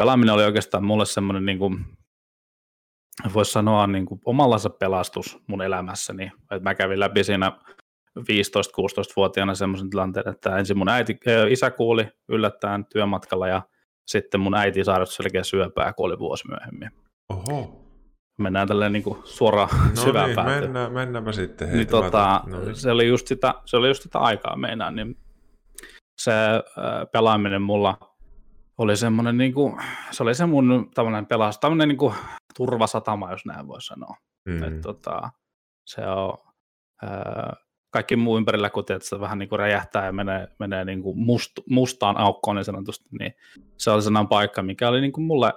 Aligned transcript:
pelaaminen 0.00 0.34
oli 0.34 0.44
oikeastaan 0.44 0.84
mulle 0.84 1.06
semmoinen, 1.06 1.46
niin 1.46 1.58
kuin, 1.58 1.84
voisi 3.34 3.52
sanoa 3.52 3.86
niin 3.86 4.06
kuin 4.06 4.20
omallansa 4.24 4.70
pelastus 4.70 5.38
mun 5.46 5.62
elämässäni. 5.62 6.32
Että 6.42 6.60
mä 6.62 6.74
kävin 6.74 7.00
läpi 7.00 7.24
siinä 7.24 7.52
15-16-vuotiaana 8.18 9.54
semmoisen 9.54 9.90
tilanteen, 9.90 10.28
että 10.28 10.56
ensin 10.56 10.78
mun 10.78 10.88
äiti, 10.88 11.20
isä 11.50 11.70
kuuli 11.70 12.08
yllättäen 12.28 12.84
työmatkalla 12.84 13.48
ja 13.48 13.62
sitten 14.06 14.40
mun 14.40 14.54
äiti 14.54 14.84
sairastui 14.84 15.16
selkeä 15.16 15.42
syöpää, 15.42 15.92
kuoli 15.92 16.18
vuosi 16.18 16.48
myöhemmin. 16.48 16.90
Oho. 17.28 17.86
Mennään 18.38 18.68
tälleen 18.68 18.92
niin 18.92 19.02
kuin 19.02 19.18
suoraan 19.24 19.68
no 19.96 20.02
syvään 20.02 20.26
niin, 20.26 20.36
päätyyn. 20.36 20.62
Mennään, 20.62 20.92
mennäänpä 20.92 21.32
sitten. 21.32 21.68
Hei, 21.68 21.76
niin, 21.76 21.88
tota, 21.88 22.42
no 22.46 22.60
niin. 22.60 22.76
se, 22.76 22.90
oli 22.90 23.08
just 23.08 23.26
sitä, 23.26 23.54
se 23.64 23.76
oli 23.76 23.88
just 23.88 24.02
sitä 24.02 24.18
aikaa 24.18 24.56
meinaan, 24.56 24.96
niin 24.96 25.16
se 26.20 26.32
äh, 26.32 26.62
pelaaminen 27.12 27.62
mulla 27.62 28.09
oli 28.82 28.96
semmoinen, 28.96 29.36
niin 29.36 29.54
kuin, 29.54 29.76
se 30.10 30.22
oli 30.22 30.34
se 30.34 30.46
mun 30.46 30.90
tämmöinen 30.94 31.26
pelas, 31.26 31.58
tämmöinen 31.58 31.88
niin 31.88 31.98
kuin 31.98 32.14
turvasatama, 32.56 33.30
jos 33.30 33.46
näin 33.46 33.68
voi 33.68 33.82
sanoa. 33.82 34.16
Mm. 34.44 34.62
Et, 34.62 34.80
tota, 34.80 35.30
se 35.86 36.06
on, 36.06 36.38
äh, 37.04 37.64
kaikki 37.90 38.16
muu 38.16 38.36
ympärillä, 38.36 38.70
kun 38.70 38.84
teet, 38.84 39.02
se 39.02 39.20
vähän 39.20 39.38
niin 39.38 39.48
kuin 39.48 39.58
räjähtää 39.58 40.06
ja 40.06 40.12
menee, 40.12 40.48
menee 40.58 40.84
niin 40.84 41.02
kuin 41.02 41.18
must, 41.18 41.52
mustaan 41.70 42.16
aukkoon 42.16 42.56
niin 42.56 42.64
sanotusti, 42.64 43.08
niin 43.20 43.34
se 43.76 43.90
oli 43.90 44.02
sellainen 44.02 44.28
paikka, 44.28 44.62
mikä 44.62 44.88
oli 44.88 45.00
niin 45.00 45.12
kuin 45.12 45.24
mulle 45.24 45.52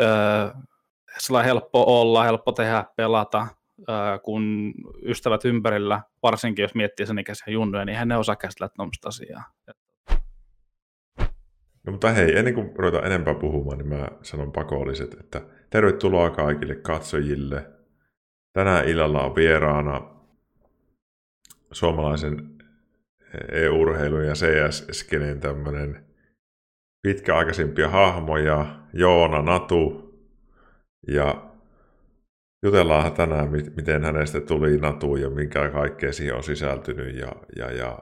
öö, 0.00 0.50
sellainen 1.18 1.48
helppo 1.48 2.00
olla, 2.00 2.24
helppo 2.24 2.52
tehdä, 2.52 2.84
pelata, 2.96 3.46
öö, 3.88 4.18
kun 4.18 4.74
ystävät 5.02 5.44
ympärillä, 5.44 6.00
varsinkin 6.22 6.62
jos 6.62 6.74
miettii 6.74 7.06
sen 7.06 7.18
ikäisiä 7.18 7.52
junnuja, 7.52 7.84
niin 7.84 7.98
hän 7.98 8.08
ne 8.08 8.16
osaa 8.16 8.36
käsitellä 8.36 8.68
tuommoista 8.76 9.08
asiaa. 9.08 9.44
No 11.86 11.92
mutta 11.92 12.12
hei, 12.12 12.38
ennen 12.38 12.54
kuin 12.54 12.72
ruvetaan 12.76 13.06
enempää 13.06 13.34
puhumaan, 13.34 13.78
niin 13.78 13.88
mä 13.88 14.08
sanon 14.22 14.52
pakolliset, 14.52 15.14
että 15.20 15.40
tervetuloa 15.70 16.30
kaikille 16.30 16.74
katsojille. 16.74 17.70
Tänään 18.52 18.88
illalla 18.88 19.24
on 19.24 19.34
vieraana 19.34 20.16
suomalaisen 21.72 22.56
e-urheilun 23.52 24.26
ja 24.26 24.32
CS-skeneen 24.32 25.40
tämmöinen 25.40 26.06
pitkäaikaisimpia 27.02 27.88
hahmoja, 27.88 28.80
Joona 28.92 29.42
Natu, 29.42 30.06
ja 31.08 31.50
jutellaan 32.62 33.12
tänään, 33.12 33.50
miten 33.50 34.04
hänestä 34.04 34.40
tuli 34.40 34.78
Natu 34.78 35.16
ja 35.16 35.30
minkä 35.30 35.70
kaikkea 35.70 36.12
siihen 36.12 36.36
on 36.36 36.42
sisältynyt. 36.42 37.16
Ja, 37.16 37.32
ja, 37.56 37.72
ja 37.72 37.98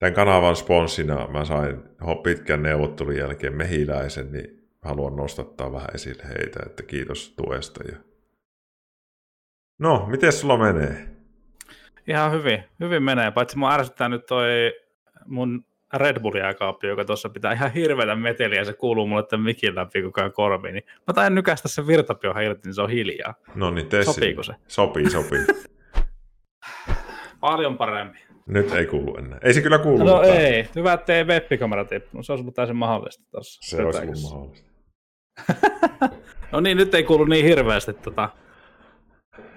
tämän 0.00 0.14
kanavan 0.14 0.56
sponssina 0.56 1.28
mä 1.28 1.44
sain 1.44 1.82
pitkän 2.22 2.62
neuvottelun 2.62 3.16
jälkeen 3.16 3.56
mehiläisen, 3.56 4.32
niin 4.32 4.68
haluan 4.82 5.16
nostattaa 5.16 5.72
vähän 5.72 5.88
esille 5.94 6.22
heitä, 6.28 6.60
että 6.66 6.82
kiitos 6.82 7.34
tuesta. 7.36 7.84
Ja... 7.84 7.96
No, 9.78 10.06
miten 10.06 10.32
sulla 10.32 10.56
menee? 10.56 11.08
Ihan 12.06 12.32
hyvin, 12.32 12.64
hyvin 12.80 13.02
menee, 13.02 13.30
paitsi 13.30 13.58
mun 13.58 13.72
ärsyttää 13.72 14.08
nyt 14.08 14.26
toi 14.26 14.72
mun 15.26 15.64
Red 15.94 16.20
Bull 16.20 16.36
jääkaappi, 16.36 16.86
joka 16.86 17.04
tuossa 17.04 17.28
pitää 17.28 17.52
ihan 17.52 17.72
hirveätä 17.72 18.14
meteliä, 18.14 18.60
ja 18.60 18.64
se 18.64 18.72
kuuluu 18.72 19.06
mulle 19.06 19.26
tämän 19.26 19.44
mikin 19.44 19.74
läpi 19.74 20.02
koko 20.02 20.20
ajan 20.20 20.32
korviin, 20.32 20.74
niin 20.74 20.84
mä 21.06 21.14
tain 21.14 21.34
nykästä 21.34 21.68
sen 21.68 21.86
virtapiohan 21.86 22.44
irti, 22.44 22.68
niin 22.68 22.74
se 22.74 22.82
on 22.82 22.90
hiljaa. 22.90 23.34
No 23.54 23.70
niin, 23.70 23.88
Sopiiko 24.04 24.42
se? 24.42 24.54
Sopii, 24.68 25.10
sopii. 25.10 25.40
Paljon 27.40 27.78
paremmin. 27.78 28.29
Nyt 28.46 28.72
ei 28.72 28.86
kuulu 28.86 29.16
enää. 29.16 29.38
Ei 29.42 29.54
se 29.54 29.62
kyllä 29.62 29.78
kuulu. 29.78 30.04
No 30.04 30.16
mutta... 30.16 30.34
ei, 30.34 30.68
hyvä, 30.76 30.92
ettei 30.92 31.24
webbikamera 31.24 31.84
tippunut. 31.84 32.26
Se 32.26 32.32
olisi 32.32 32.42
ollut 32.42 32.54
täysin 32.54 32.76
mahdollista 32.76 33.24
tuossa. 33.30 33.76
Se 33.76 33.84
olisi 33.84 34.00
ollut 34.00 34.22
mahdollista. 34.22 34.70
no 36.52 36.60
niin, 36.60 36.76
nyt 36.76 36.94
ei 36.94 37.04
kuulu 37.04 37.24
niin 37.24 37.44
hirveästi 37.44 37.92
tota, 37.92 38.28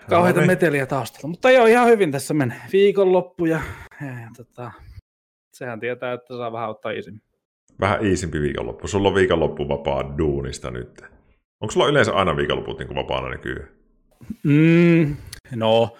kauheita 0.09 0.41
no, 0.41 0.47
meteliä 0.47 0.85
taustalla. 0.85 1.27
Mutta 1.27 1.51
joo, 1.51 1.65
ihan 1.65 1.87
hyvin 1.87 2.11
tässä 2.11 2.33
menee. 2.33 2.61
Viikonloppu 2.71 3.45
ja, 3.45 3.61
ja, 4.01 4.07
ja 4.07 4.29
tota, 4.37 4.71
sehän 5.53 5.79
tietää, 5.79 6.13
että 6.13 6.37
saa 6.37 6.51
vähän 6.51 6.69
ottaa 6.69 6.91
iisimmin. 6.91 7.21
Vähän 7.79 8.05
iisimpi 8.05 8.41
viikonloppu. 8.41 8.87
Sulla 8.87 9.07
on 9.07 9.15
viikonloppu 9.15 9.67
vapaa 9.67 10.17
duunista 10.17 10.71
nyt. 10.71 11.01
Onko 11.61 11.71
sulla 11.71 11.87
yleensä 11.87 12.13
aina 12.13 12.37
viikonloput 12.37 12.79
niin 12.79 12.95
vapaana 12.95 13.29
nykyään? 13.29 13.69
Mm, 14.43 15.15
no, 15.55 15.97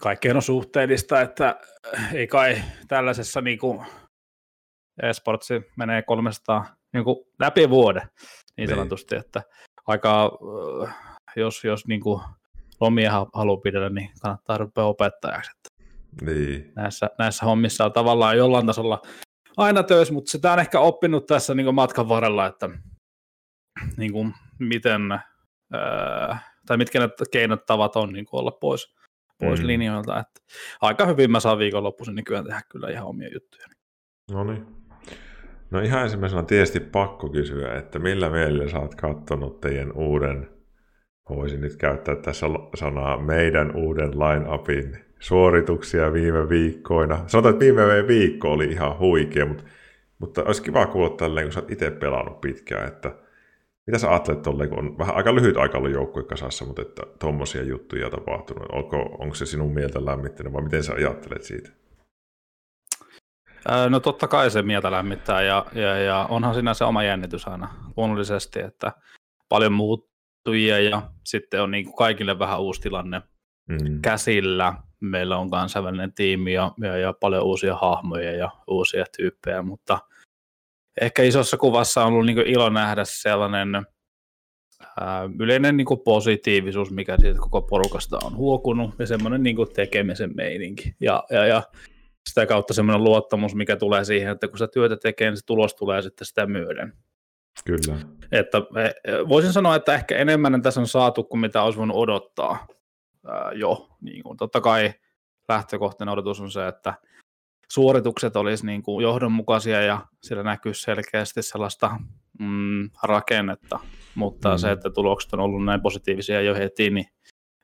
kaikkeen 0.00 0.36
on 0.36 0.42
suhteellista, 0.42 1.20
että 1.20 1.60
ei 2.12 2.26
kai 2.26 2.62
tällaisessa 2.88 3.40
niin 3.40 3.58
kuin 3.58 3.86
esportsi 5.02 5.54
menee 5.76 6.02
300 6.02 6.66
niin 6.92 7.04
kuin 7.04 7.16
läpi 7.38 7.70
vuoden 7.70 8.02
niin, 8.02 8.42
niin 8.56 8.68
sanotusti, 8.68 9.16
että 9.16 9.42
aika, 9.86 10.30
jos, 11.36 11.64
jos 11.64 11.86
niin 11.86 12.00
kuin 12.00 12.22
lomia 12.80 13.26
haluaa 13.34 13.60
pidellä, 13.60 13.88
niin 13.88 14.10
kannattaa 14.22 14.58
rupea 14.58 14.84
opettajaksi. 14.84 15.50
Niin. 16.22 16.72
Näissä, 16.76 17.10
näissä 17.18 17.46
hommissa 17.46 17.84
on 17.84 17.92
tavallaan 17.92 18.36
jollain 18.36 18.66
tasolla 18.66 19.02
aina 19.56 19.82
töissä, 19.82 20.14
mutta 20.14 20.30
sitä 20.30 20.52
on 20.52 20.58
ehkä 20.58 20.80
oppinut 20.80 21.26
tässä 21.26 21.54
niin 21.54 21.74
matkan 21.74 22.08
varrella, 22.08 22.46
että 22.46 22.70
niin 23.96 24.12
kuin, 24.12 24.34
miten, 24.58 25.12
ää, 25.72 26.38
tai 26.66 26.76
mitkä 26.76 27.00
ne 27.00 27.08
keinot 27.30 27.66
tavat 27.66 27.96
on 27.96 28.12
niin 28.12 28.26
kuin 28.26 28.40
olla 28.40 28.50
pois, 28.50 28.94
pois 29.40 29.60
mm. 29.60 29.66
linjoilta. 29.66 30.20
Että 30.20 30.40
aika 30.80 31.06
hyvin 31.06 31.30
mä 31.30 31.40
saan 31.40 31.58
viikonloppuisin 31.58 32.14
nykyään 32.14 32.44
tehdä 32.44 32.60
kyllä 32.68 32.90
ihan 32.90 33.06
omia 33.06 33.28
juttuja. 33.34 33.66
No 34.30 34.44
niin. 34.44 34.66
No 35.70 35.80
ihan 35.80 36.02
ensimmäisenä 36.02 36.42
tietysti 36.42 36.80
pakko 36.80 37.28
kysyä, 37.28 37.74
että 37.74 37.98
millä 37.98 38.30
mielellä 38.30 38.68
sä 38.68 38.78
oot 38.78 38.94
katsonut 38.94 39.60
teidän 39.60 39.92
uuden, 39.92 40.50
voisin 41.30 41.60
nyt 41.60 41.76
käyttää 41.76 42.16
tässä 42.16 42.46
sanaa, 42.74 43.20
meidän 43.20 43.76
uuden 43.76 44.10
line-upin 44.10 44.98
suorituksia 45.20 46.12
viime 46.12 46.48
viikkoina. 46.48 47.24
Sanotaan, 47.26 47.52
että 47.52 47.64
viime 47.64 48.08
viikko 48.08 48.52
oli 48.52 48.64
ihan 48.64 48.98
huikea, 48.98 49.46
mutta, 49.46 49.64
mutta 50.18 50.44
olisi 50.44 50.62
kiva 50.62 50.86
kuulla 50.86 51.16
tälleen, 51.16 51.46
kun 51.46 51.52
sä 51.52 51.60
oot 51.60 51.70
itse 51.70 51.90
pelannut 51.90 52.40
pitkään, 52.40 52.88
että 52.88 53.14
mitä 53.88 53.98
sä 53.98 54.10
ajattelet 54.10 54.42
tolleen, 54.42 54.68
kun 54.70 54.78
on 54.78 54.98
vähän 54.98 55.16
aika 55.16 55.34
lyhyt 55.34 55.56
aika 55.56 55.78
ollut 55.78 55.92
joukkue 55.92 56.22
kasassa, 56.22 56.64
mutta 56.64 56.82
että 56.82 57.02
tuommoisia 57.20 57.62
juttuja 57.62 58.10
tapahtunut. 58.10 58.68
Onko, 58.72 58.96
onko 58.96 59.34
se 59.34 59.46
sinun 59.46 59.74
mieltä 59.74 60.04
lämmittänyt 60.04 60.52
vai 60.52 60.62
miten 60.62 60.82
sä 60.82 60.92
ajattelet 60.92 61.42
siitä? 61.42 61.70
No 63.90 64.00
totta 64.00 64.28
kai 64.28 64.50
se 64.50 64.62
mieltä 64.62 64.90
lämmittää 64.90 65.42
ja, 65.42 65.66
ja, 65.74 65.98
ja 65.98 66.26
onhan 66.30 66.54
siinä 66.54 66.74
se 66.74 66.84
oma 66.84 67.02
jännitys 67.02 67.48
aina 67.48 67.68
luonnollisesti, 67.96 68.60
että 68.60 68.92
paljon 69.48 69.72
muuttujia 69.72 70.78
ja 70.78 71.02
sitten 71.24 71.62
on 71.62 71.70
niin 71.70 71.84
kuin 71.84 71.96
kaikille 71.96 72.38
vähän 72.38 72.60
uusi 72.60 72.80
tilanne 72.80 73.22
mm. 73.68 74.02
käsillä 74.02 74.74
meillä 75.00 75.38
on 75.38 75.50
kansainvälinen 75.50 76.12
tiimi 76.12 76.52
ja, 76.52 76.72
ja, 76.80 76.96
ja 76.96 77.12
paljon 77.12 77.44
uusia 77.44 77.76
hahmoja 77.76 78.32
ja 78.32 78.50
uusia 78.66 79.04
tyyppejä, 79.16 79.62
mutta 79.62 79.98
ehkä 81.00 81.22
isossa 81.22 81.56
kuvassa 81.56 82.04
on 82.04 82.12
ollut 82.12 82.26
niin 82.26 82.46
ilo 82.46 82.68
nähdä 82.68 83.02
sellainen 83.04 83.74
ää, 85.00 85.30
yleinen 85.38 85.76
niin 85.76 85.86
positiivisuus, 86.04 86.90
mikä 86.90 87.16
siitä 87.20 87.40
koko 87.40 87.62
porukasta 87.62 88.18
on 88.24 88.36
huokunut 88.36 88.90
ja 88.98 89.06
semmoinen 89.06 89.42
niin 89.42 89.56
tekemisen 89.74 90.30
meininki. 90.34 90.94
Ja, 91.00 91.24
ja, 91.30 91.46
ja 91.46 91.62
sitä 92.28 92.46
kautta 92.46 92.74
semmoinen 92.74 93.04
luottamus, 93.04 93.54
mikä 93.54 93.76
tulee 93.76 94.04
siihen, 94.04 94.32
että 94.32 94.48
kun 94.48 94.58
sä 94.58 94.68
työtä 94.68 94.96
tekee, 94.96 95.30
niin 95.30 95.36
se 95.36 95.46
tulos 95.46 95.74
tulee 95.74 96.02
sitten 96.02 96.26
sitä 96.26 96.46
myöden. 96.46 96.92
Kyllä. 97.64 97.98
Että 98.32 98.58
e, 98.58 99.28
voisin 99.28 99.52
sanoa, 99.52 99.76
että 99.76 99.94
ehkä 99.94 100.16
enemmän 100.16 100.62
tässä 100.62 100.80
on 100.80 100.86
saatu 100.86 101.24
kuin 101.24 101.40
mitä 101.40 101.62
olisi 101.62 101.78
voinut 101.78 101.96
odottaa 101.96 102.66
ää, 103.26 103.52
jo. 103.52 103.88
Niin 104.00 104.22
kuin, 104.22 104.36
totta 104.36 104.60
kai 104.60 104.94
lähtökohtainen 105.48 106.12
odotus 106.12 106.40
on 106.40 106.50
se, 106.50 106.68
että 106.68 106.94
suoritukset 107.72 108.36
olisi 108.36 108.66
niin 108.66 108.82
kuin 108.82 109.02
johdonmukaisia 109.02 109.82
ja 109.82 110.06
siellä 110.22 110.42
näkyy 110.42 110.74
selkeästi 110.74 111.42
sellaista 111.42 111.90
mm, 112.38 112.90
rakennetta, 113.02 113.78
mutta 114.14 114.52
mm. 114.52 114.58
se, 114.58 114.70
että 114.70 114.90
tulokset 114.90 115.32
on 115.32 115.40
ollut 115.40 115.64
näin 115.64 115.80
positiivisia 115.80 116.40
jo 116.40 116.54
heti, 116.54 116.90
niin, 116.90 117.06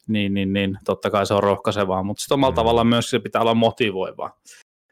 niin, 0.09 0.35
niin, 0.35 0.53
niin 0.53 0.79
totta 0.85 1.11
kai 1.11 1.27
se 1.27 1.35
on 1.35 1.43
rohkaisevaa, 1.43 2.03
mutta 2.03 2.21
sitten 2.21 2.35
omalla 2.35 2.53
mm. 2.53 2.57
tavalla 2.57 2.85
myös 2.85 3.11
se 3.11 3.19
pitää 3.19 3.43
olla 3.43 3.55
motivoivaa 3.55 4.41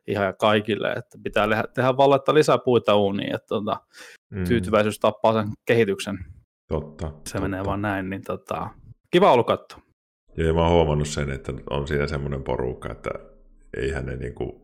ihan 0.06 0.34
kaikille, 0.38 0.92
että 0.92 1.18
pitää 1.22 1.48
tehdä 1.74 1.96
valletta 1.96 2.34
lisää 2.34 2.58
puita 2.58 2.96
uuniin, 2.96 3.34
että 3.34 3.46
tota, 3.46 3.80
mm. 4.30 4.44
tyytyväisyys 4.44 4.98
tappaa 4.98 5.32
sen 5.32 5.48
kehityksen. 5.66 6.18
Totta. 6.68 7.06
Se 7.06 7.12
totta. 7.14 7.40
menee 7.40 7.64
vaan 7.64 7.82
näin, 7.82 8.10
niin 8.10 8.22
tota, 8.22 8.68
kiva 9.10 9.32
ollut 9.32 9.46
katsoa. 9.46 9.82
Ja 10.36 10.54
mä 10.54 10.60
oon 10.60 10.70
huomannut 10.70 11.08
sen, 11.08 11.30
että 11.30 11.52
on 11.70 11.88
siinä 11.88 12.06
semmoinen 12.06 12.42
porukka, 12.42 12.92
että 12.92 13.10
eihän 13.76 14.06
ne, 14.06 14.16
niinku, 14.16 14.61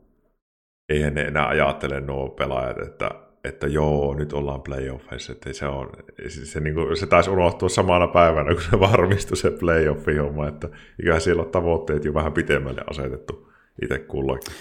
eihän 0.88 1.14
ne 1.14 1.22
enää 1.22 1.48
ajattele 1.48 2.00
nuo 2.00 2.28
pelaajat, 2.28 2.78
että, 2.78 3.10
että 3.44 3.66
joo, 3.66 4.14
nyt 4.14 4.32
ollaan 4.32 4.62
playoffeissa. 4.62 5.32
Että 5.32 5.52
se, 5.52 5.66
on, 5.66 5.90
se, 6.28 6.46
se, 6.46 6.60
niinku, 6.60 6.96
se 6.96 7.06
taisi 7.06 7.30
unohtua 7.30 7.68
samana 7.68 8.08
päivänä, 8.08 8.54
kun 8.54 8.62
se 8.62 8.80
varmistui 8.80 9.36
se 9.36 9.50
playoffi-homma, 9.50 10.48
että 10.48 10.68
ikään 11.02 11.20
siellä 11.20 11.42
on 11.42 11.50
tavoitteet 11.50 12.04
jo 12.04 12.14
vähän 12.14 12.32
pitemmälle 12.32 12.82
asetettu 12.90 13.52
itse 13.82 13.98
kullakin. 13.98 14.54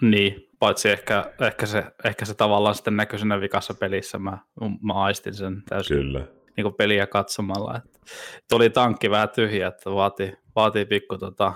Niin, 0.00 0.48
paitsi 0.58 0.90
ehkä, 0.90 1.24
ehkä, 1.40 1.66
se, 1.66 1.84
ehkä 2.04 2.24
se 2.24 2.34
tavallaan 2.34 2.74
sitten 2.74 2.96
näkyi 2.96 3.18
siinä 3.18 3.40
vikassa 3.40 3.74
pelissä, 3.74 4.18
mä, 4.18 4.38
mä 4.82 4.94
aistin 4.94 5.34
sen 5.34 5.62
täysin 5.68 5.96
Kyllä. 5.96 6.26
niin 6.56 6.62
kuin 6.62 6.74
peliä 6.74 7.06
katsomalla. 7.06 7.76
Että 7.76 7.98
tuli 8.50 8.70
tankki 8.70 9.10
vähän 9.10 9.28
tyhjä, 9.28 9.68
että 9.68 9.90
vaatii, 9.90 10.32
vaatii 10.56 10.84
pikku 10.84 11.18
tota, 11.18 11.52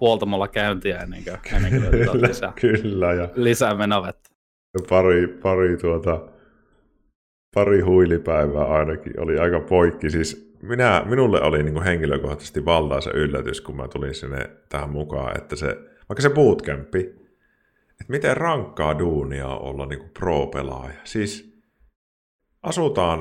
huoltamolla 0.00 0.48
käyntiä 0.48 0.98
ennen 1.00 1.24
kuin, 1.24 1.36
ennen 1.56 1.80
kuin 1.80 1.90
Kyllä, 1.90 2.28
lisää, 2.28 2.52
kyllä, 2.60 3.12
ja 3.12 3.28
lisää 3.34 3.74
menovettä. 3.74 4.30
pari, 4.88 5.28
pari, 5.28 5.76
tuota, 5.76 6.28
pari 7.54 7.80
huilipäivää 7.80 8.64
ainakin 8.64 9.20
oli 9.20 9.38
aika 9.38 9.60
poikki. 9.60 10.10
Siis 10.10 10.54
minä, 10.62 11.02
minulle 11.06 11.42
oli 11.42 11.62
niin 11.62 11.74
kuin 11.74 11.84
henkilökohtaisesti 11.84 12.64
valtaisa 12.64 13.12
yllätys, 13.12 13.60
kun 13.60 13.76
mä 13.76 13.88
tulin 13.88 14.14
sinne 14.14 14.50
tähän 14.68 14.90
mukaan, 14.90 15.36
että 15.36 15.56
se, 15.56 15.66
vaikka 16.08 16.22
se 16.22 16.30
bootcampi, 16.30 17.00
että 17.90 18.04
miten 18.08 18.36
rankkaa 18.36 18.98
duunia 18.98 19.46
on 19.48 19.62
olla 19.62 19.86
niin 19.86 19.98
kuin 19.98 20.10
pro-pelaaja. 20.18 21.00
Siis 21.04 21.58
asutaan 22.62 23.20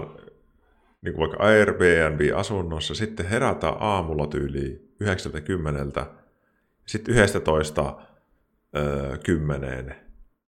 niin 1.02 1.14
kuin 1.14 1.20
vaikka 1.20 1.44
Airbnb-asunnossa, 1.44 2.96
sitten 2.96 3.26
herätään 3.26 3.76
aamulla 3.80 4.28
tyyliin 4.28 4.94
9.10. 5.04 6.06
Sitten 6.88 7.16
11 7.16 7.98
öö, 8.78 9.18
kymmeneen 9.18 9.96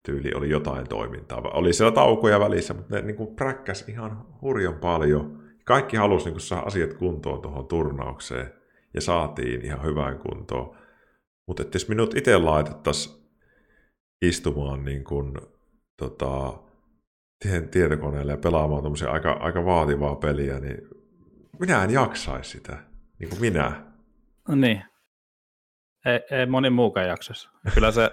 tyyli 0.05 0.31
oli 0.35 0.49
jotain 0.49 0.89
toimintaa. 0.89 1.41
Oli 1.41 1.73
siellä 1.73 1.91
taukoja 1.91 2.39
välissä, 2.39 2.73
mutta 2.73 2.95
ne 2.95 3.01
niin 3.01 3.15
kuin 3.15 3.35
präkkäs 3.35 3.89
ihan 3.89 4.25
hurjan 4.41 4.75
paljon. 4.75 5.43
Kaikki 5.65 5.97
halusi 5.97 6.25
niin 6.25 6.33
kuin, 6.33 6.41
saada 6.41 6.63
asiat 6.63 6.93
kuntoon 6.93 7.41
tuohon 7.41 7.67
turnaukseen 7.67 8.53
ja 8.93 9.01
saatiin 9.01 9.65
ihan 9.65 9.83
hyvään 9.83 10.19
kuntoon. 10.19 10.77
Mutta 11.47 11.63
jos 11.73 11.89
minut 11.89 12.17
itse 12.17 12.37
laitettaisiin 12.37 13.23
istumaan 14.21 14.85
niin 14.85 15.03
kuin, 15.03 15.33
tota, 15.97 16.59
tietokoneelle 17.71 18.31
ja 18.31 18.37
pelaamaan 18.37 18.83
aika, 19.11 19.31
aika 19.31 19.65
vaativaa 19.65 20.15
peliä, 20.15 20.59
niin 20.59 20.77
minä 21.59 21.83
en 21.83 21.89
jaksaisi 21.89 22.51
sitä. 22.51 22.77
Niin 23.19 23.29
kuin 23.29 23.41
minä. 23.41 23.93
No 24.47 24.55
niin. 24.55 24.83
Ei, 26.05 26.19
ei 26.31 26.45
moni 26.45 26.69
muukaan 26.69 27.07
jaksaisi. 27.07 27.49
Kyllä 27.73 27.91
se 27.91 28.11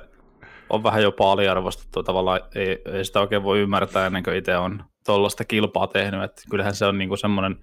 on 0.70 0.82
vähän 0.82 1.02
jopa 1.02 1.32
aliarvostettu 1.32 2.02
tavallaan. 2.02 2.40
Ei, 2.54 2.82
ei 2.92 3.04
sitä 3.04 3.20
oikein 3.20 3.42
voi 3.42 3.60
ymmärtää 3.60 4.06
ennen 4.06 4.22
kuin 4.22 4.36
itse 4.36 4.56
on 4.56 4.84
tuollaista 5.06 5.44
kilpaa 5.44 5.86
tehnyt. 5.86 6.22
Että 6.22 6.42
kyllähän 6.50 6.74
se 6.74 6.86
on 6.86 6.98
niinku 6.98 7.16
semmoinen, 7.16 7.56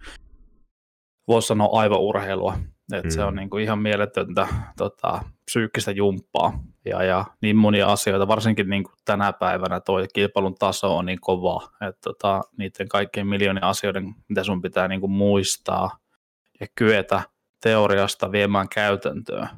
voisi 1.27 1.47
sanoa 1.47 1.79
aivan 1.79 1.99
urheilua. 1.99 2.57
Että 2.93 3.07
mm. 3.07 3.11
se 3.11 3.23
on 3.23 3.35
niinku 3.35 3.57
ihan 3.57 3.79
mieletöntä 3.79 4.47
tota, 4.77 5.21
psyykkistä 5.45 5.91
jumppaa 5.91 6.59
ja, 6.85 7.03
ja 7.03 7.25
niin 7.41 7.55
monia 7.55 7.87
asioita, 7.87 8.27
varsinkin 8.27 8.69
niin 8.69 8.83
kuin 8.83 8.95
tänä 9.05 9.33
päivänä 9.33 9.79
tuo 9.79 9.99
kilpailun 10.13 10.55
taso 10.55 10.97
on 10.97 11.05
niin 11.05 11.21
kova, 11.21 11.69
että 11.89 12.01
tota, 12.03 12.41
niiden 12.57 12.87
kaikkien 12.87 13.27
miljoonien 13.27 13.63
asioiden, 13.63 14.15
mitä 14.29 14.43
sun 14.43 14.61
pitää 14.61 14.87
niin 14.87 15.01
kuin 15.01 15.11
muistaa 15.11 15.97
ja 16.59 16.67
kyetä 16.75 17.21
teoriasta 17.63 18.31
viemään 18.31 18.69
käytäntöön 18.69 19.49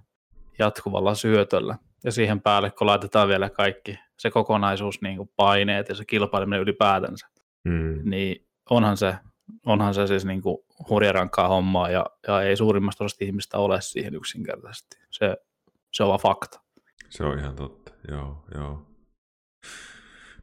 jatkuvalla 0.60 1.16
syötöllä. 1.16 1.76
Ja 2.04 2.12
siihen 2.12 2.42
päälle, 2.42 2.72
kun 2.72 2.88
laitetaan 2.88 3.28
vielä 3.28 3.50
kaikki 3.50 4.00
se 4.20 4.32
kokonaisuus, 4.32 5.02
niin 5.02 5.18
kuin 5.18 5.30
paineet 5.36 5.90
ja 5.90 5.96
se 5.96 6.06
kilpaileminen 6.06 6.62
ylipäätänsä, 6.62 7.28
mm. 7.64 8.02
niin 8.04 8.48
onhan 8.70 8.98
se, 8.98 9.16
onhan 9.66 9.94
se 9.94 10.08
siis 10.08 10.26
niin 10.26 10.42
kuin 10.42 10.58
hurjarankkaa 10.90 11.48
hommaa 11.48 11.90
ja, 11.90 12.06
ja 12.28 12.42
ei 12.42 12.58
suurimmasta 12.58 13.04
osasta 13.04 13.26
ihmistä 13.26 13.58
ole 13.58 13.82
siihen 13.82 14.16
yksinkertaisesti. 14.16 14.98
Se, 15.12 15.38
se 15.94 16.04
on 16.04 16.10
vaan 16.10 16.20
fakta. 16.20 16.62
Se 17.10 17.24
on 17.24 17.40
ihan 17.40 17.56
totta, 17.56 17.92
joo, 18.12 18.46
joo. 18.56 18.86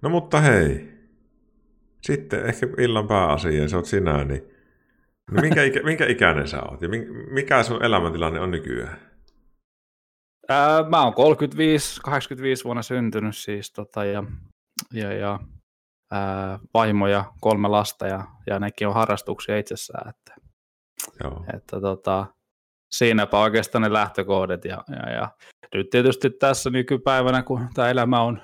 No 0.02 0.08
mutta 0.08 0.40
hei, 0.40 0.96
sitten 2.02 2.46
ehkä 2.46 2.66
illan 2.78 3.08
pääasia, 3.08 3.68
se 3.68 3.76
oot 3.76 3.86
sinä, 3.86 4.24
niin, 4.24 4.42
niin 5.30 5.40
minkä, 5.40 5.62
ikä, 5.62 5.82
minkä 5.82 6.06
ikäinen 6.06 6.48
sä 6.48 6.62
oot 6.62 6.82
ja 6.82 6.88
mikä 7.30 7.62
sun 7.62 7.84
elämäntilanne 7.84 8.40
on 8.40 8.50
nykyään? 8.50 9.15
Ää, 10.48 10.88
mä 10.88 11.04
oon 11.04 11.14
35, 11.14 12.00
85 12.00 12.64
vuonna 12.64 12.82
syntynyt 12.82 13.36
siis 13.36 13.72
tota, 13.72 14.04
ja, 14.04 14.24
ja, 14.92 15.12
ja 15.12 15.38
ää, 16.10 16.58
vaimo 16.74 17.06
ja 17.06 17.24
kolme 17.40 17.68
lasta 17.68 18.06
ja, 18.06 18.24
ja 18.46 18.58
nekin 18.58 18.88
on 18.88 18.94
harrastuksia 18.94 19.58
itsessään. 19.58 20.08
Että, 20.08 20.34
Joo. 21.24 21.44
että 21.54 21.80
tota, 21.80 22.26
siinäpä 22.90 23.38
oikeastaan 23.38 23.82
ne 23.82 23.92
lähtökohdat. 23.92 24.64
Ja, 24.64 24.84
ja, 24.88 25.12
ja 25.12 25.30
nyt 25.74 25.90
tietysti 25.90 26.30
tässä 26.30 26.70
nykypäivänä, 26.70 27.42
kun 27.42 27.68
tämä 27.74 27.90
elämä 27.90 28.20
on 28.20 28.42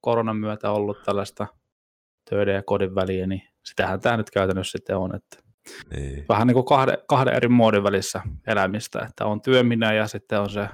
koronan 0.00 0.36
myötä 0.36 0.70
ollut 0.70 1.02
tällaista 1.04 1.46
töiden 2.30 2.54
ja 2.54 2.62
kodin 2.62 2.94
väliä, 2.94 3.26
niin 3.26 3.42
sitähän 3.64 4.00
tämä 4.00 4.16
nyt 4.16 4.30
käytännössä 4.30 4.78
sitten 4.78 4.96
on, 4.96 5.14
että 5.14 5.36
niin. 5.96 6.24
vähän 6.28 6.46
niin 6.46 6.54
kuin 6.54 6.66
kahden, 6.66 6.98
kahden 7.08 7.34
eri 7.34 7.48
muodin 7.48 7.82
välissä 7.82 8.22
elämistä, 8.46 9.06
että 9.08 9.26
on 9.26 9.42
työminä 9.42 9.92
ja 9.92 10.06
sitten 10.06 10.40
on 10.40 10.50
se 10.50 10.68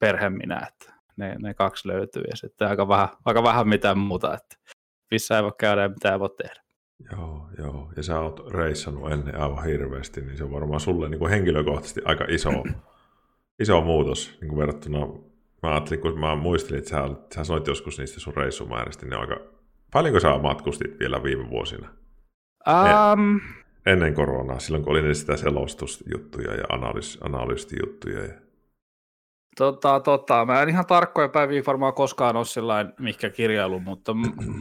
perheminä, 0.00 0.66
että 0.68 0.94
ne, 1.16 1.36
ne 1.38 1.54
kaksi 1.54 1.88
löytyy 1.88 2.22
ja 2.30 2.36
sitten 2.36 2.68
aika 2.68 2.88
vähän, 2.88 3.08
aika 3.24 3.42
vähän 3.42 3.68
mitään 3.68 3.98
muuta, 3.98 4.34
että 4.34 4.56
missä 5.10 5.36
ei 5.36 5.42
voi 5.42 5.52
käydä 5.58 5.82
ja 5.82 5.88
mitä 5.88 6.12
ei 6.12 6.20
voi 6.20 6.30
tehdä. 6.30 6.62
Joo, 7.12 7.48
joo. 7.58 7.92
Ja 7.96 8.02
sä 8.02 8.20
oot 8.20 8.52
reissannut 8.52 9.12
ennen 9.12 9.40
aivan 9.40 9.64
hirveästi, 9.64 10.20
niin 10.20 10.36
se 10.36 10.44
on 10.44 10.52
varmaan 10.52 10.80
sulle 10.80 11.08
niin 11.08 11.18
kuin 11.18 11.30
henkilökohtaisesti 11.30 12.00
aika 12.04 12.24
iso, 12.28 12.50
iso 13.62 13.80
muutos 13.80 14.38
niin 14.40 14.48
kuin 14.48 14.58
verrattuna. 14.58 15.06
Mä 15.62 15.70
ajattelin, 15.70 16.00
kun 16.00 16.20
mä 16.20 16.36
muistelin, 16.36 16.78
että 16.78 16.90
sä, 16.90 17.08
sä 17.34 17.44
sanoit 17.44 17.66
joskus 17.66 17.98
niistä 17.98 18.20
sun 18.20 18.36
reissumääristä, 18.36 19.06
niin 19.06 19.20
aika... 19.20 19.36
Paljonko 19.92 20.20
sä 20.20 20.38
matkustit 20.38 20.98
vielä 21.00 21.22
viime 21.22 21.50
vuosina? 21.50 21.88
Um... 22.68 23.40
Ennen 23.86 24.14
koronaa, 24.14 24.58
silloin 24.58 24.84
kun 24.84 24.92
oli 24.92 25.14
sitä 25.14 25.36
selostusjuttuja 25.36 26.54
ja 26.54 26.64
analyys, 26.68 27.18
analyystijuttuja. 27.22 28.24
Ja... 28.24 28.34
Tota, 29.56 30.00
tota, 30.00 30.44
mä 30.44 30.62
en 30.62 30.68
ihan 30.68 30.86
tarkkoja 30.86 31.28
päiviä 31.28 31.62
varmaan 31.66 31.94
koskaan 31.94 32.36
ole 32.36 32.44
sellainen 32.44 32.94
mikä 32.98 33.30
kirjailu, 33.30 33.80
mutta 33.80 34.14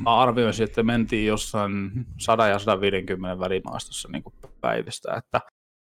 mä 0.03 0.21
arvioisin, 0.21 0.63
että 0.63 0.83
mentiin 0.83 1.27
jossain 1.27 1.91
100 2.19 2.47
ja 2.47 2.59
150 2.59 3.39
välimaastossa 3.39 4.09
niin 4.11 4.23
päivistä, 4.61 5.13
että 5.13 5.41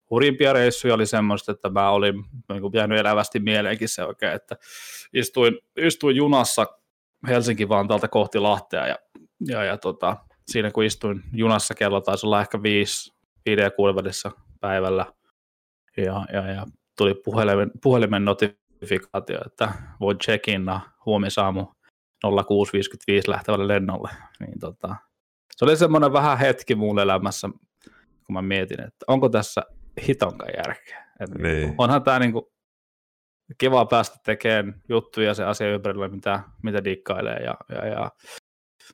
hurjimpia 0.09 0.53
reissuja 0.53 0.93
oli 0.93 1.05
semmoista, 1.05 1.51
että 1.51 1.69
mä 1.69 1.89
olin 1.89 2.23
niin 2.49 2.61
kuin 2.61 2.73
jäänyt 2.73 2.99
elävästi 2.99 3.39
mieleenkin 3.39 3.89
se 3.89 4.03
oikein, 4.03 4.33
että 4.33 4.57
istuin, 5.13 5.57
istuin 5.77 6.15
junassa 6.15 6.65
Helsinki-Vantaalta 7.27 8.07
kohti 8.07 8.39
Lahtea 8.39 8.87
ja, 8.87 8.97
ja, 9.47 9.63
ja 9.63 9.77
tota, 9.77 10.17
siinä 10.47 10.71
kun 10.71 10.83
istuin 10.83 11.23
junassa 11.33 11.73
kello 11.73 12.01
taisi 12.01 12.25
olla 12.25 12.41
ehkä 12.41 12.63
5, 12.63 13.13
5 13.45 13.61
ja 13.61 13.71
6 13.71 13.95
välissä 13.95 14.31
päivällä. 14.59 15.05
Ja, 15.97 16.25
ja, 16.33 16.51
ja 16.51 16.65
tuli 16.97 17.13
puhelimen, 17.13 17.71
puhelimen 17.83 18.25
notifikaatio, 18.81 19.39
että 19.45 19.73
voin 19.99 20.17
check-in 20.17 20.65
huomisaamu 21.05 21.65
06.55 22.27 22.31
lähtevälle 23.27 23.67
lennolle. 23.67 24.09
Niin 24.39 24.59
tota, 24.59 24.95
se 25.55 25.65
oli 25.65 25.77
semmoinen 25.77 26.13
vähän 26.13 26.37
hetki 26.37 26.75
mun 26.75 26.99
elämässä, 26.99 27.49
kun 28.25 28.33
mä 28.33 28.41
mietin, 28.41 28.81
että 28.81 29.05
onko 29.07 29.29
tässä 29.29 29.61
hitonka 30.07 30.45
järkeä. 30.57 31.05
Että 31.19 31.39
niin. 31.39 31.75
Onhan 31.77 32.03
tämä 32.03 32.19
niinku 32.19 32.51
kiva 33.57 33.85
päästä 33.85 34.17
tekemään 34.25 34.81
juttuja 34.89 35.33
se 35.33 35.43
asia 35.43 35.73
ympärillä, 35.73 36.07
mitä, 36.07 36.43
mitä 36.63 36.83
dikkailee 36.83 37.37
ja, 37.43 37.55
ja, 37.69 37.87
ja, 37.87 38.11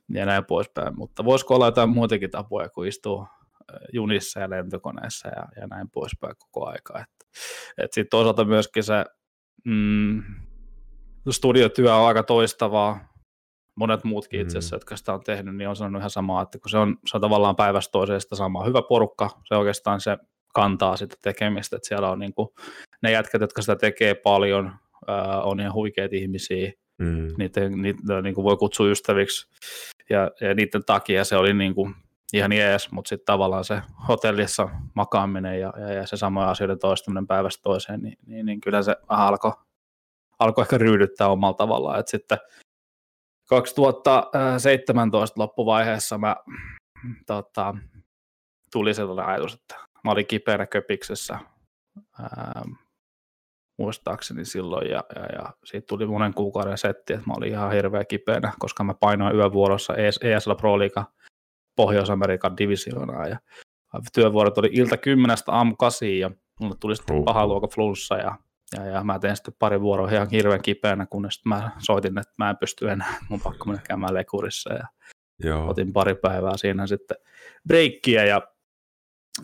ja 0.08 0.26
näin 0.26 0.44
poispäin. 0.44 0.98
Mutta 0.98 1.24
voisiko 1.24 1.54
olla 1.54 1.66
jotain 1.66 1.90
muitakin 1.90 2.30
tapoja 2.30 2.68
kuin 2.68 2.88
istua 2.88 3.26
junissa 3.92 4.40
ja 4.40 4.50
lentokoneessa 4.50 5.28
ja, 5.28 5.60
ja 5.60 5.66
näin 5.66 5.90
poispäin 5.90 6.34
koko 6.38 6.66
aika. 6.66 6.98
Että, 6.98 7.26
et 7.78 7.92
sitten 7.92 8.10
toisaalta 8.10 8.44
myöskin 8.44 8.84
se 8.84 9.04
mm, 9.64 10.22
studiotyö 11.30 11.94
on 11.94 12.08
aika 12.08 12.22
toistavaa. 12.22 13.08
Monet 13.74 14.04
muutkin 14.04 14.40
itse 14.40 14.58
asiassa, 14.58 14.76
mm. 14.76 14.78
jotka 14.78 14.96
sitä 14.96 15.14
on 15.14 15.20
tehnyt, 15.24 15.56
niin 15.56 15.68
on 15.68 15.76
sanonut 15.76 16.00
ihan 16.00 16.10
samaa, 16.10 16.42
että 16.42 16.58
kun 16.58 16.70
se 16.70 16.78
on, 16.78 16.96
se 17.06 17.16
on 17.16 17.20
tavallaan 17.20 17.56
päivästä 17.56 17.92
toiseen 17.92 18.20
sitä 18.20 18.36
samaa 18.36 18.64
hyvä 18.64 18.82
porukka, 18.82 19.30
se 19.44 19.54
oikeastaan 19.54 20.00
se 20.00 20.18
kantaa 20.54 20.96
sitä 20.96 21.16
tekemistä, 21.22 21.76
että 21.76 21.88
siellä 21.88 22.10
on 22.10 22.18
niin 22.18 22.34
kuin, 22.34 22.48
ne 23.02 23.10
jätkät, 23.10 23.40
jotka 23.40 23.62
sitä 23.62 23.76
tekee 23.76 24.14
paljon, 24.14 24.72
ää, 25.06 25.42
on 25.42 25.60
ihan 25.60 25.74
huikeita 25.74 26.16
ihmisiä, 26.16 26.72
mm. 26.98 27.28
niitä, 27.38 27.68
niitä 27.68 28.22
niin 28.22 28.34
kuin 28.34 28.44
voi 28.44 28.56
kutsua 28.56 28.86
ystäviksi, 28.86 29.48
ja, 30.10 30.30
ja 30.40 30.54
niiden 30.54 30.84
takia 30.84 31.24
se 31.24 31.36
oli 31.36 31.54
niin 31.54 31.74
kuin, 31.74 31.94
ihan 32.32 32.52
jees, 32.52 32.92
mutta 32.92 33.08
sitten 33.08 33.26
tavallaan 33.26 33.64
se 33.64 33.82
hotellissa 34.08 34.68
makaaminen 34.94 35.60
ja, 35.60 35.72
ja, 35.80 35.92
ja 35.92 36.06
se 36.06 36.16
samoja 36.16 36.50
asioiden 36.50 36.78
toistaminen 36.78 37.26
päivästä 37.26 37.62
toiseen, 37.62 38.00
niin, 38.00 38.18
niin, 38.26 38.46
niin 38.46 38.60
kyllä 38.60 38.82
se 38.82 38.96
alkoi 39.08 39.52
alko 40.38 40.62
ehkä 40.62 40.78
ryydyttää 40.78 41.28
omalla 41.28 41.54
tavallaan, 41.54 42.00
että 42.00 42.10
sitten 42.10 42.38
2017 43.48 45.40
loppuvaiheessa 45.40 46.18
mä 46.18 46.36
tota, 47.26 47.74
tuli 48.72 48.94
sellainen 48.94 49.26
ajatus, 49.26 49.54
että 49.54 49.74
mä 50.04 50.10
olin 50.10 50.26
kipeänä 50.26 50.66
köpiksessä 50.66 51.38
ää, 52.20 52.62
muistaakseni 53.78 54.44
silloin, 54.44 54.90
ja, 54.90 55.04
ja, 55.14 55.26
ja 55.26 55.52
siitä 55.64 55.86
tuli 55.86 56.06
monen 56.06 56.34
kuukauden 56.34 56.78
setti, 56.78 57.12
että 57.12 57.26
mä 57.26 57.34
olin 57.36 57.50
ihan 57.50 57.72
hirveä 57.72 58.04
kipeänä, 58.04 58.52
koska 58.58 58.84
mä 58.84 58.94
painoin 58.94 59.36
yövuorossa 59.36 59.94
ESL 59.96 60.54
Pro 60.54 60.78
Liiga 60.78 61.04
Pohjois-Amerikan 61.78 62.56
divisioonaa, 62.56 63.26
ja 63.26 63.38
työvuorot 64.12 64.58
oli 64.58 64.70
ilta 64.72 64.96
kymmenestä 64.96 65.52
aamu 65.52 65.76
kasiin, 65.76 66.20
ja 66.20 66.30
mulle 66.60 66.76
tuli 66.80 66.96
sitten 66.96 67.16
uh. 67.16 67.24
paha 67.24 67.46
luoka 67.46 67.68
flunssa, 67.74 68.16
ja, 68.16 68.36
ja, 68.76 68.86
ja 68.86 69.04
mä 69.04 69.18
tein 69.18 69.36
sitten 69.36 69.54
pari 69.58 69.80
vuoroa 69.80 70.10
ihan 70.10 70.30
hirveän 70.30 70.62
kipeänä, 70.62 71.06
kunnes 71.06 71.40
mä 71.44 71.70
soitin, 71.78 72.18
että 72.18 72.34
mä 72.38 72.50
en 72.50 72.56
pysty 72.56 72.90
enää, 72.90 73.14
mun 73.28 73.40
pakko 73.40 73.64
mennä 73.64 73.82
käymään 73.88 74.14
lekurissa, 74.14 74.74
ja 74.74 74.86
Joo. 75.44 75.70
otin 75.70 75.92
pari 75.92 76.14
päivää 76.14 76.56
siinä 76.56 76.86
sitten 76.86 77.16
breikkiä, 77.68 78.24
ja 78.24 78.42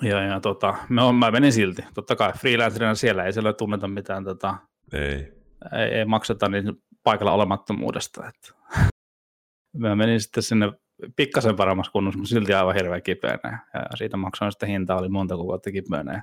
ja, 0.03 0.23
ja 0.23 0.41
tota, 0.41 0.75
no, 0.89 1.13
mä 1.13 1.31
menin 1.31 1.53
silti. 1.53 1.85
Totta 1.95 2.17
kai 2.17 2.33
freelancerina 2.33 2.95
siellä 2.95 3.25
ei 3.25 3.33
siellä 3.33 3.53
tunneta 3.53 3.89
mitään, 3.89 4.25
tota, 4.25 4.57
ei. 4.93 5.33
Ei, 5.73 5.99
ei 5.99 6.05
makseta 6.05 6.49
niin 6.49 6.83
paikalla 7.03 7.33
olemattomuudesta. 7.33 8.29
Että. 8.29 8.53
mä 9.79 9.97
menin 9.97 10.21
sitten 10.21 10.43
sinne 10.43 10.73
pikkasen 11.17 11.57
paremmassa 11.57 11.93
kunnossa, 11.93 12.19
mutta 12.19 12.29
silti 12.29 12.55
aivan 12.55 12.75
hirveän 12.75 13.03
kipeänä. 13.03 13.67
Ja 13.75 13.97
siitä 13.97 14.17
maksoin 14.17 14.53
sitten 14.53 14.69
hintaa, 14.69 14.99
oli 14.99 15.09
monta 15.09 15.37
kuukautta 15.37 15.73
kipeänä. 15.73 16.23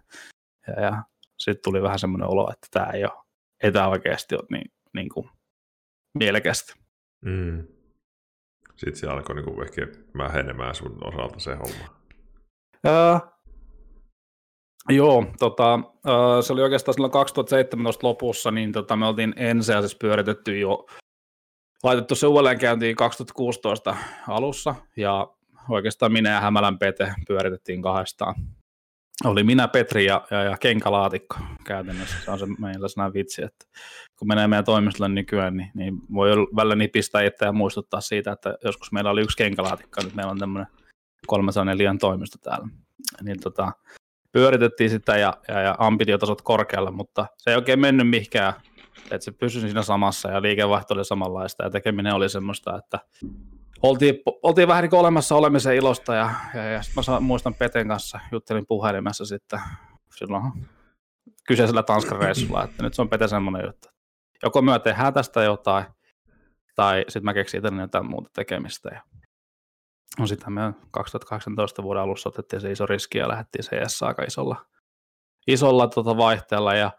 Ja, 0.68 0.84
ja 0.84 1.04
sitten 1.40 1.64
tuli 1.64 1.82
vähän 1.82 2.00
semmoinen 2.00 2.30
olo, 2.30 2.52
että 2.52 2.68
tämä 2.72 2.86
ei 2.86 3.04
ole, 3.04 3.24
ei 3.64 3.72
tämä 3.72 3.88
oikeasti 3.88 4.36
ole 4.36 4.44
niin, 4.52 4.72
niin 4.94 5.10
kuin 5.10 5.30
mielekästä. 6.20 6.74
Mm. 7.26 7.68
Sitten 8.76 8.96
se 8.96 9.08
alkoi 9.08 9.36
niin 9.36 9.46
kuin 9.46 9.64
ehkä 9.64 9.88
vähenemään 10.18 10.76
sun 10.76 10.98
osalta 11.02 11.40
se 11.40 11.56
homma. 11.56 12.02
Uh, 12.88 13.32
Joo, 14.90 15.26
tota, 15.40 15.80
se 16.42 16.54
oli 16.54 16.62
oikeastaan 16.62 16.94
silloin 16.94 17.12
2017 17.12 18.08
lopussa, 18.08 18.52
niin 18.52 18.72
tota, 18.72 18.96
me 18.96 19.08
oltiin 19.08 19.34
ensisijaisesti 19.38 19.98
pyöritetty 20.02 20.60
jo, 20.60 20.86
laitettu 21.84 22.16
se 22.16 22.28
uudelleen 22.28 22.60
käyntiin 22.60 22.96
2016 22.96 23.98
alussa, 24.28 24.76
ja 24.98 25.28
oikeastaan 25.70 26.12
minä 26.12 26.30
ja 26.30 26.42
Hämälän 26.42 26.80
Pete 26.80 27.14
pyöritettiin 27.28 27.82
kahdestaan. 27.82 28.36
Oli 29.26 29.44
minä, 29.44 29.68
Petri 29.68 30.06
ja, 30.06 30.28
ja, 30.32 30.44
ja 30.44 30.58
kenkalaatikko 30.58 31.36
käytännössä. 31.64 32.16
Se 32.26 32.32
on 32.32 32.40
se 32.40 32.46
meillä 32.60 32.88
sellainen 32.88 33.14
vitsi, 33.14 33.44
että 33.44 33.66
kun 34.20 34.28
menee 34.28 34.48
meidän 34.48 34.66
toimistolle 34.66 35.10
nykyään, 35.10 35.58
niin, 35.58 35.72
niin 35.74 35.94
voi 36.14 36.30
välillä 36.56 36.76
nipistää 36.76 37.22
itse 37.22 37.46
ja 37.46 37.52
muistuttaa 37.52 38.02
siitä, 38.02 38.32
että 38.32 38.58
joskus 38.64 38.92
meillä 38.92 39.10
oli 39.10 39.22
yksi 39.22 39.38
kenkalaatikko, 39.38 40.02
nyt 40.04 40.16
meillä 40.16 40.32
on 40.32 40.40
tämmöinen 40.40 40.68
304 41.28 41.96
toimisto 42.00 42.38
täällä. 42.44 42.68
Niin 43.22 43.40
tota, 43.40 43.72
pyöritettiin 44.32 44.90
sitä 44.90 45.18
ja, 45.18 45.34
ja, 45.48 45.62
ja 45.62 45.76
ambitiotasot 45.80 46.42
korkealle, 46.42 46.92
mutta 46.92 47.26
se 47.38 47.50
ei 47.50 47.56
oikein 47.56 47.80
mennyt 47.80 48.10
mihinkään, 48.10 48.54
että 49.04 49.26
se 49.26 49.32
pysyi 49.32 49.62
siinä 49.62 49.82
samassa 49.82 50.32
ja 50.32 50.42
liikevaihto 50.42 50.94
oli 50.94 51.06
samanlaista 51.06 51.64
ja 51.64 51.70
tekeminen 51.70 52.14
oli 52.14 52.30
semmoista, 52.30 52.78
että 52.78 53.00
oltiin, 53.82 54.16
oltiin 54.44 54.68
vähän 54.68 54.84
niin 54.84 54.96
olemassa 54.96 55.36
olemisen 55.36 55.76
ilosta 55.76 56.16
ja, 56.16 56.30
ja, 56.54 56.64
ja 56.64 56.82
sitten 56.82 57.04
mä 57.08 57.20
muistan 57.20 57.54
Peten 57.54 57.88
kanssa, 57.88 58.20
juttelin 58.32 58.66
puhelimessa 58.68 59.26
sitten 59.26 59.60
silloin 60.16 60.44
kyseisellä 61.48 61.84
Tanskan 61.84 62.20
reissulla, 62.20 62.64
että 62.64 62.84
nyt 62.84 62.94
se 62.94 63.02
on 63.02 63.10
Pete 63.10 63.28
semmoinen 63.28 63.66
juttu. 63.66 63.88
Joko 64.44 64.62
me 64.62 64.80
tehdään 64.80 65.14
tästä 65.14 65.44
jotain, 65.44 65.86
tai 66.76 67.06
sitten 67.08 67.26
mä 67.26 67.34
keksin 67.34 67.58
itse 67.58 67.82
jotain 67.82 68.06
muuta 68.06 68.30
tekemistä. 68.34 68.90
Ja 68.94 69.02
No 70.20 70.28
sitten 70.28 70.54
me 70.54 70.74
2018 70.92 71.84
vuoden 71.84 72.04
alussa 72.04 72.30
otettiin 72.30 72.62
se 72.62 72.72
iso 72.72 72.86
riski 72.86 73.18
ja 73.18 73.28
lähdettiin 73.28 73.66
CS 73.66 74.04
aika 74.04 74.24
isolla, 74.24 74.66
isolla 75.48 75.88
tota 75.88 76.18
vaihteella 76.18 76.76
ja, 76.76 76.92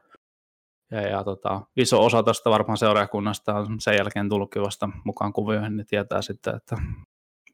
ja, 0.93 1.01
ja 1.01 1.25
tota, 1.25 1.61
iso 1.77 2.05
osa 2.05 2.23
tästä 2.23 2.51
varmaan 2.51 2.79
seuraajakunnasta 2.79 3.55
on 3.55 3.81
sen 3.81 3.97
jälkeen 3.97 4.29
tullutkin 4.29 4.63
vasta 4.63 4.89
mukaan 5.05 5.33
kuvioihin, 5.33 5.77
niin 5.77 5.87
tietää 5.87 6.23
sitten, 6.23 6.57
että 6.57 6.77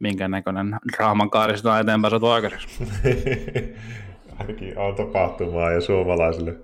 minkä 0.01 0.29
näköinen 0.29 0.79
draaman 0.97 1.31
kaari 1.31 1.57
sitä 1.57 1.73
on 1.73 1.81
eteenpäin 1.81 2.11
saatu 2.11 2.27
aikaiseksi. 2.27 2.85
Ainakin 4.39 4.79
on 4.79 4.95
tapahtumaa 4.95 5.71
ja 5.71 5.81
suomalaisille 5.81 6.57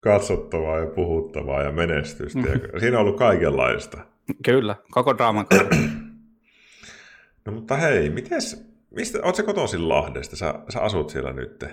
katsottavaa 0.00 0.78
ja 0.78 0.86
puhuttavaa 0.86 1.62
ja 1.62 1.72
menestystä. 1.72 2.38
Ja 2.38 2.80
siinä 2.80 2.98
on 2.98 3.02
ollut 3.02 3.18
kaikenlaista. 3.18 3.98
Kyllä, 4.44 4.76
koko 4.90 5.16
draaman 5.16 5.46
kaari. 5.46 5.68
No 7.44 7.52
mutta 7.52 7.76
hei, 7.76 8.10
mites, 8.10 8.72
mistä, 8.90 9.18
ootko 9.22 9.42
kotoisin 9.42 9.88
Lahdesta? 9.88 10.36
Sä, 10.36 10.54
sä 10.68 10.80
asut 10.80 11.10
siellä 11.10 11.32
nyt. 11.32 11.64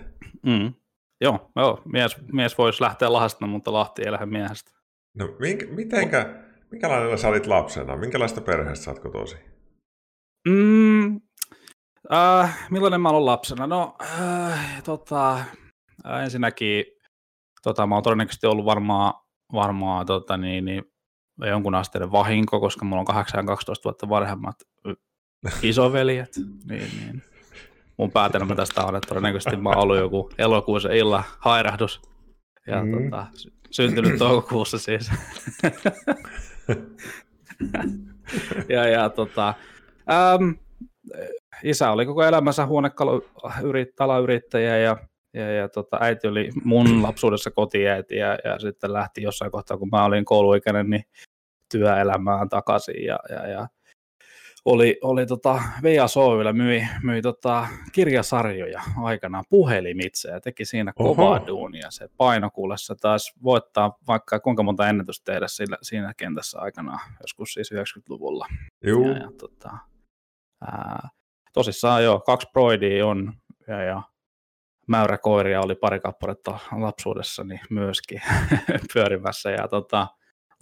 Mm. 0.45 0.73
Joo, 1.21 1.51
joo, 1.55 1.81
mies, 1.85 2.17
mies 2.33 2.57
voisi 2.57 2.81
lähteä 2.81 3.13
Lahdesta, 3.13 3.47
mutta 3.47 3.73
Lahti 3.73 4.01
ei 4.05 4.11
lähde 4.11 4.25
miehestä. 4.25 4.71
No 5.17 5.35
minkä, 5.39 5.65
mitenkä, 5.65 6.43
minkälainen 6.71 7.17
sä 7.17 7.27
olit 7.27 7.47
lapsena? 7.47 7.97
Minkälaista 7.97 8.41
perheestä 8.41 8.85
sä 8.85 8.91
oot 8.91 8.99
kotosi? 8.99 9.37
Mm, 10.47 11.21
äh, 12.13 12.67
millainen 12.71 13.01
mä 13.01 13.09
olen 13.09 13.25
lapsena? 13.25 13.67
No, 13.67 13.95
äh, 14.01 14.83
tota, 14.83 15.35
äh, 16.05 16.23
ensinnäkin 16.23 16.85
tota, 17.63 17.87
mä 17.87 17.95
oon 17.95 18.03
todennäköisesti 18.03 18.47
ollut 18.47 18.65
varmaan, 18.65 19.13
varmaan 19.53 20.05
tota, 20.05 20.37
niin, 20.37 20.65
niin, 20.65 20.83
jonkun 21.45 21.75
asteinen 21.75 22.11
vahinko, 22.11 22.59
koska 22.59 22.85
mulla 22.85 22.99
on 22.99 23.05
8 23.05 23.37
ja 23.39 23.43
12 23.43 23.83
vuotta 23.83 24.09
vanhemmat 24.09 24.55
isoveljet, 25.61 26.35
niin, 26.69 26.91
niin. 26.99 27.32
Mun 27.97 28.11
päätelmä 28.11 28.55
tästä 28.55 28.85
on, 28.85 28.95
että 28.95 29.07
todennäköisesti 29.07 29.57
mä 29.57 29.69
oon 29.69 29.77
ollut 29.77 29.97
joku 29.97 30.29
elokuussa 30.37 30.91
illa 30.91 31.23
hairahdus 31.39 32.01
ja 32.67 32.83
mm. 32.83 33.03
tota, 33.03 33.25
syntynyt 33.71 34.17
toukokuussa 34.17 34.79
siis. 34.79 35.11
ja, 38.69 38.87
ja 38.87 39.09
tota, 39.09 39.53
äm, 40.33 40.55
isä 41.63 41.91
oli 41.91 42.05
koko 42.05 42.23
elämänsä 42.23 42.65
huonekalayrittäjä 42.65 44.77
ja, 44.77 44.97
ja, 45.33 45.51
ja 45.51 45.69
tota, 45.69 45.97
äiti 46.01 46.27
oli 46.27 46.49
mun 46.63 47.03
lapsuudessa 47.03 47.51
kotiäiti 47.51 48.15
ja, 48.15 48.37
ja 48.43 48.59
sitten 48.59 48.93
lähti 48.93 49.21
jossain 49.21 49.51
kohtaa, 49.51 49.77
kun 49.77 49.89
mä 49.91 50.05
olin 50.05 50.25
kouluikäinen, 50.25 50.89
niin 50.89 51.03
työelämään 51.71 52.49
takaisin 52.49 53.05
ja, 53.05 53.19
ja, 53.29 53.47
ja 53.47 53.67
oli, 54.65 54.97
oli 55.01 55.25
tota, 55.25 55.61
VSOYllä 55.83 56.53
myi, 56.53 56.87
myi 57.03 57.21
tota, 57.21 57.67
kirjasarjoja 57.91 58.81
aikanaan 59.03 59.43
puhelimitse 59.49 60.29
ja 60.29 60.41
teki 60.41 60.65
siinä 60.65 60.93
Oho. 60.99 61.15
kovaa 61.15 61.47
duunia. 61.47 61.91
Se 61.91 62.09
painokuulessa 62.17 62.95
taas 62.95 63.33
voittaa 63.43 63.97
vaikka 64.07 64.39
kuinka 64.39 64.63
monta 64.63 64.89
ennätystä 64.89 65.31
tehdä 65.31 65.47
sillä, 65.47 65.77
siinä 65.81 66.13
kentässä 66.17 66.59
aikanaan, 66.59 66.99
joskus 67.21 67.53
siis 67.53 67.71
90-luvulla. 67.73 68.47
Joo. 68.83 69.07
Ja, 69.07 69.17
ja, 69.17 69.31
tota, 69.37 69.77
ää, 70.61 71.09
tosissaan 71.53 72.03
joo, 72.03 72.19
kaksi 72.19 72.47
Broidia 72.53 73.07
on 73.07 73.33
ja, 73.67 73.83
ja 73.83 74.01
mäyräkoiria 74.87 75.61
oli 75.61 75.75
pari 75.75 75.99
kappaletta 75.99 76.59
lapsuudessani 76.71 77.59
myöskin 77.69 78.21
pyörimässä. 78.93 79.51
Ja 79.51 79.67
tota, 79.67 80.07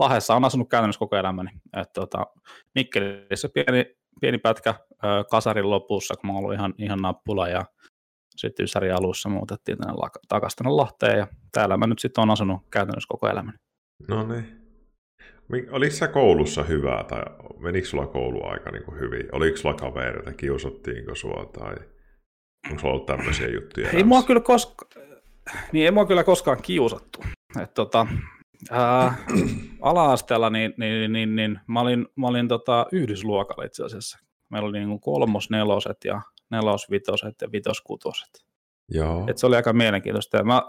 Lahdessa 0.01 0.35
on 0.35 0.45
asunut 0.45 0.69
käytännössä 0.69 0.99
koko 0.99 1.15
elämäni. 1.15 1.49
Et, 1.77 1.93
tota, 1.93 2.27
Mikkelissä 2.75 3.49
pieni, 3.53 3.85
pieni 4.21 4.37
pätkä 4.37 4.75
ö, 4.91 5.07
kasarin 5.31 5.69
lopussa, 5.69 6.13
kun 6.15 6.31
mä 6.31 6.39
olin 6.39 6.59
ihan, 6.59 6.73
ihan 6.77 6.99
nappula 6.99 7.47
ja 7.47 7.65
sitten 8.35 8.63
Ysärin 8.63 8.95
alussa 8.95 9.29
muutettiin 9.29 9.77
tänne 9.77 9.93
takaisin 10.27 10.57
tänne 10.57 10.71
Lahteen 10.71 11.17
ja 11.17 11.27
täällä 11.51 11.77
mä 11.77 11.87
nyt 11.87 11.99
sitten 11.99 12.21
on 12.21 12.29
asunut 12.29 12.61
käytännössä 12.71 13.07
koko 13.07 13.27
elämäni. 13.27 13.57
No 14.07 14.27
niin. 14.27 14.61
Oliko 15.71 15.95
sä 15.95 16.07
koulussa 16.07 16.63
hyvää 16.63 17.03
tai 17.03 17.23
menikö 17.59 17.87
sulla 17.87 18.07
kouluaika 18.07 18.71
niin 18.71 18.83
kuin 18.83 18.99
hyvin? 18.99 19.27
Oliko 19.31 19.57
sulla 19.57 19.75
kavereita, 19.75 20.33
kiusattiinko 20.33 21.15
sua 21.15 21.49
tai 21.59 21.75
onko 22.69 22.79
sulla 22.79 22.93
ollut 22.93 23.05
tämmöisiä 23.05 23.47
juttuja? 23.47 23.89
Ei 23.89 24.03
mua 24.03 24.23
kyllä, 24.23 24.41
koska... 24.41 24.85
niin, 25.71 25.85
ei 25.85 25.91
mua 25.91 26.05
kyllä 26.05 26.23
koskaan 26.23 26.61
kiusattu. 26.61 27.23
Et, 27.61 27.73
tota, 27.73 28.07
Ää, 28.71 29.15
ala-asteella 29.81 30.49
niin, 30.49 30.73
niin, 30.77 31.13
niin, 31.13 31.35
niin, 31.35 31.59
mä 31.67 31.81
olin, 31.81 32.07
mä 32.15 32.27
olin 32.27 32.47
tota, 32.47 32.85
yhdysluokalla 32.91 33.63
itse 33.63 33.85
asiassa. 33.85 34.19
Meillä 34.49 34.69
oli 34.69 34.85
niin 34.85 34.99
kolmos, 34.99 35.49
neloset 35.49 35.97
ja 36.05 36.21
nelosvitoset 36.51 37.35
ja 37.41 37.51
vitoskutoset. 37.51 38.45
Joo. 38.89 39.25
Et 39.29 39.37
se 39.37 39.47
oli 39.47 39.55
aika 39.55 39.73
mielenkiintoista. 39.73 40.37
Ja 40.37 40.43
mä, 40.43 40.61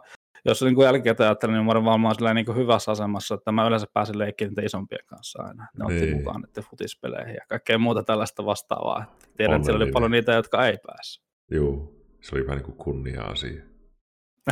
jos 0.45 0.63
niin 0.63 0.81
jälkikäteen 0.83 1.29
ajattelin, 1.29 1.55
niin 1.55 1.65
mä 1.65 1.73
olin 1.73 1.85
varmaan 1.85 2.17
niin 2.35 2.57
hyvässä 2.57 2.93
asemassa, 2.93 3.35
että 3.35 3.53
mä 3.53 3.67
yleensä 3.67 3.87
pääsin 3.95 4.19
leikkiin 4.19 4.49
niitä 4.49 4.63
isompien 4.63 5.07
kanssa 5.07 5.43
aina. 5.43 5.67
Ne 5.79 5.85
otti 5.85 6.01
niin. 6.01 6.17
mukaan 6.17 6.41
niiden 6.41 6.65
futispeleihin 6.71 7.35
ja 7.35 7.41
kaikkea 7.49 7.79
muuta 7.79 8.03
tällaista 8.03 8.45
vastaavaa. 8.45 9.17
tiedän, 9.37 9.57
että 9.57 9.67
siellä 9.67 9.85
oli 9.85 9.93
paljon 9.93 10.11
niitä, 10.11 10.33
jotka 10.33 10.67
ei 10.67 10.79
päässyt. 10.87 11.25
Joo, 11.51 11.93
se 12.21 12.37
oli 12.37 12.47
vähän 12.47 12.57
niin 12.57 12.65
kuin 12.65 12.77
kunnia-asia. 12.77 13.63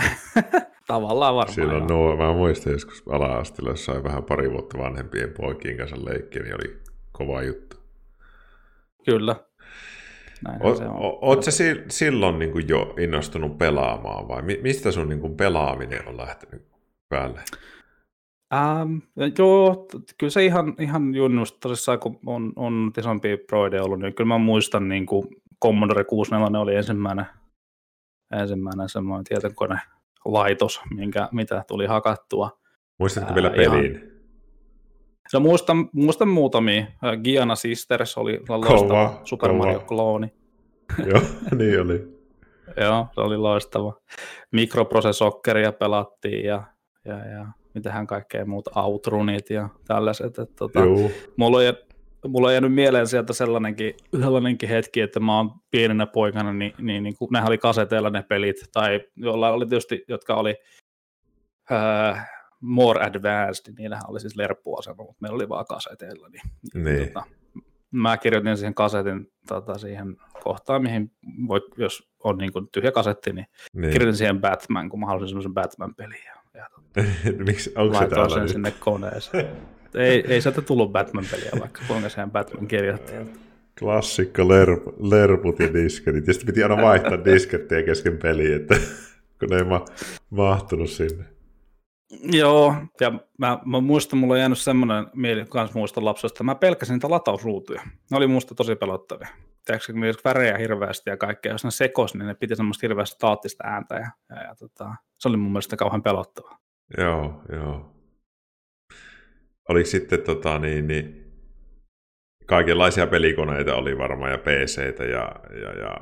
Tavallaan 0.90 1.35
varmaan. 1.35 1.54
Silloin 1.54 1.87
no, 1.87 2.16
mä 2.16 2.32
muistan 2.32 2.73
joskus 2.73 3.02
ala-astilla, 3.09 3.70
jos 3.70 3.85
sai 3.85 4.02
vähän 4.02 4.25
pari 4.25 4.52
vuotta 4.52 4.78
vanhempien 4.78 5.32
poikien 5.37 5.76
kanssa 5.76 5.97
leikkiä, 6.04 6.42
niin 6.42 6.54
oli 6.54 6.80
kova 7.12 7.42
juttu. 7.42 7.76
Kyllä. 9.04 9.37
o, 10.61 10.75
se 10.75 10.85
on. 10.85 10.97
Oletko 11.20 11.50
si- 11.50 11.85
silloin 11.88 12.38
niin 12.38 12.52
kuin 12.52 12.68
jo 12.68 12.94
innostunut 12.99 13.59
pelaamaan 13.59 14.28
vai 14.28 14.42
mistä 14.42 14.90
sun 14.90 15.09
niin 15.09 15.20
kuin 15.20 15.37
pelaaminen 15.37 16.09
on 16.09 16.16
lähtenyt 16.16 16.62
päälle? 17.09 17.40
Ähm, 18.54 18.99
joo, 19.38 19.88
kyllä 20.18 20.30
se 20.30 20.44
ihan, 20.44 20.75
ihan 20.78 21.14
junnusta 21.14 21.59
tosissaan, 21.61 21.99
kun 22.00 22.18
on, 22.26 22.52
on 22.56 22.92
isompia 22.99 23.37
proideja 23.47 23.85
ollut, 23.85 23.99
niin 23.99 24.14
kyllä 24.14 24.28
mä 24.28 24.38
muistan 24.38 24.88
niin 24.88 25.06
kuin 25.06 25.26
Commodore 25.62 26.04
64 26.04 26.61
oli 26.61 26.75
ensimmäinen, 26.75 27.26
ensimmäinen 28.40 28.88
semmoinen 28.88 29.25
tietokone 29.25 29.80
laitos, 30.25 30.81
minkä, 30.95 31.29
mitä 31.33 31.65
tuli 31.69 31.87
hakattua. 31.87 32.59
Muistatko 32.99 33.35
vielä 33.35 33.50
peliin? 33.50 34.11
No 35.33 35.41
muistan, 35.41 35.89
muistan 35.93 36.29
muutamia. 36.29 36.87
Giana 37.23 37.57
Sisters 37.57 38.19
oli 38.19 38.41
loistava 38.49 39.21
Super. 39.25 39.53
Mario-klooni. 39.53 40.33
Joo, 41.11 41.21
niin 41.59 41.81
oli. 41.81 42.21
Joo, 42.77 43.07
se 43.15 43.21
oli 43.21 43.37
loistava. 43.37 43.93
Mikroprosessokkeria 44.53 45.73
pelattiin 45.73 46.45
ja, 46.45 46.62
ja, 47.05 47.29
ja 47.29 47.47
mitähän 47.75 48.07
kaikkea 48.07 48.47
muuta, 48.47 48.83
Outrunit 48.83 49.50
ja 49.50 49.69
tällaiset. 49.87 50.27
Että, 50.27 50.57
tota, 50.57 50.81
mulla, 51.37 51.59
on, 51.59 51.65
mulla 52.29 52.47
on 52.47 52.55
jäänyt 52.55 52.75
mieleen 52.75 53.07
sieltä 53.07 53.33
sellainenkin, 53.33 53.95
sellainenkin 54.21 54.69
hetki, 54.69 55.00
että 55.00 55.21
mä 55.21 55.37
oon 55.37 55.50
pienenä 55.71 56.07
poikana, 56.07 56.53
niin, 56.53 56.73
niin, 56.79 57.03
niin 57.03 57.17
kun 57.17 57.29
nehän 57.33 57.49
oli 57.49 57.59
kaseteilla 57.59 58.11
ne 58.11 58.23
pelit, 58.23 58.57
tai 58.73 59.00
jolla 59.17 59.50
oli 59.50 59.67
tietysti, 59.67 60.05
jotka 60.09 60.35
oli 60.35 60.55
äh, 61.73 62.31
more 62.61 63.05
advanced, 63.05 63.75
niillähän 63.79 64.05
oli 64.09 64.21
siis 64.21 64.37
lerppuasema, 64.37 64.97
mutta 64.97 65.17
meillä 65.21 65.37
oli 65.37 65.49
vaan 65.49 65.65
kaseteilla. 65.69 66.29
Niin, 66.29 66.85
niin. 66.85 67.07
Tota, 67.07 67.25
mä 67.91 68.17
kirjoitin 68.17 68.57
siihen 68.57 68.75
kasetin 68.75 69.33
tota, 69.49 69.79
siihen 69.79 70.17
kohtaan, 70.43 70.83
mihin 70.83 71.12
voi, 71.49 71.61
jos 71.77 72.11
on 72.25 72.39
niin 72.39 72.53
kuin 72.53 72.69
tyhjä 72.73 72.93
kasetti, 72.93 73.33
niin, 73.33 73.47
niin, 73.75 73.93
kirjoitin 73.93 74.17
siihen 74.17 74.41
Batman, 74.41 74.89
kun 74.89 75.00
mä 75.00 75.07
halusin 75.07 75.29
semmoisen 75.29 75.55
Batman-pelin. 75.55 76.25
Ja, 76.27 76.35
ja 76.55 76.69
tota, 76.71 77.09
Miksi, 77.47 77.73
onko 77.77 77.99
se 77.99 78.09
täällä 78.09 78.29
sen 78.29 78.43
nyt? 78.43 78.50
sinne 78.50 78.71
koneeseen. 78.71 79.57
ei, 79.94 80.25
ei 80.28 80.42
sieltä 80.42 80.62
tullut 80.62 80.92
Batman-peliä, 80.92 81.50
vaikka 81.61 81.80
kuinka 81.88 82.09
siihen 82.09 82.30
Batman 82.30 82.66
kirjoitti. 82.66 83.12
Klassikko 83.78 84.49
lerp, 84.49 84.82
lerput 84.99 85.59
ja 85.59 85.75
disketit. 85.75 86.26
Ja 86.26 86.32
sitten 86.32 86.47
piti 86.47 86.62
aina 86.62 86.82
vaihtaa 86.82 87.25
diskettiä 87.25 87.82
kesken 87.82 88.18
peliä, 88.18 88.56
että 88.56 88.75
kun 89.38 89.49
ne 89.49 89.56
ei 89.56 89.64
ma- 89.64 89.85
mahtunut 90.30 90.90
sinne. 90.90 91.25
Joo, 92.32 92.75
ja 93.00 93.12
mä, 93.38 93.59
mä 93.64 93.80
muistan, 93.80 94.18
mulla 94.18 94.35
on 94.35 94.40
jäänyt 94.40 94.59
semmoinen 94.59 95.06
mieli 95.14 95.44
kans 95.49 95.75
muista 95.75 96.04
lapsesta, 96.04 96.35
että 96.35 96.44
mä 96.44 96.54
pelkäsin 96.54 96.92
niitä 96.92 97.11
latausruutuja. 97.11 97.82
Ne 98.11 98.16
oli 98.16 98.26
muista 98.26 98.54
tosi 98.54 98.76
pelottavia. 98.76 99.28
Tiedätkö, 99.64 99.92
kun 99.92 100.02
värejä 100.25 100.59
hirveästi 100.59 101.11
ja 101.11 101.16
kaikkea, 101.16 101.52
jos 101.52 101.64
ne 101.64 101.70
sekos, 101.70 102.14
niin 102.14 102.26
ne 102.26 102.35
piti 102.35 102.56
semmoista 102.56 102.80
hirveästi 102.82 103.14
staattista 103.14 103.64
ääntä, 103.66 103.94
ja, 103.94 104.11
ja, 104.30 104.42
ja 104.42 104.54
tota, 104.54 104.94
se 105.18 105.28
oli 105.28 105.37
mun 105.37 105.52
mielestä 105.52 105.76
kauhean 105.76 106.02
pelottavaa. 106.02 106.59
Joo, 106.99 107.42
joo. 107.52 108.00
Oliko 109.71 109.87
sitten 109.87 110.23
tota, 110.23 110.59
niin, 110.59 110.87
niin, 110.87 111.33
kaikenlaisia 112.47 113.07
pelikoneita 113.07 113.75
oli 113.75 113.99
varmaan 113.99 114.31
ja 114.31 114.39
PCtä 114.39 115.05
ja, 115.05 115.33
ja, 115.62 115.73
ja 115.79 115.97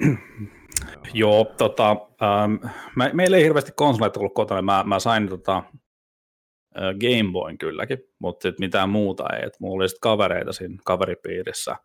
Joo, 1.14 1.44
tota, 1.44 1.90
ähm, 2.22 2.72
me, 2.96 3.10
meillä 3.14 3.36
ei 3.36 3.44
hirveästi 3.44 3.72
konsoleita 3.76 4.20
ollut 4.20 4.34
kotona. 4.34 4.62
Mä, 4.62 4.84
mä 4.86 4.98
sain 4.98 5.28
tota, 5.28 5.56
äh, 5.56 6.94
Game 7.00 7.32
Boyn 7.32 7.58
kylläkin, 7.58 7.98
mutta 8.18 8.42
sit 8.42 8.58
mitään 8.58 8.88
muuta 8.88 9.24
ei. 9.36 9.46
Et 9.46 9.60
mulla 9.60 9.76
oli 9.76 9.88
sit 9.88 9.98
kavereita 10.00 10.52
siinä 10.52 10.76
kaveripiirissä. 10.84 11.76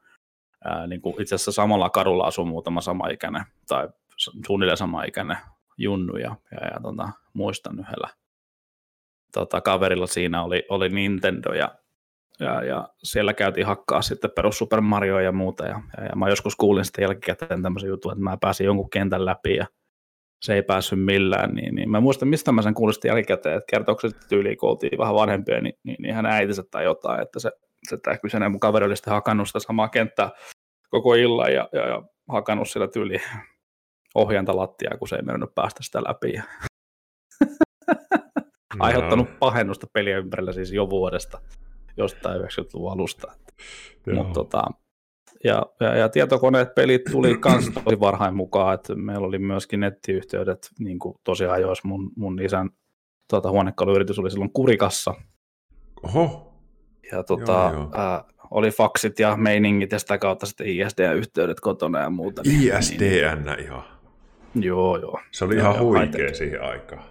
Äh, 0.67 0.87
niin 0.87 1.01
itse 1.19 1.35
asiassa 1.35 1.51
samalla 1.51 1.89
kadulla 1.89 2.23
asui 2.23 2.45
muutama 2.45 2.81
samaikäinen 2.81 3.43
tai 3.67 3.89
suunnilleen 4.47 4.77
samaikäinen 4.77 5.37
junnu 5.77 6.17
ja, 6.17 6.35
ja, 6.51 6.67
ja 6.67 6.79
tota, 6.81 7.09
muistan 7.33 7.79
yhdellä 7.79 8.09
tota, 9.39 9.61
kaverilla 9.61 10.07
siinä 10.07 10.43
oli, 10.43 10.63
oli 10.69 10.89
Nintendo 10.89 11.53
ja 11.53 11.75
ja, 12.39 12.63
ja 12.63 12.89
siellä 13.03 13.33
käytiin 13.33 13.67
hakkaa 13.67 14.01
sitten 14.01 14.31
perus 14.35 14.57
Super 14.57 14.81
Mario 14.81 15.19
ja 15.19 15.31
muuta, 15.31 15.65
ja, 15.65 15.81
ja, 15.97 16.03
ja 16.03 16.15
mä 16.15 16.29
joskus 16.29 16.55
kuulin 16.55 16.85
sitten 16.85 17.03
jälkikäteen 17.03 17.61
tämmöisen 17.61 17.89
jutun, 17.89 18.11
että 18.11 18.23
mä 18.23 18.37
pääsin 18.41 18.65
jonkun 18.65 18.89
kentän 18.89 19.25
läpi, 19.25 19.55
ja 19.55 19.65
se 20.41 20.53
ei 20.53 20.63
päässyt 20.63 21.05
millään, 21.05 21.53
niin, 21.53 21.75
niin 21.75 21.91
mä 21.91 21.99
muistan, 21.99 22.27
mistä 22.27 22.51
mä 22.51 22.61
sen 22.61 22.73
kuulin 22.73 22.93
sitten 22.93 23.09
jälkikäteen, 23.09 23.57
että 23.57 23.71
kertooko 23.71 24.01
se 24.01 24.09
tyyliin, 24.29 24.57
oltiin 24.61 24.97
vähän 24.97 25.15
vanhempia, 25.15 25.61
niin, 25.61 25.73
niin, 25.83 25.97
niin 25.99 26.15
hän 26.15 26.25
äitinsä 26.25 26.63
tai 26.71 26.83
jotain, 26.83 27.21
että 27.21 27.39
se, 27.39 27.51
se 27.89 27.97
tämä 27.97 28.17
kyseinen 28.17 28.51
mun 28.51 28.59
kaveri 28.59 28.85
oli 28.85 28.95
sitten 28.95 29.13
hakannut 29.13 29.47
sitä 29.47 29.59
samaa 29.59 29.89
kenttää 29.89 30.29
koko 30.89 31.13
illan 31.13 31.53
ja, 31.53 31.69
ja, 31.71 31.87
ja 31.87 32.03
hakannut 32.29 32.69
sillä 32.69 32.87
tyyliin 32.87 33.21
ohjantalattia, 34.15 34.97
kun 34.99 35.07
se 35.07 35.15
ei 35.15 35.21
mennyt 35.21 35.55
päästä 35.55 35.83
sitä 35.83 36.01
läpi. 36.07 36.33
Ja 38.73 38.83
aiheuttanut 38.85 39.39
pahennusta 39.39 39.87
peliä 39.93 40.17
ympärillä 40.17 40.51
siis 40.51 40.73
jo 40.73 40.89
vuodesta 40.89 41.41
jostain 41.97 42.41
90-luvun 42.41 42.91
alusta. 42.91 43.31
Mutta 44.13 44.33
tota, 44.33 44.63
ja, 45.43 45.65
ja, 45.79 45.95
ja, 45.95 46.09
tietokoneet, 46.09 46.75
pelit 46.75 47.03
tuli 47.11 47.37
myös 47.49 47.69
tosi 47.83 47.99
varhain 47.99 48.35
mukaan, 48.35 48.73
että 48.73 48.95
meillä 48.95 49.27
oli 49.27 49.39
myöskin 49.39 49.79
nettiyhteydet 49.79 50.69
niin 50.79 50.99
kuin 50.99 51.15
tosi 51.23 51.45
ajoissa. 51.45 51.87
Mun, 51.87 52.11
mun 52.15 52.41
isän 52.41 52.69
tuota, 53.29 53.51
huonekaluyritys 53.51 54.19
oli 54.19 54.31
silloin 54.31 54.53
Kurikassa. 54.53 55.13
Oho. 56.03 56.53
Ja 57.11 57.23
tota, 57.23 57.71
joo, 57.73 57.73
joo. 57.73 57.91
Ää, 57.93 58.23
oli 58.51 58.71
faksit 58.71 59.19
ja 59.19 59.37
meiningit 59.37 59.91
ja 59.91 59.99
sitä 59.99 60.17
kautta 60.17 60.45
sitten 60.45 60.67
ISDN-yhteydet 60.67 61.59
kotona 61.59 61.99
ja 61.99 62.09
muuta. 62.09 62.41
ISDN 62.45 63.43
niin, 63.45 63.59
ihan? 63.59 63.83
Joo, 64.55 64.97
joo. 64.97 65.19
Se 65.31 65.45
oli 65.45 65.55
ihan 65.55 65.79
huikea 65.79 66.33
siihen 66.33 66.61
aikaan. 66.61 67.03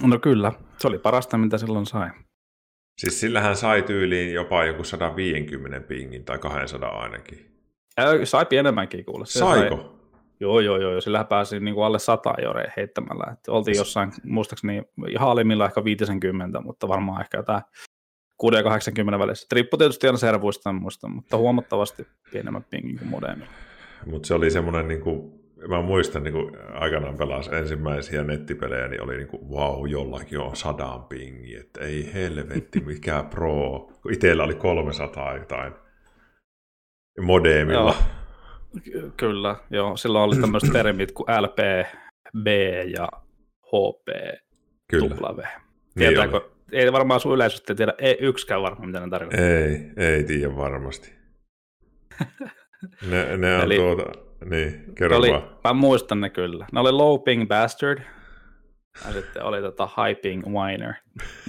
No 0.00 0.18
kyllä, 0.18 0.52
se 0.78 0.88
oli 0.88 0.98
parasta, 0.98 1.38
mitä 1.38 1.58
silloin 1.58 1.86
sai. 1.86 2.10
Siis 2.98 3.20
sillähän 3.20 3.56
sai 3.56 3.82
tyyliin 3.82 4.34
jopa 4.34 4.64
joku 4.64 4.84
150 4.84 5.80
pingin 5.80 6.24
tai 6.24 6.38
200 6.38 6.90
ainakin. 6.90 7.52
Ja 7.96 8.26
sai 8.26 8.46
pienemmänkin 8.46 9.04
kuule. 9.04 9.26
Se 9.26 9.38
Saiko? 9.38 9.76
Sai, 9.76 9.86
joo, 10.40 10.60
joo, 10.60 10.76
joo. 10.78 11.00
Sillähän 11.00 11.26
pääsi 11.26 11.60
niin 11.60 11.74
kuin 11.74 11.84
alle 11.84 11.98
100 11.98 12.34
jore 12.42 12.72
heittämällä. 12.76 13.24
Et 13.32 13.48
oltiin 13.48 13.76
jossain, 13.76 14.12
muistaakseni 14.24 14.82
ihan 15.08 15.28
alimmilla 15.28 15.66
ehkä 15.66 15.84
50, 15.84 16.60
mutta 16.60 16.88
varmaan 16.88 17.20
ehkä 17.20 17.38
jotain 17.38 17.62
6 18.36 18.56
ja 18.56 18.62
80 18.62 19.18
välissä. 19.18 19.46
Riippuu 19.52 19.78
tietysti 19.78 20.06
aina 20.06 20.18
servuista 20.18 20.72
muista, 20.72 21.08
mutta 21.08 21.36
huomattavasti 21.36 22.06
pienemmät 22.32 22.70
pingin 22.70 22.98
kuin 22.98 23.08
modemilla. 23.08 23.52
Mutta 24.06 24.26
se 24.26 24.34
oli 24.34 24.50
semmoinen 24.50 24.88
niin 24.88 25.00
kuin 25.00 25.41
mä 25.68 25.82
muistan, 25.82 26.22
niin 26.22 26.32
kun 26.32 26.56
aikanaan 26.74 27.16
pelasi 27.16 27.54
ensimmäisiä 27.54 28.24
nettipelejä, 28.24 28.88
niin 28.88 29.02
oli 29.02 29.16
niin 29.16 29.28
kuin, 29.28 29.50
wow, 29.50 29.88
jollakin 29.88 30.38
on 30.38 30.56
sadan 30.56 31.04
pingi, 31.04 31.56
että 31.56 31.80
ei 31.80 32.14
helvetti, 32.14 32.80
mikä 32.86 33.24
pro. 33.30 33.90
Itsellä 34.10 34.44
oli 34.44 34.54
300 34.54 35.36
jotain 35.36 35.72
modemilla. 37.20 37.94
Joo, 38.94 39.10
kyllä, 39.16 39.56
joo. 39.70 39.96
Silloin 39.96 40.24
oli 40.24 40.40
tämmöiset 40.40 40.72
termit 40.82 41.12
kuin 41.12 41.26
LP, 41.40 41.86
B 42.42 42.46
ja 42.96 43.08
HP, 43.66 44.38
kyllä. 44.90 45.16
W. 45.32 45.42
Tietääkö, 45.94 46.40
niin 46.70 46.80
ei 46.80 46.92
varmaan 46.92 47.20
sun 47.20 47.34
yleisöstä 47.34 47.74
tiedä, 47.74 47.94
ei 47.98 48.16
yksikään 48.20 48.62
varmaan, 48.62 48.86
mitä 48.88 49.00
ne 49.00 49.10
tarkoittaa. 49.10 49.46
Ei, 49.46 49.92
ei 49.96 50.24
tiedä 50.24 50.56
varmasti. 50.56 51.12
ne, 53.10 53.36
ne 53.36 53.56
on 53.56 53.62
Eli, 53.62 53.76
tuota, 53.76 54.31
niin, 54.50 54.84
kerro 54.94 55.16
oli, 55.16 55.30
vaan. 55.30 55.42
Mä 55.64 55.72
muistan 55.72 56.20
ne 56.20 56.30
kyllä. 56.30 56.66
Ne 56.72 56.80
oli 56.80 56.92
Low 56.92 57.22
Ping 57.22 57.48
Bastard. 57.48 57.98
Ja 59.06 59.12
sitten 59.12 59.42
oli 59.42 59.60
tota 59.60 59.86
High 59.86 60.20
Ping 60.20 60.46
Whiner, 60.46 60.92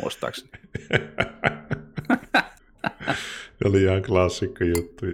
muistaakseni. 0.01 0.51
ne 3.59 3.69
oli 3.69 3.83
ihan 3.83 4.01
klassikko 4.01 4.63
juttu. 4.63 5.05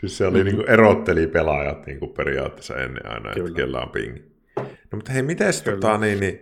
Siis 0.00 0.18
se 0.18 0.26
oli 0.26 0.32
mm-hmm. 0.32 0.44
niin 0.44 0.56
kuin 0.56 0.70
erotteli 0.70 1.26
pelaajat 1.26 1.86
niin 1.86 1.98
kuin 1.98 2.12
periaatteessa 2.12 2.76
ennen 2.76 3.10
aina, 3.10 3.30
kyllä. 3.34 3.48
että 3.48 3.56
kellä 3.56 3.80
on 3.80 3.90
ping. 3.90 4.16
No 4.56 4.96
mutta 4.96 5.12
hei, 5.12 5.22
miten 5.22 5.52
tota, 5.64 5.98
niin, 5.98 6.20
niin, 6.20 6.40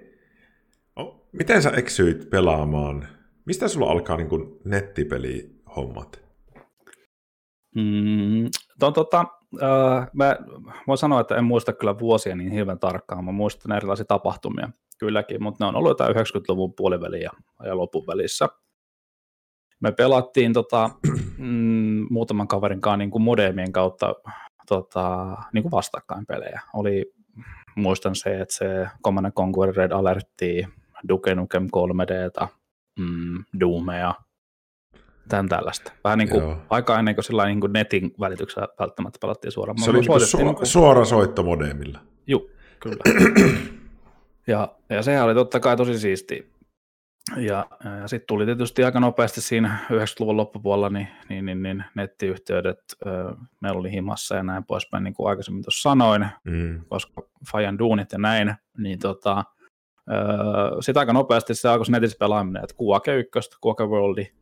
oh, 0.96 1.28
miten 1.32 1.62
sä 1.62 1.70
eksyit 1.70 2.30
pelaamaan? 2.30 3.08
Mistä 3.44 3.68
sulla 3.68 3.90
alkaa 3.90 4.16
niin 4.16 4.28
nettipelihommat? 4.64 6.22
Mm, 7.74 8.50
to, 8.80 8.90
tota, 8.90 9.24
äh, 9.62 10.08
mä 10.12 10.36
voin 10.86 10.98
sanoa, 10.98 11.20
että 11.20 11.36
en 11.36 11.44
muista 11.44 11.72
kyllä 11.72 11.98
vuosia 11.98 12.36
niin 12.36 12.52
hirveän 12.52 12.78
tarkkaan. 12.78 13.24
Mä 13.24 13.32
muistan 13.32 13.76
erilaisia 13.76 14.04
tapahtumia 14.04 14.68
kylläkin, 14.98 15.42
mutta 15.42 15.64
ne 15.64 15.68
on 15.68 15.76
ollut 15.76 15.90
jotain 15.90 16.16
90-luvun 16.16 16.74
puolivälin 16.74 17.22
ja, 17.22 17.30
ja 17.64 17.76
lopun 17.76 18.06
välissä. 18.06 18.48
Me 19.80 19.92
pelattiin 19.92 20.52
tota, 20.52 20.90
mm, 21.38 22.06
muutaman 22.10 22.48
kaverin 22.48 22.80
kanssa 22.80 22.96
niin 22.96 23.10
kuin 23.10 23.22
modemien 23.22 23.72
kautta 23.72 24.14
tota, 24.68 25.36
niin 25.52 25.62
kuin 25.62 25.72
vastakkain 25.72 26.26
pelejä. 26.26 26.60
Oli, 26.74 27.12
muistan 27.76 28.14
se, 28.14 28.40
että 28.40 28.54
se 28.54 28.88
Command 29.04 29.32
Conquer 29.32 29.74
Red 29.76 29.90
Alertti, 29.90 30.66
Duke 31.08 31.34
Nukem 31.34 31.66
3D, 31.66 32.48
mm, 32.98 33.44
Doomea, 33.60 34.14
tämän 35.28 35.48
tällaista. 35.48 35.92
Vähän 36.04 36.18
niin 36.18 36.28
kuin 36.28 36.56
aika 36.70 36.98
ennen 36.98 37.14
kuin, 37.14 37.24
sillä 37.24 37.46
niin 37.46 37.60
kuin 37.60 37.72
netin 37.72 38.14
välityksellä 38.20 38.68
välttämättä 38.78 39.18
pelattiin 39.20 39.52
suoraan. 39.52 39.78
Se 39.78 39.90
oli 39.90 40.00
niin 40.00 40.10
su- 40.10 40.36
niin 40.44 40.54
kuin... 40.54 40.66
suora 40.66 41.04
soitto 41.04 41.42
modemilla. 41.42 41.98
Joo, 42.26 42.46
kyllä. 42.80 43.02
ja, 44.46 44.74
ja 44.90 45.02
sehän 45.02 45.24
oli 45.24 45.34
totta 45.34 45.60
kai 45.60 45.76
tosi 45.76 45.98
siisti. 45.98 46.52
ja, 47.36 47.66
ja 48.00 48.08
sitten 48.08 48.26
tuli 48.26 48.44
tietysti 48.44 48.84
aika 48.84 49.00
nopeasti 49.00 49.40
siinä 49.40 49.78
90-luvun 49.92 50.36
loppupuolella 50.36 50.90
niin, 50.90 51.08
niin, 51.28 51.44
niin, 51.46 51.62
niin 51.62 51.84
nettiyhteydet, 51.94 52.80
meillä 53.60 53.80
oli 53.80 53.92
himassa 53.92 54.36
ja 54.36 54.42
näin 54.42 54.64
poispäin, 54.64 55.04
niin 55.04 55.14
kuin 55.14 55.28
aikaisemmin 55.28 55.62
tuossa 55.62 55.90
sanoin, 55.90 56.26
mm. 56.44 56.84
koska 56.88 57.22
Fajan 57.52 57.78
duunit 57.78 58.12
ja 58.12 58.18
näin, 58.18 58.54
niin 58.78 58.98
tota, 58.98 59.44
sitten 60.80 61.00
aika 61.00 61.12
nopeasti 61.12 61.54
se 61.54 61.68
alkoi 61.68 61.86
netissä 61.88 62.16
pelaaminen, 62.18 62.64
että 62.64 62.76
Kuake 62.76 63.16
1, 63.16 63.30
Kuake 63.60 63.84
Worldi, 63.84 64.32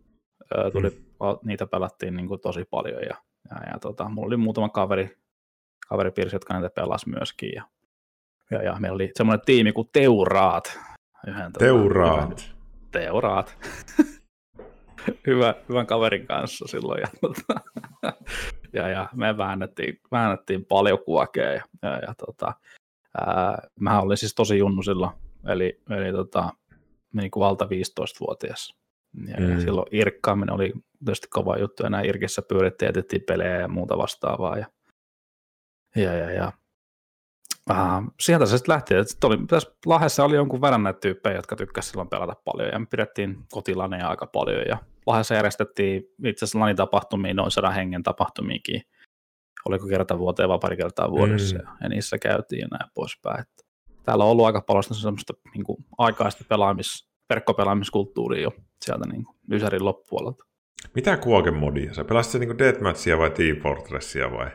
tuli, 0.72 0.90
mm. 0.90 1.38
niitä 1.44 1.66
pelattiin 1.66 2.16
niin 2.16 2.28
kuin 2.28 2.40
tosi 2.40 2.64
paljon 2.70 3.02
ja, 3.02 3.16
ja, 3.50 3.72
ja 3.72 3.78
tota, 3.80 4.08
mulla 4.08 4.26
oli 4.26 4.36
muutama 4.36 4.68
kaveri, 4.68 5.16
kaveripiirissä, 5.88 6.36
jotka 6.36 6.54
näitä 6.54 6.70
pelasi 6.70 7.08
myöskin 7.08 7.52
ja, 7.54 7.64
ja, 8.50 8.62
ja 8.62 8.76
meillä 8.78 8.94
oli 8.94 9.10
semmoinen 9.14 9.46
tiimi 9.46 9.72
kuin 9.72 9.88
Teuraat. 9.92 10.78
Yhden, 11.26 11.52
tota, 11.52 11.64
Teuraat. 11.64 12.28
Tota, 12.28 12.54
teuraat. 12.92 13.58
Hyvä, 15.26 15.54
hyvän 15.68 15.86
kaverin 15.86 16.26
kanssa 16.26 16.66
silloin. 16.68 17.00
Ja, 17.00 17.08
tota, 17.20 17.60
ja, 18.72 18.88
ja 18.88 19.08
me 19.14 19.36
väännettiin, 19.36 20.00
väännettiin 20.12 20.64
paljon 20.64 20.98
kuokea. 21.04 21.52
Ja, 21.52 21.62
ja, 21.82 21.98
ja 21.98 22.14
tota, 22.26 22.52
ää, 23.18 23.68
mä 23.80 24.00
olin 24.00 24.16
siis 24.16 24.34
tosi 24.34 24.58
junnu 24.58 24.82
silloin, 24.82 25.12
eli, 25.48 25.80
eli 25.90 26.12
tota, 26.12 26.50
niin 27.12 27.30
kuin 27.30 27.40
valta 27.40 27.64
15-vuotias. 27.64 28.76
Ja, 29.26 29.36
mm. 29.40 29.60
silloin 29.60 29.86
irkkaaminen 29.90 30.54
oli 30.54 30.72
tietysti 31.04 31.26
kova 31.30 31.58
juttu, 31.58 31.82
ja 31.82 31.90
näin 31.90 32.06
irkissä 32.06 32.42
pyörittiin, 32.48 32.86
jätettiin 32.86 33.22
pelejä 33.28 33.60
ja 33.60 33.68
muuta 33.68 33.98
vastaavaa. 33.98 34.58
Ja, 34.58 34.66
ja, 35.96 36.14
ja, 36.14 36.30
ja 36.30 36.52
Uh, 37.70 38.14
sieltä 38.20 38.46
se 38.46 38.58
sitten 38.58 38.72
lähti. 38.72 38.94
Sitten 39.04 39.28
oli, 39.28 39.38
tässä 39.46 39.70
Lahdessa 39.86 40.24
oli 40.24 40.36
jonkun 40.36 40.60
verran 40.60 40.82
näitä 40.82 41.00
tyyppejä, 41.00 41.36
jotka 41.36 41.56
tykkäsivät 41.56 41.90
silloin 41.90 42.08
pelata 42.08 42.36
paljon, 42.44 42.68
ja 42.72 42.78
me 42.78 42.86
pidettiin 42.86 43.38
kotilaneja 43.52 44.08
aika 44.08 44.26
paljon, 44.26 44.62
ja 44.68 44.78
Lahdessa 45.06 45.34
järjestettiin 45.34 46.02
itse 46.24 46.44
asiassa 46.44 46.58
lanitapahtumia, 46.58 47.34
noin 47.34 47.50
sadan 47.50 47.74
hengen 47.74 48.02
tapahtumiakin, 48.02 48.82
oliko 49.68 49.86
kerta 49.86 50.18
vuoteen 50.18 50.48
vai 50.48 50.58
pari 50.58 50.76
kertaa 50.76 51.10
vuodessa, 51.10 51.58
mm. 51.58 51.64
ja 51.80 51.88
niissä 51.88 52.18
käytiin 52.18 52.60
ja 52.60 52.68
näin 52.70 52.90
poispäin. 52.94 53.40
Että 53.40 53.64
täällä 54.02 54.24
on 54.24 54.30
ollut 54.30 54.46
aika 54.46 54.60
paljon 54.60 54.84
semmoista 54.84 55.32
niin 55.54 55.64
kuin, 55.64 55.84
aikaista 55.98 56.44
pelaamis, 56.48 57.08
verkkopelaamiskulttuuria 57.30 58.42
jo 58.42 58.50
sieltä 58.84 59.08
niin 59.12 59.24
kuin, 59.24 59.36
Ysärin 59.52 59.84
loppupuolelta. 59.84 60.44
Mitä 60.94 61.16
kuokemodia? 61.16 61.94
Sä 61.94 62.04
pelasit 62.04 62.40
niin 62.40 62.58
Deathmatchia 62.58 63.18
vai 63.18 63.30
Team 63.30 63.56
Fortressia 63.56 64.30
vai? 64.30 64.50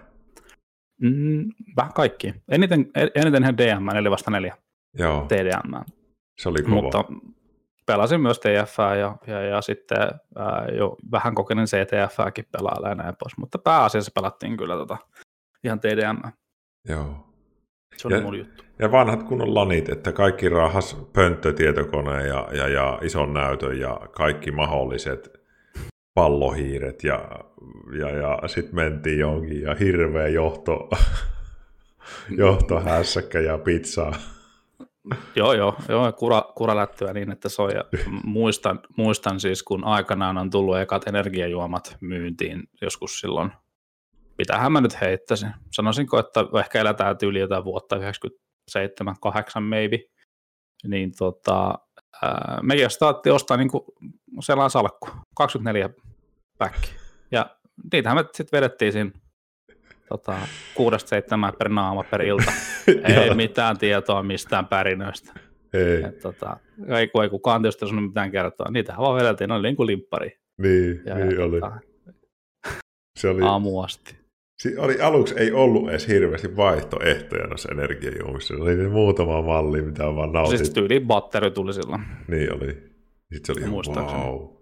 Mm, 1.01 1.49
vähän 1.77 1.93
kaikki. 1.93 2.33
Eniten, 2.49 2.91
eniten 3.15 3.43
ihan 3.43 3.57
DM, 3.57 3.85
4 3.93 4.11
vasta 4.11 4.31
4. 4.31 4.57
Joo. 4.93 5.25
TDM. 5.27 5.73
Se 6.39 6.49
oli 6.49 6.63
kova. 6.63 6.81
Mutta 6.81 7.03
pelasin 7.85 8.21
myös 8.21 8.39
TF 8.39 8.77
ja, 8.99 9.17
ja, 9.27 9.41
ja 9.41 9.61
sitten 9.61 9.97
ää, 10.35 10.67
jo 10.77 10.95
vähän 11.11 11.35
kokeinen 11.35 11.65
CTFääkin 11.65 12.45
pelaa 12.51 12.89
ja 12.89 12.95
näin 12.95 13.15
pois, 13.19 13.37
mutta 13.37 13.59
pääasiassa 13.59 14.11
pelattiin 14.15 14.57
kyllä 14.57 14.75
tota, 14.75 14.97
ihan 15.63 15.79
TDM. 15.79 16.31
Joo. 16.89 17.28
Se 17.99 18.07
oli 18.07 18.15
ja, 18.15 18.21
mun 18.21 18.37
juttu. 18.37 18.63
Ja 18.79 18.91
vanhat 18.91 19.23
kunnon 19.23 19.55
lanit, 19.55 19.89
että 19.89 20.11
kaikki 20.11 20.49
rahas 20.49 20.97
pönttötietokone 21.13 22.27
ja, 22.27 22.47
ja, 22.51 22.67
ja 22.67 22.99
ison 23.01 23.33
näytön 23.33 23.79
ja 23.79 23.99
kaikki 24.11 24.51
mahdolliset 24.51 25.29
pallohiiret 26.13 27.03
ja, 27.03 27.29
ja, 27.99 28.09
ja 28.09 28.47
sitten 28.47 28.75
mentiin 28.75 29.19
johonkin 29.19 29.61
ja 29.61 29.75
hirveä 29.75 30.27
johto, 30.27 30.89
johtohässäkkä 32.37 33.39
ja 33.39 33.57
pizzaa. 33.57 34.13
Joo, 35.35 35.53
joo, 35.53 35.75
joo 35.89 36.11
kura, 36.11 36.41
kuralättyä 36.55 37.13
niin, 37.13 37.31
että 37.31 37.49
soi. 37.49 37.73
Ja 37.73 37.83
muistan, 38.23 38.79
muistan 38.97 39.39
siis, 39.39 39.63
kun 39.63 39.83
aikanaan 39.83 40.37
on 40.37 40.49
tullut 40.49 40.77
ekat 40.77 41.07
energiajuomat 41.07 41.97
myyntiin 42.01 42.63
joskus 42.81 43.19
silloin. 43.19 43.51
Mitähän 44.39 44.71
mä 44.71 44.81
nyt 44.81 45.01
heittäisin? 45.01 45.51
Sanoisinko, 45.71 46.19
että 46.19 46.45
ehkä 46.59 46.81
eletään 46.81 47.17
tyyli 47.17 47.39
jotain 47.39 47.63
vuotta 47.63 47.95
97, 47.95 49.15
8 49.21 49.63
maybe. 49.63 49.99
Niin 50.87 51.11
tota, 51.17 51.79
mekin 52.61 52.89
startti 52.89 53.29
ostaa 53.29 53.57
niin 53.57 53.69
sellainen 54.39 54.69
salkku, 54.69 55.07
24 55.35 55.89
päkki. 56.57 56.91
Ja 57.31 57.55
niitähän 57.93 58.17
me 58.17 58.25
sitten 58.33 58.57
vedettiin 58.57 58.91
siinä 58.91 59.11
tota, 60.09 60.37
kuudesta 60.75 61.09
seitsemän 61.09 61.53
per 61.59 61.69
naama 61.69 62.03
per 62.03 62.21
ilta. 62.21 62.51
ei 62.87 63.35
mitään 63.35 63.77
tietoa 63.77 64.23
mistään 64.23 64.67
pärinöistä. 64.67 65.33
Ei. 65.73 66.03
Et, 66.03 66.19
tota, 66.19 66.57
ei, 66.87 67.09
ei 67.23 67.29
kukaan 67.29 67.61
tietysti 67.61 67.87
sanonut 67.87 68.09
mitään 68.09 68.31
kertoa. 68.31 68.71
Niitähän 68.71 69.01
vaan 69.01 69.15
vedeltiin, 69.15 69.47
ne 69.47 69.53
oli 69.53 69.67
niin 69.67 69.75
kuin 69.75 69.87
limppari. 69.87 70.39
Niin, 70.57 71.01
ja, 71.05 71.15
niin 71.15 71.37
ja, 71.37 71.45
oli. 71.45 71.59
Tota, 71.59 71.79
se 73.19 73.29
oli. 73.29 73.41
Aamu 73.41 73.69
Si- 74.59 74.77
oli, 74.77 75.01
aluksi 75.01 75.35
ei 75.37 75.51
ollut 75.51 75.89
edes 75.89 76.07
hirveästi 76.07 76.55
vaihtoehtoja 76.55 77.47
noissa 77.47 77.69
energiajuomissa. 77.71 78.53
Oli 78.53 78.75
niin 78.75 78.91
muutama 78.91 79.41
malli, 79.41 79.81
mitä 79.81 80.07
on 80.07 80.15
vaan 80.15 80.31
nautit. 80.31 80.57
Siis 80.57 80.69
tyyli 80.69 80.99
batteri 80.99 81.51
tuli 81.51 81.73
silloin. 81.73 82.01
Niin 82.27 82.53
oli. 82.53 82.73
Sitten 83.33 83.45
se 83.45 83.51
oli 83.51 83.61
ihan 83.61 84.05
wow. 84.05 84.55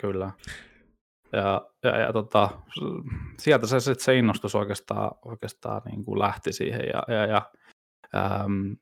Kyllä. 0.00 0.30
Ja, 1.32 1.70
ja, 1.82 1.98
ja 1.98 2.12
tota, 2.12 2.50
sieltä 3.38 3.66
se, 3.66 3.80
sit 3.80 4.00
se 4.00 4.18
innostus 4.18 4.54
oikeastaan, 4.54 5.10
oikeastaan 5.24 5.82
niin 5.84 6.04
kuin 6.04 6.18
lähti 6.18 6.52
siihen. 6.52 6.80
Ja, 6.92 7.02
ja, 7.08 7.26
ja 7.26 7.42
ähm, 8.16 8.72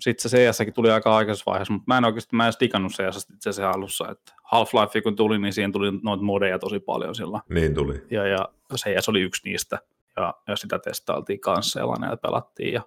sitten 0.00 0.30
se 0.30 0.38
CS 0.38 0.58
tuli 0.74 0.90
aika 0.90 1.16
aikaisessa 1.16 1.50
vaiheessa, 1.50 1.72
mutta 1.72 1.84
mä 1.86 1.98
en 1.98 2.04
oikeasti 2.04 2.36
mä 2.36 2.42
en 2.42 2.46
edes 2.46 2.60
digannut 2.60 2.92
CS 2.92 3.28
itse 3.34 3.50
asiassa 3.50 3.70
alussa. 3.70 4.10
Että 4.10 4.32
Half-Life 4.42 5.02
kun 5.02 5.16
tuli, 5.16 5.38
niin 5.38 5.52
siihen 5.52 5.72
tuli 5.72 5.90
noita 6.02 6.24
modeja 6.24 6.58
tosi 6.58 6.80
paljon 6.80 7.14
silloin. 7.14 7.42
Niin 7.48 7.74
tuli. 7.74 8.02
Ja, 8.10 8.26
ja 8.26 8.48
CS 8.74 9.08
oli 9.08 9.20
yksi 9.20 9.48
niistä. 9.48 9.78
Ja, 10.16 10.34
ja 10.48 10.56
sitä 10.56 10.78
testailtiin 10.78 11.40
kanssa 11.40 11.80
ja 11.80 12.16
pelattiin. 12.22 12.72
Ja 12.72 12.82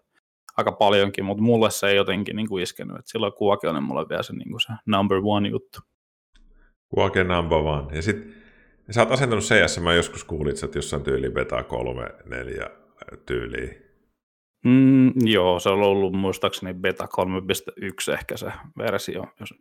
aika 0.58 0.72
paljonkin, 0.72 1.26
mutta 1.26 1.44
mulle 1.44 1.72
se 1.72 1.88
ei 1.88 1.96
jotenkin 1.96 2.36
niin 2.36 2.50
kuin 2.50 2.64
iskenyt. 2.64 2.98
Et 2.98 3.08
silloin 3.08 3.34
Kuake 3.34 3.68
on 3.70 3.84
mulle 3.84 4.10
vielä 4.10 4.24
se, 4.24 4.34
niin 4.34 4.50
kuin 4.50 4.62
se 4.62 4.74
number 4.86 5.22
one 5.24 5.50
juttu. 5.50 5.80
Kuake 6.90 7.24
number 7.24 7.58
one. 7.58 7.96
Ja 7.96 8.02
sitten 8.02 8.34
sä 8.90 9.02
oot 9.02 9.12
asentanut 9.12 9.44
CS, 9.44 9.80
mä 9.80 9.94
joskus 9.94 10.24
kuulit, 10.24 10.64
että 10.64 10.78
jossain 10.78 11.04
tyyli 11.04 11.30
beta 11.30 11.64
3, 11.64 12.10
4 12.26 12.70
tyyliin. 13.26 13.91
Mm, 14.66 15.12
joo, 15.26 15.60
se 15.60 15.70
on 15.70 15.84
ollut 15.84 16.14
muistaakseni 16.14 16.74
beta 16.74 17.08
3.1 18.10 18.14
ehkä 18.14 18.38
se 18.38 18.52
versio, 18.78 19.24
jos, 19.40 19.54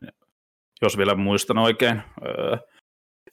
jos 0.83 0.99
vielä 0.99 1.15
muistan 1.15 1.59
oikein. 1.59 2.03
Öö, 2.27 2.57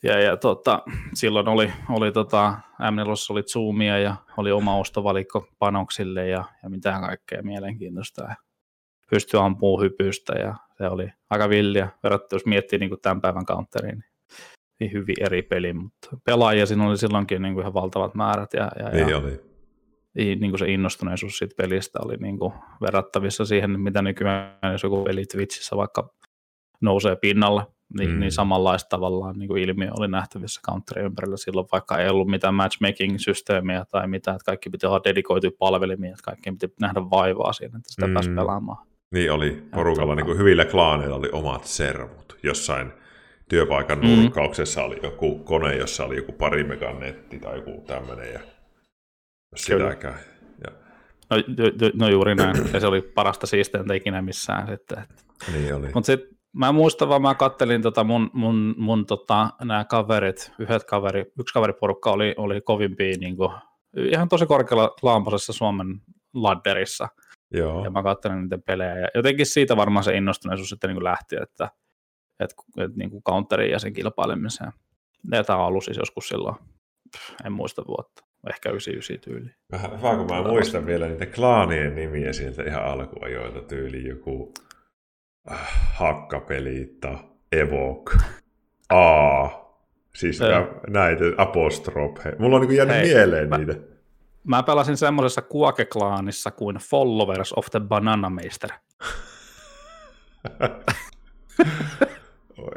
ja, 0.04 0.20
ja 0.20 0.38
tota, 0.38 0.84
silloin 1.14 1.48
oli, 1.48 1.72
oli 1.90 2.12
tota, 2.12 2.54
M4 2.82 3.10
oli 3.30 3.44
Zoomia 3.44 4.00
ja 4.00 4.16
oli 4.38 4.52
oma 4.52 4.78
ostovalikko 4.78 5.48
panoksille 5.60 6.28
ja, 6.28 6.44
ja 6.64 6.70
mitään 6.70 7.02
kaikkea 7.02 7.44
mielenkiintoista. 7.44 8.24
Ja 8.24 8.36
pystyi 9.10 9.40
ampumaan 9.40 9.84
hypystä 9.84 10.34
ja 10.34 10.56
se 10.78 10.88
oli 10.88 11.10
aika 11.30 11.50
villiä 11.50 11.90
verrattuna, 12.04 12.36
jos 12.36 12.46
miettii 12.46 12.80
niin 12.80 13.02
tämän 13.02 13.22
päivän 13.22 13.46
counteriin. 13.46 14.00
Niin, 14.00 14.04
niin 14.80 14.92
hyvin 14.92 15.16
eri 15.20 15.42
peli, 15.42 15.74
mutta 15.74 16.18
pelaajia 16.26 16.66
siinä 16.66 16.88
oli 16.88 16.98
silloinkin 16.98 17.42
niin 17.42 17.54
kuin 17.54 17.62
ihan 17.62 17.74
valtavat 17.74 18.16
määrät. 18.16 18.54
Ja, 18.54 18.72
ja, 18.80 18.90
niin 18.90 19.10
ja, 19.10 19.18
oli. 19.18 19.57
Niin 20.18 20.52
kuin 20.52 20.60
se 20.60 20.72
innostuneisuus 20.72 21.38
siitä 21.38 21.56
pelistä 21.58 22.00
oli 22.06 22.18
niin 22.18 22.40
kuin 22.40 22.54
verrattavissa 22.82 23.46
siihen, 23.46 23.80
mitä 23.80 24.02
nykyään, 24.02 24.72
jos 24.72 24.84
joku 24.84 25.04
peli 25.04 25.26
Twitchissä 25.26 25.78
vaikka 25.78 26.10
nousee 26.82 27.16
pinnalle, 27.16 27.64
niin, 27.98 28.10
mm. 28.10 28.20
niin 28.20 28.32
samanlaista 28.32 28.90
tavallaan 28.90 29.40
niin 29.40 29.48
kuin 29.48 29.64
ilmiö 29.64 29.92
oli 30.00 30.08
nähtävissä 30.08 30.62
Counterin 30.70 31.06
ympärillä 31.06 31.38
silloin, 31.38 31.68
vaikka 31.72 31.98
ei 31.98 32.10
ollut 32.10 32.28
mitään 32.28 32.54
matchmaking-systeemiä 32.54 33.86
tai 33.92 34.08
mitään, 34.08 34.36
että 34.36 34.46
kaikki 34.46 34.70
piti 34.70 34.86
olla 34.86 35.02
dedikoituja 35.04 35.52
palvelimia, 35.60 36.10
että 36.10 36.24
kaikki 36.24 36.52
piti 36.52 36.74
nähdä 36.82 37.02
vaivaa 37.02 37.54
siinä, 37.54 37.78
että 37.78 37.94
sitä 37.94 38.08
mm. 38.08 38.14
pääsi 38.14 38.30
pelaamaan. 38.30 38.88
Niin 39.12 39.32
oli, 39.32 39.64
porukalla 39.74 40.16
niin 40.16 40.26
kuin 40.26 40.38
hyvillä 40.38 40.66
klaaneilla 40.66 41.16
oli 41.16 41.30
omat 41.32 41.64
servut, 41.64 42.38
jossain 42.44 42.92
työpaikan 43.50 44.00
mm. 44.00 44.08
nurkkauksessa 44.08 44.84
oli 44.84 45.00
joku 45.04 45.40
kone, 45.40 45.76
jossa 45.76 46.06
oli 46.06 46.16
joku 46.16 46.32
pari 46.32 46.64
megan 46.64 47.00
netti 47.00 47.40
tai 47.40 47.56
joku 47.56 47.84
tämmöinen, 47.88 48.34
ja 48.34 48.40
sitäkään. 49.56 50.20
Ja... 50.66 50.72
No, 51.30 51.38
no, 51.94 52.10
juuri 52.10 52.36
näin, 52.36 52.56
ja 52.74 52.80
se 52.80 52.88
oli 52.88 53.02
parasta 53.02 53.48
siisteintä 53.48 53.94
ikinä 53.94 54.22
missään 54.22 54.68
sitten. 54.68 55.04
Niin 55.54 55.76
oli. 55.76 55.90
Mutta 55.94 56.06
sitten 56.06 56.38
mä 56.54 56.72
muistan 56.72 57.10
vaan, 57.10 57.22
mä 57.22 57.36
kattelin 57.36 57.82
tota 57.82 58.04
mun, 58.04 58.30
mun, 58.34 58.76
mun 58.78 59.06
tota, 59.06 59.50
nämä 59.64 59.86
kaverit, 59.86 60.52
yhdet 60.60 60.84
kaveri, 60.84 61.26
yksi 61.40 61.54
kaveriporukka 61.54 62.12
oli, 62.12 62.36
oli 62.38 62.62
kovimpia 62.62 63.18
niin 63.20 63.38
kuin, 63.38 63.52
ihan 63.98 64.30
tosi 64.30 64.46
korkealla 64.46 64.96
lampasessa 65.02 65.54
Suomen 65.54 66.02
ladderissa. 66.34 67.08
Joo. 67.52 67.84
Ja 67.84 67.90
mä 67.90 68.04
katselin 68.04 68.42
niiden 68.42 68.64
pelejä. 68.64 69.00
Ja 69.00 69.08
jotenkin 69.16 69.46
siitä 69.46 69.78
varmaan 69.78 70.04
se 70.04 70.18
innostuneisuus 70.18 70.70
sitten 70.70 70.90
niin 70.90 71.04
lähti, 71.04 71.36
että, 71.36 71.70
että, 72.40 72.56
että 72.78 72.98
niin 72.98 73.10
kuin 73.10 73.24
counterin 73.24 73.72
ja 73.72 73.80
sen 73.80 73.94
kilpailemiseen. 73.94 74.72
Ja 75.32 75.44
tämä 75.44 75.60
on 75.60 75.66
ollut 75.66 75.84
siis 75.84 75.98
joskus 75.98 76.28
silloin, 76.28 76.56
en 77.46 77.52
muista 77.52 77.84
vuotta, 77.88 78.27
ehkä 78.50 78.70
99 78.70 79.20
tyyli. 79.20 79.50
Vähän, 79.72 80.02
vähän 80.02 80.18
kun 80.18 80.28
mä 80.36 80.42
muistan 80.42 80.86
vielä 80.86 81.08
niitä 81.08 81.26
klaanien 81.26 81.96
nimiä 81.96 82.34
sieltä 82.34 82.64
ihan 82.64 82.84
alkuajoilta 82.86 83.62
tyyli 83.62 84.08
joku 84.08 84.54
hakkapeliitta, 85.94 87.20
Evoke, 87.52 88.14
A, 88.90 89.48
siis 90.16 90.40
Joo. 90.40 90.82
näitä 90.88 91.24
apostrofe. 91.38 92.34
Mulla 92.40 92.56
on 92.58 92.62
niin 92.68 92.76
jäänyt 92.78 92.96
Hei, 92.96 93.14
mieleen 93.14 93.50
mä- 93.50 93.58
niitä. 93.58 93.76
Mä 94.44 94.64
pelasin 94.64 94.98
semmoisessa 94.98 95.42
Kuake-klaanissa 95.42 96.52
kuin 96.52 96.76
Followers 96.76 97.54
of 97.54 97.66
the 97.72 97.80
Banana 97.80 98.30
Meister. 98.30 98.70
Oi, 102.58 102.72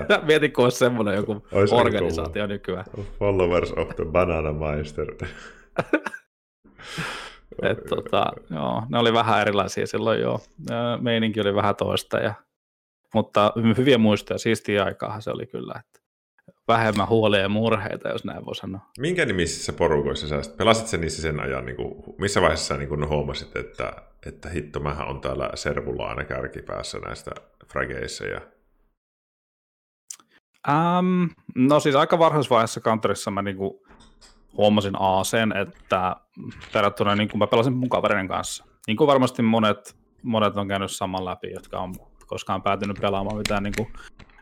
että. 0.00 0.20
Mietin, 0.26 0.52
kun 0.52 0.64
olisi 0.64 0.78
semmoinen 0.78 1.14
joku 1.14 1.46
Ois 1.52 1.72
aika 1.72 1.82
organisaatio 1.82 2.46
nykyään. 2.46 2.84
Followers 3.18 3.72
of 3.72 3.96
the 3.96 4.04
Banana 4.04 4.52
Meister. 4.52 5.06
Et, 7.62 7.84
tota, 7.88 8.26
joo, 8.50 8.82
ne 8.88 8.98
oli 8.98 9.12
vähän 9.12 9.40
erilaisia 9.40 9.86
silloin 9.86 10.20
joo. 10.20 10.40
Meininki 11.00 11.40
oli 11.40 11.54
vähän 11.54 11.76
toista, 11.76 12.18
ja, 12.18 12.34
mutta 13.14 13.52
hyviä 13.76 13.98
muistoja, 13.98 14.38
siistiä 14.38 14.84
aikaahan 14.84 15.22
se 15.22 15.30
oli 15.30 15.46
kyllä. 15.46 15.74
Että 15.78 16.00
vähemmän 16.68 17.08
huolia 17.08 17.40
ja 17.40 17.48
murheita, 17.48 18.08
jos 18.08 18.24
näin 18.24 18.46
voi 18.46 18.54
sanoa. 18.54 18.80
Minkä 18.98 19.24
nimisissä 19.24 19.72
porukoissa 19.72 20.28
sä 20.28 20.42
sit- 20.42 20.56
pelasit 20.56 20.86
sä 20.86 20.96
niissä 20.96 21.22
sen 21.22 21.40
ajan, 21.40 21.66
niin 21.66 21.76
kuin, 21.76 21.94
missä 22.18 22.40
vaiheessa 22.40 22.66
sä 22.66 22.76
niin 22.76 22.88
kuin 22.88 23.08
huomasit, 23.08 23.56
että, 23.56 23.92
että 24.26 24.48
hitto, 24.48 24.80
mähän 24.80 25.08
on 25.08 25.20
täällä 25.20 25.50
servulla 25.54 26.08
aina 26.08 26.24
kärkipäässä 26.24 26.98
näistä 26.98 27.30
frageissa 27.72 28.26
ja 28.26 28.40
Ähm, 30.68 31.24
no 31.54 31.80
siis 31.80 31.94
aika 31.94 32.18
varhaisvaiheessa 32.18 32.80
Counterissa 32.80 33.30
mä 33.30 33.42
niinku 33.42 33.86
huomasin 34.56 34.94
Aaseen, 34.98 35.56
että 35.56 36.16
verrattuna 36.74 37.14
niin 37.14 37.28
mä 37.36 37.46
pelasin 37.46 37.72
mun 37.72 37.88
kaverinen 37.88 38.28
kanssa. 38.28 38.64
Niin 38.86 38.96
kuin 38.96 39.08
varmasti 39.08 39.42
monet, 39.42 39.96
monet 40.22 40.56
on 40.56 40.68
käynyt 40.68 40.90
saman 40.90 41.24
läpi, 41.24 41.50
jotka 41.50 41.78
on 41.78 41.94
koskaan 42.26 42.62
päätynyt 42.62 43.00
pelaamaan 43.00 43.36
mitään 43.36 43.62
niin 43.62 43.74
kuin 43.76 43.88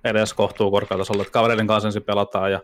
edes 0.04 0.34
kohtuu 0.34 0.70
korkeatasolla, 0.70 1.22
että 1.22 1.32
kavereiden 1.32 1.66
kanssa 1.66 1.88
ensin 1.88 2.02
pelataan 2.02 2.52
ja, 2.52 2.60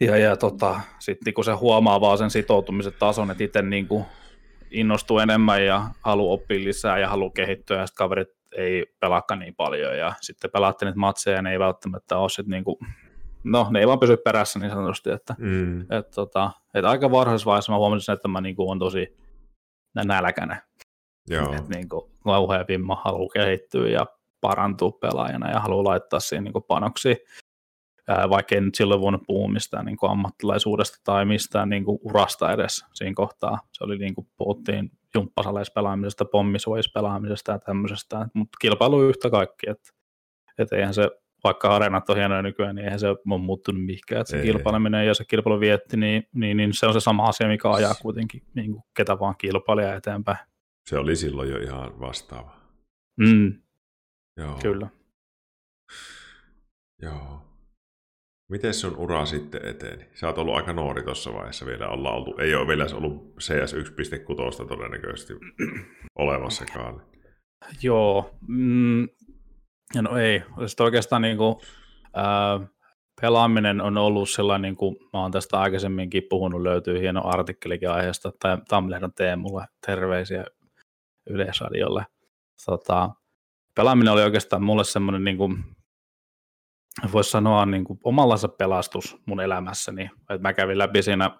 ja, 0.00 0.16
ja 0.16 0.36
tota, 0.36 0.80
sitten 0.98 1.34
kun 1.34 1.44
se 1.44 1.52
huomaa 1.52 2.00
vaan 2.00 2.18
sen 2.18 2.30
sitoutumisen 2.30 2.92
tason, 2.98 3.30
että 3.30 3.44
itse 3.44 3.62
niin 3.62 3.88
kuin 3.88 4.04
innostuu 4.70 5.18
enemmän 5.18 5.64
ja 5.64 5.86
haluaa 6.00 6.34
oppia 6.34 6.64
lisää 6.64 6.98
ja 6.98 7.08
haluaa 7.08 7.30
kehittyä 7.30 7.80
ja 7.80 7.86
sitten 7.86 7.98
kaverit 7.98 8.41
ei 8.56 8.86
pelaakaan 9.00 9.40
niin 9.40 9.54
paljon 9.54 9.98
ja 9.98 10.12
sitten 10.20 10.50
pelaatte 10.50 10.84
niitä 10.84 10.98
matseja 10.98 11.36
ja 11.36 11.42
ne 11.42 11.52
ei 11.52 11.58
välttämättä 11.58 12.18
ole 12.18 12.28
sit 12.28 12.46
niin 12.46 12.64
kuin, 12.64 12.76
no 13.44 13.66
ne 13.70 13.80
ei 13.80 13.86
vaan 13.86 14.00
pysy 14.00 14.16
perässä 14.16 14.58
niin 14.58 14.70
sanotusti, 14.70 15.10
että 15.10 15.34
mm, 15.38 15.80
et, 15.80 16.10
tota, 16.14 16.50
et 16.74 16.84
aika 16.84 17.10
varhaisessa 17.10 17.46
vaiheessa 17.46 17.72
mä 17.72 17.78
huomasin 17.78 18.04
sen, 18.04 18.12
että 18.12 18.28
mä 18.28 18.40
niinku 18.40 18.70
on 18.70 18.78
tosi 18.78 19.16
nälkäinen. 19.94 20.58
joo, 21.28 21.52
Että 21.52 21.74
niinku, 21.74 22.10
kauhean 22.24 22.64
vimma 22.68 23.02
haluaa 23.04 23.32
kehittyä 23.34 23.88
ja 23.88 24.06
parantua 24.40 24.92
pelaajana 25.00 25.50
ja 25.50 25.60
haluaa 25.60 25.84
laittaa 25.84 26.20
siihen 26.20 26.52
panoksia. 26.68 27.14
Ää, 28.08 28.28
vaikka 28.30 28.54
en 28.54 28.64
nyt 28.64 28.74
silloin 28.74 29.00
voinut 29.00 29.22
puhua 29.26 29.48
mistään 29.48 29.84
niinku 29.84 30.06
ammattilaisuudesta 30.06 30.98
tai 31.04 31.24
mistään 31.24 31.68
niinku 31.68 32.00
urasta 32.04 32.52
edes 32.52 32.84
siinä 32.94 33.14
kohtaa. 33.14 33.58
Se 33.72 33.84
oli 33.84 33.98
niin 33.98 34.14
kuin 34.14 34.26
puhuttiin 34.36 34.90
jumppasaleissa 35.14 35.72
pelaamisesta, 35.74 36.24
pommisuojissa 36.24 36.90
pelaamisesta 36.94 37.52
ja 37.52 37.58
tämmöisestä, 37.58 38.28
mutta 38.34 38.56
kilpailu 38.60 39.02
yhtä 39.02 39.30
kaikki, 39.30 39.70
että 39.70 39.92
et 40.58 40.72
eihän 40.72 40.94
se, 40.94 41.10
vaikka 41.44 41.74
areenat 41.76 42.10
on 42.10 42.16
hienoja 42.16 42.42
nykyään, 42.42 42.74
niin 42.74 42.84
eihän 42.84 43.00
se 43.00 43.08
ole 43.08 43.40
muuttunut 43.40 43.84
mihinkään, 43.84 44.20
että 44.20 44.30
se 44.30 44.36
Ei. 44.36 44.42
kilpaileminen 44.42 45.06
ja 45.06 45.14
se 45.14 45.24
kilpailu 45.24 45.60
vietti, 45.60 45.96
niin, 45.96 46.28
niin, 46.34 46.56
niin, 46.56 46.70
se 46.72 46.86
on 46.86 46.92
se 46.92 47.00
sama 47.00 47.24
asia, 47.24 47.48
mikä 47.48 47.70
ajaa 47.70 47.94
kuitenkin 48.02 48.42
niin 48.54 48.72
kuin 48.72 48.82
ketä 48.96 49.18
vaan 49.18 49.34
kilpailija 49.38 49.94
eteenpäin. 49.94 50.38
se 50.88 50.98
oli 50.98 51.16
silloin 51.16 51.50
jo 51.50 51.58
ihan 51.58 52.00
vastaava. 52.00 52.56
Mm, 53.16 53.62
Joo, 54.36 54.58
kyllä. 54.62 54.88
Joo. 57.02 57.51
Miten 58.52 58.74
sun 58.74 58.96
ura 58.96 59.26
sitten 59.26 59.66
eteni? 59.66 60.04
Sä 60.14 60.26
oot 60.26 60.38
ollut 60.38 60.54
aika 60.54 60.72
nuori 60.72 61.02
tuossa 61.02 61.32
vaiheessa 61.32 61.66
vielä. 61.66 61.88
Olla 61.88 62.12
oltu, 62.12 62.34
ei 62.38 62.54
ole 62.54 62.68
vielä 62.68 62.86
ollut 62.94 63.34
CS 63.38 63.74
1.6 63.74 64.66
todennäköisesti 64.68 65.34
olemassakaan. 66.18 67.02
Joo, 67.82 68.30
mm, 68.48 69.08
no 70.02 70.16
ei. 70.16 70.42
Sitten 70.66 70.84
oikeastaan 70.84 71.22
niin 71.22 71.36
kuin, 71.36 71.56
ää, 72.14 72.60
pelaaminen 73.20 73.80
on 73.80 73.98
ollut 73.98 74.30
sellainen, 74.30 74.62
niin 74.62 74.76
kuin 74.76 74.96
mä 75.12 75.20
oon 75.20 75.32
tästä 75.32 75.60
aikaisemminkin 75.60 76.22
puhunut, 76.30 76.62
löytyy 76.62 77.00
hieno 77.00 77.20
artikkelikin 77.24 77.90
aiheesta, 77.90 78.32
tai 78.40 78.58
Tamlehden 78.68 79.12
Teemulle 79.12 79.64
terveisiä 79.86 80.44
Yleisradiolle. 81.30 82.06
Tota, 82.66 83.10
pelaaminen 83.74 84.12
oli 84.12 84.22
oikeastaan 84.22 84.62
mulle 84.62 84.84
semmoinen, 84.84 85.24
niin 85.24 85.36
kuin, 85.36 85.64
voisi 87.12 87.30
sanoa 87.30 87.66
niin 87.66 87.84
kuin 87.84 87.98
omallansa 88.04 88.48
pelastus 88.48 89.16
mun 89.26 89.40
elämässäni. 89.40 90.10
Et 90.30 90.40
mä 90.40 90.52
kävin 90.52 90.78
läpi 90.78 91.02
siinä 91.02 91.30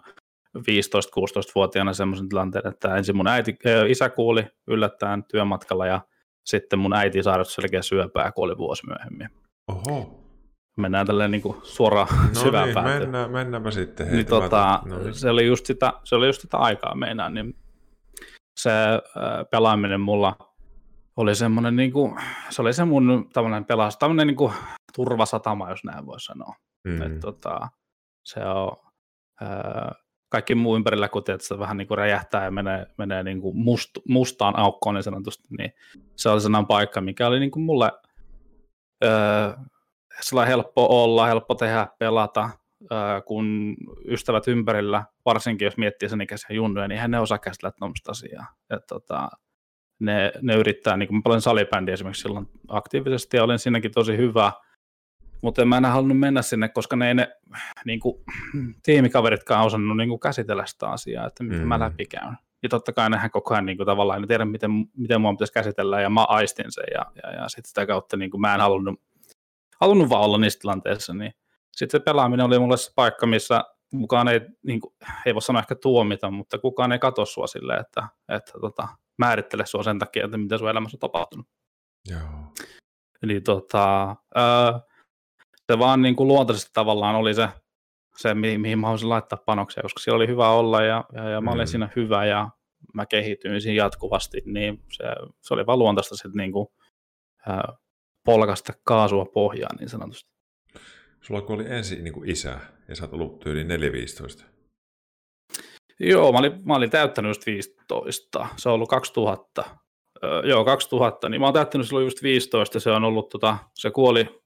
15-16-vuotiaana 0.59 1.93
semmoisen 1.93 2.29
tilanteen, 2.29 2.67
että 2.67 2.97
ensin 2.97 3.17
mun 3.17 3.27
äiti, 3.29 3.57
äh, 3.67 3.91
isä 3.91 4.09
kuuli 4.09 4.47
yllättäen 4.67 5.25
työmatkalla 5.25 5.87
ja 5.87 6.01
sitten 6.45 6.79
mun 6.79 6.95
äiti 6.95 7.23
sairastui 7.23 7.55
selkeä 7.55 7.83
syöpää, 7.83 8.33
kuoli 8.33 8.59
vuosi 8.59 8.87
myöhemmin. 8.87 9.29
Oho. 9.69 10.19
Mennään 10.77 11.07
tälleen 11.07 11.31
niin 11.31 11.43
kuin 11.43 11.57
suoraan 11.63 12.09
No 12.35 12.41
syvään 12.41 12.65
niin, 12.65 12.75
päätyyn. 12.75 13.01
mennään, 13.01 13.31
mennäänpä 13.31 13.71
sitten. 13.71 14.13
Niin, 14.13 14.27
tota, 14.27 14.83
no 14.85 14.99
niin. 14.99 15.15
se, 15.15 15.31
oli 15.31 15.47
just 15.47 15.67
sitä, 15.67 15.93
se 16.05 16.15
oli 16.15 16.27
just 16.27 16.41
sitä 16.41 16.57
aikaa 16.57 16.95
meinaan, 16.95 17.35
niin 17.35 17.55
se 18.61 18.71
äh, 18.71 19.01
pelaaminen 19.51 20.01
mulla 20.01 20.37
oli 21.17 21.35
semmoinen, 21.35 21.77
niin 21.77 21.93
kuin, 21.93 22.21
se 22.51 22.63
oli 22.63 22.73
se 22.73 22.85
mun 22.85 23.31
tämmöinen 23.33 23.65
pelas, 23.65 23.97
tämmöinen 23.97 24.27
niin 24.27 24.37
kuin 24.37 24.53
turvasatama, 24.97 25.71
jos 25.71 25.85
näin 25.85 26.07
voi 26.07 26.21
sanoa. 26.21 26.55
Mm. 26.85 27.03
Et, 27.03 27.21
tota, 27.21 27.69
se 28.25 28.41
on, 28.45 28.77
ää, 29.41 29.93
kaikki 30.29 30.55
muu 30.55 30.77
ympärillä, 30.77 31.09
kun 31.09 31.25
tiedät, 31.25 31.41
se 31.41 31.59
vähän 31.59 31.77
niin 31.77 31.89
kuin 31.89 31.99
räjähtää 31.99 32.45
ja 32.45 32.51
menee, 32.51 32.87
menee 32.99 33.23
niin 33.23 33.41
kuin 33.41 33.57
must, 33.57 33.91
mustaan 34.09 34.59
aukkoon 34.59 34.95
niin 34.95 35.03
sanotusti, 35.03 35.49
niin 35.59 35.73
se 36.17 36.29
oli 36.29 36.41
sellainen 36.41 36.67
paikka, 36.67 37.01
mikä 37.01 37.27
oli 37.27 37.41
niin 37.41 37.51
kuin 37.51 37.65
mulle 37.65 37.93
sellainen 40.21 40.51
helppo 40.51 41.03
olla, 41.03 41.27
helppo 41.27 41.55
tehdä, 41.55 41.87
pelata, 41.99 42.51
ää, 42.91 43.21
kun 43.21 43.77
ystävät 44.09 44.49
ympärillä, 44.49 45.05
varsinkin 45.25 45.65
jos 45.65 45.77
miettii 45.77 46.09
sen 46.09 46.21
ikäisiä 46.21 46.57
junnuja, 46.57 46.89
niin 46.89 46.97
eihän 46.97 47.11
ne 47.11 47.21
osaa 47.21 47.39
käsitellä 47.39 47.73
tuommoista 47.79 48.11
asiaa. 48.11 48.47
Et, 48.71 48.87
tota, 48.89 49.29
ne, 50.03 50.33
ne 50.41 50.55
yrittää, 50.55 50.97
niin 50.97 51.07
kuin 51.09 51.17
mä 51.17 51.23
paljon 51.25 51.43
salibändiä 51.43 51.93
esimerkiksi 51.93 52.23
silloin 52.23 52.49
aktiivisesti 52.69 53.37
ja 53.37 53.45
olin 53.45 53.59
siinäkin 53.59 53.93
tosi 53.93 54.17
hyvä, 54.17 54.53
mutta 55.43 55.63
en 55.63 55.69
mä 55.69 55.77
enää 55.77 55.91
halunnut 55.91 56.19
mennä 56.19 56.43
sinne, 56.43 56.69
koska 56.69 56.97
ne 56.97 57.09
ei 57.09 57.15
ne 57.15 57.29
niin 57.85 58.01
kuin, 58.01 58.25
tiimikaveritkaan 58.83 59.67
osannut 59.67 59.97
niin 59.97 60.09
kuin, 60.09 60.21
käsitellä 60.21 60.67
sitä 60.67 60.89
asiaa, 60.89 61.27
että 61.27 61.45
miten 61.45 61.61
mm. 61.61 61.69
mä 61.69 61.81
läpikäyn. 61.81 62.37
Ja 62.63 62.69
totta 62.69 62.93
kai 62.93 63.11
nehän 63.11 63.31
koko 63.31 63.55
ajan 63.55 63.67
niin 63.67 63.77
kuin, 63.77 63.87
tavallaan 63.87 64.23
en 64.23 64.29
tiedä, 64.29 64.45
miten, 64.45 64.71
miten 64.97 65.21
mua 65.21 65.33
pitäisi 65.33 65.53
käsitellä, 65.53 66.01
ja 66.01 66.11
mä 66.11 66.25
aistin 66.25 66.67
sen, 66.69 66.85
ja, 66.95 67.07
ja, 67.23 67.33
ja 67.33 67.49
sitten 67.49 67.69
sitä 67.69 67.87
kautta 67.87 68.17
niin 68.17 68.31
kuin, 68.31 68.41
mä 68.41 68.55
en 68.55 68.61
halunnut, 68.61 69.01
halunnut 69.81 70.09
vaan 70.09 70.23
olla 70.23 70.39
niissä 70.39 70.59
tilanteissa, 70.61 71.15
niin 71.15 71.33
sitten 71.73 72.01
se 72.01 72.05
pelaaminen 72.05 72.47
oli 72.47 72.59
mulle 72.59 72.77
se 72.77 72.93
paikka, 72.95 73.27
missä 73.27 73.65
kukaan 73.91 74.29
ei, 74.29 74.41
niin 74.63 74.81
kuin, 74.81 74.95
ei 75.27 75.35
voi 75.35 75.43
sanoa 75.43 75.61
ehkä 75.61 75.75
tuomita, 75.75 76.31
mutta 76.31 76.59
kukaan 76.59 76.93
ei 76.93 76.99
katso 76.99 77.25
sua 77.25 77.47
silleen, 77.47 77.81
että, 77.81 78.09
että 78.29 78.53
tota, 78.61 78.89
määrittele 79.27 79.67
sua 79.67 79.83
sen 79.83 79.99
takia, 79.99 80.25
että 80.25 80.39
mitä 80.39 80.59
sun 80.59 80.71
elämässä 80.71 80.97
on 80.97 81.01
tapahtunut. 81.01 81.47
Joo. 82.11 82.21
Eli 83.23 83.41
tota, 83.41 84.17
ää, 84.35 84.81
se 85.73 85.79
vaan 85.79 86.03
niin 86.03 86.17
kuin 86.17 86.29
luontaisesti 86.29 86.71
tavallaan 86.73 87.15
oli 87.17 87.35
se, 87.35 87.49
se 88.17 88.35
mihin, 88.35 88.61
mihin 88.61 88.79
mä 88.79 88.87
haluaisin 88.87 89.09
laittaa 89.09 89.39
panoksia, 89.47 89.83
koska 89.83 90.01
siellä 90.01 90.17
oli 90.17 90.27
hyvä 90.29 90.49
olla 90.49 90.83
ja, 90.83 91.05
ja, 91.13 91.29
ja 91.29 91.41
mä 91.41 91.51
olin 91.51 91.63
Mm. 91.63 91.67
siinä 91.67 91.89
hyvä 91.97 92.25
ja 92.25 92.51
mä 92.95 93.07
kehityin 93.07 93.61
siinä 93.61 93.85
jatkuvasti, 93.85 94.43
niin 94.45 94.83
se, 94.93 95.05
se 95.41 95.55
oli 95.55 95.67
vaan 95.67 95.79
luontaista 95.79 96.17
sitten 96.17 96.33
niin 96.37 96.53
kuin, 96.53 96.67
ää, 97.47 97.73
polkasta 98.25 98.73
kaasua 98.85 99.25
pohjaan 99.25 99.77
niin 99.77 99.89
sanotusti. 99.89 100.33
Sulla 101.21 101.41
kun 101.43 101.55
oli 101.55 101.65
ensin 101.69 102.05
niin 102.05 102.15
kuin 102.15 102.31
isä, 102.31 102.59
ja 102.89 102.97
sä 102.97 103.05
oot 103.05 103.13
ollut 103.13 103.41
tyyli 103.41 103.65
4-15. 103.65 104.45
Joo, 106.03 106.33
mä 106.33 106.39
olin, 106.39 106.61
mä 106.65 106.75
olin 106.75 106.91
täyttänyt 106.91 107.31
just 107.31 107.47
15, 107.47 108.47
se 108.57 108.69
on 108.69 108.75
ollut 108.75 108.89
2000, 108.89 109.65
öö, 110.25 110.43
joo 110.45 110.65
2000, 110.65 111.29
niin 111.29 111.41
mä 111.41 111.47
oon 111.47 111.55
täyttänyt 111.55 111.87
silloin 111.87 112.07
just 112.07 112.23
15, 112.23 112.81
se 112.81 112.91
on 112.91 113.05
ollut, 113.05 113.29
tota, 113.29 113.59
se 113.75 113.91
kuoli 113.91 114.43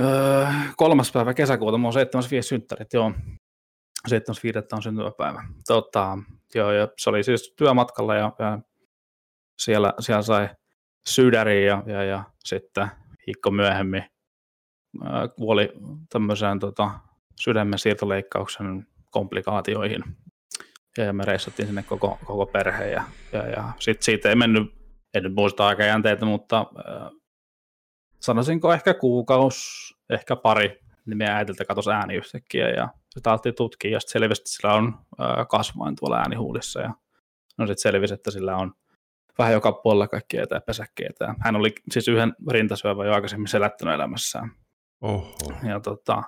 öö, 0.00 0.46
kolmas 0.76 1.12
päivä 1.12 1.34
kesäkuuta, 1.34 1.78
mä 1.78 1.86
oon 1.86 1.92
75 1.92 2.48
synttärit, 2.48 2.92
joo, 2.92 3.12
75 4.08 4.58
on 4.72 4.82
syntymäpäivä. 4.82 5.44
Tota, 5.66 6.18
joo, 6.54 6.72
ja 6.72 6.88
se 6.98 7.10
oli 7.10 7.22
siis 7.22 7.54
työmatkalla 7.56 8.14
ja, 8.14 8.32
ja 8.38 8.58
siellä, 9.58 9.94
siellä 10.00 10.22
sai 10.22 10.48
sydäriä 11.08 11.66
ja, 11.66 11.82
ja, 11.86 12.04
ja 12.04 12.24
sitten 12.44 12.88
viikko 13.26 13.50
myöhemmin 13.50 14.04
kuoli 15.36 15.72
tämmöiseen 16.08 16.58
tota, 16.58 16.90
sydämen 17.40 17.78
siirtoleikkauksen 17.78 18.86
komplikaatioihin. 19.10 20.04
Ja, 20.96 21.12
me 21.12 21.24
reissattiin 21.24 21.66
sinne 21.66 21.82
koko, 21.82 22.18
koko 22.24 22.46
perhe 22.46 22.90
ja, 22.90 23.04
ja, 23.32 23.48
ja 23.48 23.72
sitten 23.78 24.04
siitä 24.04 24.28
ei 24.28 24.36
mennyt 24.36 24.76
en 25.14 25.22
nyt 25.22 25.34
muista 25.34 25.66
aikajänteitä, 25.66 26.26
mutta 26.26 26.58
äh, 26.58 27.10
sanoisinko 28.20 28.72
ehkä 28.72 28.94
kuukaus, 28.94 29.94
ehkä 30.10 30.36
pari, 30.36 30.80
niin 31.06 31.18
meidän 31.18 31.36
äitiltä 31.36 31.64
katosi 31.64 31.90
ääni 31.90 32.14
yhtäkkiä 32.14 32.68
ja 32.68 32.88
sitä 33.10 33.30
alettiin 33.30 33.54
tutkia 33.54 33.90
ja 33.90 34.00
sitten 34.00 34.12
selvisi, 34.12 34.42
että 34.42 34.50
sillä 34.50 34.74
on 34.74 34.98
äh, 35.20 35.46
kasvain 35.48 35.96
tuolla 35.96 36.18
äänihuulissa 36.18 36.80
ja 36.80 36.94
no 37.58 37.66
sitten 37.66 37.82
selvisi, 37.82 38.14
että 38.14 38.30
sillä 38.30 38.56
on 38.56 38.72
vähän 39.38 39.52
joka 39.52 39.72
puolella 39.72 40.08
kaikkia 40.08 40.42
etäpesäkkeitä. 40.42 41.34
Hän 41.40 41.56
oli 41.56 41.74
siis 41.90 42.08
yhden 42.08 42.34
rintasyövän 42.50 43.06
jo 43.06 43.12
aikaisemmin 43.12 43.48
selättänyt 43.48 43.94
elämässään. 43.94 44.50
Oho. 45.00 45.52
Ja 45.68 45.80
tota, 45.80 46.22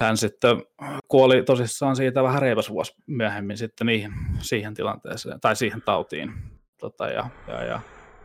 hän 0.00 0.16
sitten 0.16 0.62
kuoli 1.08 1.42
tosissaan 1.42 1.96
siitä 1.96 2.22
vähän 2.22 2.42
reipas 2.42 2.70
vuosi 2.70 2.94
myöhemmin 3.06 3.56
sitten 3.56 3.86
niihin, 3.86 4.12
siihen 4.38 4.74
tilanteeseen, 4.74 5.40
tai 5.40 5.56
siihen 5.56 5.82
tautiin. 5.82 6.32
Tota, 6.80 7.08
ja, 7.08 7.28
ja, 7.48 7.64
ja. 7.64 7.80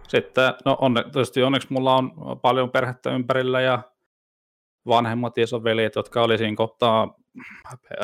Sitten, 0.07 0.53
no 0.65 0.77
onne, 0.81 1.03
tietysti 1.03 1.43
onneksi 1.43 1.67
mulla 1.71 1.95
on 1.95 2.11
paljon 2.41 2.71
perhettä 2.71 3.11
ympärillä 3.11 3.61
ja 3.61 3.81
vanhemmat 4.87 5.33
veljet, 5.63 5.95
jotka 5.95 6.21
oli 6.21 6.37
siinä 6.37 6.55
kohtaa 6.55 7.15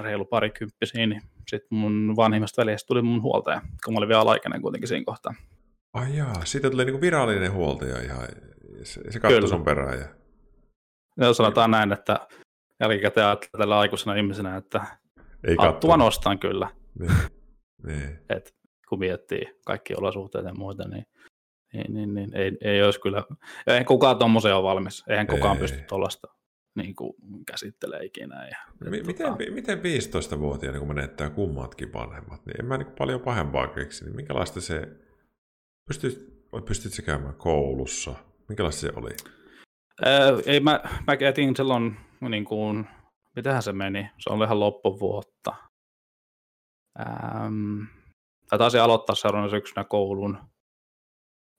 reilu 0.01 0.25
parikymppisiä, 0.25 1.05
niin 1.05 1.21
sitten 1.47 1.77
mun 1.77 2.13
vanhimmasta 2.15 2.61
veljestä 2.61 2.87
tuli 2.87 3.01
mun 3.01 3.21
huoltaja, 3.21 3.61
kun 3.85 3.93
mä 3.93 3.97
olin 3.97 4.09
vielä 4.09 4.21
alaikäinen 4.21 4.61
kuitenkin 4.61 4.87
siinä 4.87 5.05
kohtaa. 5.05 5.33
Ai 5.93 6.17
jaa, 6.17 6.45
siitä 6.45 6.69
tuli 6.69 6.85
niinku 6.85 7.01
virallinen 7.01 7.51
huoltaja 7.51 8.01
ihan, 8.01 8.27
se, 8.83 9.11
se 9.11 9.19
katsoi 9.19 9.47
sun 9.47 9.63
perään. 9.63 9.99
Ja... 9.99 10.07
ja 11.17 11.33
sanotaan 11.33 11.71
näin, 11.71 11.91
että 11.91 12.19
jälkikäteen 12.83 13.27
ajattelee 13.27 13.57
tällä 13.57 13.79
aikuisena 13.79 14.15
ihmisenä, 14.15 14.57
että 14.57 14.85
Ei 15.47 15.55
hattua 15.59 15.97
nostan 15.97 16.39
kyllä. 16.39 16.69
Niin. 16.99 17.11
niin. 17.87 18.19
Et 18.29 18.55
kun 18.89 18.99
miettii 18.99 19.59
kaikki 19.65 19.93
olosuhteet 19.95 20.45
ja 20.45 20.53
muita, 20.53 20.87
niin, 20.87 21.05
niin, 21.73 21.93
niin, 21.93 22.13
niin 22.13 22.35
ei, 22.35 22.57
ei 22.61 22.83
olisi 22.83 23.01
kyllä, 23.01 23.23
ei 23.67 23.83
kukaan 23.83 24.17
tuommoiseen 24.17 24.55
ole 24.55 24.63
valmis, 24.63 25.03
eihän 25.09 25.27
kukaan 25.27 25.57
ei. 25.57 25.61
pysty 25.61 25.81
tuollaista 25.87 26.27
niin 26.75 26.95
kuin 26.95 27.13
käsittelee 27.47 28.05
ikinä. 28.05 28.47
Ja, 28.47 28.57
M- 28.85 29.07
miten, 29.07 29.27
tota... 29.27 29.51
miten 29.51 29.79
15-vuotiaana, 29.79 30.79
kun 30.79 30.87
menettää 30.87 31.29
kummatkin 31.29 31.93
vanhemmat, 31.93 32.45
niin 32.45 32.59
en 32.59 32.65
mä 32.65 32.77
niin 32.77 32.95
paljon 32.97 33.21
pahempaa 33.21 33.67
keksi, 33.67 34.05
niin 34.05 34.15
minkälaista 34.15 34.61
se, 34.61 34.87
pystyt, 35.87 36.33
pystyt 36.65 36.93
se 36.93 37.01
käymään 37.01 37.35
koulussa, 37.35 38.15
minkälaista 38.49 38.81
se 38.81 38.91
oli? 38.95 39.11
Ei, 40.45 40.59
mä, 40.59 40.79
mä 41.07 41.17
etin 41.19 41.55
silloin, 41.55 41.97
niin 42.31 42.45
kuin, 42.45 42.87
mitähän 43.35 43.63
se 43.63 43.73
meni, 43.73 44.09
se 44.19 44.29
oli 44.29 44.45
ihan 44.45 44.59
loppuvuotta. 44.59 45.55
Ähm, 46.99 47.79
mä 48.51 48.57
taisin 48.57 48.81
aloittaa 48.81 49.15
seuraavana 49.15 49.51
syksynä 49.51 49.83
koulun. 49.83 50.37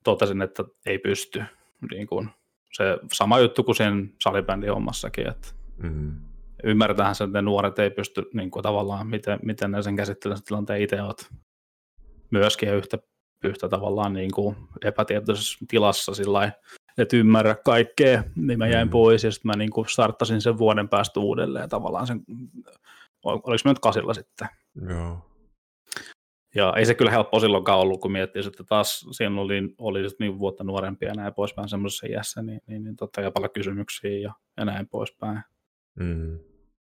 Totesin, 0.05 0.43
että 0.43 0.65
ei 0.87 0.99
pysty. 0.99 1.45
Niin 1.91 2.07
kuin, 2.07 2.31
se 2.73 2.99
sama 3.13 3.39
juttu 3.39 3.65
kuin 3.65 3.77
sen 3.77 4.15
salibändin 4.21 4.73
hommassakin, 4.73 5.29
että 5.29 5.49
mm-hmm. 5.77 6.21
ymmärtähän 6.65 7.15
sen, 7.15 7.25
että 7.25 7.39
ne 7.39 7.43
nuoret 7.43 7.79
ei 7.79 7.91
pysty 7.91 8.31
niin 8.35 8.51
kuin, 8.51 8.63
tavallaan, 8.63 9.07
miten, 9.07 9.39
miten 9.43 9.71
ne 9.71 9.83
sen 9.83 9.97
käsittelyn 9.97 10.45
tilanteen 10.45 10.83
itse 10.83 11.03
olet 11.03 11.31
myöskin 12.31 12.75
yhtä, 12.75 12.99
yhtä 13.45 13.69
tavallaan 13.69 14.13
niin 14.13 14.33
kuin 14.33 14.57
epätietoisessa 14.85 15.65
tilassa 15.69 16.15
sillä 16.15 16.53
että 16.99 17.17
ymmärrä 17.17 17.57
kaikkea, 17.65 18.25
niin 18.37 18.59
mä 18.59 18.67
jäin 18.67 18.89
mm. 18.89 18.91
pois 18.91 19.25
ja 19.25 19.33
sitten 19.33 19.49
mä 19.49 19.57
niin 19.57 19.71
kuin 19.71 19.89
starttasin 19.89 20.41
sen 20.41 20.59
vuoden 20.59 20.89
päästä 20.89 21.21
uudelleen 21.21 21.69
tavallaan 21.69 22.07
sen, 22.07 22.21
oliko 23.25 23.63
mä 23.65 23.71
nyt 23.71 23.79
kasilla 23.79 24.15
sitten. 24.15 24.49
Joo. 24.89 25.31
Ja 26.55 26.73
ei 26.77 26.87
se 26.87 26.95
kyllä 26.95 27.11
helppo 27.11 27.41
silloinkaan 27.41 27.79
ollut, 27.79 28.01
kun 28.01 28.13
miettii, 28.13 28.43
että 28.47 28.65
taas 28.65 29.07
siinä 29.11 29.41
oli, 29.41 29.75
oli 29.79 30.01
niin 30.19 30.39
vuotta 30.39 30.65
nuorempia 30.65 31.09
ja 31.09 31.15
näin 31.15 31.35
poispäin 31.35 31.69
semmoisessa 31.69 32.07
iässä, 32.07 32.43
niin, 32.43 32.61
niin, 32.67 32.85
niin 32.85 32.97
totta 32.97 33.21
kai 33.21 33.31
paljon 33.31 33.53
kysymyksiä 33.53 34.19
ja, 34.19 34.35
ja 34.57 34.65
näin 34.65 34.89
poispäin. 34.89 35.41
Mm. 35.95 36.39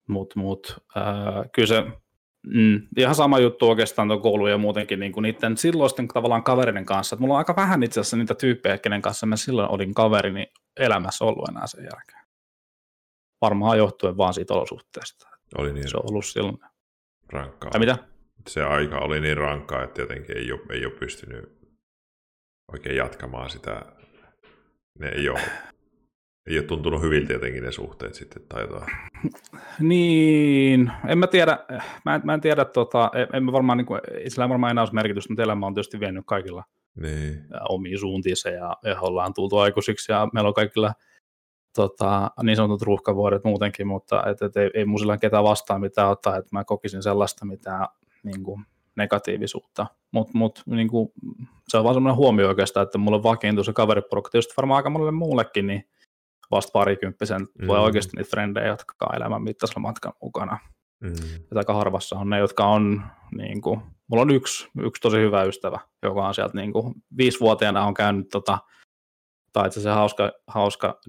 Mutta 0.09 0.40
mut, 0.40 0.78
äh, 0.96 1.50
kyllä 1.52 1.68
se 1.68 1.85
mm, 2.46 2.82
ihan 2.96 3.14
sama 3.14 3.38
juttu 3.38 3.68
oikeastaan 3.68 4.09
tuon 4.09 4.22
kouluun 4.22 4.50
ja 4.50 4.59
muutenkin 4.59 5.00
niin 5.00 5.12
kuin 5.12 5.22
niiden 5.22 5.56
silloisten 5.56 6.09
tavallaan 6.09 6.42
kaverinen 6.42 6.87
kanssa. 6.87 7.16
Et 7.16 7.20
mulla 7.20 7.35
on 7.35 7.38
aika 7.38 7.56
vähän 7.56 7.82
itse 7.82 8.00
asiassa 8.00 8.16
niitä 8.16 8.35
tyyppejä, 8.35 8.78
kenen 8.78 9.02
kanssa 9.02 9.26
mä 9.26 9.37
silloin 9.37 9.70
olin 9.70 9.94
kaverini 9.94 10.46
elämässä 10.76 11.24
ollut 11.24 11.48
enää 11.48 11.66
sen 11.66 11.85
jälkeen. 11.85 12.26
Varmaan 13.40 13.78
johtuen 13.78 14.16
vaan 14.16 14.35
siitä 14.35 14.54
olosuhteesta. 14.54 15.28
Oli 15.59 15.72
niin. 15.72 15.90
Se 15.90 15.96
on 15.96 16.11
ollut 16.11 16.26
silloin. 16.26 16.59
Rankkaa. 17.32 17.70
Tai 17.70 17.80
mitä? 17.80 17.98
se 18.48 18.62
aika 18.62 18.98
oli 18.98 19.20
niin 19.20 19.37
rankkaa, 19.37 19.85
että 19.85 20.00
jotenkin 20.00 20.37
ei 20.37 20.52
ole, 20.52 20.61
ei 20.70 20.87
ole 20.87 20.94
pystynyt 20.94 21.59
oikein 22.72 22.96
jatkamaan 22.96 23.50
sitä. 23.50 23.82
Ne 24.98 25.09
ei 25.09 25.28
ole, 25.28 25.40
ei 26.46 26.59
ole 26.59 26.66
tuntunut 26.66 27.02
hyviltä 27.02 27.32
jotenkin 27.32 27.62
ne 27.62 27.72
suhteet 27.72 28.14
sitten 28.14 28.42
tai 28.48 28.62
jotain. 28.62 28.85
Niin, 29.80 30.92
en 31.09 31.18
mä 31.18 31.26
tiedä, 31.26 31.59
mä 32.04 32.14
en, 32.14 32.20
mä 32.24 32.35
en 32.35 32.40
tiedä, 32.40 32.64
tota, 32.64 33.11
en 33.32 33.44
mä 33.44 33.52
varmaan, 33.52 33.78
niin 33.78 33.87
kuin, 33.87 34.00
sillä 34.28 34.48
varmaan 34.48 34.70
enää 34.70 34.82
olisi 34.82 34.94
merkitystä, 34.94 35.32
mutta 35.32 35.42
elämä 35.42 35.66
on 35.66 35.74
tietysti 35.74 36.00
vienyt 36.00 36.24
kaikilla 36.26 36.64
niin. 37.00 37.44
omiin 37.68 37.98
suuntiinsa 37.98 38.48
ja, 38.48 38.76
ja 38.85 39.00
ollaan 39.00 39.35
tultu 39.35 39.59
aikuisiksi 39.59 40.12
ja 40.12 40.28
meillä 40.32 40.48
on 40.48 40.54
kaikilla 40.54 40.92
tota, 41.74 42.30
niin 42.42 42.56
sanotut 42.56 42.82
ruuhkavuodet 42.82 43.44
muutenkin, 43.44 43.87
mutta 43.87 44.22
et, 44.26 44.42
et, 44.42 44.56
ei, 44.56 44.70
ei 44.74 44.85
mun 44.85 44.98
sillä 44.98 45.18
ketään 45.18 45.44
vastaan 45.44 45.80
mitään 45.80 46.11
ottaa, 46.11 46.37
että 46.37 46.50
mä 46.52 46.64
kokisin 46.64 47.02
sellaista, 47.02 47.44
mitä 47.44 47.88
niin 48.22 48.42
kuin, 48.42 48.64
negatiivisuutta. 48.96 49.87
Mutta 50.11 50.38
mut, 50.38 50.62
niin 50.66 50.88
kuin, 50.88 51.12
se 51.68 51.78
on 51.78 51.85
vaan 51.85 51.94
semmoinen 51.94 52.16
huomio 52.16 52.48
oikeastaan, 52.48 52.85
että 52.85 52.98
mulla 52.98 53.16
on 53.16 53.22
vakiintu 53.22 53.64
se 53.64 53.72
kaveriporukka, 53.72 54.30
tietysti 54.30 54.54
varmaan 54.56 54.76
aika 54.76 54.90
monelle 54.90 55.11
muullekin, 55.11 55.66
niin 55.66 55.88
vasta 56.50 56.72
parikymppisen 56.72 57.40
mm. 57.40 57.66
tulee 57.66 57.80
oikeasti 57.80 58.16
niitä 58.16 58.30
frendejä, 58.30 58.66
jotka 58.66 59.06
on 59.11 59.16
elämän 59.16 59.42
mittaisella 59.42 59.80
matkan 59.80 60.12
mukana. 60.22 60.59
Mm. 61.00 61.11
Ja 61.50 61.59
aika 61.59 61.74
harvassa 61.74 62.16
on 62.16 62.30
ne, 62.30 62.38
jotka 62.38 62.66
on, 62.66 63.02
niin 63.37 63.61
kuin, 63.61 63.80
mulla 64.09 64.22
on 64.22 64.30
yksi, 64.30 64.68
yksi 64.80 65.02
tosi 65.02 65.16
hyvä 65.16 65.42
ystävä, 65.42 65.80
joka 66.02 66.28
on 66.28 66.35
sieltä 66.35 66.56
niin 66.56 66.72
kuin, 66.72 66.94
viisivuotiaana 67.16 67.87
on 67.87 67.94
käynyt, 67.94 68.28
tota, 68.28 68.59
tai 69.52 69.66
itse 69.66 69.80
asiassa 69.80 69.98
hauska, 69.98 70.32
hauska 70.46 71.00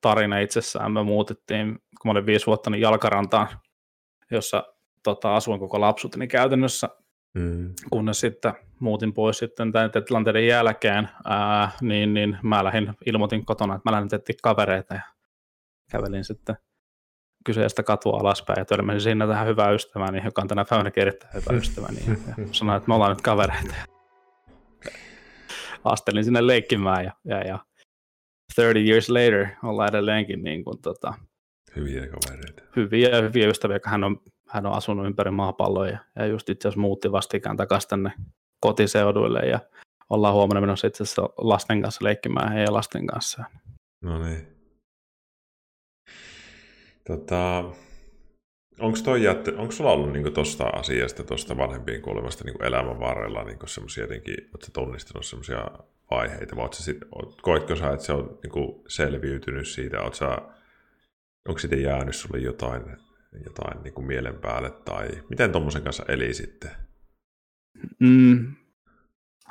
tarina 0.00 0.38
itsessään, 0.38 0.92
me 0.92 1.02
muutettiin, 1.02 1.66
kun 1.74 2.08
mä 2.08 2.10
olin 2.10 2.26
viisi 2.26 2.46
vuotta, 2.46 2.70
niin 2.70 2.80
Jalkarantaan, 2.80 3.48
jossa 4.30 4.64
tota, 5.02 5.36
asuin 5.36 5.60
koko 5.60 5.80
lapsuuteni 5.80 6.28
käytännössä, 6.28 6.88
mm. 7.34 7.74
kunnes 7.90 8.20
sitten 8.20 8.52
muutin 8.80 9.12
pois 9.12 9.38
sitten 9.38 9.72
tämän 9.72 9.90
tilanteiden 10.06 10.46
jälkeen, 10.46 11.08
ää, 11.24 11.70
niin, 11.80 12.14
niin 12.14 12.38
mä 12.42 12.64
lähdin, 12.64 12.94
ilmoitin 13.06 13.46
kotona, 13.46 13.74
että 13.74 13.90
mä 13.90 13.94
lähdin 13.94 14.08
tettiin 14.08 14.38
kavereita 14.42 14.94
ja 14.94 15.00
kävelin 15.90 16.24
sitten 16.24 16.56
kyseistä 17.44 17.82
katua 17.82 18.18
alaspäin 18.20 18.60
ja 18.60 18.64
törmäsin 18.64 19.00
siinä 19.00 19.26
tähän 19.26 19.46
hyvää 19.46 19.70
ystävääni, 19.70 20.24
joka 20.24 20.42
on 20.42 20.48
tänä 20.48 20.64
päivänä 20.70 20.90
erittäin 20.96 21.34
hyvä 21.34 21.56
ystäväni. 21.60 21.98
Ja 22.08 22.16
sanoin, 22.52 22.76
että 22.76 22.88
me 22.88 22.94
ollaan 22.94 23.10
nyt 23.10 23.20
kavereita. 23.20 23.74
Astelin 25.84 26.24
sinne 26.24 26.46
leikkimään 26.46 27.04
ja, 27.04 27.12
ja, 27.24 27.38
ja 27.38 27.58
30 28.56 28.90
years 28.90 29.08
later 29.08 29.46
ollaan 29.62 29.88
edelleenkin 29.88 30.42
niin 30.42 30.64
kuin, 30.64 30.82
tota, 30.82 31.14
hyviä 31.76 32.06
kavereita. 32.06 32.62
Hyviä 32.76 33.20
hyviä 33.22 33.48
ystäviä, 33.48 33.78
hän 33.84 34.04
on 34.04 34.20
hän 34.54 34.66
on 34.66 34.72
asunut 34.72 35.06
ympäri 35.06 35.30
maapalloa 35.30 35.88
ja, 35.88 35.98
ja 36.16 36.26
just 36.26 36.48
itse 36.48 36.68
asiassa 36.68 36.80
muutti 36.80 37.12
vastikään 37.12 37.56
takaisin 37.56 37.88
tänne 37.88 38.12
kotiseuduille 38.64 39.40
ja 39.40 39.60
ollaan 40.10 40.34
huomenna 40.34 40.60
menossa 40.60 40.86
itse 40.86 41.02
asiassa 41.02 41.22
lasten 41.36 41.82
kanssa 41.82 42.04
leikkimään 42.04 42.52
heidän 42.52 42.74
lasten 42.74 43.06
kanssa. 43.06 43.44
No 44.00 44.24
niin. 44.24 44.46
Tota, 47.06 47.64
onko 48.78 49.16
jätty, 49.16 49.54
onko 49.56 49.72
sulla 49.72 49.90
ollut 49.92 50.12
niinku 50.12 50.30
tosta 50.30 50.64
asiasta, 50.64 51.24
tuosta 51.24 51.56
vanhempien 51.56 52.02
kuolemasta 52.02 52.44
niinku 52.44 52.64
elämän 52.64 53.00
varrella 53.00 53.44
niinku 53.44 53.66
semmoisia 53.66 54.04
jotenkin, 54.04 54.50
tunnistanut 54.72 55.26
semmoisia 55.26 55.68
vaiheita, 56.10 56.56
vai 56.56 56.68
sit, 56.72 56.98
koitko 57.42 57.76
sä, 57.76 57.90
että 57.90 58.06
se 58.06 58.12
on 58.12 58.38
niinku 58.42 58.84
selviytynyt 58.88 59.68
siitä, 59.68 59.96
sä, 60.12 60.38
onko 61.48 61.58
siitä 61.58 61.76
jäänyt 61.76 62.16
sulle 62.16 62.38
jotain 62.38 62.82
jotain 63.44 63.82
niin 63.82 63.94
kuin 63.94 64.06
mielen 64.06 64.38
päälle, 64.38 64.70
tai 64.70 65.08
miten 65.30 65.52
tuommoisen 65.52 65.82
kanssa 65.82 66.04
eli 66.08 66.34
sitten? 66.34 66.70
Mm. 67.98 68.54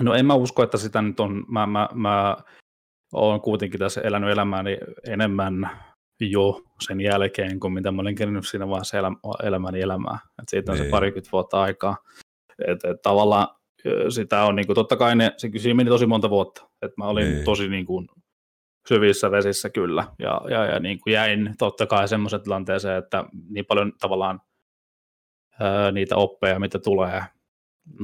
No 0.01 0.13
en 0.13 0.25
mä 0.25 0.33
usko, 0.33 0.63
että 0.63 0.77
sitä 0.77 1.01
nyt 1.01 1.19
on, 1.19 1.45
mä, 1.47 1.67
mä, 1.67 1.89
mä 1.93 2.37
olen 3.13 3.41
kuitenkin 3.41 3.79
tässä 3.79 4.01
elänyt 4.01 4.29
elämääni 4.29 4.77
enemmän 5.07 5.69
jo 6.19 6.61
sen 6.79 7.01
jälkeen, 7.01 7.59
kuin 7.59 7.73
mitä 7.73 7.91
mä 7.91 8.01
olin 8.01 8.15
kerännyt 8.15 8.47
siinä 8.47 8.67
vaiheessa 8.67 8.97
elä, 8.97 9.11
elämäni 9.43 9.81
elämää. 9.81 10.19
Et 10.41 10.49
siitä 10.49 10.71
on 10.71 10.77
niin. 10.77 10.85
se 10.85 10.91
parikymmentä 10.91 11.29
vuotta 11.31 11.61
aikaa. 11.61 11.97
Et, 12.67 12.85
et 12.85 13.01
tavallaan 13.01 13.47
sitä 14.09 14.43
on, 14.43 14.55
niin 14.55 14.67
kuin, 14.67 14.75
totta 14.75 14.97
kai 14.97 15.15
ne, 15.15 15.33
se, 15.37 15.49
siinä 15.57 15.75
meni 15.75 15.89
tosi 15.89 16.05
monta 16.05 16.29
vuotta. 16.29 16.69
Et 16.81 16.91
mä 16.97 17.05
olin 17.05 17.31
niin. 17.31 17.45
tosi 17.45 17.67
niin 17.67 17.85
kuin, 17.85 18.07
syvissä 18.87 19.31
vesissä 19.31 19.69
kyllä. 19.69 20.07
Ja, 20.19 20.41
ja, 20.49 20.65
ja 20.65 20.79
niin 20.79 20.99
kuin 20.99 21.13
jäin 21.13 21.55
totta 21.59 21.85
kai 21.85 22.07
semmoisen 22.07 22.41
tilanteeseen, 22.41 22.97
että 22.97 23.25
niin 23.49 23.65
paljon 23.65 23.91
tavallaan 23.99 24.41
ää, 25.59 25.91
niitä 25.91 26.15
oppeja, 26.15 26.59
mitä 26.59 26.79
tulee 26.79 27.23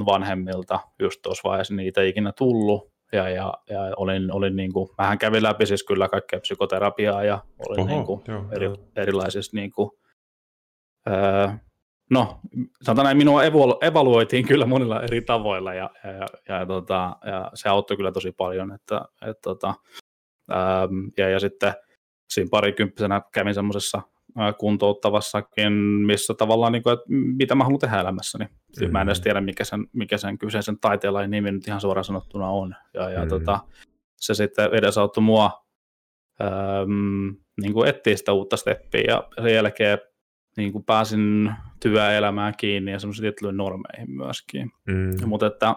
vanhemmilta 0.06 0.80
just 0.98 1.22
tuossa 1.22 1.48
vaiheessa, 1.48 1.74
niitä 1.74 2.00
ei 2.00 2.08
ikinä 2.08 2.32
tullut. 2.38 2.90
ja, 3.12 3.28
ja, 3.28 3.54
ja 3.70 3.80
olin, 3.96 4.32
olin 4.32 4.56
niin 4.56 4.72
kuin, 4.72 4.88
mähän 4.98 5.18
kävin 5.18 5.42
läpi 5.42 5.66
siis 5.66 5.84
kyllä 5.84 6.08
kaikkea 6.08 6.40
psykoterapiaa 6.40 7.24
ja 7.24 7.38
olin 7.68 7.80
Oho, 7.80 7.88
niin 7.88 8.04
kuin, 8.06 8.22
joo, 8.28 8.44
eri, 8.52 8.64
joo. 8.64 8.76
erilaisissa 8.96 9.56
niin 9.56 9.70
kuin, 9.70 9.90
öö, 11.08 11.48
no 12.10 12.40
sanotaan 12.82 13.04
näin, 13.04 13.16
minua 13.16 13.42
evalu- 13.42 13.78
evaluoitiin 13.80 14.46
kyllä 14.46 14.66
monilla 14.66 15.02
eri 15.02 15.22
tavoilla 15.22 15.74
ja, 15.74 15.90
ja, 16.04 16.12
ja, 16.48 16.58
ja, 16.58 16.66
tota, 16.66 17.16
ja 17.26 17.50
se 17.54 17.68
auttoi 17.68 17.96
kyllä 17.96 18.12
tosi 18.12 18.32
paljon, 18.32 18.72
että, 18.72 19.00
et, 19.26 19.40
tota, 19.42 19.74
ähm, 20.52 21.08
ja, 21.16 21.28
ja 21.28 21.40
sitten 21.40 21.74
siinä 22.30 22.48
parikymppisenä 22.50 23.22
kävin 23.32 23.54
semmoisessa 23.54 24.02
kuntouttavassakin, 24.58 25.72
missä 26.06 26.34
tavallaan, 26.34 26.72
niin 26.72 26.82
kuin, 26.82 26.92
että 26.92 27.04
mitä 27.08 27.54
mä 27.54 27.64
haluan 27.64 27.80
tehdä 27.80 28.00
elämässäni. 28.00 28.44
Mm-hmm. 28.44 28.92
Mä 28.92 29.00
en 29.00 29.08
edes 29.08 29.20
tiedä, 29.20 29.40
mikä 29.40 29.64
sen, 29.64 29.86
mikä 29.92 30.18
sen 30.18 30.38
kyseisen 30.38 30.78
taiteenlain 30.78 31.30
nimi 31.30 31.52
nyt 31.52 31.68
ihan 31.68 31.80
suoraan 31.80 32.04
sanottuna 32.04 32.48
on. 32.48 32.74
Ja, 32.94 33.10
ja 33.10 33.18
mm-hmm. 33.18 33.28
tota, 33.28 33.58
se 34.16 34.34
sitten 34.34 34.70
edesauttoi 34.72 35.22
mua 35.22 35.66
äm, 36.40 37.36
niin 37.60 37.72
kuin 37.72 37.88
etsiä 37.88 38.16
sitä 38.16 38.32
uutta 38.32 38.56
steppiä 38.56 39.04
ja 39.08 39.28
sen 39.42 39.54
jälkeen 39.54 39.98
niin 40.56 40.72
kuin 40.72 40.84
pääsin 40.84 41.52
työelämään 41.82 42.54
kiinni 42.56 42.92
ja 42.92 42.98
semmoisiin 42.98 43.22
tiettyihin 43.22 43.56
normeihin 43.56 44.10
myöskin. 44.10 44.70
Mm. 44.86 45.28
Mutta 45.28 45.46
että 45.46 45.74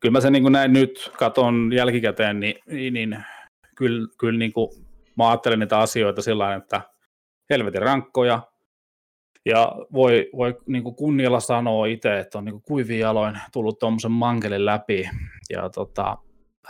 kyllä 0.00 0.12
mä 0.12 0.20
sen 0.20 0.32
niin 0.32 0.42
kuin 0.42 0.52
näin 0.52 0.72
nyt 0.72 1.12
katon 1.18 1.70
jälkikäteen, 1.72 2.40
niin, 2.40 2.54
niin, 2.66 2.94
niin 2.94 3.18
kyllä, 3.76 4.08
kyllä 4.18 4.38
niin 4.38 4.52
kuin, 4.52 4.68
mä 5.16 5.28
ajattelen 5.28 5.58
niitä 5.58 5.78
asioita 5.78 6.22
sillä 6.22 6.54
että 6.54 6.80
helvetin 7.50 7.82
rankkoja, 7.82 8.42
ja 9.46 9.72
voi, 9.92 10.30
voi 10.36 10.58
niin 10.66 10.82
kuin 10.82 10.96
kunnialla 10.96 11.40
sanoa 11.40 11.86
itse, 11.86 12.18
että 12.18 12.38
on 12.38 12.44
niin 12.44 12.52
kuin 12.52 12.62
kuivin 12.62 12.98
jaloin 12.98 13.38
tullut 13.52 13.78
tuommoisen 13.78 14.12
mankelin 14.12 14.66
läpi, 14.66 15.10
ja 15.50 15.70
tota, 15.70 16.16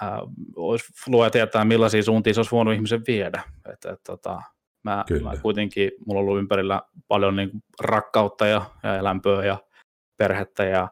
äh, 0.03 0.11
olisi 0.57 0.93
luoja 1.07 1.31
tietää, 1.31 1.65
millaisia 1.65 2.03
suuntia 2.03 2.35
se 2.35 2.41
olisi 2.41 2.53
voinut 2.53 2.75
ihmisen 2.75 3.03
viedä. 3.07 3.43
Et, 3.73 3.93
et, 3.93 4.01
tota, 4.07 4.43
mä, 4.85 5.05
mä 5.23 5.33
kuitenkin, 5.43 5.91
mulla 6.07 6.21
on 6.21 6.27
ollut 6.27 6.39
ympärillä 6.39 6.83
paljon 7.09 7.37
niin 7.37 7.51
kuin 7.51 7.63
rakkautta 7.81 8.47
ja, 8.47 8.63
ja 8.83 9.05
lämpöä 9.05 9.45
ja 9.45 9.59
perhettä 10.17 10.65
ja, 10.65 10.89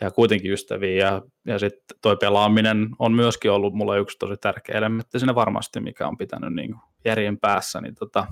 ja 0.00 0.10
kuitenkin 0.10 0.52
ystäviä, 0.52 1.06
ja, 1.06 1.22
ja 1.46 1.58
sitten 1.58 1.98
toi 2.02 2.16
pelaaminen 2.16 2.88
on 2.98 3.12
myöskin 3.12 3.50
ollut 3.50 3.74
mulle 3.74 3.98
yksi 3.98 4.18
tosi 4.18 4.36
tärkeä 4.36 4.78
elementti 4.78 5.18
siinä 5.18 5.34
varmasti, 5.34 5.80
mikä 5.80 6.08
on 6.08 6.16
pitänyt 6.16 6.54
niin 6.54 6.70
kuin 6.70 6.80
järjen 7.04 7.38
päässä, 7.38 7.80
niin 7.80 7.94
tota, 7.94 8.26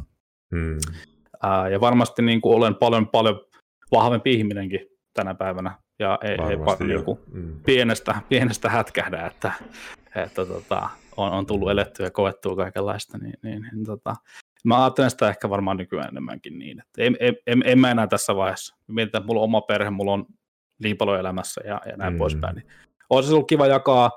Hmm. 0.51 0.79
Ää, 1.43 1.69
ja 1.69 1.81
varmasti 1.81 2.23
niin 2.23 2.41
kuin 2.41 2.57
olen 2.57 2.75
paljon, 2.75 3.09
paljon 3.09 3.41
vahvempi 3.93 4.33
ihminenkin 4.33 4.81
tänä 5.15 5.35
päivänä, 5.35 5.79
ja 5.99 6.19
ei, 6.23 6.31
ei 6.51 6.57
paljon 6.57 6.89
niin 6.89 7.05
kuin 7.05 7.19
hmm. 7.33 7.61
pienestä, 7.67 8.15
pienestä 8.29 8.69
hätkähdä, 8.69 9.27
että, 9.27 9.53
että 10.17 10.47
tota, 10.47 10.89
on, 11.17 11.33
on 11.33 11.47
tullut 11.47 11.71
elettyä 11.71 12.07
ja 12.07 12.11
koettua 12.11 12.57
kaikenlaista, 12.57 13.19
niin, 13.19 13.35
niin, 13.43 13.69
niin 13.73 13.85
tota, 13.85 14.17
mä 14.65 14.85
ajattelen 14.85 15.11
sitä 15.11 15.29
ehkä 15.29 15.51
varmaan 15.51 15.77
nykyään 15.77 16.09
enemmänkin 16.09 16.59
niin, 16.59 16.81
että 16.81 17.03
en, 17.03 17.17
en, 17.21 17.35
en, 17.47 17.63
en 17.67 17.79
mä 17.79 17.91
enää 17.91 18.07
tässä 18.07 18.37
vaiheessa. 18.37 18.77
Mietitään, 18.87 19.21
että 19.21 19.27
mulla 19.27 19.41
on 19.41 19.45
oma 19.45 19.61
perhe, 19.61 19.91
mulla 19.91 20.13
on 20.13 20.27
niin 20.83 20.97
paljon 20.97 21.21
elämässä 21.21 21.61
ja, 21.65 21.81
ja 21.87 21.97
näin 21.97 22.13
hmm. 22.13 22.19
poispäin, 22.19 22.57
niin 22.57 22.67
olisi 23.11 23.33
ollut 23.33 23.49
kiva 23.49 23.67
jakaa, 23.67 24.11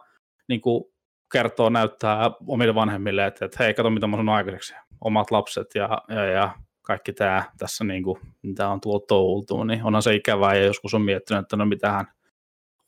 niin 0.47 0.61
kuin 0.61 0.83
kertoa, 1.31 1.69
näyttää 1.69 2.31
omille 2.47 2.75
vanhemmille, 2.75 3.25
että, 3.25 3.45
että 3.45 3.63
hei, 3.63 3.73
kato 3.73 3.89
mitä 3.89 4.07
mä 4.07 4.17
sanon 4.17 4.35
aikaiseksi 4.35 4.75
omat 5.01 5.31
lapset 5.31 5.67
ja, 5.75 5.89
ja, 6.09 6.25
ja 6.25 6.51
kaikki 6.81 7.13
tämä 7.13 7.43
tässä, 7.57 7.83
niin 7.83 8.03
kuin, 8.03 8.19
mitä 8.41 8.69
on 8.69 8.81
tullut 8.81 9.07
touhultua, 9.07 9.65
niin 9.65 9.83
onhan 9.83 10.01
se 10.01 10.15
ikävää 10.15 10.55
ja 10.55 10.65
joskus 10.65 10.93
on 10.93 11.01
miettinyt, 11.01 11.41
että 11.41 11.57
no 11.57 11.65
mitähän, 11.65 12.05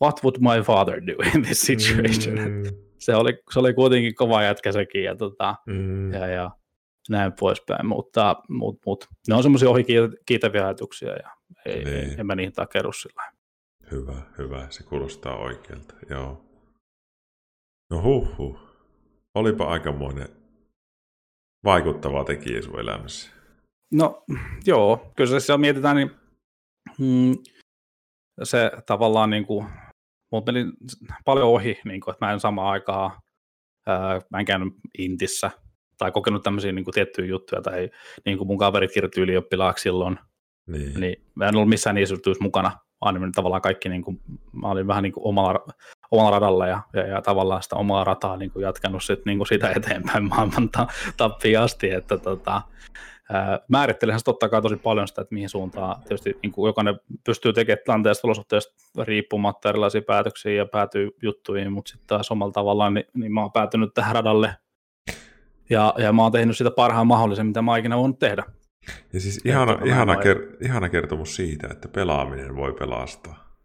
what 0.02 0.24
would 0.24 0.36
my 0.40 0.64
father 0.64 1.02
do 1.08 1.14
in 1.36 1.44
this 1.44 1.62
situation? 1.62 2.36
Mm. 2.36 2.64
se, 3.06 3.16
oli, 3.16 3.34
se 3.52 3.60
oli 3.60 3.74
kuitenkin 3.74 4.16
kova 4.16 4.44
jätkä 4.44 4.72
sekin 4.72 5.04
ja, 5.04 5.16
tota, 5.16 5.56
mm. 5.66 6.14
ja, 6.14 6.28
ja 6.28 6.52
näin 7.10 7.34
poispäin, 7.40 7.88
mutta 7.88 8.36
mut, 8.50 8.80
mut, 8.86 9.06
ne 9.28 9.36
on 9.36 9.44
semmoisia 9.44 9.70
ohi 9.70 9.86
kiitäviä 10.26 10.66
ajatuksia 10.66 11.10
ja 11.10 11.30
ei, 11.66 11.84
niin. 11.84 12.20
en 12.20 12.26
mä 12.26 12.36
niihin 12.36 12.54
takeru 12.54 12.94
sillä 12.94 13.32
Hyvä, 13.92 14.14
hyvä. 14.38 14.68
Se 14.70 14.84
kuulostaa 14.84 15.38
oikealta, 15.38 15.94
joo. 16.10 16.49
No 17.90 18.02
huh, 18.02 18.38
huh. 18.38 18.60
Olipa 19.36 19.66
aikamoinen 19.66 20.28
vaikuttava 21.64 22.24
tekijä 22.24 22.62
sun 22.62 22.80
elämässä? 22.80 23.32
No 23.94 24.24
joo, 24.66 25.12
kyllä 25.16 25.40
se 25.40 25.58
mietitään, 25.58 25.96
niin 25.96 26.12
mm, 27.00 27.36
se 28.44 28.72
tavallaan 28.86 29.30
niin 29.30 29.46
kuin, 29.46 29.66
mutta 30.32 30.52
meni 30.52 30.72
paljon 31.26 31.48
ohi, 31.48 31.80
niin 31.86 32.02
kuin, 32.02 32.14
että 32.14 32.26
mä 32.26 32.32
en 32.32 32.40
samaan 32.40 32.72
aikaan, 32.72 33.12
ää, 33.88 34.20
mä 34.30 34.40
en 34.40 34.46
käynyt 34.46 34.74
Intissä 34.98 35.52
tai 35.98 36.12
kokenut 36.12 36.44
tämmöisiä 36.44 36.72
niin 36.72 36.86
kuin, 36.86 36.94
tiettyjä 36.94 37.28
juttuja, 37.28 37.62
tai 37.62 37.90
niin 38.26 38.38
kuin 38.38 38.48
mun 38.48 38.58
kaverit 38.58 38.92
kirjoitti 38.92 39.22
ylioppilaaksi 39.22 39.84
silloin, 39.84 40.20
niin. 40.68 41.00
niin 41.00 41.26
mä 41.36 41.48
en 41.48 41.56
ollut 41.56 41.70
missään 41.70 41.96
niissä 41.96 42.16
mukana, 42.40 42.72
vaan 43.02 43.32
tavallaan 43.36 43.62
kaikki, 43.62 43.90
niin 43.90 44.04
kuin, 44.04 44.22
mä 44.52 44.68
olin 44.68 44.88
vähän 44.88 45.04
niin 45.04 45.14
kuin 45.14 45.28
omalla, 45.28 45.68
omalla 46.12 46.32
radalla 46.32 46.68
ja, 46.68 46.82
ja, 46.94 47.08
ja, 47.08 47.22
tavallaan 47.22 47.64
sitä 47.64 47.76
omaa 47.76 48.04
rataa 48.04 48.38
niin 48.38 48.52
kuin 48.52 48.64
jatkanut 48.64 49.04
sit, 49.04 49.26
niin 49.26 49.38
kuin 49.38 49.48
sitä 49.48 49.72
eteenpäin 49.76 50.30
maailman 50.30 50.70
ta, 50.70 50.88
tappiin 51.18 51.60
asti, 51.60 51.92
että 51.92 52.18
tota, 52.18 52.62
määrittelen 53.68 54.20
totta 54.26 54.50
kai 54.50 54.62
tosi 54.62 54.76
paljon 54.76 55.08
sitä, 55.08 55.22
että 55.22 55.34
mihin 55.34 55.50
suuntaan 55.50 56.02
tietysti 56.02 56.38
niin 56.44 56.52
kuin 56.52 56.70
jokainen 56.70 57.00
pystyy 57.26 57.54
tekemään 57.54 57.84
tilanteesta 57.86 58.28
olosuhteista 58.28 58.74
riippumatta 59.04 59.70
erilaisia 59.70 60.02
päätöksiä 60.02 60.52
ja 60.52 60.66
päätyy 60.66 61.10
juttuihin, 61.22 61.74
mutta 61.74 61.90
sitten 61.90 62.08
taas 62.08 62.32
omalla 62.32 62.52
tavallaan 62.52 62.94
niin, 62.94 63.06
niin 63.14 63.34
mä 63.34 63.42
oon 63.42 63.52
päätynyt 63.52 63.94
tähän 63.94 64.16
radalle 64.16 64.56
ja, 65.70 65.94
ja 65.98 66.14
mä 66.14 66.24
oon 66.24 66.32
tehnyt 66.32 66.58
sitä 66.58 66.72
parhaan 66.72 67.08
mahdollisen, 67.08 67.46
mitä 67.46 67.62
mä 67.62 67.78
ikinä 67.78 67.98
voinut 67.98 68.20
tehdä. 68.20 68.44
Ja 69.14 69.20
siis 69.20 69.42
ihana, 69.46 69.78
ihana, 69.86 70.16
ker- 70.16 70.66
ihana 70.66 70.90
kertomus 70.90 71.36
siitä, 71.36 71.68
että 71.72 71.88
pelaaminen 71.88 72.56
voi 72.56 72.74
pelastaa. 72.74 73.60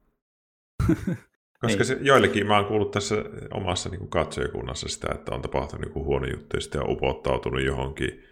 Koska 1.64 1.78
niin. 1.78 1.86
se, 1.86 1.98
joillekin 2.00 2.46
mä 2.46 2.56
oon 2.56 2.64
kuullut 2.64 2.90
tässä 2.90 3.14
omassa 3.50 3.88
niin 3.88 3.98
kuin 3.98 4.10
katsojakunnassa 4.10 4.88
sitä, 4.88 5.08
että 5.14 5.34
on 5.34 5.42
tapahtunut 5.42 5.94
niin 5.94 6.04
huono 6.04 6.26
juttu 6.26 6.56
ja 6.56 6.60
sitten 6.60 6.80
on 6.80 6.90
upottautunut 6.90 7.62
johonkin, 7.62 8.24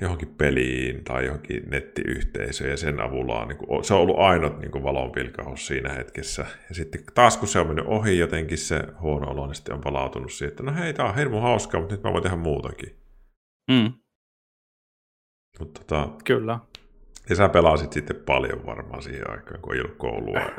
johonkin 0.00 0.28
peliin 0.28 1.04
tai 1.04 1.24
johonkin 1.26 1.62
nettiyhteisöön 1.70 2.70
ja 2.70 2.76
sen 2.76 3.00
avulla 3.00 3.40
on, 3.40 3.48
niin 3.48 3.58
kuin, 3.58 3.84
se 3.84 3.94
on 3.94 4.00
ollut 4.00 4.18
ainut 4.18 4.58
niin 4.58 4.70
kuin 4.70 4.84
valonpilkahus 4.84 5.66
siinä 5.66 5.92
hetkessä. 5.92 6.46
Ja 6.68 6.74
sitten 6.74 7.00
taas 7.14 7.36
kun 7.36 7.48
se 7.48 7.58
on 7.58 7.66
mennyt 7.66 7.86
ohi 7.88 8.18
jotenkin 8.18 8.58
se 8.58 8.82
huono 9.00 9.30
olo, 9.30 9.46
niin 9.46 9.54
sitten 9.54 9.74
on 9.74 9.80
palautunut 9.80 10.32
siihen, 10.32 10.50
että 10.50 10.62
no 10.62 10.74
hei, 10.74 10.94
tää 10.94 11.06
on 11.06 11.16
hirmu 11.16 11.40
hauskaa, 11.40 11.80
mutta 11.80 11.94
nyt 11.94 12.04
mä 12.04 12.12
voin 12.12 12.22
tehdä 12.22 12.36
muutakin. 12.36 12.96
Mm. 13.70 13.92
Mutta 15.58 15.80
tota, 15.80 16.08
Kyllä. 16.24 16.58
Ja 17.28 17.36
sä 17.36 17.48
pelasit 17.48 17.92
sitten 17.92 18.16
paljon 18.26 18.66
varmaan 18.66 19.02
siihen 19.02 19.30
aikaan, 19.30 19.60
kun 19.60 19.74
ei 19.74 19.80
ollut 19.80 19.96
koulua. 19.96 20.38
Ja, 20.38 20.50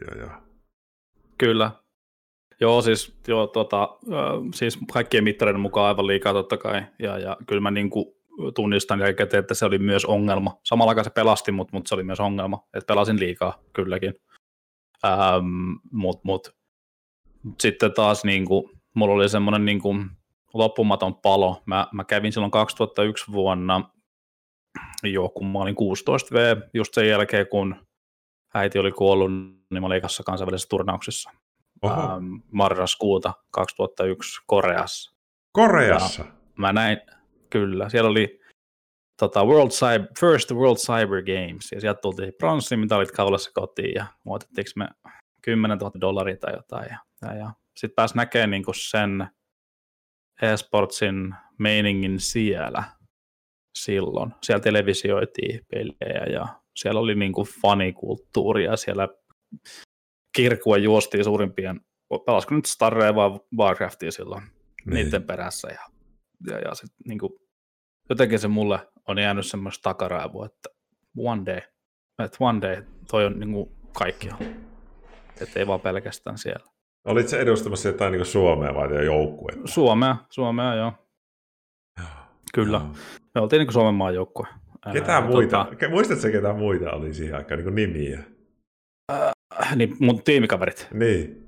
ja, 0.00 0.22
ja. 0.22 0.42
Kyllä. 1.38 1.70
Joo, 2.60 2.82
siis, 2.82 3.16
joo, 3.28 3.46
tota, 3.46 3.88
siis 4.54 4.78
kaikkien 4.92 5.24
mittareiden 5.24 5.60
mukaan 5.60 5.86
aivan 5.86 6.06
liikaa 6.06 6.32
totta 6.32 6.56
kai. 6.56 6.82
Ja, 6.98 7.18
ja 7.18 7.36
kyllä 7.46 7.60
mä 7.60 7.70
niin 7.70 7.90
kuin 7.90 8.06
tunnistan 8.54 9.00
jälkikäteen, 9.00 9.40
että 9.40 9.54
se 9.54 9.64
oli 9.64 9.78
myös 9.78 10.04
ongelma. 10.04 10.58
Samalla 10.64 10.90
aikaan 10.90 11.04
se 11.04 11.10
pelasti, 11.10 11.52
mutta, 11.52 11.76
mutta 11.76 11.88
se 11.88 11.94
oli 11.94 12.02
myös 12.02 12.20
ongelma. 12.20 12.66
Että 12.74 12.86
pelasin 12.86 13.20
liikaa, 13.20 13.62
kylläkin. 13.72 14.14
Ähm, 15.04 15.72
mutta 15.92 16.20
mut, 16.24 16.56
sitten 17.60 17.92
taas 17.92 18.24
niin 18.24 18.46
kuin, 18.46 18.70
mulla 18.94 19.14
oli 19.14 19.28
semmoinen 19.28 19.64
niin 19.64 19.80
kuin, 19.80 20.10
loppumaton 20.54 21.14
palo. 21.14 21.62
Mä, 21.66 21.86
mä 21.92 22.04
kävin 22.04 22.32
silloin 22.32 22.50
2001 22.50 23.32
vuonna 23.32 23.90
Joo, 25.02 25.28
kun 25.28 25.46
mä 25.46 25.58
olin 25.58 25.74
16V, 25.74 26.68
just 26.74 26.94
sen 26.94 27.08
jälkeen 27.08 27.46
kun 27.46 27.86
äiti 28.54 28.78
oli 28.78 28.92
kuollut, 28.92 29.30
niin 29.70 29.80
mä 29.80 29.86
olin 29.86 30.00
kanssa 30.00 30.22
kansainvälisessä 30.22 30.68
turnauksessa. 30.68 31.30
Ähm, 31.84 32.34
marraskuuta 32.52 33.32
2001 33.50 34.40
Koreassa. 34.46 35.14
Koreassa? 35.52 36.24
Ja 36.24 36.32
mä 36.58 36.72
näin, 36.72 36.98
kyllä, 37.50 37.88
siellä 37.88 38.10
oli 38.10 38.40
tota, 39.20 39.44
World 39.44 39.70
Cyber, 39.70 40.08
First 40.20 40.52
World 40.52 40.76
Cyber 40.76 41.22
Games, 41.22 41.72
ja 41.72 41.80
sieltä 41.80 42.00
tultiin 42.00 42.32
pronssimitallit 42.38 43.10
kaulassa 43.10 43.50
kotiin, 43.54 43.94
ja 43.94 44.06
muotettiinko 44.24 44.70
me 44.76 44.88
10 45.42 45.78
000 45.78 45.92
dollaria 46.00 46.36
tai 46.36 46.52
jotain, 46.54 46.88
ja, 46.90 46.98
ja, 47.22 47.34
ja. 47.34 47.52
sitten 47.76 47.94
pääsi 47.96 48.16
näkemään 48.16 48.50
niin 48.50 48.64
sen 48.74 49.28
eSportsin 50.42 51.34
meiningin 51.58 52.20
siellä, 52.20 52.84
silloin. 53.74 54.32
Siellä 54.42 54.62
televisioitiin 54.62 55.66
pelejä 55.70 56.24
ja 56.32 56.46
siellä 56.76 57.00
oli 57.00 57.14
niin 57.14 57.32
kuin 57.32 57.48
fanikulttuuria, 57.62 58.76
siellä 58.76 59.08
kirkua 60.36 60.76
juostiin 60.76 61.24
suurimpien, 61.24 61.80
pelasiko 62.26 62.54
nyt 62.54 62.66
Starreja 62.66 63.14
vai 63.14 63.30
Warcraftia 63.58 64.12
silloin 64.12 64.42
niin. 64.42 64.94
niiden 64.94 65.22
perässä 65.22 65.68
ja, 65.68 65.80
ja, 66.50 66.58
ja 66.58 66.74
sit, 66.74 66.90
niin 67.06 67.18
kuin, 67.18 67.32
jotenkin 68.08 68.38
se 68.38 68.48
mulle 68.48 68.88
on 69.08 69.18
jäänyt 69.18 69.46
semmoista 69.46 69.82
takaraivua, 69.82 70.46
että 70.46 70.68
one 71.18 71.42
day, 71.46 71.60
että 72.24 72.36
one 72.40 72.60
day 72.60 72.84
toi 73.10 73.26
on 73.26 73.40
niin 73.40 73.52
kuin 73.52 73.70
kaikkia, 73.98 74.36
että 75.40 75.60
ei 75.60 75.66
vaan 75.66 75.80
pelkästään 75.80 76.38
siellä. 76.38 76.70
Olit 77.04 77.28
se 77.28 77.40
edustamassa 77.40 77.88
jotain 77.88 78.12
niin 78.12 78.24
Suomea 78.24 78.74
vai 78.74 79.04
joukkuetta? 79.04 79.68
Suomea, 79.68 80.16
Suomea 80.30 80.74
joo. 80.74 80.92
Kyllä. 82.54 82.76
Joo. 82.76 82.94
Me 83.34 83.40
oltiin 83.40 83.60
niin 83.60 83.72
Suomen 83.72 83.94
maan 83.94 84.14
joukkue. 84.14 84.46
Ketä 84.92 85.20
muita, 85.20 85.66
tota, 85.70 85.88
muistatko 85.88 86.28
ketään 86.32 86.56
muita 86.56 86.90
oli 86.90 87.14
siihen 87.14 87.36
aikaan, 87.36 87.64
niin 87.64 87.74
nimiä? 87.74 88.18
Äh, 89.12 89.76
niin 89.76 89.96
mun 89.98 90.22
tiimikaverit. 90.22 90.88
Niin. 90.92 91.46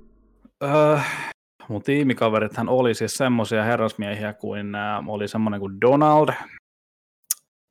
Äh, 0.63 1.31
mun 1.69 1.83
tiimikaverithan 1.83 2.69
oli 2.69 2.93
siis 2.93 3.17
semmoisia 3.17 3.63
herrasmiehiä 3.63 4.33
kuin 4.33 4.75
äh, 4.75 5.09
oli 5.09 5.27
semmoinen 5.27 5.59
kuin 5.59 5.81
Donald, 5.81 6.29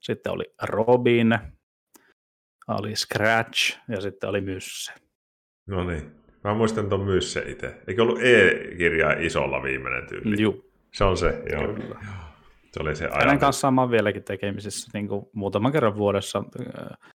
sitten 0.00 0.32
oli 0.32 0.44
Robin, 0.62 1.38
oli 2.68 2.96
Scratch 2.96 3.78
ja 3.88 4.00
sitten 4.00 4.30
oli 4.30 4.40
Mysse. 4.40 4.92
No 5.66 5.84
niin. 5.84 6.10
Mä 6.44 6.54
muistan 6.54 6.88
tuon 6.88 7.00
Mysse 7.00 7.40
itse. 7.46 7.82
Eikö 7.86 8.02
ollut 8.02 8.18
E-kirjaa 8.22 9.12
isolla 9.12 9.62
viimeinen 9.62 10.06
tyyli? 10.06 10.42
Joo. 10.42 10.54
Se 10.92 11.04
on 11.04 11.16
se, 11.16 11.42
joo. 11.52 11.74
Kyllä. 11.74 11.96
Se 12.72 12.82
oli 12.82 12.96
se 12.96 13.04
ajan. 13.04 13.18
Hänen 13.18 13.38
kanssaan 13.38 13.74
mä 13.74 13.80
oon 13.80 13.90
vieläkin 13.90 14.24
tekemisissä 14.24 14.90
niin 14.94 15.08
kuin 15.08 15.26
muutaman 15.32 15.72
kerran 15.72 15.96
vuodessa. 15.96 16.44
Äh, 16.60 17.10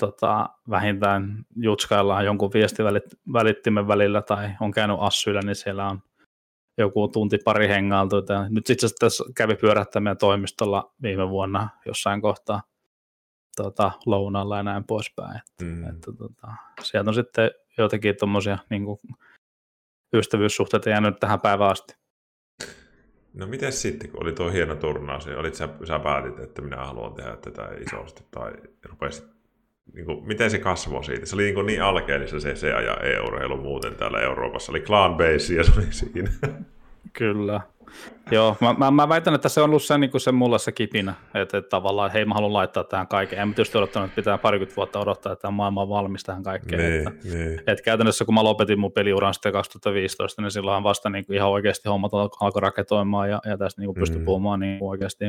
tota, 0.00 0.48
vähintään 0.70 1.44
jutskaillaan 1.56 2.24
jonkun 2.24 2.50
viestivälittimen 2.54 3.88
välillä 3.88 4.22
tai 4.22 4.50
on 4.60 4.70
käynyt 4.70 4.96
Assyllä, 5.00 5.40
niin 5.40 5.56
siellä 5.56 5.88
on 5.88 6.02
joku 6.78 7.08
tunti 7.08 7.38
pari 7.44 7.68
hengailtu. 7.68 8.16
Nyt 8.48 8.70
itse 8.70 8.86
asiassa 8.86 9.24
kävi 9.36 9.54
pyörähtämään 9.54 10.16
toimistolla 10.16 10.94
viime 11.02 11.28
vuonna 11.28 11.68
jossain 11.86 12.20
kohtaa 12.20 12.62
tota, 13.56 13.92
lounalla 14.06 14.56
ja 14.56 14.62
näin 14.62 14.84
poispäin. 14.84 15.36
Että, 15.36 15.64
mm. 15.64 15.88
että, 15.88 16.12
tota, 16.18 16.52
sieltä 16.82 17.10
on 17.10 17.14
sitten 17.14 17.50
jotenkin 17.78 18.16
tuommoisia 18.18 18.58
niin 18.70 18.84
ystävyyssuhteita 20.14 20.90
jäänyt 20.90 21.20
tähän 21.20 21.40
päivään 21.40 21.70
asti. 21.70 21.94
No 23.34 23.46
miten 23.46 23.72
sitten, 23.72 24.10
kun 24.10 24.22
oli 24.22 24.32
tuo 24.32 24.50
hieno 24.50 24.76
turnaus, 24.76 25.26
niin 25.26 25.38
olit 25.38 25.54
sä, 25.54 25.68
sä 25.84 25.98
päätit, 25.98 26.38
että 26.38 26.62
minä 26.62 26.76
haluan 26.76 27.14
tehdä 27.14 27.36
tätä 27.36 27.68
isosti, 27.86 28.22
tai 28.30 28.52
rupesit, 28.84 29.24
niin 29.94 30.06
kuin, 30.06 30.26
miten 30.26 30.50
se 30.50 30.58
kasvoi 30.58 31.04
siitä? 31.04 31.26
Se 31.26 31.36
oli 31.36 31.42
niin, 31.52 31.66
niin 31.66 31.82
alkeellista 31.82 32.40
se 32.40 32.56
se 32.56 32.68
ja 32.68 32.96
e-urheilu 32.96 33.56
muuten 33.56 33.94
täällä 33.94 34.20
Euroopassa. 34.20 34.72
Oli 34.72 34.80
clan 34.80 35.16
base 35.16 35.54
ja 35.54 35.64
se 35.64 35.72
oli 35.76 35.86
siinä. 35.90 36.30
Kyllä. 37.12 37.60
Joo, 38.30 38.56
mä, 38.60 38.74
mä, 38.78 38.90
mä, 38.90 39.08
väitän, 39.08 39.34
että 39.34 39.48
se 39.48 39.60
on 39.60 39.70
ollut 39.70 39.82
se, 39.82 39.98
niin 39.98 40.10
kuin 40.10 40.20
se 40.20 40.32
mulla 40.32 40.58
se 40.58 40.72
kipinä, 40.72 41.14
että, 41.34 41.58
että 41.58 41.68
tavallaan 41.68 42.10
hei 42.10 42.24
mä 42.24 42.34
haluan 42.34 42.52
laittaa 42.52 42.84
tähän 42.84 43.08
kaiken. 43.08 43.38
En 43.38 43.48
mä 43.48 43.54
tietysti 43.54 43.78
odottanut, 43.78 44.08
että 44.08 44.16
pitää 44.16 44.38
parikymmentä 44.38 44.76
vuotta 44.76 45.00
odottaa, 45.00 45.32
että 45.32 45.42
tämä 45.42 45.50
maailma 45.52 45.82
on 45.82 45.88
valmis 45.88 46.24
tähän 46.24 46.42
kaikkeen. 46.42 46.82
Nee, 46.82 46.98
että, 46.98 47.28
nee. 47.36 47.54
että 47.54 47.82
käytännössä 47.84 48.24
kun 48.24 48.34
mä 48.34 48.44
lopetin 48.44 48.80
mun 48.80 48.92
peliuran 48.92 49.34
sitten 49.34 49.52
2015, 49.52 50.42
niin 50.42 50.50
silloin 50.50 50.82
vasta 50.82 51.10
niin 51.10 51.26
kuin 51.26 51.36
ihan 51.36 51.50
oikeasti 51.50 51.88
hommat 51.88 52.12
alkoi 52.14 52.60
raketoimaan 52.60 53.30
ja, 53.30 53.40
ja 53.44 53.58
tästä 53.58 53.80
niin 53.80 53.86
kuin 53.86 54.00
pystyi 54.00 54.18
mm. 54.18 54.24
puhumaan 54.24 54.60
niin 54.60 54.78
kuin 54.78 54.90
oikeasti 54.90 55.24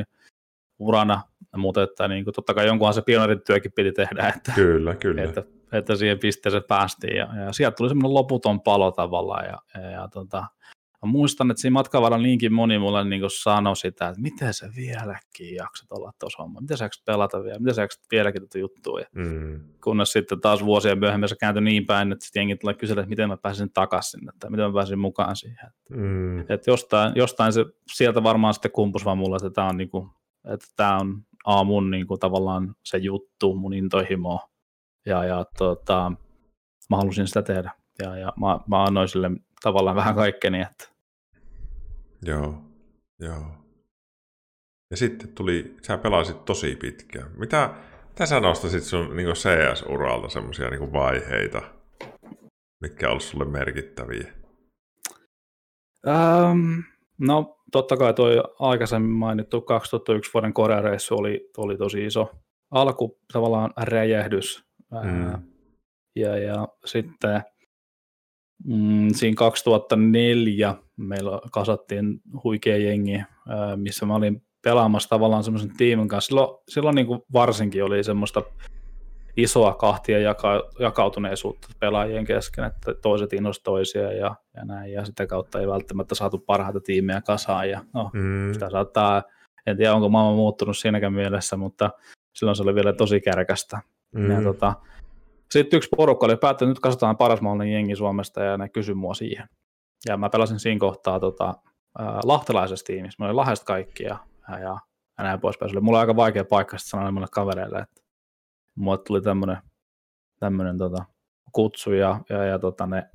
urana, 0.78 1.22
mutta 1.56 1.82
että 1.82 2.08
niin 2.08 2.24
kuin, 2.24 2.34
totta 2.34 2.54
kai 2.54 2.66
jonkunhan 2.66 2.94
se 2.94 3.02
pioneerityökin 3.02 3.72
piti 3.72 3.92
tehdä, 3.92 4.28
että, 4.28 4.52
kyllä, 4.54 4.94
kyllä. 4.94 5.22
että, 5.22 5.42
että 5.72 5.96
siihen 5.96 6.18
pisteeseen 6.18 6.64
päästiin 6.68 7.16
ja, 7.16 7.28
ja 7.44 7.52
sieltä 7.52 7.76
tuli 7.76 7.88
semmoinen 7.88 8.14
loputon 8.14 8.60
palo 8.60 8.90
tavallaan 8.90 9.44
ja, 9.44 9.58
ja, 9.74 9.90
ja 9.90 10.08
tota, 10.08 10.44
mä 11.06 11.12
muistan, 11.12 11.50
että 11.50 11.60
siinä 11.60 11.72
matkan 11.72 12.02
varrella 12.02 12.22
niinkin 12.22 12.52
moni 12.52 12.78
mulle 12.78 13.04
niin 13.04 13.22
sanoi 13.42 13.76
sitä, 13.76 14.08
että 14.08 14.20
miten 14.20 14.54
sä 14.54 14.70
vieläkin 14.76 15.54
jaksat 15.54 15.92
olla 15.92 16.12
tuossa 16.20 16.42
hommassa, 16.42 16.62
miten 16.62 16.76
sä 16.76 16.84
jaksat 16.84 17.04
pelata 17.04 17.44
vielä, 17.44 17.58
miten 17.58 17.74
sä 17.74 17.82
jaksat 17.82 18.04
vieläkin 18.10 18.42
tätä 18.42 18.58
juttua. 18.58 19.00
Ja 19.00 19.06
mm. 19.14 19.60
Kunnes 19.84 20.12
sitten 20.12 20.40
taas 20.40 20.64
vuosia 20.64 20.96
myöhemmin 20.96 21.28
se 21.28 21.36
kääntyi 21.40 21.64
niin 21.64 21.86
päin, 21.86 22.12
että 22.12 22.24
sitten 22.24 22.40
jengi 22.40 22.56
tulee 22.56 22.74
kysellä, 22.74 23.00
että 23.00 23.10
miten 23.10 23.28
mä 23.28 23.36
pääsin 23.36 23.72
takaisin, 23.72 24.28
että 24.28 24.50
miten 24.50 24.66
mä 24.66 24.72
pääsin 24.72 24.98
mukaan 24.98 25.36
siihen. 25.36 25.70
Mm. 25.90 26.40
Että 26.40 26.70
jostain, 26.70 27.12
jostain 27.16 27.52
se, 27.52 27.64
sieltä 27.92 28.22
varmaan 28.22 28.54
sitten 28.54 28.70
kumpus 28.70 29.04
vaan 29.04 29.18
mulle, 29.18 29.36
että 29.36 29.50
tämä 29.50 29.68
on, 29.68 29.76
niin 29.76 29.90
kuin, 29.90 30.10
että 30.44 30.66
tämä 30.76 30.98
on 30.98 31.22
A, 31.44 31.64
mun 31.64 31.90
niin 31.90 32.06
kuin, 32.06 32.20
tavallaan 32.20 32.74
se 32.84 32.98
juttu, 32.98 33.54
mun 33.54 33.74
intohimo. 33.74 34.40
Ja, 35.06 35.24
ja 35.24 35.46
tota, 35.58 36.12
mä 36.90 36.96
halusin 36.96 37.26
sitä 37.26 37.42
tehdä. 37.42 37.72
Ja, 38.02 38.16
ja 38.16 38.32
mä, 38.40 38.58
mä 38.68 38.82
annoin 38.82 39.08
sille 39.08 39.30
tavallaan 39.62 39.96
vähän 39.96 40.14
kaikkeni, 40.14 40.60
että 40.60 40.91
Joo, 42.22 42.54
joo. 43.20 43.46
Ja 44.90 44.96
sitten 44.96 45.28
tuli, 45.28 45.76
sä 45.82 45.98
pelasit 45.98 46.44
tosi 46.44 46.76
pitkään. 46.76 47.30
Mitä, 47.38 47.74
mitä 48.08 48.26
sä 48.26 48.40
nostasit 48.40 48.82
sun 48.82 49.16
niin 49.16 49.28
CS-uralta 49.28 50.28
semmoisia 50.28 50.70
niin 50.70 50.92
vaiheita, 50.92 51.62
mitkä 52.80 53.10
olisi 53.10 53.26
sulle 53.28 53.44
merkittäviä? 53.44 54.32
Um, 56.06 56.82
no 57.18 57.56
totta 57.72 57.96
kai 57.96 58.14
toi 58.14 58.42
aikaisemmin 58.58 59.10
mainittu 59.10 59.60
2001 59.60 60.30
vuoden 60.34 60.52
Korea-reissu 60.52 61.14
oli, 61.14 61.50
oli 61.56 61.76
tosi 61.76 62.06
iso 62.06 62.30
alku, 62.70 63.18
tavallaan 63.32 63.70
räjähdys. 63.76 64.64
Mm. 65.04 65.42
Ja, 66.16 66.38
ja 66.38 66.68
sitten 66.84 67.42
mm, 68.64 69.08
siinä 69.12 69.34
2004 69.36 70.74
meillä 70.96 71.40
kasattiin 71.52 72.20
huikea 72.44 72.76
jengi, 72.76 73.22
missä 73.76 74.06
mä 74.06 74.14
olin 74.14 74.42
pelaamassa 74.62 75.08
tavallaan 75.08 75.44
semmoisen 75.44 75.76
tiimin 75.76 76.08
kanssa. 76.08 76.28
Silloin, 76.28 76.58
silloin 76.68 76.94
niin 76.94 77.06
kuin 77.06 77.20
varsinkin 77.32 77.84
oli 77.84 78.04
semmoista 78.04 78.42
isoa 79.36 79.74
kahtia 79.74 80.18
jaka, 80.18 80.70
jakautuneisuutta 80.78 81.68
pelaajien 81.78 82.24
kesken, 82.24 82.64
että 82.64 82.94
toiset 82.94 83.32
innostivat 83.32 83.64
toisia 83.64 84.12
ja, 84.12 84.36
ja 84.56 84.64
näin, 84.64 84.92
ja 84.92 85.04
sitä 85.04 85.26
kautta 85.26 85.60
ei 85.60 85.68
välttämättä 85.68 86.14
saatu 86.14 86.38
parhaita 86.38 86.80
tiimejä 86.80 87.20
kasaan, 87.20 87.70
ja 87.70 87.80
no, 87.94 88.10
mm. 88.12 88.52
sitä 88.52 88.70
saattaa, 88.70 89.22
en 89.66 89.76
tiedä 89.76 89.94
onko 89.94 90.08
maailma 90.08 90.36
muuttunut 90.36 90.76
siinäkään 90.76 91.12
mielessä, 91.12 91.56
mutta 91.56 91.90
silloin 92.32 92.56
se 92.56 92.62
oli 92.62 92.74
vielä 92.74 92.92
tosi 92.92 93.20
kärkästä. 93.20 93.80
Mm. 94.12 94.30
Ja 94.30 94.42
tota, 94.42 94.74
sitten 95.52 95.76
yksi 95.76 95.88
porukka 95.96 96.26
oli 96.26 96.36
päättänyt, 96.36 96.70
että 96.70 96.78
nyt 96.78 96.82
kasataan 96.82 97.16
paras 97.16 97.40
mahdollinen 97.40 97.72
jengi 97.72 97.96
Suomesta, 97.96 98.42
ja 98.42 98.58
ne 98.58 98.68
kysyi 98.68 98.94
mua 98.94 99.14
siihen. 99.14 99.48
Ja 100.08 100.16
mä 100.16 100.30
pelasin 100.30 100.60
siinä 100.60 100.78
kohtaa 100.78 101.20
tota, 101.20 101.54
äh, 102.00 102.06
lahtelaisessa 102.24 102.86
tiimissä. 102.86 103.16
Mä 103.18 103.26
olin 103.26 103.36
Lahdesta 103.36 103.64
kaikki 103.64 104.04
ja, 104.04 104.18
ja, 104.48 104.58
ja 104.58 104.78
näin 105.18 105.40
poispäin. 105.40 105.70
Se 105.70 105.76
oli 105.76 105.84
mulle 105.84 105.98
aika 105.98 106.16
vaikea 106.16 106.44
paikka 106.44 106.78
sitten 106.78 106.90
sanoa 106.90 107.10
mulle 107.10 107.26
kavereille, 107.30 107.78
että 107.78 108.02
mulle 108.74 108.98
tuli 108.98 109.20
tämmöinen 109.22 109.56
tämmönen, 110.40 110.78
tota, 110.78 111.04
kutsu 111.52 111.92
ja, 111.92 112.20
ja, 112.28 112.44
ja 112.44 112.58
tota, 112.58 112.86
ne, 112.86 113.10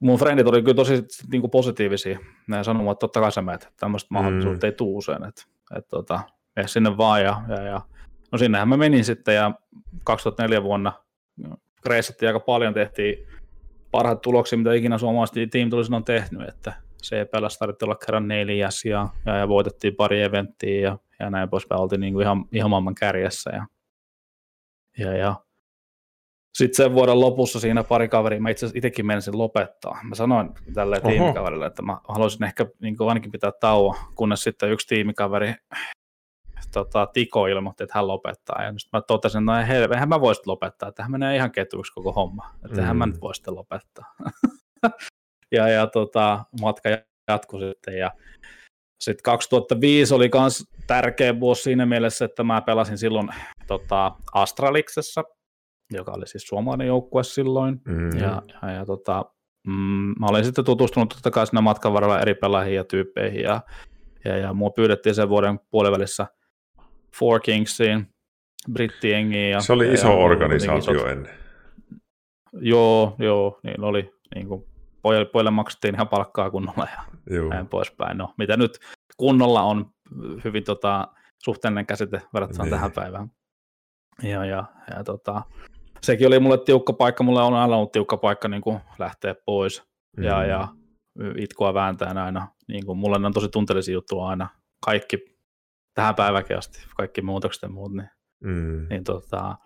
mun 0.00 0.18
frendit 0.18 0.46
oli 0.46 0.62
kyllä 0.62 0.74
tosi 0.74 1.04
niin 1.32 1.40
kuin 1.40 1.50
positiivisia. 1.50 2.18
Ne 2.46 2.64
sanoivat, 2.64 2.92
että 2.92 3.00
totta 3.00 3.20
kai 3.20 3.32
sä 3.32 3.42
menet, 3.42 3.68
tämmöistä 3.80 4.08
mahdollisuutta 4.10 4.66
mm. 4.66 4.68
ei 4.68 4.76
tuu 4.76 4.96
usein, 4.96 5.24
että, 5.24 5.42
että 5.76 5.88
tota, 5.90 6.20
sinne 6.66 6.96
vaan 6.96 7.22
ja, 7.22 7.42
ja, 7.48 7.62
ja 7.62 7.80
no 8.32 8.38
sinnehän 8.38 8.68
mä 8.68 8.76
menin 8.76 9.04
sitten 9.04 9.34
ja 9.34 9.52
2004 10.04 10.62
vuonna 10.62 10.92
reissattiin 11.86 12.28
aika 12.28 12.40
paljon, 12.40 12.74
tehtiin 12.74 13.26
parhaat 13.90 14.20
tuloksia, 14.20 14.58
mitä 14.58 14.74
ikinä 14.74 14.98
suomalaiset 14.98 15.50
tiimit 15.50 15.74
on 15.74 16.04
tehnyt, 16.04 16.48
että 16.48 16.72
CPL 17.02 17.46
tarvitsi 17.58 17.84
olla 17.84 17.94
kerran 17.94 18.28
neljäs 18.28 18.84
ja, 18.84 19.08
ja, 19.26 19.36
ja 19.36 19.48
voitettiin 19.48 19.96
pari 19.96 20.22
eventtiä 20.22 20.80
ja, 20.80 20.98
ja 21.20 21.30
näin 21.30 21.48
poispäin, 21.48 21.80
oltiin 21.80 22.00
niin 22.00 22.12
kuin 22.12 22.22
ihan, 22.22 22.44
ihan 22.52 22.70
maailman 22.70 22.94
kärjessä 22.94 23.50
ja, 23.50 23.66
ja, 24.98 25.16
ja. 25.16 25.34
sitten 26.54 26.76
sen 26.76 26.94
vuoden 26.94 27.20
lopussa 27.20 27.60
siinä 27.60 27.84
pari 27.84 28.08
kaveria, 28.08 28.40
mä 28.40 28.50
itse 28.50 28.66
asiassa 28.66 28.78
itsekin 28.78 29.06
menisin 29.06 29.38
lopettaa. 29.38 29.98
Mä 30.02 30.14
sanoin 30.14 30.50
tälle 30.74 31.00
tiimikaverille, 31.00 31.66
että 31.66 31.82
mä 31.82 31.98
haluaisin 32.08 32.44
ehkä 32.44 32.66
niin 32.80 32.96
kuin 32.96 33.08
ainakin 33.08 33.32
pitää 33.32 33.52
tauon, 33.60 33.94
kunnes 34.14 34.42
sitten 34.42 34.70
yksi 34.70 34.86
tiimikaveri 34.86 35.54
tota, 36.72 37.06
Tiko 37.06 37.46
ilmoitti, 37.46 37.82
että 37.84 37.98
hän 37.98 38.08
lopettaa. 38.08 38.62
Ja 38.62 38.72
sitten 38.78 38.98
mä 38.98 39.02
totesin, 39.06 39.42
että 39.42 39.52
no 39.52 39.66
hei, 39.66 39.88
eihän 39.92 40.08
mä 40.08 40.20
voisi 40.20 40.42
lopettaa, 40.46 40.88
että 40.88 41.02
hän 41.02 41.12
menee 41.12 41.36
ihan 41.36 41.52
ketuiksi 41.52 41.92
koko 41.92 42.12
homma. 42.12 42.50
Että 42.64 42.92
mm. 42.92 42.96
mä 42.96 43.06
nyt 43.06 43.20
voi 43.20 43.34
sitten 43.34 43.54
lopettaa. 43.54 44.14
ja 45.56 45.68
ja 45.68 45.86
tota, 45.86 46.44
matka 46.60 46.88
jatkui 47.28 47.60
sitten. 47.60 47.98
Ja 47.98 48.10
sitten 49.00 49.22
2005 49.22 50.14
oli 50.14 50.30
myös 50.34 50.64
tärkeä 50.86 51.40
vuosi 51.40 51.62
siinä 51.62 51.86
mielessä, 51.86 52.24
että 52.24 52.44
mä 52.44 52.60
pelasin 52.60 52.98
silloin 52.98 53.28
tota, 53.66 54.12
Astraliksessa, 54.34 55.24
joka 55.92 56.12
oli 56.12 56.26
siis 56.26 56.42
suomalainen 56.42 56.86
joukkue 56.86 57.24
silloin. 57.24 57.80
Mm. 57.84 58.18
Ja, 58.18 58.42
ja, 58.62 58.70
ja 58.72 58.86
tota, 58.86 59.24
mm, 59.66 60.14
mä 60.20 60.26
olin 60.26 60.44
sitten 60.44 60.64
tutustunut 60.64 61.08
totta 61.08 61.30
kai 61.30 61.46
siinä 61.46 61.60
matkan 61.60 61.92
varrella 61.92 62.20
eri 62.20 62.34
pelaajiin 62.34 62.76
ja 62.76 62.84
tyyppeihin. 62.84 63.40
Ja, 63.40 63.60
ja, 64.24 64.36
ja 64.36 64.54
mua 64.54 64.70
pyydettiin 64.70 65.14
sen 65.14 65.28
vuoden 65.28 65.60
puolivälissä 65.70 66.26
Four 67.16 67.40
Kingsiin, 67.40 68.06
brittiengiin. 68.72 69.50
Ja, 69.50 69.60
se 69.60 69.72
oli 69.72 69.92
iso 69.92 70.08
ja, 70.08 70.14
organisaatio 70.14 70.94
isot... 70.94 71.08
ennen. 71.08 71.34
Joo, 72.52 73.16
joo, 73.18 73.60
niin 73.62 73.84
oli. 73.84 74.14
Niin 74.34 74.48
kuin, 74.48 74.64
pojille, 75.02 75.24
pojille 75.24 75.50
maksettiin 75.50 75.94
ihan 75.94 76.08
palkkaa 76.08 76.50
kunnolla 76.50 76.88
ja 76.96 77.02
joo. 77.36 77.48
näin 77.48 77.66
poispäin. 77.66 78.18
No, 78.18 78.34
mitä 78.38 78.56
nyt 78.56 78.78
kunnolla 79.16 79.62
on 79.62 79.90
hyvin 80.44 80.64
tota, 80.64 81.08
suhteellinen 81.44 81.86
käsite 81.86 82.22
verrattuna 82.34 82.64
niin. 82.64 82.70
tähän 82.70 82.92
päivään. 82.92 83.30
Ja, 84.22 84.44
ja, 84.44 84.64
ja 84.96 85.04
tota, 85.04 85.42
sekin 86.02 86.26
oli 86.26 86.38
mulle 86.38 86.58
tiukka 86.58 86.92
paikka, 86.92 87.24
mulle 87.24 87.42
on 87.42 87.54
aina 87.54 87.76
ollut 87.76 87.92
tiukka 87.92 88.16
paikka 88.16 88.48
niin 88.48 88.62
kuin 88.62 88.80
lähteä 88.98 89.34
pois. 89.46 89.82
Mm. 90.16 90.24
Ja, 90.24 90.44
ja 90.44 90.68
itkua 91.36 91.74
vääntään 91.74 92.18
aina. 92.18 92.48
Niin 92.68 92.86
kuin 92.86 92.98
mulle 92.98 93.26
on 93.26 93.32
tosi 93.32 93.48
tunteellisia 93.48 93.92
juttuja 93.92 94.26
aina. 94.26 94.48
Kaikki 94.84 95.37
tähän 95.98 96.14
päiväkin 96.14 96.58
asti, 96.58 96.86
kaikki 96.96 97.22
muutokset 97.22 97.62
ja 97.62 97.68
muut. 97.68 97.92
Niin, 97.92 98.10
mm. 98.40 98.86
niin 98.90 99.04
tota, 99.04 99.56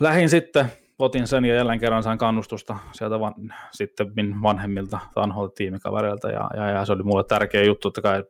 lähin 0.00 0.28
sitten, 0.28 0.66
otin 0.98 1.26
sen 1.26 1.44
ja 1.44 1.54
jälleen 1.54 1.80
kerran 1.80 2.02
sain 2.02 2.18
kannustusta 2.18 2.78
sieltä 2.92 3.20
van, 3.20 3.34
sitten 3.72 4.12
min 4.16 4.42
vanhemmilta 4.42 4.98
Tanholta 5.14 5.54
tiimikavereilta 5.54 6.30
ja, 6.30 6.50
ja, 6.56 6.70
ja, 6.70 6.84
se 6.84 6.92
oli 6.92 7.02
mulle 7.02 7.24
tärkeä 7.24 7.62
juttu, 7.62 7.88
että 7.88 8.02
kai 8.02 8.24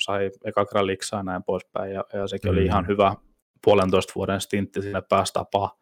sai 0.00 0.30
eka 0.44 0.66
kerran 0.66 0.86
liksaa 0.86 1.18
ja 1.18 1.22
näin 1.22 1.42
poispäin 1.42 1.92
ja, 1.92 2.04
ja 2.12 2.26
sekin 2.26 2.50
mm. 2.50 2.52
oli 2.52 2.64
ihan 2.64 2.86
hyvä 2.86 3.14
puolentoista 3.64 4.12
vuoden 4.16 4.40
stintti 4.40 4.82
sinne 4.82 5.02
päästä 5.08 5.40
tapaa 5.40 5.78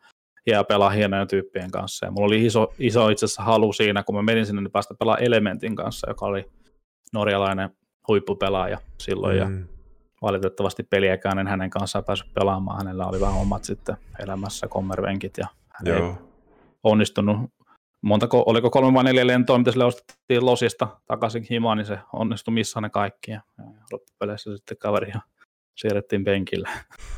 ja 0.46 0.64
pelaa 0.64 0.90
hienojen 0.90 1.28
tyyppien 1.28 1.70
kanssa. 1.70 2.06
Ja 2.06 2.12
mulla 2.12 2.26
oli 2.26 2.46
iso, 2.46 2.74
iso 2.78 3.08
itse 3.08 3.24
asiassa 3.24 3.42
halu 3.42 3.72
siinä, 3.72 4.02
kun 4.02 4.14
mä 4.14 4.22
menin 4.22 4.46
sinne, 4.46 4.62
niin 4.62 4.72
päästä 4.72 4.94
pelaa 4.94 5.18
Elementin 5.18 5.76
kanssa, 5.76 6.10
joka 6.10 6.26
oli 6.26 6.44
norjalainen 7.12 7.70
huippupelaaja 8.08 8.78
silloin. 8.98 9.36
Mm. 9.36 9.60
Ja 9.60 9.75
valitettavasti 10.22 10.82
peliäkään 10.82 11.38
en 11.38 11.46
hänen 11.46 11.70
kanssaan 11.70 12.04
päässyt 12.04 12.34
pelaamaan. 12.34 12.78
Hänellä 12.78 13.06
oli 13.06 13.20
vähän 13.20 13.40
omat 13.40 13.64
sitten 13.64 13.96
elämässä 14.18 14.68
kommervenkit 14.68 15.38
ja 15.38 15.46
hän 15.68 15.86
Joo. 15.86 16.08
ei 16.08 16.14
onnistunut. 16.82 17.50
Montako, 18.02 18.42
oliko 18.46 18.70
kolme 18.70 18.94
vai 18.94 19.04
neljä 19.04 19.26
lentoa, 19.26 19.58
mitä 19.58 19.70
sille 19.70 19.84
ostettiin 19.84 20.46
Losista 20.46 20.88
takaisin 21.06 21.46
himaan, 21.50 21.78
niin 21.78 21.86
se 21.86 21.98
onnistui 22.12 22.54
missä 22.54 22.80
ne 22.80 22.90
kaikki. 22.90 23.30
Ja, 23.30 23.40
loppupeleissä 23.92 24.56
sitten 24.56 24.76
kaveri 24.76 25.12
siirrettiin 25.76 26.24
penkille. 26.24 26.68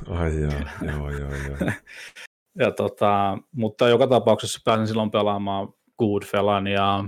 Ai 0.08 0.40
joo, 0.40 0.52
joo, 0.82 1.10
joo. 1.10 1.30
joo. 1.30 1.72
ja 2.62 2.70
tota, 2.70 3.38
mutta 3.52 3.88
joka 3.88 4.06
tapauksessa 4.06 4.60
pääsin 4.64 4.86
silloin 4.86 5.10
pelaamaan 5.10 5.68
Goodfellan 5.98 6.66
ja 6.66 7.04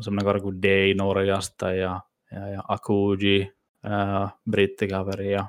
semmoinen 0.00 0.24
kaveri 0.24 0.40
kuin 0.40 0.62
Day 0.62 0.94
Norjasta 0.94 1.72
ja, 1.72 2.00
ja, 2.32 2.48
ja 2.48 2.62
Akuji, 2.68 3.53
ää, 3.84 4.28
brittikaveri 4.50 5.32
ja 5.32 5.46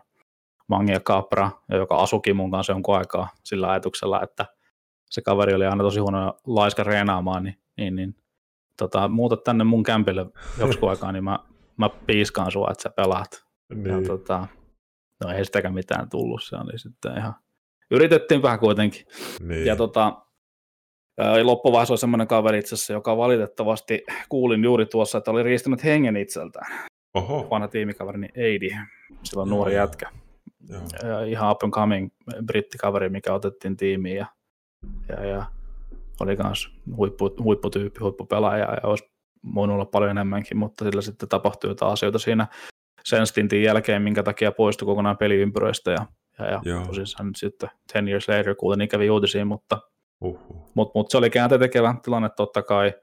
Mangia 0.67 0.99
Capra, 0.99 1.51
joka 1.69 1.95
asukin 1.95 2.35
mun 2.35 2.51
kanssa 2.51 2.73
jonkun 2.73 2.97
aikaa 2.97 3.29
sillä 3.43 3.69
ajatuksella, 3.71 4.23
että 4.23 4.45
se 5.09 5.21
kaveri 5.21 5.53
oli 5.53 5.65
aina 5.65 5.83
tosi 5.83 5.99
huono 5.99 6.33
laiska 6.47 6.83
reenaamaan, 6.83 7.43
niin, 7.43 7.55
niin, 7.77 7.95
niin 7.95 8.15
tota, 8.77 9.07
muuta 9.07 9.37
tänne 9.37 9.63
mun 9.63 9.83
kämpille 9.83 10.25
joksikin 10.59 10.89
aikaa, 10.89 11.11
niin 11.11 11.23
mä, 11.23 11.39
mä 11.77 11.89
piiskaan 11.89 12.51
sua, 12.51 12.67
että 12.71 12.83
sä 12.83 12.89
pelaat. 12.89 13.45
Niin. 13.73 13.85
Ja, 13.85 14.07
tota, 14.07 14.47
no 15.23 15.31
ei 15.31 15.45
sitäkään 15.45 15.73
mitään 15.73 16.09
tullut, 16.09 16.43
se 16.43 16.55
oli 16.55 16.79
sitten 16.79 17.17
ihan, 17.17 17.33
yritettiin 17.91 18.41
vähän 18.41 18.59
kuitenkin. 18.59 19.05
Niin. 19.39 19.65
Ja 19.65 19.75
tota, 19.75 20.21
loppuvaiheessa 21.43 21.93
oli 21.93 21.99
semmoinen 21.99 22.27
kaveri 22.27 22.59
itse 22.59 22.75
asiassa, 22.75 22.93
joka 22.93 23.17
valitettavasti 23.17 24.03
kuulin 24.29 24.63
juuri 24.63 24.85
tuossa, 24.85 25.17
että 25.17 25.31
oli 25.31 25.43
riistänyt 25.43 25.83
hengen 25.83 26.17
itseltään. 26.17 26.85
Oho. 27.15 27.47
Vanha 27.49 27.67
tiimikaverini 27.67 28.29
Eidi, 28.35 28.69
silloin 29.23 29.49
nuori 29.49 29.73
Joo. 29.73 29.83
jätkä. 29.83 30.09
Joo. 30.69 31.21
Ihan 31.27 31.51
up 31.51 31.63
and 31.63 31.71
coming 31.71 32.09
brittikaveri, 32.45 33.09
mikä 33.09 33.33
otettiin 33.33 33.77
tiimiin 33.77 34.17
ja, 34.17 34.25
ja, 35.09 35.25
ja 35.25 35.45
oli 36.19 36.35
myös 36.43 36.69
huippu, 36.95 37.35
huipputyyppi, 37.43 37.99
huippupelaaja 37.99 38.63
ja 38.65 38.89
olisi 38.89 39.11
voinut 39.55 39.73
olla 39.73 39.85
paljon 39.85 40.11
enemmänkin, 40.11 40.57
mutta 40.57 40.85
sillä 40.85 41.01
sitten 41.01 41.29
tapahtui 41.29 41.69
jotain 41.69 41.93
asioita 41.93 42.19
siinä 42.19 42.47
sen 43.03 43.27
stintin 43.27 43.63
jälkeen, 43.63 44.01
minkä 44.01 44.23
takia 44.23 44.51
poistui 44.51 44.85
kokonaan 44.85 45.17
peliympyröistä 45.17 45.91
ja, 45.91 46.05
ja, 46.39 46.61
ja 46.65 46.85
tosissaan 46.85 47.27
nyt 47.27 47.35
sitten 47.35 47.69
10 47.93 48.09
years 48.11 48.29
later 48.29 48.55
kuulin 48.55 49.11
uutisia, 49.11 49.45
mutta, 49.45 49.79
uhuh. 50.21 50.71
mutta, 50.73 50.91
mutta 50.95 51.11
se 51.11 51.17
oli 51.17 51.29
kääntetekevä 51.29 51.95
tilanne 52.03 52.29
totta 52.29 52.63
kai. 52.63 52.93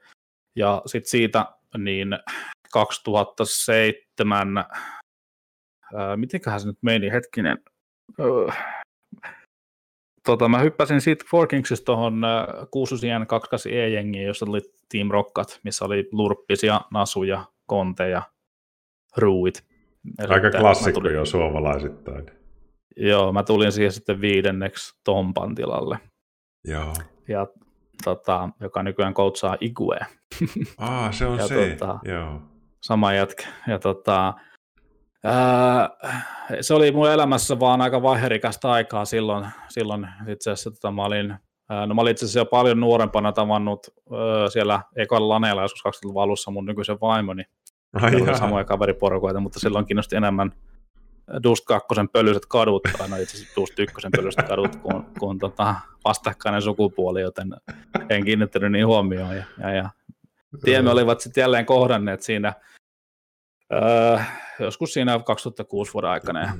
Ja 0.56 0.82
sitten 0.86 1.10
siitä 1.10 1.46
niin 1.78 2.18
2007, 2.72 4.56
ää, 5.94 6.16
mitenköhän 6.16 6.60
se 6.60 6.66
nyt 6.66 6.78
meni, 6.82 7.10
hetkinen, 7.10 7.58
öö, 8.20 8.46
tota, 10.26 10.48
mä 10.48 10.58
hyppäsin 10.58 11.00
siitä 11.00 11.24
Forkingsista 11.30 11.84
tuohon 11.84 12.22
Kuususien 12.70 13.26
28 13.26 13.72
E-jengiin, 13.72 14.26
jossa 14.26 14.46
oli 14.48 14.60
Team 14.92 15.10
Rockat, 15.10 15.60
missä 15.64 15.84
oli 15.84 16.08
lurppisia, 16.12 16.80
nasuja, 16.90 17.44
konteja, 17.66 18.22
ruuit. 19.16 19.64
Ja 20.18 20.26
Aika 20.28 20.50
klassikko 20.50 21.00
tulin, 21.00 21.14
jo 21.14 21.24
suomalaisittain. 21.24 22.26
Joo, 22.96 23.32
mä 23.32 23.42
tulin 23.42 23.72
siihen 23.72 23.92
sitten 23.92 24.20
viidenneksi 24.20 24.94
Tompan 25.04 25.54
tilalle. 25.54 25.98
Joo. 26.64 26.94
Ja 27.28 27.46
tota, 28.04 28.48
joka 28.60 28.82
nykyään 28.82 29.14
koutsaa 29.14 29.56
Igue. 29.60 29.98
Ah, 30.78 31.14
se 31.14 31.26
on 31.26 31.38
ja, 31.38 31.46
se, 31.46 31.76
tota, 31.78 31.98
joo. 32.04 32.42
Sama 32.82 33.12
jätkä. 33.12 33.46
Ja 33.66 33.78
tota, 33.78 34.34
ää, 35.24 35.90
se 36.60 36.74
oli 36.74 36.92
mun 36.92 37.10
elämässä 37.10 37.60
vaan 37.60 37.80
aika 37.80 38.02
vaiherikasta 38.02 38.72
aikaa 38.72 39.04
silloin. 39.04 39.46
silloin 39.68 40.08
itse 40.28 40.50
asiassa 40.50 40.70
tota, 40.70 40.90
mä 40.90 41.04
olin 41.04 41.34
No 41.86 41.94
mä 41.94 42.00
olin 42.00 42.10
itse 42.10 42.24
asiassa 42.24 42.38
jo 42.40 42.46
paljon 42.46 42.80
nuorempana 42.80 43.32
tavannut 43.32 43.86
öö, 44.12 44.50
siellä 44.50 44.80
Ekoilla 44.96 45.28
Laneella 45.28 45.62
joskus 45.62 45.82
2000-luvun 45.86 46.22
alussa 46.22 46.50
mun 46.50 46.66
nykyisen 46.66 47.00
vaimoni. 47.00 47.44
Ai 48.02 48.36
samoja 48.38 48.64
kaveriporukoita, 48.64 49.40
mutta 49.40 49.60
silloin 49.60 49.86
kiinnosti 49.86 50.16
enemmän 50.16 50.52
Dust 51.42 51.64
2 51.64 51.88
pölyiset 52.12 52.46
kadut, 52.46 52.82
tai 52.98 53.08
no 53.08 53.16
itse 53.16 53.36
asiassa 53.36 53.60
Dust 53.60 53.78
1 53.78 53.94
pölyiset 54.16 54.48
kadut, 54.48 54.76
kuin, 54.76 55.04
kuin 55.18 55.38
tota 55.38 55.74
vastakkainen 56.04 56.62
sukupuoli, 56.62 57.20
joten 57.20 57.54
en 58.08 58.24
kiinnittänyt 58.24 58.72
niin 58.72 58.86
huomioon. 58.86 59.36
Ja, 59.36 59.44
ja, 59.58 59.70
ja 59.70 59.90
tiemme 60.64 60.90
olivat 60.90 61.20
sitten 61.20 61.42
jälleen 61.42 61.66
kohdanneet 61.66 62.22
siinä 62.22 62.52
öö, 63.72 64.18
joskus 64.60 64.92
siinä 64.92 65.18
2006 65.18 65.94
vuoden 65.94 66.10
aikana, 66.10 66.40
ja, 66.40 66.52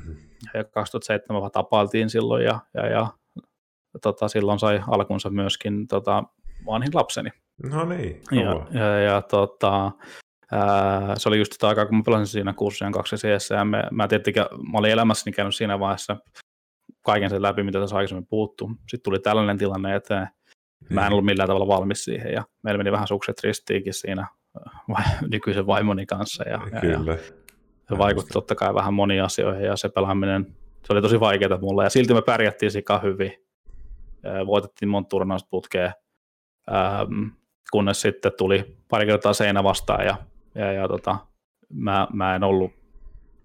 ja 0.55 0.65
2007 0.65 1.51
tapailtiin 1.53 2.11
silloin, 2.11 2.45
ja, 2.45 2.61
ja, 2.75 2.87
ja 2.87 3.07
tota, 4.03 4.29
silloin 4.29 4.59
sai 4.59 4.81
alkunsa 4.89 5.31
myöskin 5.31 5.89
tota, 5.89 6.25
vanhin 6.67 6.91
lapseni. 6.95 7.31
No 7.63 7.85
niin, 7.85 8.23
ja, 8.31 8.81
ja, 8.81 8.99
ja 8.99 9.23
tota, 9.23 9.93
Ää, 10.53 11.15
se 11.17 11.29
oli 11.29 11.39
just 11.39 11.53
sitä 11.53 11.69
aikaa, 11.69 11.87
kun 11.87 11.97
mä 11.97 12.03
pelasin 12.07 12.27
siinä 12.27 12.53
kurssien 12.53 12.93
kaksi 12.93 13.17
CS, 13.17 13.51
ja 13.51 13.65
mä, 13.65 13.89
mä, 13.91 14.09
tietenkin, 14.09 14.43
mä 14.43 14.79
olin 14.79 14.91
elämässäni 14.91 15.33
käynyt 15.33 15.55
siinä 15.55 15.79
vaiheessa 15.79 16.17
kaiken 17.03 17.31
sen 17.31 17.43
läpi, 17.43 17.63
mitä 17.63 17.81
tässä 17.81 17.97
aikaisemmin 17.97 18.27
puuttu. 18.27 18.71
Sitten 18.71 19.03
tuli 19.05 19.19
tällainen 19.19 19.59
tilanne 19.59 19.95
eteen. 19.95 20.29
Mä 20.91 21.07
en 21.07 21.13
ollut 21.13 21.25
millään 21.25 21.47
tavalla 21.47 21.67
valmis 21.67 22.05
siihen, 22.05 22.33
ja 22.33 22.45
meillä 22.63 22.79
meni 22.79 22.93
vähän 22.93 23.09
sukset 23.09 23.41
ristiinkin 23.43 23.95
siinä 23.95 24.27
nykyisen 25.31 25.67
vaimoni 25.67 26.07
kanssa. 26.07 26.49
Ja, 26.49 26.81
Kyllä. 26.81 27.13
Ja, 27.13 27.19
se 27.89 27.99
vaikutti 27.99 28.33
totta 28.33 28.55
kai 28.55 28.75
vähän 28.75 28.95
moniin 28.95 29.23
asioihin, 29.23 29.65
ja 29.65 29.77
se 29.77 29.89
pelaaminen, 29.89 30.57
se 30.85 30.93
oli 30.93 31.03
tosi 31.03 31.21
vaikeaa 31.21 31.59
mulle, 31.61 31.85
ja 31.85 31.91
silti 31.91 32.15
me 32.15 32.23
pärjättiin 32.23 32.71
sika 32.71 32.99
hyvin. 32.99 33.33
Voitettiin 34.47 34.89
monta 34.89 35.09
turnausta 35.09 35.49
putkeen, 35.51 35.93
kunnes 37.73 38.01
sitten 38.01 38.33
tuli 38.39 38.77
pari 38.89 39.07
kertaa 39.07 39.33
seinä 39.33 39.65
vastaan, 39.65 40.07
ja 40.07 40.17
ja, 40.55 40.73
ja 40.73 40.89
tota, 40.89 41.17
mä, 41.73 42.07
mä 42.13 42.35
en 42.35 42.45
ollut 42.45 42.73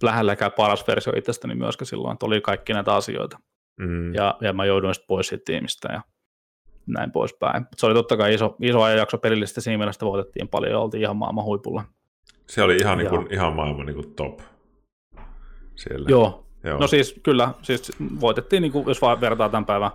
lähelläkään 0.04 0.52
paras 0.58 0.88
versio 0.88 1.14
itsestäni 1.16 1.56
myöskään 1.56 1.88
silloin, 1.88 2.14
että 2.14 2.26
oli 2.26 2.42
kaikki 2.42 2.74
näitä 2.74 2.96
asioita. 2.96 3.38
Mm. 3.80 4.14
Ja, 4.14 4.38
ja 4.42 4.54
mä 4.54 4.66
jouduin 4.66 4.94
sitten 4.94 5.08
pois 5.08 5.28
siitä 5.28 5.44
tiimistä 5.46 5.94
ja 5.94 6.02
näin 6.88 7.12
poispäin. 7.12 7.66
Se 7.76 7.86
oli 7.86 7.94
totta 7.94 8.18
kai 8.18 8.34
iso, 8.34 8.56
iso 8.62 8.82
ajanjakso 8.82 9.18
pelillisesti 9.18 9.62
siinä 9.62 9.78
mielessä, 9.78 10.06
voitettiin 10.06 10.48
paljon 10.48 10.72
ja 10.72 10.80
oltiin 10.80 11.04
ihan 11.04 11.18
maailman 11.18 11.44
huipulla. 11.44 11.84
Se 12.48 12.64
oli 12.64 12.78
ihan, 12.78 12.98
niin 12.98 13.10
kuin, 13.10 13.28
ihan 13.34 13.56
maailman 13.56 13.86
niin 13.86 13.96
kuin 13.96 14.16
top 14.16 14.40
siellä. 15.76 16.10
Joo. 16.10 16.44
Joo. 16.64 16.80
No 16.80 16.88
siis 16.88 17.20
kyllä, 17.24 17.54
siis 17.62 17.92
voitettiin, 18.22 18.62
niin 18.62 18.72
kuin, 18.72 18.88
jos 18.88 19.02
vaan 19.02 19.22
vertaa 19.22 19.50
tämän 19.50 19.66
päivän 19.66 19.92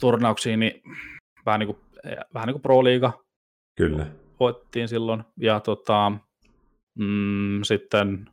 turnauksiin, 0.00 0.60
niin 0.60 0.82
vähän 1.46 1.60
niin 1.60 1.66
kuin, 1.66 1.78
vähän 2.34 2.46
niin 2.46 2.54
kuin 2.54 2.62
Pro-liiga. 2.62 3.12
Kyllä 3.76 4.06
voittiin 4.40 4.88
silloin, 4.88 5.24
ja 5.40 5.60
tota, 5.60 6.12
mm, 6.98 7.62
sitten 7.62 8.28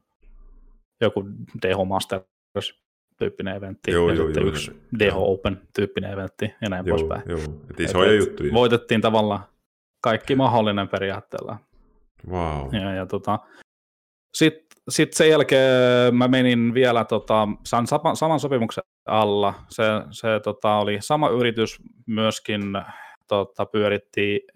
joku 1.02 1.26
DH 1.62 1.88
Masters 1.88 2.81
tyyppinen 3.22 3.56
eventti, 3.56 3.92
joo, 3.92 4.10
ja 4.10 4.16
joo, 4.16 4.26
sitten 4.26 4.42
joo, 4.42 4.50
yksi 4.50 4.72
joo. 4.72 4.80
DH 5.00 5.18
Open 5.18 5.62
tyyppinen 5.76 6.12
eventti, 6.12 6.54
ja 6.62 6.70
näin 6.70 6.86
joo, 6.86 6.98
poispäin. 6.98 7.22
Joo, 7.30 7.40
et 7.70 7.80
isoja 7.80 8.14
juttuja. 8.14 8.54
Voitettiin 8.54 9.02
tavallaan 9.02 9.44
kaikki 10.04 10.36
mahdollinen 10.36 10.88
periaatteella. 10.88 11.58
Wow. 12.30 12.76
Ja, 12.76 12.94
ja 12.94 13.06
tota, 13.06 13.40
sitten 14.34 14.72
sit 14.90 15.14
sen 15.14 15.30
jälkeen 15.30 16.16
mä 16.16 16.28
menin 16.28 16.74
vielä 16.74 17.06
tota, 17.06 17.48
saman, 17.86 18.16
saman 18.16 18.40
sopimuksen 18.40 18.84
alla. 19.06 19.54
Se, 19.70 19.84
se 20.12 20.28
tota, 20.44 20.76
oli 20.76 20.98
sama 21.02 21.30
yritys 21.30 21.78
myöskin 22.08 22.62
tota, 23.28 23.66
pyöritti 23.66 24.48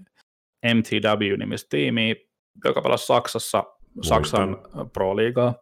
MTW-nimistä 0.65 1.67
tiimiä, 1.69 2.15
joka 2.65 2.81
pelasi 2.81 3.05
Saksassa, 3.05 3.63
Saksan 4.01 4.57
Pro-liigaa. 4.93 5.53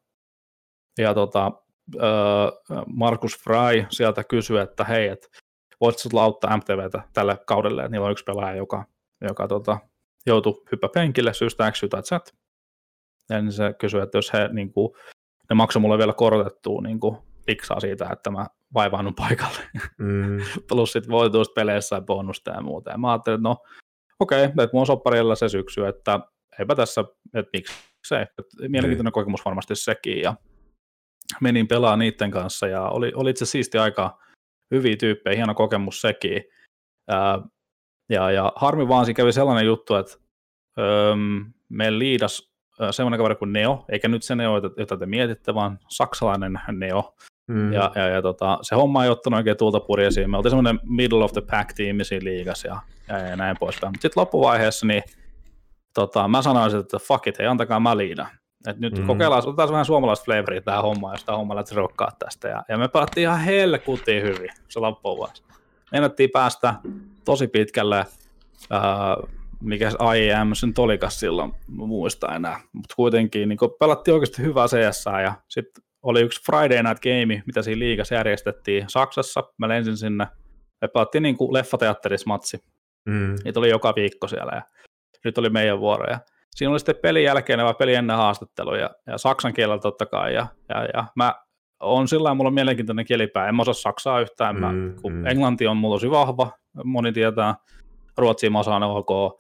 Ja 0.97 1.13
tota, 1.13 1.51
Markus 2.87 3.43
Fry 3.43 3.85
sieltä 3.89 4.23
kysyi, 4.23 4.57
että 4.57 4.83
hei, 4.83 5.07
että 5.07 5.27
voisitko 5.81 6.19
auttaa 6.19 6.57
MTVtä 6.57 7.03
tälle 7.13 7.37
kaudelle, 7.45 7.81
että 7.81 7.91
niillä 7.91 8.05
on 8.05 8.11
yksi 8.11 8.23
pelaaja, 8.23 8.55
joka, 8.55 8.85
joka 9.21 9.47
tota, 9.47 9.77
joutui 10.25 10.63
hyppä 10.71 10.89
penkille 10.93 11.33
syystä 11.33 11.71
X 11.71 11.83
tai 11.89 12.03
Z. 12.03 12.11
Ja 13.29 13.41
niin 13.41 13.51
se 13.51 13.73
kysyi, 13.79 14.01
että 14.01 14.17
jos 14.17 14.33
he 14.33 14.49
niin 14.51 14.73
kuin, 14.73 14.93
ne 15.49 15.53
maksoi 15.53 15.81
mulle 15.81 15.97
vielä 15.97 16.13
korotettua 16.13 16.81
niin 16.81 16.99
kuin, 16.99 17.17
liksaa 17.47 17.79
siitä, 17.79 18.09
että 18.11 18.31
mä 18.31 18.47
vaivaannut 18.73 19.15
paikalle. 19.15 19.59
Mm. 19.97 20.37
Plus 20.69 20.91
sitten 20.91 21.11
voituista 21.11 21.53
peleissä 21.53 21.95
ja 21.95 22.01
bonusta 22.01 22.51
ja 22.51 22.61
muuta. 22.61 22.91
Ja 22.91 22.97
mä 22.97 23.11
ajattelin, 23.11 23.35
että 23.37 23.49
no 23.49 23.57
okei, 24.19 24.45
okay, 24.45 24.63
että 24.63 24.77
mun 24.77 24.85
sopparilla 24.85 25.35
se 25.35 25.49
syksy, 25.49 25.85
että 25.85 26.19
eipä 26.59 26.75
tässä, 26.75 27.03
että 27.33 27.49
miksi 27.53 27.73
se. 28.07 28.27
Mielenkiintoinen 28.59 29.11
mm. 29.11 29.13
kokemus 29.13 29.45
varmasti 29.45 29.75
sekin. 29.75 30.21
Ja 30.21 30.35
menin 31.41 31.67
pelaa 31.67 31.97
niiden 31.97 32.31
kanssa 32.31 32.67
ja 32.67 32.81
oli, 32.81 33.11
oli 33.15 33.29
itse 33.29 33.45
siisti 33.45 33.77
aika 33.77 34.19
hyviä 34.71 34.95
tyyppejä, 34.97 35.35
hieno 35.35 35.53
kokemus 35.53 36.01
sekin. 36.01 36.43
Ää, 37.07 37.39
ja, 38.09 38.31
ja 38.31 38.53
harmi 38.55 38.87
vaan 38.87 39.05
siinä 39.05 39.17
kävi 39.17 39.31
sellainen 39.31 39.65
juttu, 39.65 39.95
että 39.95 40.17
öö, 40.79 41.15
meillä 41.69 41.99
liidas 41.99 42.53
semmoinen 42.91 43.17
kaveri 43.17 43.35
kuin 43.35 43.53
Neo, 43.53 43.85
eikä 43.89 44.07
nyt 44.07 44.23
se 44.23 44.35
Neo, 44.35 44.61
jota 44.77 44.97
te 44.97 45.05
mietitte, 45.05 45.53
vaan 45.53 45.79
saksalainen 45.87 46.59
Neo. 46.71 47.15
Mm. 47.47 47.73
Ja, 47.73 47.91
ja, 47.95 48.07
ja 48.07 48.21
tota, 48.21 48.59
se 48.61 48.75
homma 48.75 49.03
ei 49.03 49.09
ottanut 49.09 49.37
oikein 49.37 49.57
tuulta 49.57 49.79
purjeisiin. 49.79 50.29
Me 50.29 50.37
oltiin 50.37 50.51
semmoinen 50.51 50.79
middle 50.83 51.23
of 51.23 51.33
the 51.33 51.41
pack 51.41 51.73
tiimi 51.73 52.03
siinä 52.03 52.23
liigassa 52.23 52.67
ja, 52.67 52.79
ja, 53.07 53.17
ja 53.17 53.35
näin 53.35 53.57
poispäin. 53.59 53.91
Mutta 53.91 54.01
sitten 54.01 54.21
loppuvaiheessa 54.21 54.85
niin, 54.85 55.03
tota, 55.93 56.27
mä 56.27 56.41
sanoisin, 56.41 56.79
että 56.79 56.99
fuck 56.99 57.27
it, 57.27 57.39
hei 57.39 57.47
antakaa 57.47 57.79
mä 57.79 57.97
liidan. 57.97 58.27
Et 58.67 58.79
nyt 58.79 58.97
mm. 58.97 59.07
kokeillaan, 59.07 59.47
otetaan 59.47 59.71
vähän 59.71 59.85
suomalaista 59.85 60.25
flavoria 60.25 60.61
tähän 60.61 60.81
hommaan, 60.81 61.13
jos 61.13 61.23
tämä 61.23 61.37
homma 61.37 61.55
lähtee 61.55 61.75
rokkaa 61.75 62.11
tästä. 62.19 62.47
Ja, 62.47 62.63
ja 62.69 62.77
me 62.77 62.87
pelattiin 62.87 63.21
ihan 63.21 63.39
helkutiin 63.39 64.23
hyvin 64.23 64.49
se 64.69 64.79
loppuvaiheessa. 64.79 65.43
Meinattiin 65.91 66.29
päästä 66.29 66.75
tosi 67.25 67.47
pitkälle, 67.47 68.05
uh, 68.71 69.29
mikä 69.61 69.91
IEM 70.15 70.53
sen 70.53 70.73
tolikas 70.73 71.19
silloin, 71.19 71.53
muista 71.67 72.35
enää. 72.35 72.59
Mutta 72.73 72.95
kuitenkin 72.95 73.49
niin 73.49 73.59
pelattiin 73.79 74.13
oikeasti 74.13 74.41
hyvää 74.41 74.67
CS 74.67 75.05
ja 75.23 75.33
sitten 75.47 75.83
oli 76.03 76.21
yksi 76.21 76.41
Friday 76.45 76.83
Night 76.83 77.03
Game, 77.03 77.43
mitä 77.45 77.61
siinä 77.61 77.79
liigassa 77.79 78.15
järjestettiin 78.15 78.85
Saksassa. 78.87 79.43
Mä 79.57 79.67
lensin 79.67 79.97
sinne. 79.97 80.27
Me 80.81 80.87
pelattiin 80.87 81.21
niin 81.21 81.37
kuin 81.37 81.53
leffateatterismatsi. 81.53 82.57
Mm. 83.05 83.35
Niitä 83.43 83.59
oli 83.59 83.69
joka 83.69 83.93
viikko 83.95 84.27
siellä 84.27 84.51
ja 84.55 84.61
nyt 85.25 85.37
oli 85.37 85.49
meidän 85.49 85.79
vuoro. 85.79 86.17
Siinä 86.55 86.71
oli 86.71 86.79
sitten 86.79 86.95
pelin 87.01 87.23
jälkeen 87.23 87.63
vai 87.63 87.73
pelin 87.73 87.95
ennen 87.95 88.17
haastattelu 88.17 88.75
ja, 88.75 88.89
ja 89.07 89.17
saksan 89.17 89.53
kielellä 89.53 89.81
totta 89.81 90.05
kai. 90.05 90.33
Ja, 90.33 90.47
ja, 90.69 90.85
ja 90.93 91.05
mä 91.15 91.35
on 91.79 92.07
sillä 92.07 92.33
mulla 92.33 92.47
on 92.47 92.53
mielenkiintoinen 92.53 93.05
kielipää. 93.05 93.47
En 93.47 93.55
mä 93.55 93.61
osaa 93.61 93.73
saksaa 93.73 94.19
yhtään. 94.19 94.59
Mä, 94.59 94.71
mm, 94.71 94.95
kun 95.01 95.13
mm. 95.13 95.25
englanti 95.25 95.67
on 95.67 95.77
mulla 95.77 95.95
tosi 95.95 96.11
vahva, 96.11 96.51
moni 96.83 97.11
tietää. 97.13 97.55
Ruotsia 98.17 98.51
mä 98.51 98.59
osaan 98.59 98.83
ok. 98.83 99.39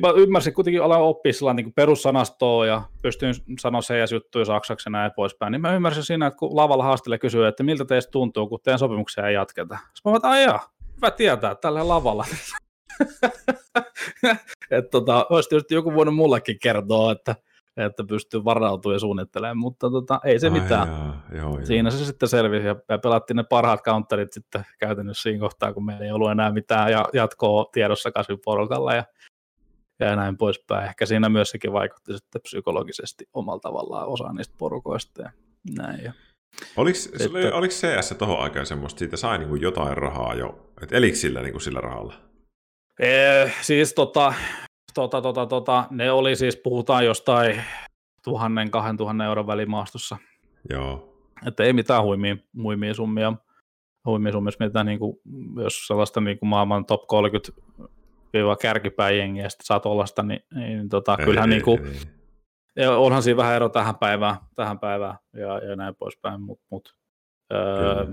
Mä 0.00 0.10
ymmärsin 0.16 0.54
kuitenkin 0.54 0.82
ala 0.82 0.96
oppia 0.96 1.32
sillä 1.32 1.54
niin 1.54 1.72
perussanastoa 1.72 2.66
ja 2.66 2.82
pystyin 3.02 3.34
sanoa 3.58 3.82
se 3.82 3.98
ja 3.98 4.06
juttuja 4.12 4.44
saksaksi 4.44 4.88
ja 4.88 4.90
näin 4.90 5.12
poispäin. 5.16 5.52
Niin 5.52 5.60
mä 5.60 5.74
ymmärsin 5.74 6.04
siinä, 6.04 6.26
että 6.26 6.38
kun 6.38 6.56
lavalla 6.56 6.84
haastelle 6.84 7.18
kysyy, 7.18 7.46
että 7.46 7.62
miltä 7.62 7.84
teistä 7.84 8.10
tuntuu, 8.10 8.46
kun 8.46 8.60
teidän 8.62 8.78
sopimuksia 8.78 9.26
ei 9.26 9.34
jatketa. 9.34 9.78
Sitten 9.94 10.12
mä 10.12 10.16
että 10.16 10.30
aijaa, 10.30 10.68
hyvä 10.96 11.10
tietää, 11.10 11.54
tällä 11.54 11.88
lavalla. 11.88 12.26
että 14.70 14.90
tota, 14.90 15.26
olisi 15.30 15.48
tietysti 15.48 15.74
joku 15.74 15.94
voinut 15.94 16.14
mullekin 16.14 16.58
kertoa, 16.62 17.12
että, 17.12 17.36
että 17.76 18.04
pystyy 18.04 18.44
varautumaan 18.44 18.94
ja 18.94 19.00
suunnittelemaan, 19.00 19.58
mutta 19.58 19.90
tota, 19.90 20.20
ei 20.24 20.38
se 20.38 20.46
Ai 20.46 20.52
mitään. 20.52 20.88
Jaa, 20.88 21.26
joo, 21.34 21.56
joo. 21.56 21.66
Siinä 21.66 21.90
se 21.90 22.04
sitten 22.04 22.28
selvisi 22.28 22.66
ja 22.66 22.98
pelattiin 23.02 23.36
ne 23.36 23.42
parhaat 23.42 23.84
counterit 23.84 24.32
sitten 24.32 24.66
käytännössä 24.78 25.22
siinä 25.22 25.40
kohtaa, 25.40 25.72
kun 25.72 25.84
meillä 25.84 26.04
ei 26.04 26.12
ollut 26.12 26.30
enää 26.30 26.52
mitään 26.52 26.92
ja 26.92 27.04
jatkoa 27.12 27.66
tiedossa 27.72 28.12
kasviporukalla 28.12 28.94
ja 28.94 29.04
ja 30.00 30.16
näin 30.16 30.36
poispäin. 30.36 30.84
Ehkä 30.84 31.06
siinä 31.06 31.28
myös 31.28 31.50
sekin 31.50 31.72
vaikutti 31.72 32.12
sitten 32.12 32.42
psykologisesti 32.42 33.28
omalla 33.34 33.60
tavallaan 33.60 34.08
osa 34.08 34.32
niistä 34.32 34.54
porukoista 34.58 35.22
ja 35.22 35.30
näin. 35.76 36.04
Ja 36.04 36.12
Oliko, 36.76 36.98
että, 37.12 37.38
oli, 37.38 37.52
oliko 37.52 37.74
CS 37.74 38.14
tuohon 38.18 38.40
aikaan 38.40 38.66
semmoista, 38.66 38.98
siitä 38.98 39.16
sai 39.16 39.38
niin 39.38 39.60
jotain 39.60 39.96
rahaa 39.96 40.34
jo, 40.34 40.72
että 40.82 40.96
elikö 40.96 41.16
sillä, 41.16 41.42
niin 41.42 41.60
sillä 41.60 41.80
rahalla? 41.80 42.14
Ee, 43.02 43.52
siis 43.60 43.94
tota, 43.94 44.34
tota, 44.94 45.22
tota, 45.22 45.46
tota, 45.46 45.84
ne 45.90 46.12
oli 46.12 46.36
siis, 46.36 46.56
puhutaan 46.56 47.04
jostain 47.04 47.62
tuhannen, 48.24 48.70
kahden 48.70 48.96
tuhannen 48.96 49.26
euron 49.26 49.46
välimaastossa. 49.46 50.16
Joo. 50.70 51.18
Että 51.46 51.62
ei 51.62 51.72
mitään 51.72 52.02
huimia, 52.02 52.36
huimia 52.62 52.94
summia. 52.94 53.32
Huimia 54.06 54.32
summia, 54.32 54.48
jos 54.48 54.58
mietitään 54.58 54.86
niin 54.86 54.98
kuin, 54.98 55.16
jos 55.62 55.86
sellaista 55.86 56.20
niin 56.20 56.38
kuin 56.38 56.48
maailman 56.48 56.84
top 56.84 57.06
30 57.06 57.62
kärkipään 58.62 59.16
jengiä, 59.16 59.48
sitten 59.48 59.66
saat 59.66 59.86
olla 59.86 60.06
sitä, 60.06 60.22
niin, 60.22 60.40
niin 60.54 60.88
tota, 60.88 61.16
ei, 61.18 61.24
kyllähän 61.24 61.52
ei, 61.52 61.56
niin 61.56 61.64
kuin, 61.64 61.80
ei. 62.76 62.86
onhan 62.86 63.22
siinä 63.22 63.36
vähän 63.36 63.56
ero 63.56 63.68
tähän 63.68 63.96
päivään, 63.96 64.36
tähän 64.54 64.78
päivään 64.78 65.18
ja, 65.32 65.58
ja 65.58 65.76
näin 65.76 65.94
poispäin, 65.94 66.40
mutta 66.40 66.64
mut, 66.70 66.94
öö, 67.52 68.06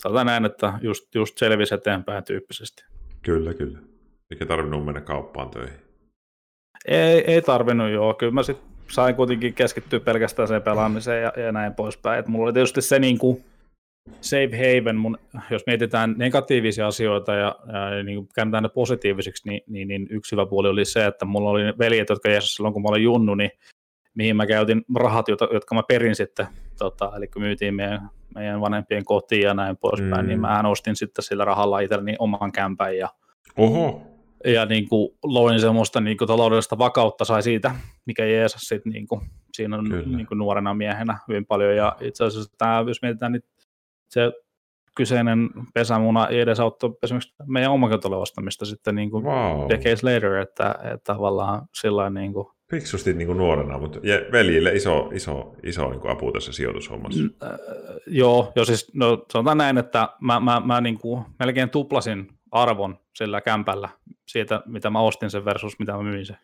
sanotaan 0.00 0.26
näin, 0.26 0.44
että 0.44 0.78
just, 0.82 1.14
just 1.14 1.38
selvisi 1.38 1.74
eteenpäin 1.74 2.24
tyyppisesti. 2.24 2.84
Kyllä, 3.22 3.54
kyllä. 3.54 3.95
Eikä 4.30 4.46
tarvinnut 4.46 4.84
mennä 4.84 5.00
kauppaan 5.00 5.50
töihin. 5.50 5.78
Ei, 6.86 7.32
ei 7.32 7.42
tarvinnut, 7.42 7.90
joo. 7.90 8.14
Kyllä 8.14 8.32
mä 8.32 8.42
sitten 8.42 8.68
sain 8.90 9.14
kuitenkin 9.14 9.54
keskittyä 9.54 10.00
pelkästään 10.00 10.48
sen 10.48 10.62
pelaamiseen 10.62 11.22
ja, 11.22 11.32
ja 11.36 11.52
näin 11.52 11.74
poispäin. 11.74 12.18
Et 12.18 12.28
mulla 12.28 12.44
oli 12.44 12.52
tietysti 12.52 12.82
se 12.82 12.98
niin 12.98 13.18
kuin, 13.18 13.44
safe 14.20 14.50
haven, 14.56 14.96
mun, 14.96 15.18
jos 15.50 15.62
mietitään 15.66 16.14
negatiivisia 16.18 16.86
asioita 16.86 17.34
ja, 17.34 17.56
ja 17.96 18.02
niin 18.02 18.18
kuin 18.18 18.28
käännetään 18.34 18.62
ne 18.62 18.68
positiivisiksi, 18.68 19.48
niin, 19.48 19.62
niin, 19.66 19.88
niin 19.88 20.06
yksi 20.10 20.32
hyvä 20.32 20.46
puoli 20.46 20.68
oli 20.68 20.84
se, 20.84 21.06
että 21.06 21.24
mulla 21.24 21.50
oli 21.50 21.62
veljet, 21.78 22.08
jotka 22.08 22.28
jäsivät 22.28 22.50
silloin, 22.50 22.72
kun 22.72 22.82
mä 22.82 22.88
olin 22.88 23.02
junnu, 23.02 23.34
niin 23.34 23.50
mihin 24.14 24.36
mä 24.36 24.46
käytin 24.46 24.84
rahat, 24.96 25.28
jotka, 25.28 25.48
jotka 25.52 25.74
mä 25.74 25.82
perin 25.88 26.14
sitten, 26.14 26.46
tota, 26.78 27.12
eli 27.16 27.28
kun 27.28 27.42
myytiin 27.42 27.74
meidän, 27.74 28.10
meidän 28.34 28.60
vanhempien 28.60 29.04
kotiin 29.04 29.42
ja 29.42 29.54
näin 29.54 29.76
poispäin, 29.76 30.12
niin 30.12 30.22
mm. 30.22 30.28
niin 30.28 30.40
mä 30.40 30.68
ostin 30.68 30.96
sitten 30.96 31.22
sillä 31.22 31.44
rahalla 31.44 31.80
itselleni 31.80 32.16
oman 32.18 32.52
kämpän 32.52 32.96
ja, 32.96 33.08
Oho. 33.56 34.02
Ja 34.46 34.66
niin 34.66 34.88
kuin, 34.88 35.08
loin 35.24 35.60
semmoista 35.60 36.00
niin 36.00 36.16
kuin, 36.16 36.28
taloudellista 36.28 36.78
vakautta 36.78 37.24
sai 37.24 37.42
siitä, 37.42 37.74
mikä 38.06 38.24
jeesas 38.24 38.62
sitten 38.62 38.92
niin 38.92 39.06
kuin, 39.06 39.20
siinä 39.52 39.76
on 39.76 39.84
niin 40.16 40.26
kuin, 40.26 40.38
nuorena 40.38 40.74
miehenä 40.74 41.18
hyvin 41.28 41.46
paljon 41.46 41.76
ja 41.76 41.96
itse 42.00 42.24
asiassa 42.24 42.54
tämä, 42.58 42.84
jos 42.88 43.02
mietitään 43.02 43.32
niin 43.32 43.42
se 44.08 44.32
kyseinen 44.96 45.50
pesämuna 45.74 46.28
edesauttoi 46.28 46.96
esimerkiksi 47.02 47.34
meidän 47.46 47.72
omakotaloa 47.72 48.22
ostamista 48.22 48.64
sitten 48.64 48.94
niin 48.94 49.10
kuin 49.10 49.24
wow. 49.24 49.68
decades 49.68 50.02
later, 50.02 50.34
että, 50.34 50.74
että 50.84 51.12
tavallaan 51.12 51.62
sillä 51.80 52.10
niin 52.10 52.32
kuin, 52.32 52.46
Fiksusti 52.70 53.12
niin 53.12 53.26
kuin 53.26 53.38
nuorena, 53.38 53.78
mutta 53.78 54.00
veljille 54.32 54.72
iso, 54.72 55.10
iso, 55.14 55.54
iso 55.62 55.90
niin 55.90 56.00
kuin 56.00 56.10
apu 56.10 56.32
tässä 56.32 56.52
sijoitushommassa. 56.52 57.22
Mm, 57.22 57.30
äh, 57.42 57.50
joo, 58.06 58.52
jo 58.56 58.64
siis, 58.64 58.94
no, 58.94 59.24
sanotaan 59.32 59.58
näin, 59.58 59.78
että 59.78 60.08
mä, 60.20 60.40
mä, 60.40 60.62
mä 60.64 60.80
niin 60.80 60.98
kuin 60.98 61.24
melkein 61.38 61.70
tuplasin 61.70 62.28
arvon 62.62 62.98
sillä 63.14 63.40
kämpällä 63.40 63.88
siitä, 64.28 64.62
mitä 64.66 64.90
mä 64.90 65.00
ostin 65.00 65.30
sen 65.30 65.44
versus 65.44 65.78
mitä 65.78 65.92
mä 65.92 66.02
myin 66.02 66.26
sen. 66.26 66.38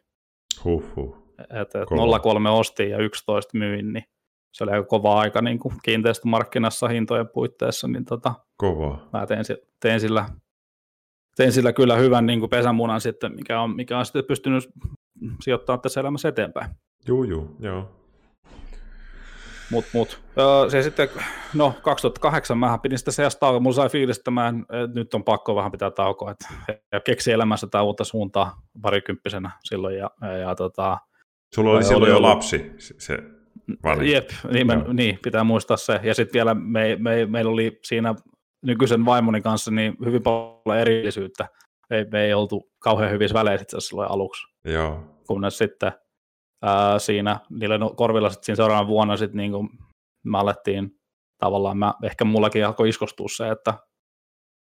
Huhhuh. 0.65 1.23
Että 1.61 1.83
et 1.83 1.89
03 2.23 2.51
ostin 2.51 2.91
ja 2.91 2.99
11 2.99 3.59
myin, 3.59 3.93
niin 3.93 4.05
se 4.53 4.65
oli 4.65 4.73
aika 4.73 4.87
kova 4.87 5.21
aika 5.21 5.43
niin 5.43 5.59
kuin 5.59 5.75
kiinteistömarkkinassa 5.83 6.89
hintojen 6.89 7.29
puitteissa, 7.29 7.89
niin 7.89 8.05
tota, 8.05 8.35
Kova. 8.57 9.09
mä 9.13 9.27
tein, 9.27 9.45
tein, 9.81 10.01
sillä, 10.01 10.25
tein 11.37 11.53
sillä 11.53 11.73
kyllä 11.73 11.97
hyvän 11.97 12.27
niin 12.27 12.41
kuin 12.41 12.51
pesämunan 12.51 13.01
sitten, 13.01 13.35
mikä 13.35 13.61
on, 13.61 13.77
mikä 13.77 13.99
on 13.99 14.07
sitten 14.07 14.25
pystynyt 14.25 14.71
sijoittamaan 15.41 15.81
tässä 15.81 16.01
elämässä 16.01 16.29
eteenpäin. 16.29 16.71
Juu, 17.09 17.25
juu, 17.25 17.57
joo. 17.61 18.02
Mut, 19.73 19.85
mut. 19.93 20.23
Se 20.69 20.83
sitten, 20.83 21.09
no 21.55 21.75
2008 21.83 22.59
mä 22.59 22.79
pidin 22.83 22.99
sitä 22.99 23.11
seasta 23.11 23.41
taukoa, 23.41 23.61
mulla 23.61 23.77
sai 23.77 23.89
fiilis, 23.89 24.19
että 24.19 24.31
mä 24.31 24.49
en, 24.49 24.67
nyt 24.95 25.15
on 25.15 25.25
pakko 25.25 25.57
vähän 25.57 25.73
pitää 25.73 25.91
taukoa, 25.91 26.31
että 26.31 26.75
ja 26.93 27.01
keksi 27.01 27.33
elämässä 27.33 27.67
tämä 27.71 27.83
uutta 27.83 28.05
suuntaa 28.05 28.63
parikymppisenä 28.83 29.51
silloin 29.65 29.99
ja, 29.99 30.11
ja, 30.21 30.37
ja 30.37 30.55
tota, 30.55 30.99
Sulla 31.55 31.71
oli 31.71 31.85
silloin 31.85 32.11
jo 32.11 32.23
lapsi, 32.23 32.73
se 32.79 33.19
Vali. 33.85 34.13
Jep, 34.13 34.31
niin, 34.53 34.67
me, 34.67 34.85
niin, 34.93 35.19
pitää 35.23 35.45
muistaa 35.45 35.77
se. 35.77 36.01
Ja 36.03 36.15
sitten 36.15 36.33
vielä 36.33 36.55
me, 36.55 36.97
me, 37.01 37.27
meillä 37.27 37.51
oli 37.51 37.79
siinä 37.85 38.15
nykyisen 38.63 39.05
vaimoni 39.05 39.41
kanssa 39.41 39.71
niin 39.71 39.95
hyvin 40.05 40.23
paljon 40.23 40.81
erillisyyttä. 40.81 41.49
Me, 41.91 42.07
me 42.13 42.25
ei 42.25 42.35
oltu 42.35 42.71
kauhean 42.79 43.11
hyvissä 43.11 43.35
väleissä 43.35 43.77
asiassa 43.77 44.13
aluksi. 44.13 44.43
Joo. 44.65 45.05
Kunnes 45.27 45.59
sitten 45.59 45.93
ää, 46.63 46.99
siinä 46.99 47.41
niillä 47.51 47.79
korvilla 47.97 48.31
sitten 48.31 48.45
siinä 48.45 48.57
seuraavana 48.57 48.89
vuonna 48.89 49.17
sitten 49.17 49.37
niin 49.37 49.53
kuin 49.53 49.69
me 50.25 50.39
alettiin 50.39 50.97
tavallaan, 51.39 51.79
mä, 51.79 51.95
ehkä 52.03 52.25
mullakin 52.25 52.67
alkoi 52.67 52.89
iskostua 52.89 53.27
se, 53.37 53.49
että 53.49 53.75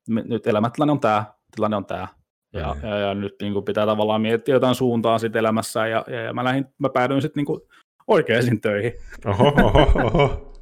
nyt 0.08 0.46
elämätilanne 0.46 0.92
on 0.92 1.00
tämä, 1.00 1.24
tilanne 1.56 1.76
on 1.76 1.86
tämä. 1.86 2.08
Ja, 2.52 2.76
ja, 2.82 2.98
ja, 2.98 3.14
nyt 3.14 3.34
niin 3.42 3.52
kuin 3.52 3.64
pitää 3.64 3.86
tavallaan 3.86 4.20
miettiä 4.20 4.54
jotain 4.54 4.74
suuntaa 4.74 5.18
sitten 5.18 5.40
elämässä, 5.40 5.86
ja, 5.86 6.04
ja, 6.06 6.20
ja 6.20 6.32
mä, 6.32 6.44
lähdin, 6.44 6.66
mä 6.78 6.88
päädyin 6.88 7.22
sitten 7.22 7.44
niin 7.44 7.60
oikeisiin 8.06 8.60
töihin. 8.60 8.92
Oho, 9.26 9.52
oho, 9.62 9.92
oho. 10.04 10.48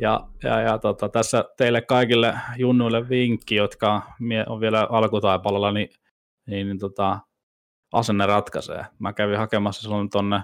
Ja, 0.00 0.28
ja, 0.42 0.60
ja 0.60 0.78
tota, 0.78 1.08
tässä 1.08 1.44
teille 1.56 1.80
kaikille 1.80 2.34
junnuille 2.56 3.08
vinkki, 3.08 3.54
jotka 3.54 4.02
on 4.46 4.60
vielä 4.60 4.86
alkutaipalolla, 4.90 5.72
niin, 5.72 5.88
niin, 6.46 6.66
niin 6.66 6.78
tota, 6.78 7.18
asenne 7.92 8.26
ratkaisee. 8.26 8.84
Mä 8.98 9.12
kävin 9.12 9.38
hakemassa 9.38 9.82
silloin 9.82 10.10
tuonne 10.10 10.40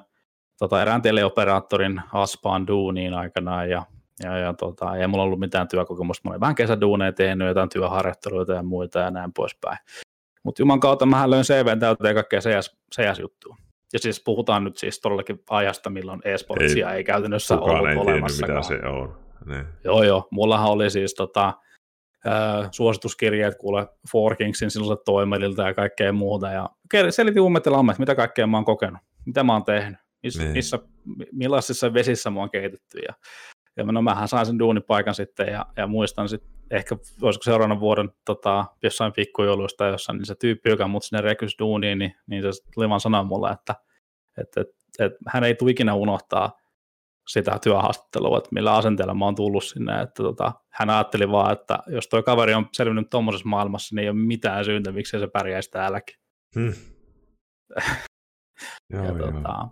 tota, 0.58 0.82
erään 0.82 1.02
teleoperaattorin 1.02 2.02
Aspaan 2.12 2.66
duuniin 2.66 3.14
aikanaan 3.14 3.70
ja, 3.70 3.82
ja, 4.22 4.38
ja 4.38 4.54
tota, 4.54 4.96
ei 4.96 5.06
mulla 5.06 5.24
ollut 5.24 5.40
mitään 5.40 5.68
työkokemusta. 5.68 6.28
Mä 6.28 6.30
olin 6.30 6.40
vähän 6.40 6.54
kesäduuneja 6.54 7.12
tehnyt, 7.12 7.48
jotain 7.48 7.68
työharjoitteluita 7.68 8.52
ja 8.52 8.62
muita 8.62 8.98
ja 8.98 9.10
näin 9.10 9.32
poispäin. 9.32 9.78
Mutta 10.42 10.62
Juman 10.62 10.80
kautta 10.80 11.06
mä 11.06 11.30
löin 11.30 11.44
CVn 11.44 11.80
täyteen 11.80 12.14
kaikkea 12.14 12.40
CS, 12.40 12.76
CS-juttua. 12.94 13.56
Ja 13.92 13.98
siis 13.98 14.22
puhutaan 14.24 14.64
nyt 14.64 14.76
siis 14.76 15.00
todellakin 15.00 15.42
ajasta, 15.50 15.90
milloin 15.90 16.20
e-sportsia 16.24 16.90
ei, 16.90 16.96
ei 16.96 17.04
käytännössä 17.04 17.58
ollut 17.58 17.88
ei 17.88 17.96
olemassa. 17.96 18.46
mitä 18.46 18.62
se 18.62 18.74
on. 18.74 19.16
Ne. 19.44 19.66
Joo, 19.84 20.02
joo. 20.02 20.28
Mullahan 20.30 20.70
oli 20.70 20.90
siis 20.90 21.14
tota, 21.14 21.52
äh, 22.26 22.68
suosituskirjeet 22.70 23.54
kuule 23.58 23.88
Forkingsin 24.12 24.70
silloiselle 24.70 25.02
toimelilta 25.04 25.62
ja 25.62 25.74
kaikkea 25.74 26.12
muuta. 26.12 26.50
Ja 26.50 26.70
selitin 27.10 27.42
ummetella 27.42 27.84
että 27.90 28.02
mitä 28.02 28.14
kaikkea 28.14 28.46
mä 28.46 28.56
oon 28.56 28.64
kokenut, 28.64 29.00
mitä 29.26 29.44
mä 29.44 29.52
oon 29.52 29.64
tehnyt, 29.64 29.98
missä, 30.22 30.42
niin. 30.42 30.52
missä 30.52 30.78
millaisissa 31.32 31.94
vesissä 31.94 32.30
mä 32.30 32.40
oon 32.40 32.50
keitetty. 32.50 32.98
Ja, 32.98 33.14
ja 33.76 33.84
no 33.84 34.02
mähän 34.02 34.28
sain 34.28 34.46
sen 34.46 34.58
duunipaikan 34.58 35.14
sitten 35.14 35.46
ja, 35.46 35.66
ja 35.76 35.86
muistan 35.86 36.28
sitten 36.28 36.54
ehkä 36.70 36.96
olisiko 37.22 37.42
seuraavan 37.42 37.80
vuoden 37.80 38.10
tota, 38.24 38.64
jossain 38.82 39.12
pikkujouluista 39.12 39.86
jossain, 39.86 40.18
niin 40.18 40.26
se 40.26 40.34
tyyppi, 40.34 40.70
joka 40.70 40.88
mut 40.88 41.04
sinne 41.04 41.20
rekys 41.20 41.58
duuniin, 41.58 41.98
niin, 41.98 42.14
niin 42.26 42.42
se 42.42 42.62
tuli 42.74 42.88
vaan 42.88 43.00
sanoa 43.00 43.22
mulle, 43.22 43.50
että, 43.50 43.74
että, 44.38 44.60
että, 44.60 45.04
että 45.04 45.18
hän 45.28 45.44
ei 45.44 45.54
tule 45.54 45.70
ikinä 45.70 45.94
unohtaa 45.94 46.58
sitä 47.28 47.58
työhaastattelua, 47.62 48.38
että 48.38 48.50
millä 48.52 48.76
asenteella 48.76 49.14
mä 49.14 49.24
oon 49.24 49.34
tullut 49.34 49.64
sinne, 49.64 50.00
että 50.00 50.22
tota, 50.22 50.52
hän 50.72 50.90
ajatteli 50.90 51.30
vaan, 51.30 51.52
että 51.52 51.78
jos 51.86 52.08
toi 52.08 52.22
kaveri 52.22 52.54
on 52.54 52.68
selvinnyt 52.72 53.10
tuommoisessa 53.10 53.48
maailmassa, 53.48 53.94
niin 53.94 54.02
ei 54.02 54.08
ole 54.08 54.16
mitään 54.16 54.64
syyntä, 54.64 54.92
miksi 54.92 55.18
se 55.18 55.26
pärjäisi 55.26 55.70
täälläkin. 55.70 56.16
Hmm. 56.54 56.72
joo, 58.92 59.04
ja, 59.04 59.08
joo. 59.08 59.32
Tota, 59.32 59.68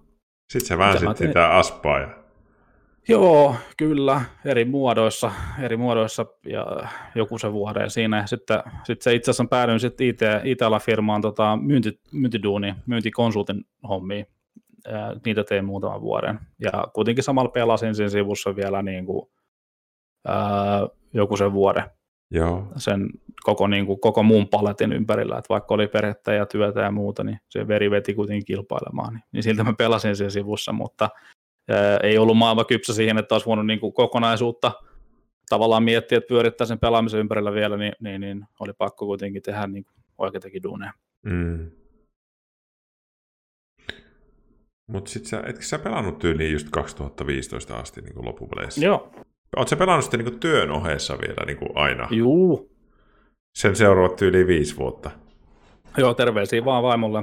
Sitten 0.53 0.69
se 0.69 0.79
väänsit 0.79 1.17
sitä 1.17 1.49
aspaa 1.49 1.99
ja 1.99 2.23
Joo, 3.09 3.57
kyllä, 3.77 4.21
eri 4.45 4.65
muodoissa, 4.65 5.33
eri 5.63 5.77
muodoissa 5.77 6.27
ja 6.47 6.67
joku 7.15 7.39
se 7.39 7.53
vuoden 7.53 7.91
siinä. 7.91 8.17
Ja 8.17 8.27
sitten, 8.27 8.63
sitten 8.85 9.05
se 9.05 9.15
itse 9.15 9.31
asiassa 9.31 9.45
päädyin 9.51 9.81
sitten 9.81 10.07
IT, 10.07 10.21
IT-alafirmaan 10.45 11.23
tota, 11.23 11.59
myynti, 11.63 12.01
myyntiduuni, 12.13 12.75
myyntikonsultin 12.87 13.65
hommiin. 13.89 14.27
Niitä 15.25 15.45
tein 15.45 15.65
muutaman 15.65 16.01
vuoden. 16.01 16.41
Ja 16.59 16.73
kuitenkin 16.95 17.25
samalla 17.25 17.51
pelasin 17.51 17.95
siinä 17.95 18.09
sivussa 18.09 18.57
vielä 18.57 18.83
niin 18.83 19.07
kuin, 19.07 19.31
ää, 20.29 20.89
joku 21.15 21.37
sen 21.37 21.53
vuoden. 21.53 21.85
Joo. 22.31 22.73
Sen 22.77 23.11
koko, 23.43 23.67
niin 23.67 23.87
kuin, 23.87 24.01
koko 24.01 24.23
muun 24.23 24.49
paletin 24.49 24.93
ympärillä, 24.93 25.39
että 25.39 25.49
vaikka 25.49 25.75
oli 25.75 25.89
perhettä 25.89 26.33
ja 26.33 26.47
työtä 26.47 26.81
ja 26.81 26.91
muuta, 26.91 27.25
niin 27.25 27.39
se 27.49 27.69
veri 27.69 27.91
veti 27.91 28.15
kuitenkin 28.15 28.45
kilpailemaan. 28.45 29.15
Niin, 29.15 29.25
niin 29.33 29.43
siltä 29.43 29.65
mä 29.65 29.73
pelasin 29.73 30.17
siinä 30.17 30.31
sivussa, 30.31 30.73
mutta 30.73 31.09
ei 32.03 32.19
ollut 32.19 32.37
maailma 32.37 32.65
kypsä 32.65 32.95
siihen, 32.95 33.19
että 33.19 33.35
olisi 33.35 33.47
voinut 33.47 33.67
niin 33.67 33.81
kuin 33.81 33.93
kokonaisuutta 33.93 34.73
tavallaan 35.49 35.83
miettiä, 35.83 36.19
että 36.19 36.29
pyörittää 36.29 36.67
sen 36.67 36.79
pelaamisen 36.79 37.21
ympärillä 37.21 37.53
vielä, 37.53 37.77
niin, 37.77 37.93
niin, 38.01 38.21
niin 38.21 38.45
oli 38.61 38.73
pakko 38.79 39.07
kuitenkin 39.07 39.43
tehdä 39.43 39.67
niin 39.67 39.87
oikeitakin 40.19 40.63
duuneja. 40.63 40.93
Mm. 41.23 41.71
Mutta 44.87 45.11
sitten 45.11 45.29
sä, 45.29 45.43
etkö 45.47 45.63
sä 45.63 45.79
pelannut 45.79 46.19
tyyliin 46.19 46.53
just 46.53 46.69
2015 46.71 47.77
asti 47.77 48.01
niin 48.01 48.15
kuin 48.15 48.27
loppupeleissä? 48.27 48.85
Joo. 48.85 49.13
Oletko 49.57 49.69
sä 49.69 49.77
pelannut 49.77 50.05
sitten 50.05 50.25
niin 50.25 50.41
työn 50.41 50.71
ohessa 50.71 51.19
vielä 51.19 51.47
niin 51.47 51.59
kuin 51.59 51.71
aina? 51.75 52.09
Juu. 52.11 52.73
Sen 53.59 53.77
seuraavat 53.77 54.17
tyyliin 54.17 54.47
viisi 54.47 54.77
vuotta? 54.77 55.11
Joo, 55.97 56.15
terveisiä 56.15 56.65
vaan 56.65 56.83
vaimolle. 56.83 57.23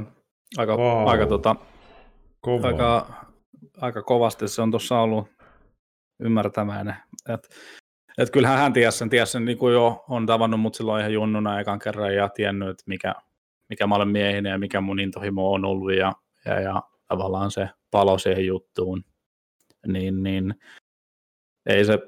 Aika, 0.57 0.77
wow. 0.77 1.07
aika, 1.07 1.27
tota, 1.27 1.55
aika 2.63 3.07
aika 3.81 4.01
kovasti 4.01 4.47
se 4.47 4.61
on 4.61 4.71
tuossa 4.71 4.99
ollut 4.99 5.27
ymmärtämäinen. 6.19 6.95
Et, 7.33 7.49
et 8.17 8.29
kyllähän 8.29 8.57
hän 8.57 8.73
tiesi 8.73 8.97
sen, 8.97 9.09
tiesi 9.09 9.31
sen 9.31 9.45
niin 9.45 9.57
kuin 9.57 9.73
jo 9.73 10.03
on 10.09 10.25
tavannut 10.25 10.59
mut 10.59 10.75
silloin 10.75 10.99
ihan 10.99 11.13
junnuna 11.13 11.59
ekan 11.59 11.79
kerran 11.79 12.15
ja 12.15 12.29
tiennyt, 12.29 12.69
että 12.69 12.83
mikä, 12.87 13.15
mikä 13.69 13.87
mä 13.87 13.95
olen 13.95 14.07
miehinen 14.07 14.51
ja 14.51 14.57
mikä 14.57 14.81
mun 14.81 14.99
intohimo 14.99 15.51
on 15.51 15.65
ollut 15.65 15.93
ja, 15.93 16.13
ja, 16.45 16.59
ja 16.59 16.83
tavallaan 17.09 17.51
se 17.51 17.69
palo 17.91 18.17
siihen 18.17 18.45
juttuun. 18.45 19.03
Niin, 19.87 20.23
niin 20.23 20.55
ei 21.65 21.85
se 21.85 21.99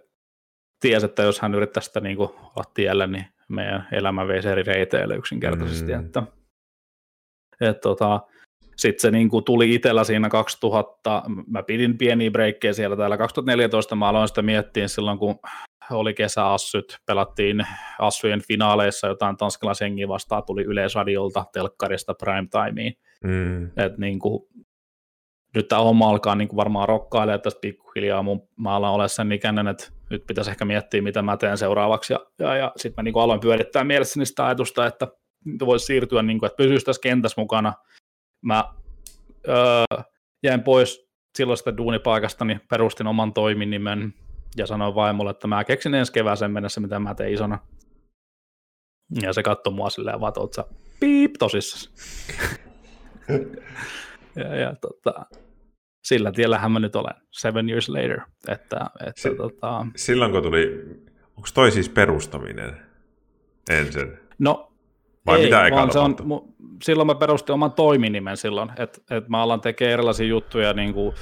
tiesi, 0.80 1.06
että 1.06 1.24
jos 1.24 1.40
hän 1.40 1.56
yrittäisi 1.56 1.88
sitä 1.88 2.00
niin 2.00 2.18
kuin 2.18 2.30
olla 2.30 2.72
tiellä, 2.74 3.08
niin 3.08 3.26
meidän 3.50 3.88
elämä 3.92 4.28
veisi 4.28 4.50
eri 4.50 4.64
reiteille 4.64 5.16
yksinkertaisesti. 5.16 5.94
Mm. 5.94 6.00
Että, 6.00 6.24
et, 7.62 7.82
tota, 7.82 8.20
sitten 8.76 9.02
se 9.02 9.12
niin 9.12 9.30
kuin 9.30 9.44
tuli 9.44 9.76
itsellä 9.76 10.04
siinä 10.04 10.30
2000, 10.30 11.24
mä 11.48 11.64
pidin 11.64 11.98
pieniä 11.98 12.32
breikkejä 12.32 12.74
siellä 12.74 12.98
täällä 12.98 13.18
2014, 13.18 13.96
mä 13.96 14.10
aloin 14.10 14.28
sitä 14.28 14.42
miettiä 14.42 14.88
silloin, 14.88 15.18
kun 15.18 15.40
oli 15.92 16.14
kesäassyt, 16.14 16.98
pelattiin 17.06 17.68
assujen 18.00 18.42
finaaleissa 18.48 19.08
jotain 19.08 19.38
tanskalaishengiä 19.38 20.08
vastaan, 20.08 20.44
tuli 20.46 20.64
yleisradiolta, 20.64 21.46
telkkarista 21.54 22.14
primetimeen. 22.14 22.94
Mm. 23.24 23.66
Et 23.66 23.98
niin 23.98 24.20
kuin, 24.20 24.44
nyt 25.56 25.68
tämä 25.68 25.82
homma 25.82 26.10
alkaa 26.10 26.36
niin 26.36 26.48
kuin 26.48 26.58
varmaan 26.58 26.90
rokkailemaan 26.90 27.42
tästä 27.42 27.60
pikkuhiljaa. 27.62 28.24
Mun, 28.24 28.48
mä 28.58 28.76
alan 28.76 28.92
olla 28.92 29.08
sen 29.08 29.32
ikäinen, 29.32 29.68
että 29.68 29.88
nyt 30.10 30.28
pitäisi 30.28 30.52
ehkä 30.52 30.66
miettiä, 30.66 31.02
mitä 31.02 31.22
mä 31.22 31.38
teen 31.38 31.58
seuraavaksi. 31.58 32.14
Ja, 32.14 32.20
ja, 32.40 32.56
ja 32.56 32.72
sitten 32.76 32.94
mä 32.98 33.04
niin 33.04 33.14
kuin 33.14 33.24
aloin 33.24 33.40
pyörittää 33.40 33.84
mielessäni 33.84 34.26
sitä 34.26 34.46
ajatusta, 34.46 34.86
että 34.86 35.08
voisi 35.66 35.86
siirtyä, 35.86 36.22
niin 36.22 36.40
kuin, 36.40 36.48
että 36.48 36.58
pysyisi 36.58 36.86
tässä 36.86 37.02
kentässä 37.02 37.42
mukana– 37.42 37.74
mä 38.42 38.74
öö, 39.48 40.04
jäin 40.44 40.64
pois 40.64 41.10
silloista 41.38 41.78
duunipaikastani, 41.78 42.60
perustin 42.70 43.08
oman 43.08 43.34
toiminimen 43.34 44.14
ja 44.58 44.68
sanoin 44.68 44.96
vaimolle, 44.96 45.32
että 45.32 45.48
mä 45.48 45.64
keksin 45.64 45.94
ensi 45.94 46.14
kevääseen 46.14 46.52
mennessä, 46.52 46.82
mitä 46.82 47.00
mä 47.00 47.16
tein 47.16 47.34
isona. 47.34 47.60
Ja 49.22 49.34
se 49.34 49.44
katsoi 49.44 49.74
mua 49.74 49.90
silleen 49.90 50.20
vaan, 50.20 50.34
että 50.46 50.66
piip 51.00 51.34
tosissas. 51.40 51.92
ja, 54.36 54.56
ja 54.56 54.76
tota, 54.76 55.26
sillä 56.04 56.32
tiellähän 56.32 56.72
mä 56.72 56.80
nyt 56.80 56.96
olen, 56.96 57.14
seven 57.32 57.70
years 57.70 57.90
later. 57.90 58.22
Että, 58.48 58.90
että, 59.08 59.22
si- 59.22 59.36
tota... 59.36 59.86
Silloin 59.96 60.32
kun 60.32 60.44
tuli, 60.44 60.86
onko 61.38 61.50
toi 61.54 61.72
siis 61.72 61.90
perustaminen 61.90 62.78
ensin? 63.70 64.18
No 64.40 64.72
vai 65.26 65.40
Ei, 65.40 65.44
mitä 65.44 65.68
vaan 65.72 65.92
se 65.92 66.00
on, 66.00 66.16
silloin 66.84 67.08
mä 67.08 67.16
perustin 67.16 67.54
oman 67.54 67.72
toiminimen 67.72 68.38
silloin, 68.38 68.70
että 68.78 69.18
et 69.18 69.30
mä 69.30 69.42
alan 69.42 69.62
tekemään 69.62 69.94
erilaisia 69.94 70.28
juttuja 70.28 70.74
niin 70.74 70.94
kuin, 70.94 71.16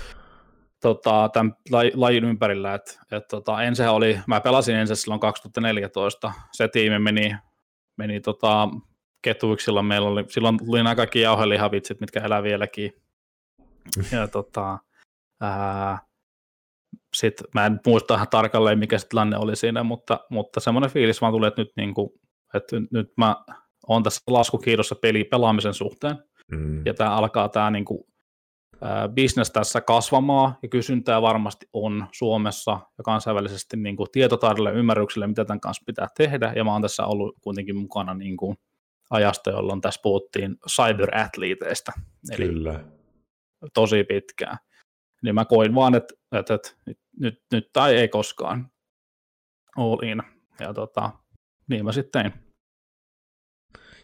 tota, 0.82 1.30
tämän 1.34 1.56
lajin 1.94 2.24
ympärillä. 2.24 2.74
Et, 2.74 3.00
et, 3.12 3.28
tota, 3.28 3.64
ensin 3.64 3.90
oli, 3.90 4.20
mä 4.28 4.42
pelasin 4.42 4.76
ensin 4.76 4.96
silloin 4.96 5.20
2014, 5.20 6.32
se 6.52 6.68
tiimi 6.68 7.00
meni, 7.00 7.36
meni 7.98 8.20
tota, 8.20 8.70
ketuiksi, 9.22 9.66
silloin 9.66 9.86
meillä 9.86 10.10
oli, 10.10 10.26
silloin 10.28 10.58
tuli 10.58 10.78
nämä 10.78 10.96
kaikki 10.96 11.22
jauhelihavitsit, 11.22 12.00
mitkä 12.00 12.20
elää 12.20 12.44
vieläkin. 12.44 12.94
Ja 14.12 14.28
tota, 14.28 14.78
ää, 15.42 16.00
sit, 17.16 17.34
mä 17.54 17.66
en 17.66 17.80
muista 17.86 18.16
ihan 18.16 18.28
tarkalleen, 18.32 18.80
mikä 18.80 18.98
se 18.98 19.08
tilanne 19.08 19.38
oli 19.38 19.56
siinä, 19.56 19.84
mutta, 19.84 20.20
mutta 20.30 20.60
semmoinen 20.60 20.92
fiilis 20.92 21.22
vaan 21.22 21.34
tuli, 21.34 21.48
että 21.48 21.62
nyt, 21.62 21.72
niin 21.78 21.94
kuin, 21.94 22.10
että 22.54 22.76
nyt 22.92 23.12
mä 23.18 23.36
on 23.88 24.04
tässä 24.04 24.22
laskukiidossa 24.28 24.96
peli 24.96 25.24
pelaamisen 25.24 25.74
suhteen. 25.74 26.16
Mm. 26.52 26.86
Ja 26.86 26.94
tämä 26.94 27.16
alkaa 27.16 27.50
tämä 27.50 27.72
niinku, 27.72 28.08
äh, 28.84 29.10
business 29.16 29.52
tässä 29.52 29.82
kasvamaan, 29.82 30.56
ja 30.64 30.70
kysyntää 30.70 31.22
varmasti 31.22 31.66
on 31.74 32.08
Suomessa 32.12 32.72
ja 32.72 33.04
kansainvälisesti 33.04 33.78
niinku, 33.78 34.06
tietotaidolle 34.12 34.70
ja 34.70 34.76
ymmärrykselle, 34.76 35.28
mitä 35.28 35.46
tämän 35.46 35.60
kanssa 35.60 35.84
pitää 35.86 36.08
tehdä, 36.18 36.54
ja 36.56 36.64
mä 36.64 36.72
oon 36.72 36.82
tässä 36.82 37.06
ollut 37.06 37.36
kuitenkin 37.42 37.78
mukana 37.78 38.14
niinku, 38.14 38.56
ajasta, 39.10 39.50
jolloin 39.50 39.82
tässä 39.82 40.00
puhuttiin 40.04 40.58
cyber-athleteista, 40.70 41.92
eli 42.32 42.48
Kyllä. 42.48 42.84
tosi 43.74 44.04
pitkään. 44.04 44.58
Niin 45.24 45.36
mä 45.36 45.46
koin 45.46 45.76
vaan, 45.76 45.96
että, 45.96 46.14
että, 46.32 46.54
että 46.54 46.72
nyt, 46.86 47.00
nyt, 47.20 47.42
nyt 47.52 47.70
tai 47.74 47.96
ei 47.96 48.08
koskaan 48.08 48.72
all 49.78 50.00
in. 50.04 50.24
Ja 50.60 50.74
tota, 50.74 51.12
niin 51.68 51.86
mä 51.86 51.92
sitten 51.92 52.24
tein. 52.24 52.50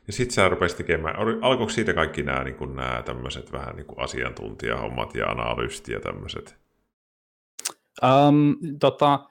Ja 0.08 0.14
sitten 0.14 0.34
sä 0.34 0.50
rupesit 0.50 0.78
tekemään, 0.78 1.16
alkoiko 1.42 1.70
siitä 1.70 1.94
kaikki 1.94 2.24
nämä, 2.24 2.44
niin 2.44 2.56
kuin 2.56 2.76
nämä 2.76 3.04
tämmöiset 3.06 3.52
vähän 3.52 3.76
niin 3.76 3.86
kuin 3.86 4.00
asiantuntijahommat 4.00 5.16
ja 5.16 5.26
analyysti 5.26 5.92
ja 5.92 6.00
tämmöiset? 6.00 6.58
Um, 8.04 8.56
tota, 8.80 9.30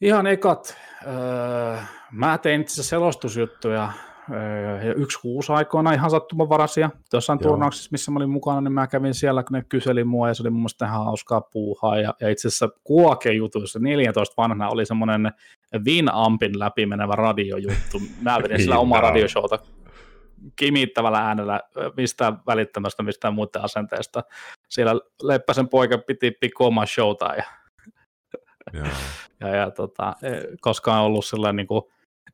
ihan 0.00 0.26
ekat, 0.26 0.76
öö, 1.06 1.78
mä 2.12 2.38
tein 2.38 2.60
itse 2.60 2.82
selostusjuttuja 2.82 3.92
yksi 4.96 5.20
kuusi 5.20 5.52
aikoina 5.52 5.92
ihan 5.92 6.10
sattumanvaraisia. 6.10 6.90
Jossain 7.12 7.38
Joo. 7.42 7.50
turnauksessa, 7.50 7.88
missä 7.92 8.10
mä 8.10 8.16
olin 8.16 8.30
mukana, 8.30 8.60
niin 8.60 8.72
mä 8.72 8.86
kävin 8.86 9.14
siellä, 9.14 9.42
kun 9.42 9.52
ne 9.52 9.64
kyseli 9.68 10.04
mua 10.04 10.28
ja 10.28 10.34
se 10.34 10.42
oli 10.42 10.50
mun 10.50 10.60
mielestä 10.60 10.86
ihan 10.86 11.04
hauskaa 11.04 11.40
puuhaa. 11.40 11.98
Ja, 11.98 12.14
ja 12.20 12.28
itse 12.28 12.48
asiassa 12.48 12.68
Kuoke-jutuissa 12.84 13.78
14 13.78 14.34
vanhana 14.36 14.68
oli 14.68 14.86
semmoinen 14.86 15.32
Winampin 15.84 16.58
läpi 16.58 16.86
menevä 16.86 17.14
radiojuttu. 17.14 18.02
Mä 18.20 18.38
vedin 18.42 18.60
sillä 18.60 18.78
omaa 18.78 19.00
radioshowta 19.00 19.58
kimittävällä 20.56 21.18
äänellä 21.18 21.60
mistään 21.96 22.38
välittämästä 22.46 23.02
mistään 23.02 23.34
muiden 23.34 23.64
asenteesta. 23.64 24.24
Siellä 24.68 25.00
Leppäsen 25.22 25.68
poika 25.68 25.98
piti 25.98 26.30
pikku 26.30 26.64
omaa 26.64 26.86
showta 26.86 27.34
ja, 27.34 27.44
ja, 29.40 29.48
ja 29.48 29.70
tota, 29.70 30.14
e, 30.22 30.30
koskaan 30.60 31.04
ollut 31.04 31.24
sellainen, 31.24 31.56
niin 31.56 31.66
kuin, 31.66 31.82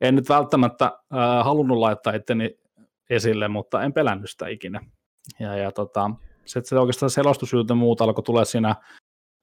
en 0.03 0.15
nyt 0.15 0.29
välttämättä 0.29 0.85
äh, 0.85 1.45
halunnut 1.45 1.79
laittaa 1.79 2.15
itteni 2.15 2.59
esille, 3.11 3.49
mutta 3.49 3.83
en 3.83 3.93
pelännyt 3.93 4.31
sitä 4.31 4.49
ikinä. 4.49 4.81
Ja, 5.41 5.57
ja 5.57 5.73
tota, 5.73 6.11
se, 6.45 6.61
se 6.65 6.79
oikeastaan 6.79 7.11
selostusjutut 7.11 7.69
ja 7.69 7.75
muut 7.75 8.01
alkoi 8.01 8.25
tulla 8.25 8.45
siinä 8.45 8.75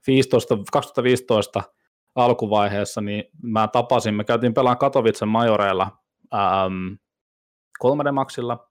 15, 0.07 0.57
2015 0.71 1.63
alkuvaiheessa, 2.15 3.01
niin 3.01 3.23
mä 3.43 3.67
tapasin, 3.67 4.15
me 4.15 4.23
käytiin 4.23 4.53
pelaan 4.53 4.77
Katowicen 4.77 5.27
majoreilla 5.27 5.97
ähm, 6.33 6.93
3D 7.83 8.11
Maxilla. 8.11 8.69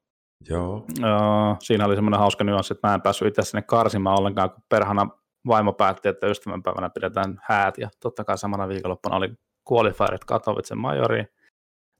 Joo. 0.48 0.86
Äh, 1.04 1.56
siinä 1.60 1.84
oli 1.84 1.94
semmoinen 1.94 2.20
hauska 2.20 2.44
nyanssi, 2.44 2.74
että 2.74 2.88
mä 2.88 2.94
en 2.94 3.02
päässyt 3.02 3.28
itse 3.28 3.42
sinne 3.42 3.62
karsimaan 3.62 4.18
ollenkaan, 4.18 4.50
kun 4.50 4.62
perhana 4.68 5.08
vaimo 5.46 5.72
päätti, 5.72 6.08
että 6.08 6.26
ystävänpäivänä 6.26 6.90
pidetään 6.90 7.40
häät, 7.42 7.78
ja 7.78 7.88
totta 8.00 8.24
kai 8.24 8.38
samana 8.38 8.68
viikonloppuna 8.68 9.16
oli 9.16 9.28
qualifierit 9.72 10.24
Katowicen 10.24 10.78
majoriin. 10.78 11.28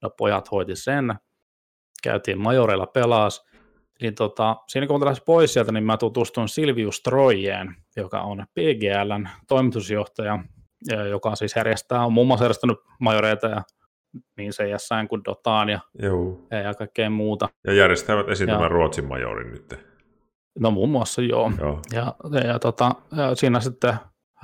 No 0.03 0.11
pojat 0.11 0.51
hoiti 0.51 0.77
sen, 0.77 1.15
käytiin 2.03 2.41
majoreilla 2.41 2.87
pelaas, 2.87 3.47
niin 4.03 4.15
tota, 4.15 4.57
siinä 4.69 4.87
kun 4.87 5.01
pois 5.27 5.53
sieltä, 5.53 5.73
niin 5.73 5.85
mä 5.85 5.97
tutustuin 5.97 6.49
Silvius 6.49 7.01
Troijeen, 7.03 7.77
joka 7.97 8.21
on 8.21 8.47
PGLn 8.55 9.29
toimitusjohtaja, 9.49 10.39
joka 11.11 11.37
siis 11.37 11.57
järjestää, 11.57 12.05
on 12.05 12.13
muun 12.13 12.27
muassa 12.27 12.45
järjestänyt 12.45 12.79
majoreita 13.01 13.47
ja 13.47 13.63
niin 14.37 14.51
CSN 14.51 15.09
kuin 15.09 15.25
Dotaan 15.25 15.69
ja, 15.69 15.81
Joo. 16.03 16.47
ja 16.51 16.75
kaikkea 16.75 17.11
muuta. 17.11 17.49
Ja 17.67 17.73
järjestävät 17.73 18.29
esiin 18.29 18.51
tämän 18.51 18.71
Ruotsin 18.71 19.05
majorin 19.05 19.53
nyt. 19.53 19.75
No 20.59 20.71
muun 20.71 20.89
muassa 20.89 21.23
joo. 21.23 21.53
joo. 21.61 21.81
Ja, 21.93 22.15
ja, 22.33 22.47
ja, 22.47 22.59
tota, 22.59 22.95
ja 23.17 23.35
siinä 23.35 23.61
sitten 23.61 23.95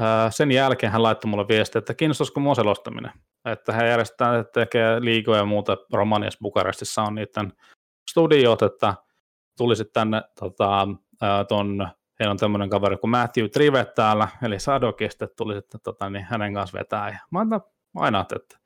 ää, 0.00 0.30
sen 0.30 0.52
jälkeen 0.52 0.92
hän 0.92 1.02
laittoi 1.02 1.30
mulle 1.30 1.48
viestiä, 1.48 1.78
että 1.78 1.94
kiinnostaisiko 1.94 2.40
mua 2.40 2.54
selostaminen. 2.54 3.12
Että 3.44 3.72
hän 3.72 3.88
järjestää, 3.88 4.38
että 4.38 4.60
tekee 4.60 5.00
liikoja 5.00 5.38
ja 5.38 5.44
muuta. 5.44 5.76
Romaniassa 5.92 6.38
Bukarestissa 6.42 7.02
on 7.02 7.14
niiden 7.14 7.52
studiot, 8.10 8.62
että 8.62 8.94
tulisit 9.58 9.92
tänne 9.92 10.22
tota, 10.40 10.88
ton, 11.48 11.88
heillä 12.20 12.30
on 12.30 12.36
tämmöinen 12.36 12.70
kaveri 12.70 12.96
kuin 12.96 13.10
Matthew 13.10 13.46
Trivet 13.46 13.94
täällä, 13.94 14.28
eli 14.42 14.58
Sadokista, 14.58 15.26
tuli 15.26 15.54
sitten 15.54 15.80
tota, 15.84 16.10
niin 16.10 16.24
hänen 16.24 16.54
kanssa 16.54 16.78
vetää. 16.78 17.08
Ja 17.08 17.18
mä 17.30 17.60
aina 17.96 18.20
että, 18.20 18.36
että, 18.36 18.58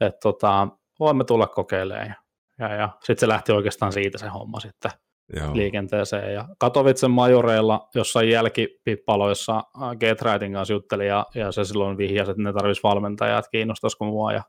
että 0.00 0.20
tota, 0.20 0.68
voimme 1.00 1.24
tulla 1.24 1.46
kokeilemaan. 1.46 2.06
Ja, 2.06 2.14
ja, 2.58 2.74
ja 2.74 2.88
sitten 3.00 3.20
se 3.20 3.28
lähti 3.28 3.52
oikeastaan 3.52 3.92
siitä 3.92 4.18
se 4.18 4.28
homma 4.28 4.60
sitten 4.60 4.90
Joo. 5.36 5.56
liikenteeseen. 5.56 6.34
Ja 6.34 6.48
Katowicen 6.58 7.10
majoreilla 7.10 7.88
jossain 7.94 8.30
jälkipippaloissa 8.30 9.62
Getrightin 10.00 10.52
kanssa 10.52 10.74
jutteli 10.74 11.06
ja, 11.06 11.26
ja 11.34 11.52
se 11.52 11.64
silloin 11.64 11.96
vihjasi, 11.96 12.30
että 12.30 12.42
ne 12.42 12.52
tarvitsisi 12.52 12.82
valmentajaa, 12.82 13.38
että 13.38 13.50
kiinnostaisiko 13.50 14.04
mua. 14.04 14.32
Ja, 14.32 14.42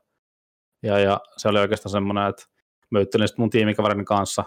ja, 0.82 0.98
ja 0.98 1.20
se 1.36 1.48
oli 1.48 1.58
oikeastaan 1.58 1.90
semmoinen, 1.90 2.26
että 2.26 2.42
mä 2.90 3.00
sitten 3.00 3.28
mun 3.36 3.50
tiimikaverin 3.50 4.04
kanssa 4.04 4.44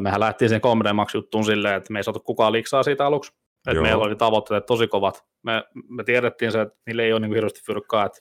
mehän 0.00 0.20
lähtiin 0.20 0.48
sen 0.48 0.60
3 0.60 0.90
juttuun 1.14 1.44
silleen, 1.44 1.74
että 1.74 1.92
me 1.92 1.98
ei 1.98 2.04
saatu 2.04 2.20
kukaan 2.20 2.52
liksaa 2.52 2.82
siitä 2.82 3.06
aluksi. 3.06 3.32
Että 3.68 3.82
meillä 3.82 4.04
oli 4.04 4.16
tavoitteet 4.16 4.66
tosi 4.66 4.88
kovat. 4.88 5.24
Me, 5.42 5.64
me 5.88 6.04
tiedettiin 6.04 6.52
se, 6.52 6.60
että 6.60 6.78
niillä 6.86 7.02
ei 7.02 7.12
ole 7.12 7.20
niin 7.20 7.34
hirveästi 7.34 7.60
fyrkkaa. 7.66 8.06
Että, 8.06 8.20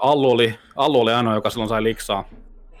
Allu, 0.00 0.30
oli, 0.30 0.54
Allu 0.76 1.00
oli 1.00 1.12
ainoa, 1.12 1.34
joka 1.34 1.50
silloin 1.50 1.68
sai 1.68 1.82
liksaa 1.82 2.24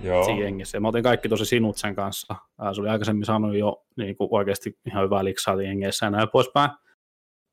Joo. 0.00 0.24
siinä 0.24 0.40
jengissä. 0.40 0.76
Ja 0.76 0.80
me 0.80 1.02
kaikki 1.02 1.28
tosi 1.28 1.44
sinut 1.44 1.76
sen 1.76 1.94
kanssa. 1.94 2.34
Se 2.74 2.80
oli 2.80 2.88
aikaisemmin 2.88 3.24
saanut 3.24 3.56
jo 3.56 3.84
niin 3.96 4.16
kuin 4.16 4.28
oikeasti 4.30 4.78
ihan 4.86 5.04
hyvää 5.04 5.24
liksaa 5.24 5.62
jengeissä 5.62 6.06
ja 6.06 6.10
näin 6.10 6.28
poispäin. 6.28 6.70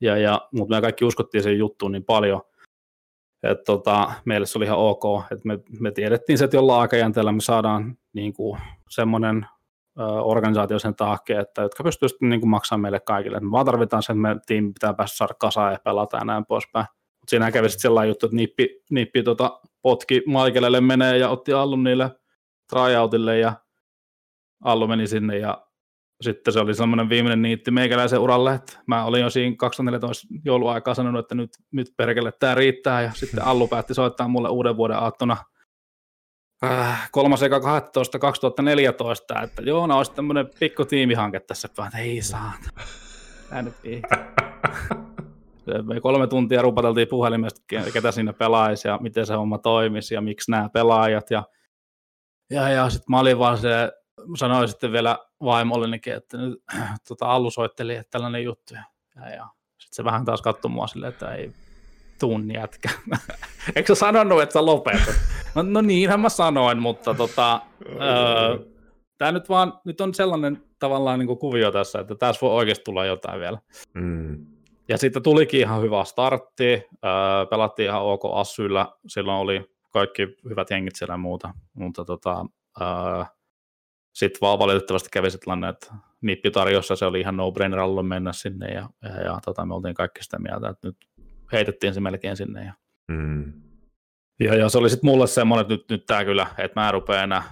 Ja, 0.02 0.18
ja, 0.18 0.42
mutta 0.54 0.76
me 0.76 0.82
kaikki 0.82 1.06
uskottiin 1.06 1.44
sen 1.44 1.58
juttuun 1.58 1.92
niin 1.92 2.06
paljon, 2.06 2.42
että 3.44 3.64
tota, 3.64 4.12
meille 4.26 4.46
se 4.46 4.58
oli 4.58 4.66
ihan 4.66 4.78
ok. 4.78 5.04
Että 5.32 5.48
me, 5.48 5.60
me 5.80 5.92
tiedettiin 5.92 6.38
se, 6.38 6.46
että 6.46 6.58
jollain 6.58 6.82
aikajänteellä 6.82 7.32
me 7.32 7.42
saadaan 7.42 7.98
niin 8.14 8.34
kuin 8.34 8.60
semmoinen 8.90 9.46
organisaatio 10.24 10.80
sen 10.80 10.96
takia, 10.96 11.42
että 11.42 11.62
jotka 11.62 11.84
pystyy 11.84 12.10
sitten 12.10 12.30
niin 12.30 12.40
kuin 12.40 12.50
maksamaan 12.50 12.82
meille 12.82 13.00
kaikille. 13.00 13.40
Me 13.40 13.52
vaan 13.52 13.66
tarvitaan 13.66 14.04
sen, 14.04 14.18
että 14.18 14.36
me 14.36 14.42
tiimi 14.46 14.74
pitää 14.74 14.94
päästä 14.94 15.18
saada 15.18 15.34
kasaan 15.34 15.72
ja 15.72 15.80
pelata 15.84 16.18
ja 16.18 16.26
näin 16.26 16.46
poispäin. 16.46 16.86
Mutta 17.20 17.30
siinä 17.30 17.52
kävi 17.52 17.70
sitten 17.70 17.82
sellainen 17.82 18.10
juttu, 18.10 18.26
että 18.26 18.36
nippi, 18.36 18.82
nippi 18.90 19.24
tota, 19.24 19.60
potki 19.82 20.24
Maikelelle 20.26 20.82
menee 20.82 21.18
ja 21.18 21.30
otti 21.30 21.54
Allun 21.54 21.84
niille 21.84 22.12
tryoutille 22.74 23.38
ja 23.38 23.54
Allu 24.64 24.88
meni 24.88 25.08
sinne 25.08 25.38
ja 25.38 25.68
sitten 26.22 26.54
se 26.54 26.60
oli 26.60 26.74
semmoinen 26.74 27.10
viimeinen 27.10 27.42
niitti 27.42 27.72
meikäläisen 27.72 28.20
uralle, 28.20 28.54
että 28.54 28.80
mä 28.88 29.06
olin 29.06 29.22
jo 29.22 29.30
siinä 29.30 29.56
2014 29.58 30.28
jouluaikaa 30.46 30.94
sanonut, 30.94 31.20
että 31.20 31.36
nyt, 31.36 31.50
nyt 31.72 31.88
perkele 31.98 32.32
tämä 32.40 32.56
riittää 32.56 33.02
ja 33.02 33.12
sitten 33.14 33.46
Allu 33.48 33.68
päätti 33.68 33.94
soittaa 33.94 34.28
mulle 34.28 34.50
uuden 34.50 34.78
vuoden 34.78 34.98
aattona 34.98 35.38
äh, 36.64 37.10
2014, 38.20 39.42
että 39.42 39.62
Joona 39.62 39.96
olisi 39.96 40.14
tämmöinen 40.14 40.50
pikku 40.60 40.86
tiimihanke 40.86 41.40
tässä, 41.40 41.70
että 41.72 41.98
ei 41.98 42.22
saa. 42.22 42.54
nyt 43.62 43.76
Me 45.84 46.02
kolme 46.02 46.28
tuntia 46.28 46.62
rupateltiin 46.62 47.08
puhelimesta, 47.08 47.62
ketä 47.94 48.12
siinä 48.12 48.34
pelaisi 48.34 48.88
ja 48.88 49.00
miten 49.02 49.26
se 49.26 49.34
homma 49.34 49.58
toimisi 49.58 50.14
ja 50.14 50.22
miksi 50.22 50.52
nämä 50.52 50.70
pelaajat. 50.70 51.32
Ja, 51.32 51.44
ja, 52.50 52.70
ja 52.70 52.90
sitten 52.90 53.06
mä 53.10 53.20
olin 53.20 53.40
vaan 53.40 53.58
se, 53.58 53.92
sanoin 54.38 54.68
sitten 54.68 54.92
vielä 54.92 55.20
vaimollenikin, 55.44 56.14
että 56.14 56.38
nyt 56.38 56.64
tota, 57.08 57.26
Allu 57.26 57.52
soitteli, 57.52 57.96
että 57.96 58.12
tällainen 58.12 58.44
juttu. 58.44 58.74
Ja, 59.16 59.30
ja 59.30 59.48
sitten 59.78 59.96
se 59.96 60.04
vähän 60.04 60.26
taas 60.26 60.42
katsoi 60.42 60.72
mua 60.72 60.88
silleen, 60.88 61.14
että 61.14 61.36
ei 61.36 61.52
tunni 62.20 62.54
jätkä. 62.54 62.90
Eikö 63.76 63.96
sä 63.96 64.00
sanonut, 64.00 64.42
että 64.42 64.54
sä 64.54 64.66
lopetat? 64.66 65.16
No, 65.56 65.62
no 65.62 65.82
niinhän 65.82 66.20
mä 66.20 66.30
sanoin, 66.30 66.82
mutta 66.82 67.14
tota, 67.14 67.62
öö, 67.86 68.58
tämä 69.18 69.32
nyt 69.32 69.50
vaan 69.50 69.74
nyt 69.86 70.02
on 70.02 70.14
sellainen 70.14 70.64
tavallaan 70.80 71.20
niin 71.20 71.38
kuvio 71.38 71.72
tässä, 71.72 72.00
että 72.00 72.16
tässä 72.16 72.42
voi 72.42 72.56
oikeasti 72.56 72.84
tulla 72.84 73.06
jotain 73.06 73.40
vielä. 73.40 73.58
Mm. 73.94 74.46
Ja 74.90 74.98
sitten 74.98 75.24
tulikin 75.24 75.60
ihan 75.60 75.82
hyvä 75.82 76.04
startti, 76.04 76.84
öö, 77.06 77.46
pelattiin 77.50 77.90
ihan 77.90 78.02
ok 78.02 78.22
Assyllä, 78.34 78.88
silloin 79.08 79.38
oli 79.38 79.73
kaikki 79.94 80.38
hyvät 80.50 80.70
jengit 80.70 80.96
siellä 80.96 81.14
ja 81.14 81.18
muuta, 81.18 81.54
mutta 81.74 82.06
tota, 82.06 82.46
sitten 84.14 84.42
vaan 84.42 84.60
valitettavasti 84.60 85.10
kävi 85.12 85.32
sellainen, 85.32 85.70
että 85.70 85.94
nippi 86.22 86.52
tarjossa 86.52 86.96
se 86.96 87.06
oli 87.06 87.20
ihan 87.20 87.38
no-brainer 87.38 87.80
alle 87.80 88.04
mennä 88.04 88.34
sinne 88.34 88.68
ja, 88.68 88.90
ja, 89.04 89.22
ja 89.22 89.40
tota, 89.46 89.66
me 89.66 89.74
oltiin 89.74 89.96
kaikki 89.96 90.24
sitä 90.24 90.40
mieltä, 90.40 90.70
että 90.70 90.88
nyt 90.88 90.98
heitettiin 91.52 91.94
se 91.94 92.00
melkein 92.00 92.38
sinne. 92.38 92.66
Ja, 92.66 92.74
mm. 93.08 93.54
ja, 94.40 94.56
ja 94.56 94.70
se 94.70 94.78
oli 94.78 94.90
sitten 94.90 95.10
mulle 95.10 95.28
semmoinen, 95.28 95.62
että 95.62 95.74
nyt, 95.74 95.90
nyt 95.90 96.06
tämä 96.06 96.26
kyllä, 96.26 96.48
että 96.58 96.82
mä 96.82 96.92
rupean 96.92 97.24
enää, 97.24 97.44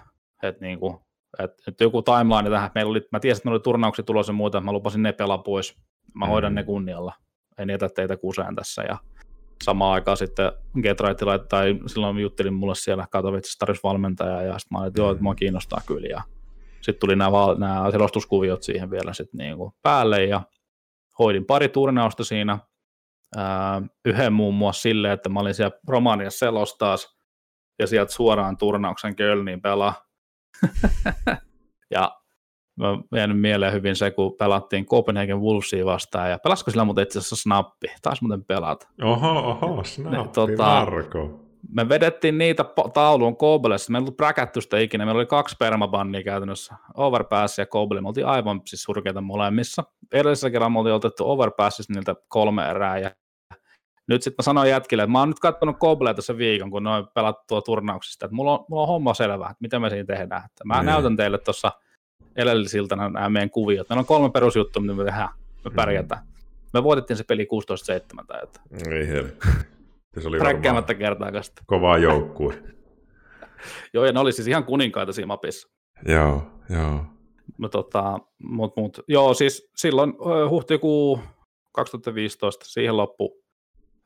että 0.44 0.66
niinku, 0.66 1.02
että, 1.40 1.64
että 1.68 1.84
joku 1.84 2.02
timeline 2.02 2.50
tähän, 2.50 2.72
meillä 2.76 2.90
oli, 2.90 3.08
mä 3.12 3.20
tiesin, 3.20 3.40
että 3.40 3.48
meillä 3.48 3.56
oli 3.56 3.64
turnauksia 3.64 4.06
tulossa 4.06 4.32
ja 4.32 4.36
muuta, 4.36 4.62
mä 4.62 4.72
lupasin 4.72 5.04
ne 5.04 5.14
pelaa 5.14 5.38
pois, 5.38 5.78
mä 6.16 6.26
mm. 6.26 6.30
hoidan 6.30 6.56
ne 6.56 6.64
kunnialla, 6.64 7.14
en 7.58 7.70
jätä 7.70 7.90
teitä 7.90 8.18
kuseen 8.18 8.56
tässä, 8.56 8.82
ja 8.82 8.98
samaan 9.64 9.94
aikaan 9.94 10.18
sitten 10.18 10.52
Getrightilla, 10.82 11.40
tai 11.40 11.80
silloin 11.88 12.20
juttelin 12.20 12.54
mulle 12.54 12.76
siellä 12.76 13.08
Katowicissa 13.12 13.60
tarjosi 13.60 13.84
valmentaja, 13.84 14.42
ja 14.42 14.60
sitten 14.60 14.76
mä 14.76 14.80
olin, 14.80 14.88
että 14.88 15.02
joo, 15.02 15.12
että 15.12 15.24
mua 15.24 15.36
kiinnostaa 15.36 15.82
kyllä, 15.86 16.08
ja 16.08 16.22
sitten 16.82 17.00
tuli 17.00 17.16
nämä, 17.16 17.32
nämä 17.58 17.92
selostuskuviot 17.92 18.64
siihen 18.64 18.92
vielä 18.92 19.14
sitten 19.14 19.38
niin 19.38 19.58
kuin 19.58 19.72
päälle, 19.82 20.26
ja 20.26 20.42
hoidin 21.20 21.46
pari 21.46 21.70
turnausta 21.70 22.24
siinä, 22.24 22.60
yhden 24.06 24.34
muun 24.34 24.56
muassa 24.56 24.82
silleen, 24.82 25.14
että 25.14 25.30
mä 25.30 25.40
olin 25.40 25.54
siellä 25.54 25.80
Romaniassa 25.88 26.40
selostaas 26.40 27.18
ja 27.80 27.88
sieltä 27.88 28.12
suoraan 28.12 28.58
turnauksen 28.58 29.16
Kölniin 29.16 29.62
pelaa. 29.62 29.94
ja 31.96 32.21
mä 32.76 33.18
jäänyt 33.18 33.42
mieleen 33.42 33.74
hyvin 33.74 33.96
se, 33.96 34.12
kun 34.12 34.36
pelattiin 34.40 34.86
Copenhagen 34.86 35.42
Wolvesia 35.42 35.86
vastaan, 35.86 36.30
ja 36.30 36.40
pelasiko 36.44 36.72
sillä 36.72 36.86
muuten 36.86 37.04
itse 37.04 37.20
asiassa 37.20 37.36
snappi? 37.36 37.88
Taas 38.02 38.22
muuten 38.22 38.46
pelata. 38.46 38.88
Oho, 39.04 39.32
oho, 39.40 39.84
snappi, 39.84 40.18
ne, 40.18 40.28
tota, 40.34 40.64
Marko. 40.64 41.40
Me 41.74 41.90
vedettiin 41.90 42.38
niitä 42.38 42.66
tauluun 42.94 43.38
Kobelessa, 43.38 43.92
me 43.92 43.98
ei 43.98 44.02
ollut 44.02 44.18
bräkätty 44.18 44.62
sitä 44.62 44.80
ikinä, 44.80 45.06
meillä 45.06 45.20
oli 45.20 45.26
kaksi 45.26 45.56
permabannia 45.60 46.24
käytännössä, 46.24 46.76
Overpass 46.94 47.58
ja 47.58 47.66
Kobel, 47.66 48.02
me 48.02 48.08
oltiin 48.08 48.26
aivan 48.26 48.62
siis 48.66 48.84
surkeita 48.84 49.22
molemmissa. 49.22 49.84
Edellisellä 50.12 50.52
kerralla 50.52 50.70
me 50.70 50.80
oltiin 50.80 50.94
otettu 50.94 51.32
Overpassissa 51.32 51.94
niiltä 51.94 52.16
kolme 52.28 52.70
erää, 52.70 52.98
ja 52.98 53.12
nyt 54.08 54.24
sitten 54.24 54.36
mä 54.44 54.44
sanoin 54.44 54.70
jätkille, 54.70 55.04
että 55.04 55.12
mä 55.12 55.20
oon 55.20 55.30
nyt 55.30 55.40
katsonut 55.40 55.80
Koblea 55.80 56.14
tässä 56.14 56.38
viikon, 56.38 56.72
kun 56.72 56.84
noin 56.84 57.08
pelattua 57.14 57.62
turnauksista, 57.62 58.26
että 58.26 58.36
mulla 58.36 58.52
on, 58.52 58.66
mulla 58.70 58.82
on 58.82 58.88
homma 58.88 59.14
selvä, 59.14 59.46
että 59.46 59.58
mitä 59.62 59.80
me 59.80 59.90
siinä 59.90 60.06
tehdään. 60.06 60.46
Että 60.46 60.66
mä 60.66 60.82
mm. 60.82 60.86
näytän 60.86 61.18
teille 61.18 61.38
tuossa 61.38 61.72
edellisiltä 62.36 62.96
nämä 62.96 63.30
meidän 63.30 63.50
kuviot. 63.50 63.90
Meillä 63.90 64.00
on 64.00 64.06
kolme 64.06 64.30
perusjuttua, 64.30 64.82
mitä 64.82 64.94
me 64.94 65.06
tehdään. 65.06 65.30
Me 65.64 65.70
mm. 65.70 65.76
pärjätään. 65.76 66.22
Me 66.74 66.84
voitettiin 66.84 67.18
se 67.18 67.24
peli 67.24 67.48
16-7. 68.24 68.44
Että... 68.44 68.60
Ei 68.92 69.08
helvetti. 69.08 69.48
Se 70.20 70.28
oli 70.28 70.40
Räkkäämättä 70.40 70.94
kertaakasta. 70.94 71.64
Kovaa 71.66 71.98
joukkue. 71.98 72.64
joo, 73.94 74.06
ja 74.06 74.12
ne 74.12 74.20
oli 74.20 74.32
siis 74.32 74.48
ihan 74.48 74.64
kuninkaita 74.64 75.14
siinä 75.14 75.28
mapissa. 75.28 75.70
Joo, 76.08 76.44
joo. 76.70 77.06
no, 77.58 77.70
tota, 77.70 78.20
mut, 78.44 78.78
mut, 78.78 79.00
joo, 79.08 79.34
siis 79.34 79.72
silloin 79.76 80.14
huhtikuu 80.50 81.20
2015 81.72 82.66
siihen 82.66 82.98
loppu 82.98 83.42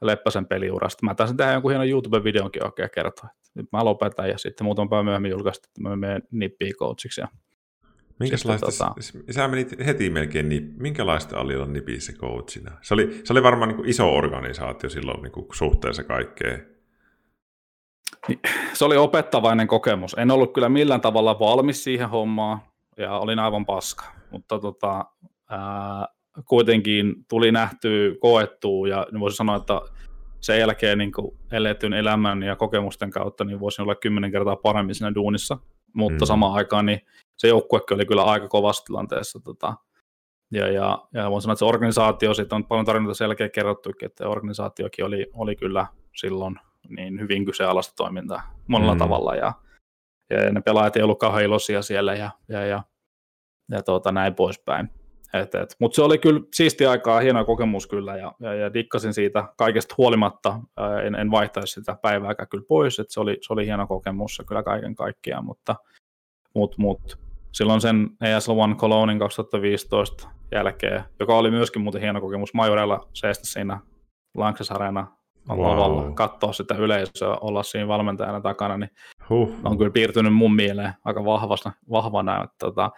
Leppäsen 0.02 0.46
peliurasta. 0.46 1.06
Mä 1.06 1.16
taisin 1.16 1.38
tehdä 1.38 1.54
jonkun 1.54 1.72
hienon 1.72 1.90
YouTube-videonkin 1.90 2.66
oikein 2.66 2.90
kertoa. 2.94 3.30
Nyt 3.54 3.66
mä 3.72 3.86
lopetan 3.86 4.30
ja 4.30 4.38
sitten 4.38 4.66
muutaman 4.66 4.90
päivän 4.90 5.06
myöhemmin 5.06 5.32
julkaistiin, 5.32 5.70
että 5.70 5.82
mä 5.82 5.96
menen 5.96 6.24
nippiin 6.32 6.74
coachiksi. 6.74 7.22
Ja 7.22 7.28
Minkälaista, 8.20 8.66
tota... 8.66 8.94
sä 9.32 9.48
menit 9.48 9.86
heti 9.86 10.10
melkein, 10.10 10.50
niin 10.50 10.74
minkälaista 10.78 11.40
oli 11.40 11.56
olla 11.56 11.66
nipissä 11.66 12.14
coachina? 12.14 12.72
Se 12.82 12.94
oli, 12.94 13.22
se 13.24 13.34
oli 13.34 13.44
varmaan 13.44 13.70
niin 13.70 13.76
kuin 13.76 13.90
iso 13.90 14.16
organisaatio 14.16 14.90
silloin 14.90 15.22
niin 15.22 15.32
kuin 15.32 15.48
suhteessa 15.54 16.04
kaikkeen. 16.04 16.68
Niin, 18.28 18.40
se 18.74 18.86
oli 18.86 18.98
opettavainen 18.98 19.68
kokemus. 19.68 20.16
En 20.18 20.32
ollut 20.32 20.54
kyllä 20.54 20.70
millään 20.70 21.02
tavalla 21.02 21.40
valmis 21.40 21.84
siihen 21.84 22.10
hommaan 22.10 22.60
ja 22.98 23.18
olin 23.18 23.40
aivan 23.40 23.66
paska, 23.66 24.06
mutta 24.32 24.60
tota, 24.60 25.06
ää, 25.50 26.08
kuitenkin 26.46 27.16
tuli 27.30 27.52
nähtyä, 27.52 28.12
koettua 28.20 28.88
ja 28.88 29.08
voisi 29.20 29.38
sanoa, 29.38 29.56
että 29.56 29.82
sen 30.42 30.60
jälkeen 30.60 30.98
niin 30.98 31.12
eletyn 31.52 31.94
elämän 31.94 32.44
ja 32.44 32.56
kokemusten 32.56 33.12
kautta 33.12 33.44
niin 33.44 33.60
voisin 33.60 33.84
olla 33.84 33.96
kymmenen 33.96 34.32
kertaa 34.32 34.56
paremmin 34.56 34.96
siinä 34.96 35.16
duunissa, 35.16 35.58
mutta 35.94 36.26
mm. 36.26 36.28
samaan 36.28 36.54
aikaan 36.54 36.86
niin 36.86 37.02
se 37.38 37.48
joukkuekin 37.48 37.96
oli 37.96 38.06
kyllä 38.06 38.24
aika 38.24 38.48
kovassa 38.48 38.84
tilanteessa. 38.84 39.40
Tota, 39.40 39.74
ja, 40.52 40.72
ja, 40.72 41.08
ja 41.14 41.32
voin 41.32 41.42
sanoa, 41.42 41.54
että 41.54 41.60
se 41.60 41.66
organisaatio, 41.66 42.34
siitä 42.34 42.56
on 42.56 42.66
paljon 42.66 42.86
tarinoita 42.86 43.18
selkeä 43.18 43.50
kerrottu, 43.50 43.92
että 44.02 44.30
organisaatiokin 44.30 45.06
oli, 45.06 45.28
oli 45.34 45.56
kyllä 45.56 45.88
silloin 46.16 46.56
niin 46.90 47.20
hyvin 47.20 47.46
kyseenalaista 47.46 47.94
toimintaa 47.96 48.42
monella 48.68 48.94
mm. 48.94 49.00
tavalla, 49.00 49.36
ja, 49.36 49.54
ja 50.30 50.52
ne 50.52 50.62
pelaajat 50.62 50.98
ei 50.98 51.04
ollut 51.04 51.20
kauhean 51.20 51.44
iloisia 51.44 51.82
siellä, 51.82 52.14
ja, 52.14 52.32
ja, 52.50 52.66
ja, 52.66 52.84
ja 53.72 53.84
tuota, 53.84 54.12
näin 54.12 54.36
poispäin. 54.36 54.90
Mutta 55.80 55.96
se 55.96 56.02
oli 56.02 56.18
kyllä 56.18 56.42
siisti 56.54 56.86
aikaa, 56.86 57.20
hieno 57.20 57.46
kokemus 57.46 57.88
kyllä, 57.88 58.18
ja, 58.18 58.34
ja, 58.40 58.54
ja 58.54 58.74
dikkasin 58.74 59.14
siitä 59.14 59.44
kaikesta 59.58 59.96
huolimatta, 59.98 60.60
en, 61.04 61.16
en 61.16 61.32
vaihtaisi 61.32 61.74
sitä 61.74 61.98
päivääkään 62.02 62.50
kyllä 62.50 62.64
pois, 62.68 63.00
että 63.00 63.14
se 63.14 63.20
oli, 63.20 63.38
se 63.42 63.54
oli 63.54 63.66
hieno 63.66 63.88
kokemus 63.88 64.42
kyllä 64.48 64.64
kaiken 64.64 64.96
kaikkiaan, 64.96 65.46
mutta 65.46 65.76
mut, 66.56 66.78
mut, 66.78 67.20
silloin 67.52 67.82
sen 67.82 68.10
ESL 68.22 68.52
One 68.52 68.76
Colognein 68.76 69.20
2015 69.20 70.30
jälkeen, 70.52 71.04
joka 71.20 71.38
oli 71.38 71.52
myöskin 71.52 71.82
muuten 71.82 72.02
hieno 72.02 72.22
kokemus 72.22 72.54
Majorella 72.54 73.10
seistä 73.14 73.46
siinä 73.48 73.80
Lanxess 74.36 74.72
Arena 74.72 75.08
wow. 75.50 76.14
katsoa 76.14 76.54
sitä 76.54 76.76
yleisöä, 76.76 77.38
olla 77.42 77.64
siinä 77.64 77.88
valmentajana 77.88 78.42
takana, 78.42 78.78
niin 78.78 78.90
huh. 79.30 79.54
on 79.64 79.78
kyllä 79.78 79.92
piirtynyt 79.92 80.34
mun 80.34 80.56
mieleen 80.56 80.94
aika 81.06 81.26
vahvana, 81.26 81.76
vahvana 81.90 82.44
että 82.44 82.56
tota, 82.60 82.92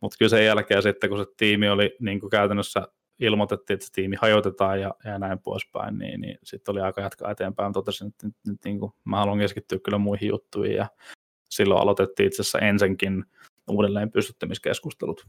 mutta 0.00 0.16
kyllä 0.18 0.28
sen 0.28 0.44
jälkeen 0.44 0.82
sitten, 0.82 1.10
kun 1.10 1.18
se 1.18 1.24
tiimi 1.36 1.68
oli 1.68 1.96
niin 2.00 2.20
kuin 2.20 2.30
käytännössä 2.30 2.88
ilmoitettiin, 3.18 3.74
että 3.74 3.86
se 3.86 3.92
tiimi 3.92 4.16
hajotetaan 4.20 4.80
ja, 4.80 4.94
ja 5.04 5.18
näin 5.18 5.38
poispäin, 5.38 5.98
niin, 5.98 6.20
niin 6.20 6.38
sitten 6.42 6.72
oli 6.72 6.80
aika 6.80 7.00
jatkaa 7.00 7.30
eteenpäin. 7.30 7.68
Mä 7.68 7.72
totesin, 7.72 8.08
että 8.08 8.26
nyt, 8.26 8.36
nyt 8.46 8.64
niin 8.64 8.78
kuin, 8.78 8.92
mä 9.04 9.16
haluan 9.16 9.38
keskittyä 9.38 9.78
kyllä 9.84 9.98
muihin 9.98 10.28
juttuihin 10.28 10.76
ja 10.76 10.86
silloin 11.52 11.82
aloitettiin 11.82 12.26
itse 12.26 12.42
asiassa 12.42 12.58
ensinkin 12.58 13.24
uudelleen 13.70 14.10
pystyttämiskeskustelut 14.10 15.26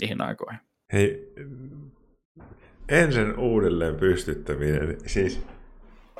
niihin 0.00 0.20
aikoihin. 0.20 0.60
Hei, 0.92 1.32
ensin 2.88 3.38
uudelleen 3.38 3.96
pystyttäminen, 3.96 4.98
siis 5.06 5.46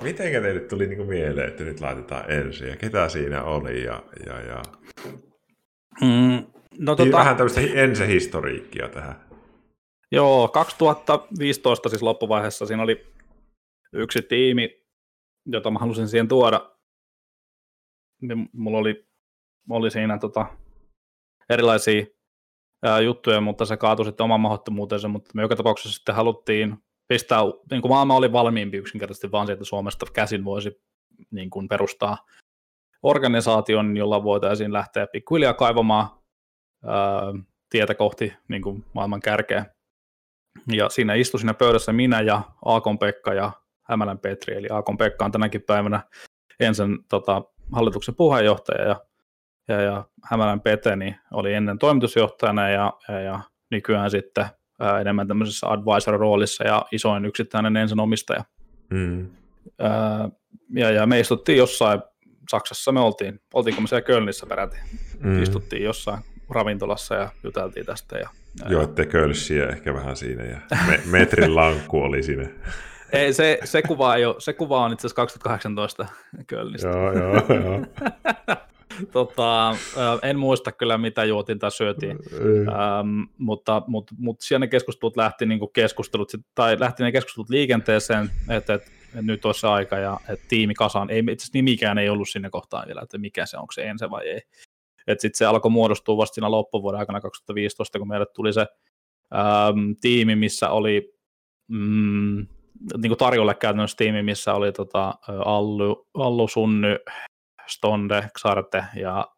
miten 0.03 0.43
teille 0.43 0.61
tuli 0.61 0.87
niin 0.87 0.97
kuin 0.97 1.09
mieleen, 1.09 1.49
että 1.49 1.65
nyt 1.65 1.81
laitetaan 1.81 2.31
ensin 2.31 2.69
ja 2.69 2.77
ketä 2.77 3.09
siinä 3.09 3.43
oli 3.43 3.85
ja, 3.85 4.03
ja, 4.27 4.41
ja... 4.41 4.63
Mm, 6.01 6.47
no, 6.79 6.97
tota... 6.97 7.17
Vähän 7.17 7.37
tämmöistä 7.37 7.61
ensihistoriikkia 7.61 8.89
tähän. 8.89 9.27
Joo, 10.13 10.49
2015 10.49 11.89
siis 11.89 12.03
loppuvaiheessa 12.03 12.67
siinä 12.67 12.83
oli 12.83 13.07
yksi 13.93 14.23
tiimi, 14.23 14.83
jota 15.47 15.71
mä 15.71 15.79
halusin 15.79 16.09
siihen 16.09 16.29
tuoda. 16.29 16.71
Mulla 18.53 18.79
oli, 18.79 19.07
oli 19.71 19.91
siinä 19.91 20.19
tota, 20.19 20.47
erilaisia 21.51 22.07
ää, 22.85 23.01
juttuja, 23.01 23.41
mutta 23.41 23.65
se 23.65 23.77
kaatui 23.77 24.05
sitten 24.05 24.25
oman 24.25 24.41
mahdottomuutensa, 24.41 25.09
mutta 25.09 25.31
me 25.35 25.43
joka 25.43 25.57
tapauksessa 25.57 25.97
sitten 25.97 26.15
haluttiin 26.15 26.77
pistää, 27.09 27.41
niin 27.71 27.83
kuin 27.83 27.93
maailma 27.93 28.15
oli 28.15 28.33
valmiimpi 28.33 28.77
yksinkertaisesti 28.77 29.33
vaan 29.33 29.47
sieltä 29.47 29.65
Suomesta 29.65 30.07
käsin 30.13 30.45
voisi 30.45 30.83
niin 31.31 31.51
kuin 31.51 31.69
perustaa 31.69 32.19
organisaation, 33.03 33.97
jolla 33.97 34.25
voitaisiin 34.25 34.73
lähteä 34.73 35.07
pikkuhiljaa 35.07 35.55
kaivamaan 35.55 36.09
ää, 36.85 37.23
tietä 37.71 37.95
kohti 37.95 38.33
niin 38.49 38.63
kuin 38.63 38.85
maailman 38.93 39.21
kärkeä. 39.21 39.67
Ja 40.73 40.89
siinä 40.89 41.15
istui 41.15 41.41
siinä 41.41 41.55
pöydässä 41.55 41.93
minä 41.93 42.21
ja 42.21 42.43
Aakon 42.65 42.99
Pekka 42.99 43.35
ja 43.35 43.53
Hämälän 43.83 44.19
Petri, 44.19 44.55
eli 44.55 44.69
Aakon 44.71 44.99
Pekka 44.99 45.25
on 45.25 45.33
tänäkin 45.33 45.63
päivänä 45.63 46.01
ensin 46.61 46.99
tota, 47.09 47.43
hallituksen 47.73 48.15
puheenjohtaja 48.15 48.89
ja 48.89 49.01
ja, 49.69 49.81
ja 49.81 50.05
Hämälän 50.25 50.61
Pete 50.61 50.97
niin 50.97 51.17
oli 51.33 51.55
ennen 51.55 51.79
toimitusjohtajana 51.79 52.69
ja, 52.69 52.93
ja, 53.09 53.21
ja 53.21 53.41
nykyään 53.71 54.11
sitten 54.11 54.47
ää, 54.81 55.01
enemmän 55.01 55.29
tämmöisessä 55.29 55.67
advisor-roolissa 55.67 56.65
ja 56.67 56.87
isoin 56.93 57.25
yksittäinen 57.25 57.77
ensin 57.77 58.01
omistaja. 58.01 58.45
Mm. 58.91 59.31
Ää, 59.79 60.29
ja, 60.75 60.91
ja 60.91 61.07
me 61.07 61.21
istuttiin 61.21 61.59
jossain, 61.59 62.01
Saksassa 62.51 62.93
me 62.93 63.01
oltiin, 63.01 63.41
oltiinko 63.55 63.81
me 63.81 63.89
siellä 63.89 64.07
Kölnissä 64.07 64.47
peräti, 64.47 64.77
mm. 65.21 65.43
istuttiin 65.43 65.85
jossain 65.85 66.23
ravintolassa 66.51 67.15
ja 67.15 67.29
juteltiin 67.43 67.87
tästä. 67.87 68.19
Ja, 68.19 68.29
ja 68.65 68.73
Joitte 68.73 69.07
kölssiä 69.07 69.67
ehkä 69.67 69.95
vähän 69.95 70.17
siinä 70.17 70.45
ja 70.45 70.61
me, 70.87 71.01
metrin 71.11 71.57
lankku 71.57 71.99
oli 71.99 72.23
siinä. 72.23 72.49
Ei, 73.13 73.33
se, 73.33 73.59
se, 73.65 73.83
kuva 73.83 74.15
ei 74.15 74.25
ole, 74.25 74.35
se 74.39 74.53
kuva 74.53 74.85
on 74.85 74.93
itse 74.93 75.07
asiassa 75.07 75.17
2018 75.17 76.07
Kölnistä. 76.47 76.89
joo, 76.89 77.13
joo, 77.13 77.45
joo. 77.49 77.87
tota, 79.13 79.77
en 80.23 80.39
muista 80.39 80.73
kyllä, 80.73 80.99
mitä 80.99 81.25
juotin 81.25 81.59
tai 81.59 81.71
syötiin, 81.71 82.19
ähm, 82.69 83.23
mutta, 83.39 83.83
mutta, 83.87 84.15
mutta 84.19 84.45
siellä 84.45 84.65
ne 84.65 84.69
keskustelut 84.69 85.17
lähti, 85.17 85.47
niin 85.47 85.61
keskustelut, 85.73 86.33
tai 86.55 86.81
lähti 86.81 87.03
ne 87.03 87.13
keskustelut 87.13 87.51
liikenteeseen, 87.51 88.31
että, 88.49 88.75
että, 88.75 88.91
nyt 89.23 89.45
olisi 89.45 89.61
se 89.61 89.67
aika 89.67 89.97
ja 89.97 90.21
että 90.29 90.47
tiimi 90.49 90.75
kasaan. 90.75 91.11
Ei, 91.11 91.19
itse 91.19 91.33
asiassa 91.33 91.51
nimikään 91.55 91.99
ei 91.99 92.09
ollut 92.09 92.29
sinne 92.29 92.51
kohtaan 92.51 92.87
vielä, 92.87 93.01
että 93.03 93.19
mikä 93.19 93.47
se, 93.47 93.57
onko 93.57 93.73
se 93.73 93.83
ensin 93.83 94.11
vai 94.11 94.29
ei. 94.29 94.41
Että 95.07 95.23
sitten 95.23 95.39
se 95.39 95.47
alkoi 95.47 95.71
muodostua 95.71 96.17
vasta 96.17 96.35
siinä 96.35 96.51
loppuvuoden 96.51 97.01
aikana 97.01 97.21
2015, 97.21 97.99
kun 97.99 98.09
meille 98.09 98.27
tuli 98.35 98.53
se 98.53 98.67
ähm, 99.35 99.93
tiimi, 100.01 100.37
missä 100.37 100.71
oli 100.71 101.15
mm, 101.69 102.47
niin 102.97 103.09
kuin 103.09 103.19
tarjolle 103.19 103.55
käytännössä 103.55 103.97
tiimi, 103.97 104.23
missä 104.23 104.55
oli 104.55 104.73
tota, 104.73 105.15
Allu, 105.45 106.07
Allu 106.15 106.49
Sunny, 106.49 106.99
Stonde, 107.67 108.31
Xarte 108.39 108.85
ja 108.97 109.29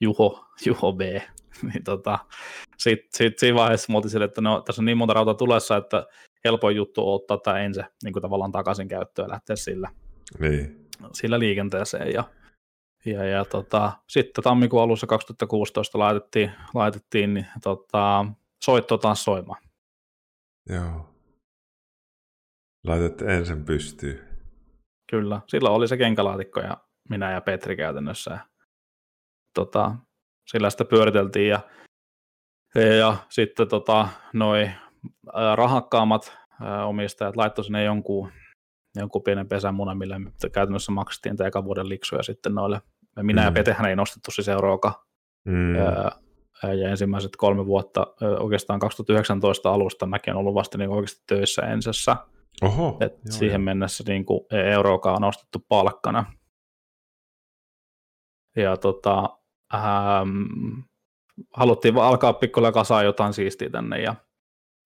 Juho, 0.00 0.44
Juho 0.66 0.92
B. 0.92 1.00
niin 1.72 1.84
tota, 1.84 2.18
Sitten 2.78 3.08
sit 3.12 3.38
siinä 3.38 3.58
vaiheessa 3.58 3.92
mä 3.92 4.08
sille, 4.08 4.24
että 4.24 4.40
no, 4.40 4.60
tässä 4.60 4.82
on 4.82 4.86
niin 4.86 4.98
monta 4.98 5.14
rautaa 5.14 5.34
tulessa, 5.34 5.76
että 5.76 6.06
helpoin 6.44 6.76
juttu 6.76 7.08
on 7.08 7.14
ottaa 7.14 7.38
tämä 7.38 7.58
ensin 7.58 7.84
niin 8.04 8.12
kuin 8.12 8.22
tavallaan 8.22 8.52
takaisin 8.52 8.88
käyttöön 8.88 9.26
ja 9.26 9.32
lähteä 9.32 9.56
sillä, 9.56 9.90
niin. 10.38 10.88
sillä 11.12 11.38
liikenteeseen. 11.38 12.12
Ja, 12.12 12.24
ja, 13.04 13.24
ja 13.24 13.44
tota, 13.44 13.92
sitten 14.08 14.44
tammikuun 14.44 14.82
alussa 14.82 15.06
2016 15.06 15.98
laitettiin, 15.98 16.52
laitettiin 16.74 17.34
niin, 17.34 17.46
tota, 17.62 18.26
soitto 18.64 18.98
taas 18.98 19.24
soimaan. 19.24 19.62
Joo. 20.68 21.14
Laitettiin 22.86 23.30
ensin 23.30 23.64
pystyyn. 23.64 24.28
Kyllä, 25.10 25.40
silloin 25.46 25.74
oli 25.74 25.88
se 25.88 25.96
kenkälaatikko 25.96 26.60
ja 26.60 26.76
minä 27.08 27.32
ja 27.32 27.40
Petri 27.40 27.76
käytännössä. 27.76 28.38
Tota, 29.54 29.94
sillä 30.50 30.70
sitä 30.70 30.84
pyöriteltiin 30.84 31.48
ja, 31.48 31.60
ja, 32.74 32.94
ja 32.94 33.16
sitten 33.28 33.68
tota, 33.68 34.08
noi 34.32 34.70
rahakkaammat 35.54 36.38
ää, 36.62 36.86
omistajat 36.86 37.36
laittoi 37.36 37.64
sinne 37.64 37.84
jonkun, 37.84 38.32
jonkun 38.96 39.22
pienen 39.22 39.48
pesämunan, 39.48 39.98
millä 39.98 40.20
käytännössä 40.52 40.92
maksettiin 40.92 41.42
eka 41.46 41.64
vuoden 41.64 41.88
liksuja 41.88 42.22
sitten 42.22 42.54
noille. 42.54 42.80
Ja 43.16 43.24
minä 43.24 43.40
mm. 43.40 43.44
ja 43.44 43.52
Petehän 43.52 43.90
ei 43.90 43.96
nostettu 43.96 44.30
siis 44.30 44.48
euroakaan. 44.48 44.94
Mm. 45.44 45.74
Ja, 45.74 46.12
ja 46.62 46.88
ensimmäiset 46.88 47.36
kolme 47.36 47.66
vuotta, 47.66 48.06
oikeastaan 48.40 48.80
2019 48.80 49.70
alusta 49.72 50.06
mäkin 50.06 50.32
olen 50.32 50.40
ollut 50.40 50.54
vasta 50.54 50.78
niin 50.78 50.90
oikeasti 50.90 51.22
töissä 51.26 51.62
ensessä. 51.62 52.16
Oho, 52.62 52.96
Et 53.00 53.12
joo, 53.12 53.20
siihen 53.32 53.60
joo. 53.60 53.64
mennessä 53.64 54.04
niin 54.06 54.24
kuin 54.24 54.40
euroakaan 54.50 55.16
on 55.16 55.22
nostettu 55.22 55.64
palkkana 55.68 56.24
ja 58.56 58.76
tota, 58.76 59.28
ähm, 59.74 60.80
haluttiin 61.54 61.98
alkaa 61.98 62.32
pikkuilla 62.32 62.72
kasaa 62.72 63.02
jotain 63.02 63.32
siistiä 63.32 63.70
tänne 63.70 64.02
ja, 64.02 64.14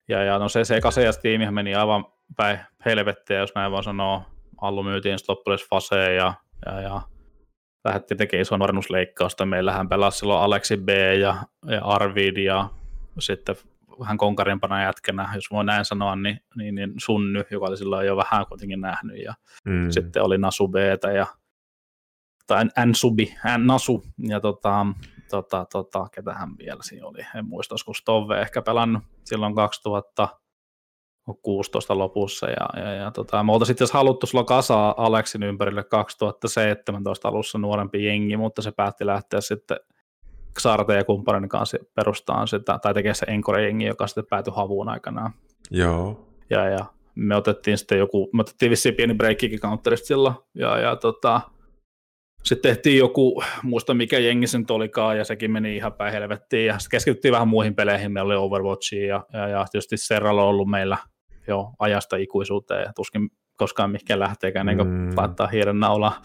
ja, 0.09 0.23
ja 0.23 0.39
no 0.39 0.49
se, 0.49 0.63
se 0.63 0.81
tiimi 1.21 1.51
meni 1.51 1.75
aivan 1.75 2.05
päin 2.35 2.59
helvettiä, 2.85 3.39
jos 3.39 3.55
näin 3.55 3.71
vaan 3.71 3.83
sanoo. 3.83 4.23
Allu 4.61 4.83
myytiin 4.83 5.19
Stoppulis 5.19 5.69
Faseen 5.69 6.15
ja, 6.15 6.33
ja, 6.65 6.81
ja 6.81 7.01
lähdettiin 7.85 8.17
tekemään 8.17 8.41
ison 8.41 8.59
nuorennusleikkausta. 8.59 9.45
Meillähän 9.45 9.89
pelasi 9.89 10.17
silloin 10.17 10.43
Aleksi 10.43 10.77
B 10.77 10.89
ja, 11.19 11.35
ja 11.65 11.81
Arvid 11.81 12.37
ja 12.37 12.69
sitten 13.19 13.55
vähän 13.99 14.17
konkarimpana 14.17 14.83
jätkänä, 14.83 15.29
jos 15.35 15.51
voi 15.51 15.65
näin 15.65 15.85
sanoa, 15.85 16.15
niin, 16.15 16.39
niin, 16.55 16.75
niin 16.75 16.93
Sunny, 16.97 17.43
joka 17.51 17.65
oli 17.65 17.77
silloin 17.77 18.07
jo 18.07 18.17
vähän 18.17 18.45
kuitenkin 18.45 18.81
nähnyt, 18.81 19.23
ja 19.23 19.33
mm. 19.65 19.91
sitten 19.91 20.23
oli 20.23 20.37
Nasu 20.37 20.67
b 20.67 20.75
ja 21.15 21.27
tai 22.47 22.65
Nsubi, 22.85 23.35
Nasu, 23.57 24.03
ja 24.17 24.39
tota, 24.39 24.85
tota, 25.29 25.65
tota, 25.71 26.07
ketähän 26.11 26.57
vielä 26.57 26.83
siinä 26.83 27.07
oli, 27.07 27.19
en 27.35 27.45
muista, 27.45 27.73
olisiko 27.73 27.93
Stove 27.93 28.41
ehkä 28.41 28.61
pelannut 28.61 29.03
silloin 29.25 29.55
2016 29.55 31.97
lopussa, 31.97 32.49
ja, 32.49 32.69
ja, 32.75 32.93
ja 32.93 33.11
tota, 33.11 33.43
me 33.43 33.51
oltaisiin 33.51 33.77
sitten 33.77 33.93
haluttu 33.93 34.25
sulla 34.25 34.43
kasaa 34.43 34.93
Aleksin 34.97 35.43
ympärille 35.43 35.83
2017 35.83 37.27
alussa 37.27 37.57
nuorempi 37.57 38.05
jengi, 38.05 38.37
mutta 38.37 38.61
se 38.61 38.71
päätti 38.71 39.05
lähteä 39.05 39.41
sitten 39.41 39.77
Xarte 40.59 40.95
ja 40.95 41.03
kumppanin 41.03 41.49
kanssa 41.49 41.77
perustaan 41.95 42.47
sitä, 42.47 42.79
tai 42.81 42.93
tekee 42.93 43.13
se 43.13 43.25
Encore-jengi, 43.25 43.85
joka 43.85 44.07
sitten 44.07 44.25
päätyi 44.29 44.53
havuun 44.55 44.89
aikanaan. 44.89 45.33
Joo. 45.71 46.27
Ja, 46.49 46.69
ja 46.69 46.85
me 47.15 47.35
otettiin 47.35 47.77
sitten 47.77 47.97
joku, 47.97 48.29
me 48.33 48.41
otettiin 48.41 48.69
vissiin 48.69 48.95
pieni 48.95 49.13
breikkikin 49.13 49.59
counterista 49.59 50.07
silloin, 50.07 50.35
ja, 50.55 50.79
ja 50.79 50.95
tota, 50.95 51.41
sitten 52.43 52.75
tehtiin 52.75 52.97
joku, 52.97 53.43
muista 53.63 53.93
mikä 53.93 54.19
jengi 54.19 54.47
sen 54.47 54.65
olikaan, 54.69 55.17
ja 55.17 55.23
sekin 55.23 55.51
meni 55.51 55.75
ihan 55.75 55.93
päin 55.93 56.13
helvettiin, 56.13 56.65
ja 56.65 56.79
sitten 56.79 56.97
keskityttiin 56.97 57.31
vähän 57.31 57.47
muihin 57.47 57.75
peleihin, 57.75 58.11
meillä 58.11 58.33
oli 58.33 58.45
Overwatchia, 58.45 59.07
ja, 59.07 59.25
ja, 59.33 59.47
ja 59.47 59.65
tietysti 59.71 59.97
Serralla 59.97 60.43
on 60.43 60.49
ollut 60.49 60.69
meillä 60.69 60.97
jo 61.47 61.71
ajasta 61.79 62.15
ikuisuuteen, 62.15 62.81
ja 62.81 62.93
tuskin 62.95 63.29
koskaan 63.57 63.91
mihinkään 63.91 64.19
lähteekään, 64.19 64.65
niin 64.65 64.87
mm. 64.87 65.11
laittaa 65.17 65.47
hiiren 65.47 65.79
naulaa. 65.79 66.21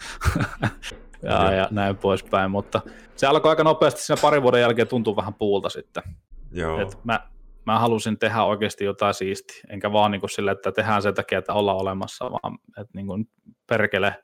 ja, 1.23 1.53
ja 1.53 1.67
näin 1.71 1.97
poispäin, 1.97 2.51
mutta 2.51 2.81
se 3.15 3.27
alkoi 3.27 3.49
aika 3.49 3.63
nopeasti 3.63 4.01
siinä 4.01 4.21
parin 4.21 4.43
vuoden 4.43 4.61
jälkeen 4.61 4.87
tuntua 4.87 5.15
vähän 5.15 5.33
puulta 5.33 5.69
sitten. 5.69 6.03
Joo. 6.51 6.81
Et 6.81 6.97
mä, 7.03 7.29
mä 7.65 7.79
halusin 7.79 8.19
tehdä 8.19 8.43
oikeasti 8.43 8.85
jotain 8.85 9.13
siistiä, 9.13 9.63
enkä 9.69 9.91
vaan 9.91 10.11
niin 10.11 10.19
kuin 10.19 10.29
sille, 10.29 10.51
että 10.51 10.71
tehdään 10.71 11.01
sen 11.01 11.13
takia, 11.13 11.39
että 11.39 11.53
ollaan 11.53 11.77
olemassa, 11.77 12.31
vaan 12.31 12.57
että 12.77 12.91
niin 12.95 13.07
kuin 13.07 13.25
perkele, 13.69 14.15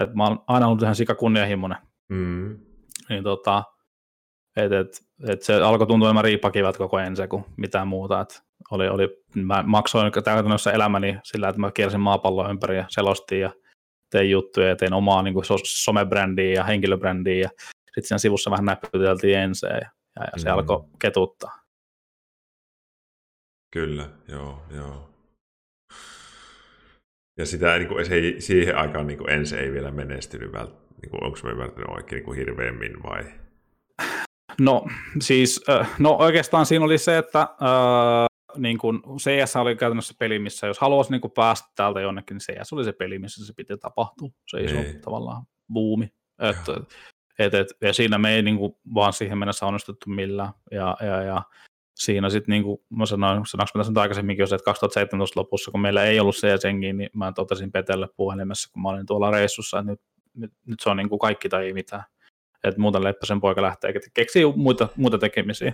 että 0.00 0.16
mä 0.16 0.24
oon 0.24 0.44
aina 0.46 0.66
ollut 0.66 0.82
ihan 0.82 0.94
sika 0.94 1.14
kunnianhimoinen. 1.14 1.78
Mm. 2.08 2.58
Niin 3.08 3.24
tota, 3.24 3.62
et, 4.56 4.72
et, 4.72 4.88
et 5.28 5.42
se 5.42 5.54
alkoi 5.54 5.86
tuntua 5.86 6.08
enemmän 6.08 6.24
riipakivät 6.24 6.76
koko 6.76 6.98
ensin 6.98 7.28
kuin 7.28 7.44
mitään 7.56 7.88
muuta. 7.88 8.20
Et 8.20 8.42
oli, 8.70 8.88
oli, 8.88 9.08
mä 9.34 9.64
maksoin 9.66 10.12
käytännössä 10.12 10.72
elämäni 10.72 11.18
sillä, 11.22 11.48
että 11.48 11.60
mä 11.60 11.72
kiersin 11.72 12.00
maapalloa 12.00 12.50
ympäri 12.50 12.76
ja 12.76 12.84
selostin 12.88 13.40
ja 13.40 13.52
tein 14.10 14.30
juttuja 14.30 14.68
ja 14.68 14.76
tein 14.76 14.92
omaa 14.92 15.22
niin 15.22 15.34
kuin 15.34 15.44
somebrändiä 15.64 16.52
ja 16.52 16.64
henkilöbrändiä 16.64 17.40
ja 17.40 17.48
sitten 17.78 18.04
siinä 18.04 18.18
sivussa 18.18 18.50
vähän 18.50 18.64
näpyteltiin 18.64 19.38
ensin 19.38 19.68
ja, 19.68 19.76
ja, 19.76 19.90
ja 20.16 20.38
se 20.38 20.48
mm. 20.48 20.54
alkoi 20.54 20.84
ketuttaa. 20.98 21.60
Kyllä, 23.72 24.08
joo, 24.28 24.62
joo. 24.70 25.09
Ja 27.40 27.46
sitä, 27.46 27.78
niin 27.78 27.88
kuin, 27.88 28.06
se 28.06 28.14
ei, 28.14 28.40
siihen 28.40 28.76
aikaan 28.76 29.06
niin 29.06 29.18
kuin 29.18 29.30
ensin 29.30 29.58
ei 29.58 29.72
vielä 29.72 29.90
menestynyt, 29.90 30.52
vält, 30.52 30.74
niin 31.02 31.10
kuin, 31.10 31.24
onko 31.24 31.38
me 31.42 31.50
ymmärtänyt 31.50 31.88
oikein 31.88 32.16
niin 32.16 32.24
kuin 32.24 32.38
hirveämmin 32.38 33.02
vai? 33.02 33.24
No 34.60 34.86
siis, 35.20 35.64
no 35.98 36.16
oikeastaan 36.16 36.66
siinä 36.66 36.84
oli 36.84 36.98
se, 36.98 37.18
että 37.18 37.40
äh, 37.40 38.56
niin 38.56 38.78
kuin 38.78 39.02
CS 39.18 39.56
oli 39.56 39.76
käytännössä 39.76 40.14
peli, 40.18 40.38
missä 40.38 40.66
jos 40.66 40.78
haluaisi 40.78 41.10
niin 41.10 41.20
kuin 41.20 41.30
päästä 41.30 41.68
täältä 41.76 42.00
jonnekin, 42.00 42.34
niin 42.34 42.56
CS 42.58 42.72
oli 42.72 42.84
se 42.84 42.92
peli, 42.92 43.18
missä 43.18 43.46
se 43.46 43.52
piti 43.56 43.76
tapahtua. 43.76 44.28
Se 44.46 44.60
iso 44.60 44.76
ei. 44.76 44.94
tavallaan 45.04 45.42
buumi. 45.72 46.08
Et, 46.38 46.56
et, 47.38 47.54
et, 47.54 47.68
ja 47.80 47.92
siinä 47.92 48.18
me 48.18 48.34
ei 48.34 48.42
niin 48.42 48.56
kuin, 48.56 48.72
vaan 48.94 49.12
siihen 49.12 49.38
mennessä 49.38 49.66
onnistuttu 49.66 50.10
millään. 50.10 50.52
Ja, 50.70 50.96
ja, 51.00 51.22
ja 51.22 51.42
siinä 52.00 52.30
sitten, 52.30 52.52
niin 52.52 52.62
kuin 52.62 52.78
mä 52.90 53.06
sanoin, 53.06 53.46
sanoinko 53.46 53.70
mä 53.74 53.84
tässä 53.84 54.00
aikaisemminkin, 54.00 54.44
että 54.44 54.64
2017 54.64 55.40
lopussa, 55.40 55.70
kun 55.70 55.80
meillä 55.80 56.04
ei 56.04 56.20
ollut 56.20 56.34
cs 56.34 56.64
niin 56.64 57.10
mä 57.14 57.32
totesin 57.32 57.72
Petelle 57.72 58.08
puhelimessa, 58.16 58.70
kun 58.72 58.82
mä 58.82 58.88
olin 58.88 59.06
tuolla 59.06 59.30
reissussa, 59.30 59.78
että 59.78 59.90
nyt, 59.90 60.00
nyt, 60.34 60.52
nyt 60.66 60.80
se 60.80 60.90
on 60.90 60.96
niin 60.96 61.08
kuin 61.08 61.18
kaikki 61.18 61.48
tai 61.48 61.66
ei 61.66 61.72
mitään 61.72 62.04
että 62.64 62.80
muuten 62.80 63.04
Leppäsen 63.04 63.40
poika 63.40 63.62
lähtee 63.62 63.92
keksii 64.14 64.44
muita, 64.56 64.88
muita 64.96 65.18
tekemisiä. 65.18 65.72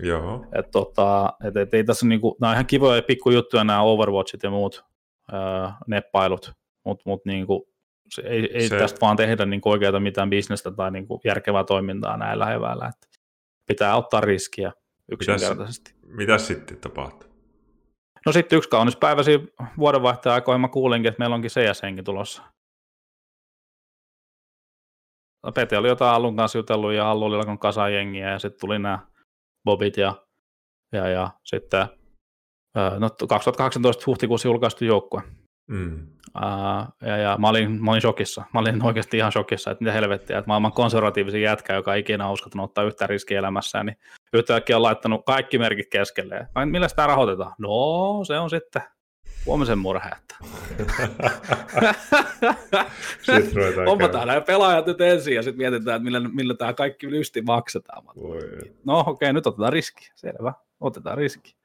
Joo. 0.00 0.46
Et, 0.52 0.70
tota, 0.70 1.32
et, 1.44 1.56
et, 1.56 1.74
ei 1.74 1.84
tässä 1.84 2.06
niinku, 2.06 2.36
nämä 2.40 2.50
on 2.50 2.54
ihan 2.54 2.66
kivoja 2.66 3.02
pikkujuttuja 3.02 3.64
nämä 3.64 3.82
Overwatchit 3.82 4.42
ja 4.42 4.50
muut 4.50 4.84
öö, 5.32 5.38
neppailut, 5.86 6.52
mutta 6.84 7.02
mut 7.06 7.24
niinku, 7.24 7.68
se, 8.14 8.22
ei, 8.22 8.50
ei 8.52 8.68
se... 8.68 8.78
tästä 8.78 9.00
vaan 9.00 9.16
tehdä 9.16 9.46
niinku 9.46 9.70
oikeata 9.70 10.00
mitään 10.00 10.30
bisnestä 10.30 10.70
tai 10.70 10.90
niinku 10.90 11.20
järkevää 11.24 11.64
toimintaa 11.64 12.16
näillä 12.16 12.54
eväillä. 12.54 12.86
Et 12.86 13.08
pitää 13.66 13.96
ottaa 13.96 14.20
riskiä 14.20 14.72
yksinkertaisesti. 15.12 15.92
Mitäs, 15.92 16.16
mitäs 16.16 16.46
sitten 16.46 16.76
tapahtuu? 16.76 17.28
No 18.26 18.32
sitten 18.32 18.56
yksi 18.56 18.70
kaunis 18.70 18.96
päivä 18.96 19.22
siinä 19.22 19.44
vuodenvaihteen 19.78 20.32
aikoina 20.32 20.58
mä 20.58 20.68
kuulinkin, 20.68 21.08
että 21.08 21.18
meillä 21.18 21.34
onkin 21.34 21.50
CS-henki 21.50 22.02
tulossa. 22.02 22.42
Pete 25.54 25.78
oli 25.78 25.88
jotain 25.88 26.14
Allun 26.14 26.36
kanssa 26.36 26.58
jutellut 26.58 26.92
ja 26.92 27.10
Allu 27.10 27.24
oli 27.24 27.36
alkanut 27.36 27.60
kasaan 27.60 27.94
jengiä 27.94 28.30
ja 28.30 28.38
sitten 28.38 28.60
tuli 28.60 28.78
nämä 28.78 29.06
Bobit 29.64 29.96
ja, 29.96 30.26
ja, 30.92 31.08
ja 31.08 31.30
sitten 31.44 31.86
no, 32.98 33.10
2018 33.28 34.02
huhtikuussa 34.06 34.48
julkaistu 34.48 34.84
joukkue. 34.84 35.22
Mm. 35.68 36.06
Uh, 36.36 37.08
ja, 37.08 37.16
ja 37.16 37.36
mä, 37.38 37.48
olin, 37.48 37.84
mä 37.84 37.90
olin 37.90 38.00
shokissa. 38.00 38.44
Mä 38.54 38.60
olin 38.60 38.82
oikeasti 38.82 39.16
ihan 39.16 39.32
shokissa, 39.32 39.70
että 39.70 39.84
mitä 39.84 39.92
helvettiä, 39.92 40.38
että 40.38 40.48
maailman 40.48 40.72
konservatiivisin 40.72 41.42
jätkä, 41.42 41.74
joka 41.74 41.94
ei 41.94 42.00
ikinä 42.00 42.30
uskaltanut 42.30 42.64
ottaa 42.64 42.84
yhtään 42.84 43.08
riskiä 43.08 43.38
elämässään, 43.38 43.86
niin 43.86 43.96
yhtäkkiä 44.32 44.76
on 44.76 44.82
laittanut 44.82 45.24
kaikki 45.26 45.58
merkit 45.58 45.88
keskelle. 45.90 46.46
Millä 46.64 46.88
sitä 46.88 47.06
rahoitetaan? 47.06 47.54
No, 47.58 48.24
se 48.26 48.38
on 48.38 48.50
sitten 48.50 48.82
huomisen 49.46 49.78
murhe, 49.78 50.08
että 50.08 50.36
Hommataan 53.86 54.28
nämä 54.28 54.40
pelaajat 54.40 54.86
nyt 54.86 55.00
ensin 55.00 55.34
ja 55.34 55.42
sitten 55.42 55.58
mietitään, 55.58 55.96
että 55.96 56.04
millä, 56.04 56.20
millä 56.28 56.54
tämä 56.54 56.72
kaikki 56.72 57.10
lysti 57.10 57.42
maksetaan. 57.42 58.04
Voi. 58.04 58.40
No 58.84 58.98
okei, 58.98 59.12
okay, 59.12 59.32
nyt 59.32 59.46
otetaan 59.46 59.72
riski. 59.72 60.10
Selvä, 60.14 60.52
otetaan 60.80 61.18
riski. 61.18 61.57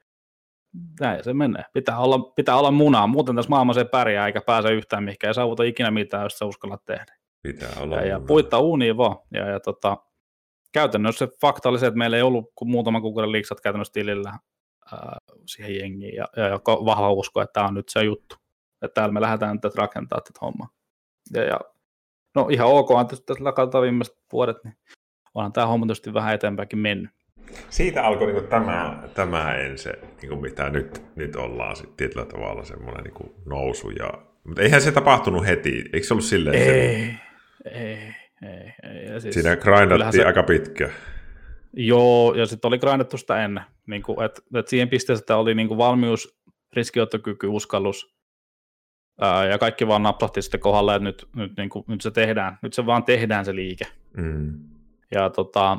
Näin 1.00 1.24
se 1.24 1.34
menee. 1.34 1.64
Pitää 1.72 1.98
olla, 1.98 2.18
pitää 2.18 2.56
olla 2.56 2.70
munaa, 2.70 3.06
muuten 3.06 3.36
tässä 3.36 3.50
maailmassa 3.50 3.80
ei 3.80 3.88
pärjää 3.88 4.26
eikä 4.26 4.40
pääse 4.40 4.72
yhtään 4.72 5.04
mihinkään, 5.04 5.28
ei 5.28 5.34
saavuta 5.34 5.62
ikinä 5.62 5.90
mitään, 5.90 6.22
jos 6.22 6.38
sä 6.38 6.44
uskallat 6.44 6.84
tehdä. 6.84 7.16
Pitää 7.42 7.70
olla 7.80 7.96
ja, 7.96 8.06
ja 8.06 8.20
puittaa 8.20 8.60
uuniin 8.60 8.96
vaan. 8.96 9.16
Ja, 9.34 9.48
ja 9.48 9.60
tota, 9.60 9.96
käytännössä 10.72 11.28
fakta 11.40 11.68
oli 11.68 11.78
se, 11.78 11.86
että 11.86 11.98
meillä 11.98 12.16
ei 12.16 12.22
ollut 12.22 12.52
kuin 12.54 12.70
muutaman 12.70 13.02
kuukauden 13.02 13.32
liiksat 13.32 13.60
käytännössä 13.60 13.92
tilillä 13.92 14.38
ää, 14.92 15.16
siihen 15.46 15.76
jengiin 15.76 16.14
ja, 16.14 16.28
ja, 16.36 16.48
ja 16.48 16.58
vahva 16.66 17.12
usko, 17.12 17.42
että 17.42 17.52
tämä 17.52 17.66
on 17.66 17.74
nyt 17.74 17.88
se 17.88 18.04
juttu. 18.04 18.36
Että 18.82 18.94
täällä 18.94 19.12
me 19.12 19.20
lähdetään 19.20 19.58
nyt 19.64 19.74
rakentaa 19.74 20.20
tätä 20.20 20.38
hommaa. 20.40 20.68
Ja, 21.34 21.42
ja 21.42 21.60
no 22.34 22.48
ihan 22.50 22.68
ok, 22.68 22.90
on 22.90 23.06
tässä 23.06 23.52
katsotaan 23.56 23.82
viimeiset 23.82 24.18
vuodet, 24.32 24.56
niin 24.64 24.76
onhan 25.34 25.52
tämä 25.52 25.66
homma 25.66 25.86
tietysti 25.86 26.14
vähän 26.14 26.34
eteenpäinkin 26.34 26.78
mennyt. 26.78 27.10
Siitä 27.70 28.04
alkoi 28.04 28.32
niin 28.32 28.46
tämä, 28.46 29.02
tämä 29.14 29.54
ensi, 29.54 29.88
niin 30.22 30.28
kuin 30.28 30.40
mitä 30.40 30.70
nyt, 30.70 31.02
nyt 31.16 31.36
ollaan 31.36 31.76
sit 31.76 31.96
tietyllä 31.96 32.26
tavalla 32.26 32.64
semmoinen 32.64 33.04
niin 33.04 33.32
nousu. 33.46 33.90
Ja... 33.90 34.12
Mutta 34.44 34.62
eihän 34.62 34.80
se 34.80 34.92
tapahtunut 34.92 35.46
heti, 35.46 35.84
eikö 35.92 36.06
se 36.06 36.14
ollut 36.14 36.24
silleen? 36.24 36.56
Ei, 36.56 36.64
se... 36.64 36.74
ei, 37.70 38.14
ei. 38.42 38.72
ei. 38.82 39.06
Ja 39.12 39.20
siis, 39.20 39.34
Siinä 39.34 39.56
grindattiin 39.56 40.12
se... 40.12 40.24
aika 40.24 40.42
pitkä. 40.42 40.90
Joo, 41.76 42.34
ja 42.34 42.46
sitten 42.46 42.68
oli 42.68 42.78
grindattu 42.78 43.18
sitä 43.18 43.44
ennen. 43.44 43.64
Niin 43.86 44.02
kuin, 44.02 44.22
että, 44.24 44.42
että 44.54 44.70
siihen 44.70 44.88
pisteeseen 44.88 45.38
oli 45.38 45.54
niin 45.54 45.68
kuin 45.68 45.78
valmius, 45.78 46.38
riskiottokyky, 46.72 47.46
uskallus, 47.46 48.16
ää, 49.20 49.46
ja 49.46 49.58
kaikki 49.58 49.86
vaan 49.86 50.02
napsahti 50.02 50.42
sitten 50.42 50.60
kohdalle, 50.60 50.94
että 50.94 51.04
nyt, 51.04 51.28
nyt, 51.36 51.52
niin 51.56 51.68
kuin, 51.68 51.84
nyt 51.88 52.00
se 52.00 52.10
tehdään, 52.10 52.58
nyt 52.62 52.72
se 52.72 52.86
vaan 52.86 53.04
tehdään 53.04 53.44
se 53.44 53.54
liike. 53.54 53.84
Mm. 54.16 54.58
Ja 55.10 55.30
tota, 55.30 55.78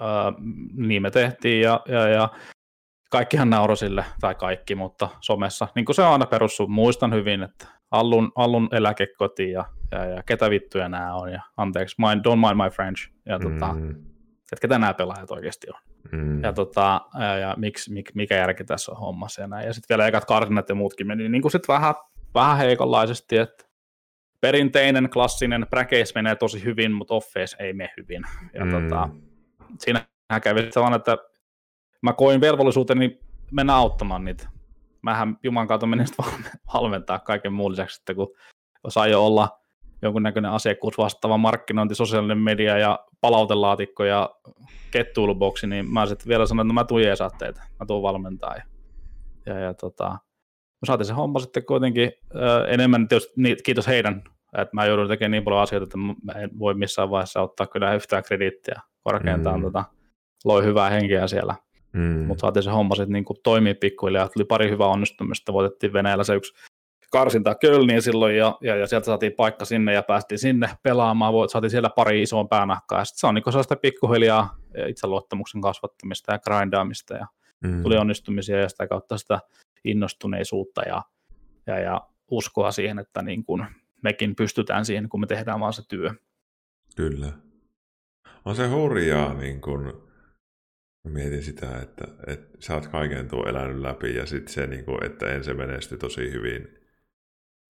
ää, 0.00 0.32
niin 0.76 1.02
me 1.02 1.10
tehtiin, 1.10 1.62
ja, 1.62 1.80
ja, 1.88 2.08
ja 2.08 2.28
kaikkihan 3.10 3.50
nauroi 3.50 3.76
sille, 3.76 4.04
tai 4.20 4.34
kaikki, 4.34 4.74
mutta 4.74 5.08
somessa, 5.20 5.68
niin 5.74 5.84
kuin 5.84 5.96
se 5.96 6.02
on 6.02 6.12
aina 6.12 6.26
perussu, 6.26 6.66
muistan 6.66 7.14
hyvin, 7.14 7.42
että 7.42 7.66
Allun, 7.90 8.32
Allun 8.34 8.68
eläkekoti 8.72 9.50
ja, 9.50 9.64
ja, 9.92 10.04
ja 10.04 10.22
ketä 10.22 10.50
vittuja 10.50 10.88
nämä 10.88 11.14
on, 11.14 11.32
ja 11.32 11.42
anteeksi, 11.56 11.96
mind, 11.98 12.20
don't 12.26 12.48
mind 12.48 12.64
my 12.64 12.70
French, 12.70 13.10
ja 13.26 13.38
tota, 13.38 13.72
mm. 13.72 13.90
että 14.52 14.60
ketä 14.60 14.78
nämä 14.78 14.94
pelaajat 14.94 15.30
oikeasti 15.30 15.66
on. 15.70 15.80
Mm. 16.12 16.42
Ja, 16.42 16.52
tota, 16.52 17.00
ja, 17.14 17.38
ja 17.38 17.54
miksi, 17.58 17.92
mik, 17.92 18.10
mikä 18.14 18.36
järki 18.36 18.64
tässä 18.64 18.92
on 18.92 18.98
hommassa 18.98 19.40
ja 19.40 19.46
näin. 19.46 19.66
Ja 19.66 19.72
sitten 19.72 19.96
vielä 19.96 20.06
ekat 20.06 20.24
kardinat 20.24 20.68
ja 20.68 20.74
muutkin 20.74 21.06
meni 21.06 21.28
niin 21.28 21.42
kuin 21.42 21.52
sit 21.52 21.68
vähän, 21.68 21.94
vähän 22.34 22.58
heikonlaisesti, 22.58 23.36
että 23.36 23.64
perinteinen, 24.40 25.10
klassinen 25.10 25.66
präkeis 25.70 26.14
menee 26.14 26.36
tosi 26.36 26.64
hyvin, 26.64 26.92
mutta 26.92 27.14
offees 27.14 27.56
ei 27.58 27.72
mene 27.72 27.90
hyvin. 27.96 28.22
Ja 28.54 28.64
mm. 28.64 28.70
tota, 28.70 29.08
siinä 29.78 30.06
kävi 30.42 30.72
sellainen, 30.72 30.96
että 30.96 31.18
mä 32.02 32.12
koin 32.12 32.40
velvollisuuteni 32.40 33.20
mennä 33.50 33.74
auttamaan 33.74 34.24
niitä. 34.24 34.48
Mähän 35.02 35.38
Juman 35.42 35.66
kautta 35.66 35.86
menin 35.86 36.06
valmentaa 36.74 37.18
kaiken 37.18 37.52
muun 37.52 37.72
lisäksi, 37.72 38.00
että 38.00 38.14
kun 38.14 38.34
jos 38.84 38.94
jo 39.10 39.26
olla 39.26 39.60
jonkunnäköinen 40.02 40.50
asiakkuus 40.50 40.98
vastaava 40.98 41.38
markkinointi, 41.38 41.94
sosiaalinen 41.94 42.38
media 42.38 42.78
ja 42.78 42.98
palautelaatikko 43.20 44.04
ja 44.04 44.30
kettuiluboksi, 44.90 45.66
niin 45.66 45.92
mä 45.92 46.06
sitten 46.06 46.28
vielä 46.28 46.46
sanoin, 46.46 46.66
että 46.66 46.74
no 46.74 46.80
mä 46.80 46.84
tuun 46.84 47.02
jeesaa 47.02 47.30
teitä, 47.30 47.62
mä 47.80 47.86
tuun 47.86 48.02
valmentaa. 48.02 48.54
Ja, 48.56 48.62
ja, 49.46 49.60
ja 49.60 49.74
tota, 49.74 50.10
me 50.82 50.86
saatiin 50.86 51.06
se 51.06 51.12
homma 51.12 51.38
sitten 51.38 51.64
kuitenkin 51.64 52.12
ö, 52.34 52.66
enemmän, 52.68 53.08
tietysti, 53.08 53.32
niin, 53.36 53.56
kiitos 53.64 53.86
heidän, 53.86 54.24
että 54.58 54.76
mä 54.76 54.86
joudun 54.86 55.08
tekemään 55.08 55.30
niin 55.30 55.44
paljon 55.44 55.62
asioita, 55.62 55.84
että 55.84 55.98
mä 55.98 56.32
en 56.32 56.50
voi 56.58 56.74
missään 56.74 57.10
vaiheessa 57.10 57.42
ottaa 57.42 57.66
kyllä 57.66 57.94
yhtään 57.94 58.22
krediittiä. 58.22 58.80
Korkeintaan 59.00 59.60
mm. 59.60 59.64
tota, 59.64 59.84
loi 60.44 60.64
hyvää 60.64 60.90
henkeä 60.90 61.26
siellä. 61.26 61.54
Mm. 61.92 62.24
Mutta 62.26 62.40
saatiin 62.40 62.62
se 62.62 62.70
homma 62.70 62.94
sitten 62.94 63.12
niin 63.12 63.24
toimii 63.42 63.74
pikkuhiljaa. 63.74 64.28
Tuli 64.28 64.44
pari 64.44 64.70
hyvää 64.70 64.88
onnistumista. 64.88 65.52
Voitettiin 65.52 65.92
Venäjällä 65.92 66.24
se 66.24 66.34
yksi 66.34 66.52
karsinta 67.10 67.54
Kölniin 67.54 68.02
silloin 68.02 68.36
ja, 68.36 68.58
ja, 68.60 68.76
ja, 68.76 68.86
sieltä 68.86 69.04
saatiin 69.04 69.32
paikka 69.32 69.64
sinne 69.64 69.92
ja 69.92 70.02
päästiin 70.02 70.38
sinne 70.38 70.68
pelaamaan, 70.82 71.32
Voit, 71.32 71.50
saatiin 71.50 71.70
siellä 71.70 71.90
pari 71.96 72.22
isoa 72.22 72.44
päänahkaa 72.44 72.98
ja 72.98 73.04
sitten 73.04 73.20
se 73.20 73.26
on 73.26 73.34
niin 73.34 73.44
sellaista 73.48 73.76
pikkuhiljaa 73.76 74.56
itseluottamuksen 74.88 75.60
kasvattamista 75.60 76.32
ja 76.32 76.38
grindaamista 76.38 77.14
ja 77.14 77.26
mm. 77.64 77.82
tuli 77.82 77.96
onnistumisia 77.96 78.60
ja 78.60 78.68
sitä 78.68 78.86
kautta 78.86 79.18
sitä 79.18 79.40
innostuneisuutta 79.84 80.82
ja, 80.82 81.02
ja, 81.66 81.78
ja 81.78 82.00
uskoa 82.30 82.70
siihen, 82.70 82.98
että 82.98 83.22
niin 83.22 83.44
kuin 83.44 83.66
mekin 84.02 84.36
pystytään 84.36 84.84
siihen, 84.84 85.08
kun 85.08 85.20
me 85.20 85.26
tehdään 85.26 85.60
vaan 85.60 85.72
se 85.72 85.82
työ. 85.88 86.10
Kyllä. 86.96 87.32
On 88.44 88.56
se 88.56 88.68
hurjaa, 88.68 89.34
niin 89.34 89.60
kun 89.60 90.10
mietin 91.04 91.42
sitä, 91.42 91.78
että, 91.82 92.04
että 92.26 92.56
sä 92.58 92.74
oot 92.74 92.86
kaiken 92.86 93.28
tuo 93.28 93.46
elänyt 93.46 93.80
läpi 93.80 94.14
ja 94.14 94.26
sitten 94.26 94.54
se, 94.54 94.66
niin 94.66 94.84
kun, 94.84 95.04
että 95.04 95.26
ensin 95.32 95.56
menestyi 95.56 95.98
tosi 95.98 96.32
hyvin 96.32 96.80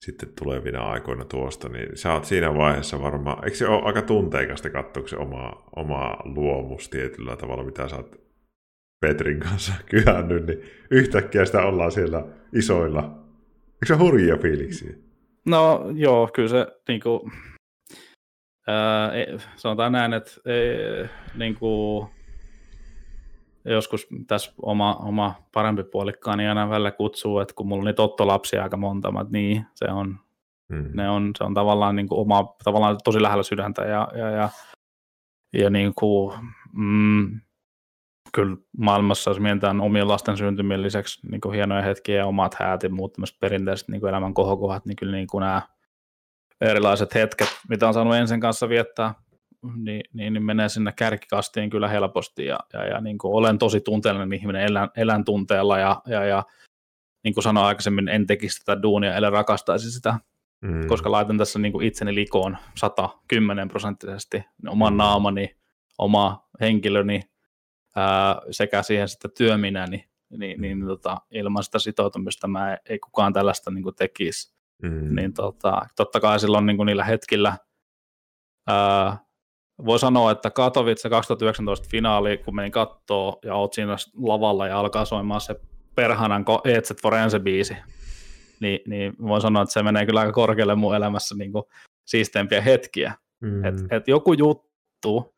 sitten 0.04 0.28
tulevina 0.38 0.80
aikoina 0.80 1.24
tuosta, 1.24 1.68
niin 1.68 1.96
sä 1.96 2.12
oot 2.12 2.24
siinä 2.24 2.54
vaiheessa 2.54 3.02
varmaan, 3.02 3.44
eikö 3.44 3.56
se 3.56 3.66
ole 3.66 3.82
aika 3.82 4.02
tunteikasta 4.02 4.70
katsoa 4.70 5.08
se 5.08 5.16
oma, 5.16 5.68
oma 5.76 6.16
luomus 6.24 6.88
tietyllä 6.88 7.36
tavalla, 7.36 7.64
mitä 7.64 7.88
sä 7.88 7.96
oot 7.96 8.20
Petrin 9.00 9.40
kanssa 9.40 9.72
kyhännyt, 9.90 10.46
niin 10.46 10.62
yhtäkkiä 10.90 11.44
sitä 11.44 11.62
ollaan 11.62 11.92
siellä 11.92 12.24
isoilla. 12.54 13.02
Eikö 13.66 13.86
se 13.86 13.94
hurjia 13.94 14.36
fiiliksiä? 14.36 14.94
No 15.46 15.84
joo, 15.94 16.28
kyllä 16.32 16.48
se 16.48 16.66
niin 16.88 17.00
kuin, 17.00 17.32
ää, 18.66 19.12
e, 19.12 19.26
sanotaan 19.56 19.92
näin, 19.92 20.12
että 20.12 20.30
e, 20.46 21.08
niin 21.34 21.54
kuin, 21.54 22.08
joskus 23.64 24.06
tässä 24.26 24.52
oma, 24.62 24.94
oma 24.94 25.34
parempi 25.52 25.84
puolikkaani 25.84 26.48
aina 26.48 26.70
välillä 26.70 26.90
kutsuu, 26.90 27.38
että 27.38 27.54
kun 27.54 27.68
mulla 27.68 27.80
on 27.80 27.86
niitä 27.86 28.02
ottolapsia 28.02 28.62
aika 28.62 28.76
monta, 28.76 29.08
että 29.08 29.32
niin, 29.32 29.66
se 29.74 29.84
on, 29.84 30.18
hmm. 30.68 30.90
ne 30.94 31.10
on, 31.10 31.30
se 31.38 31.44
on 31.44 31.54
tavallaan, 31.54 31.96
niin 31.96 32.08
kuin 32.08 32.20
oma, 32.20 32.54
tavallaan 32.64 32.98
tosi 33.04 33.22
lähellä 33.22 33.42
sydäntä 33.42 33.82
ja, 33.82 34.08
ja, 34.14 34.30
ja, 34.30 34.48
ja 35.52 35.70
niin 35.70 35.92
kuin, 35.94 36.38
mm, 36.72 37.40
kyllä 38.32 38.56
maailmassa, 38.78 39.30
jos 39.30 39.40
mietitään 39.40 39.80
omien 39.80 40.08
lasten 40.08 40.36
syntymien 40.36 40.82
lisäksi 40.82 41.26
niin 41.30 41.40
kuin 41.40 41.54
hienoja 41.54 41.82
hetkiä 41.82 42.16
ja 42.16 42.26
omat 42.26 42.54
häät 42.54 42.82
ja 42.82 42.90
muut 42.90 43.14
perinteiset 43.40 43.88
niin 43.88 44.00
kuin 44.00 44.10
elämän 44.10 44.34
kohokohat, 44.34 44.86
niin 44.86 44.96
kyllä 44.96 45.12
niin 45.12 45.26
kuin 45.26 45.40
nämä 45.40 45.62
erilaiset 46.60 47.14
hetket, 47.14 47.48
mitä 47.68 47.88
on 47.88 47.94
saanut 47.94 48.14
ensin 48.14 48.40
kanssa 48.40 48.68
viettää, 48.68 49.14
niin, 49.76 50.02
niin, 50.12 50.32
niin 50.32 50.44
menee 50.44 50.68
sinne 50.68 50.92
kärkikastiin 50.92 51.70
kyllä 51.70 51.88
helposti 51.88 52.44
ja, 52.44 52.58
ja, 52.72 52.86
ja 52.86 53.00
niin 53.00 53.18
kuin 53.18 53.34
olen 53.34 53.58
tosi 53.58 53.80
tunteellinen 53.80 54.32
ihminen, 54.32 54.62
elän, 54.62 54.88
elän 54.96 55.24
tunteella 55.24 55.78
ja, 55.78 56.02
ja, 56.06 56.24
ja 56.24 56.42
niin 57.24 57.34
kuin 57.34 57.44
sanoin 57.44 57.66
aikaisemmin, 57.66 58.08
en 58.08 58.26
tekisi 58.26 58.64
tätä 58.64 58.82
duunia, 58.82 59.14
ellei 59.14 59.30
rakastaisi 59.30 59.90
sitä, 59.90 60.14
mm. 60.60 60.86
koska 60.86 61.10
laitan 61.10 61.38
tässä 61.38 61.58
niin 61.58 61.72
kuin 61.72 61.86
itseni 61.86 62.14
likoon 62.14 62.56
110 62.74 63.68
prosenttisesti 63.68 64.44
oman 64.68 64.96
naamani, 64.96 65.56
oma 65.98 66.48
henkilöni, 66.60 67.20
ää, 67.96 68.40
sekä 68.50 68.82
siihen 68.82 69.08
sitten 69.08 69.30
työminäni, 69.36 70.08
niin, 70.38 70.60
niin 70.60 70.86
tota, 70.86 71.16
ilman 71.30 71.64
sitä 71.64 71.78
sitoutumista 71.78 72.48
mä 72.48 72.78
ei 72.88 72.98
kukaan 72.98 73.32
tällaista 73.32 73.70
niin 73.70 73.82
kuin 73.82 73.94
tekisi. 73.94 74.54
Mm. 74.82 75.14
Niin 75.16 75.32
tota, 75.34 75.86
totta 75.96 76.20
kai 76.20 76.40
silloin 76.40 76.66
niin 76.66 76.76
kuin 76.76 76.86
niillä 76.86 77.04
hetkillä 77.04 77.56
ää, 78.66 79.18
voi 79.86 79.98
sanoa, 79.98 80.30
että 80.30 80.50
Katowice 80.50 81.08
2019 81.08 81.88
finaali, 81.90 82.38
kun 82.38 82.54
menin 82.54 82.72
kattoo 82.72 83.38
ja 83.44 83.54
oot 83.54 83.72
siinä 83.72 83.96
lavalla 84.16 84.66
ja 84.66 84.78
alkaa 84.78 85.04
soimaan 85.04 85.40
se 85.40 85.60
perhanan 85.94 86.44
Etset 86.64 87.02
Forense 87.02 87.38
biisi, 87.38 87.76
niin, 88.60 88.80
niin 88.86 89.12
voin 89.22 89.42
sanoa, 89.42 89.62
että 89.62 89.72
se 89.72 89.82
menee 89.82 90.06
kyllä 90.06 90.20
aika 90.20 90.32
korkealle 90.32 90.74
mun 90.74 90.96
elämässä 90.96 91.34
niin 91.34 91.52
kuin 91.52 91.64
siisteimpiä 92.06 92.60
hetkiä. 92.60 93.14
Mm. 93.40 93.64
Et, 93.64 93.74
et 93.90 94.08
joku 94.08 94.32
juttu, 94.32 95.34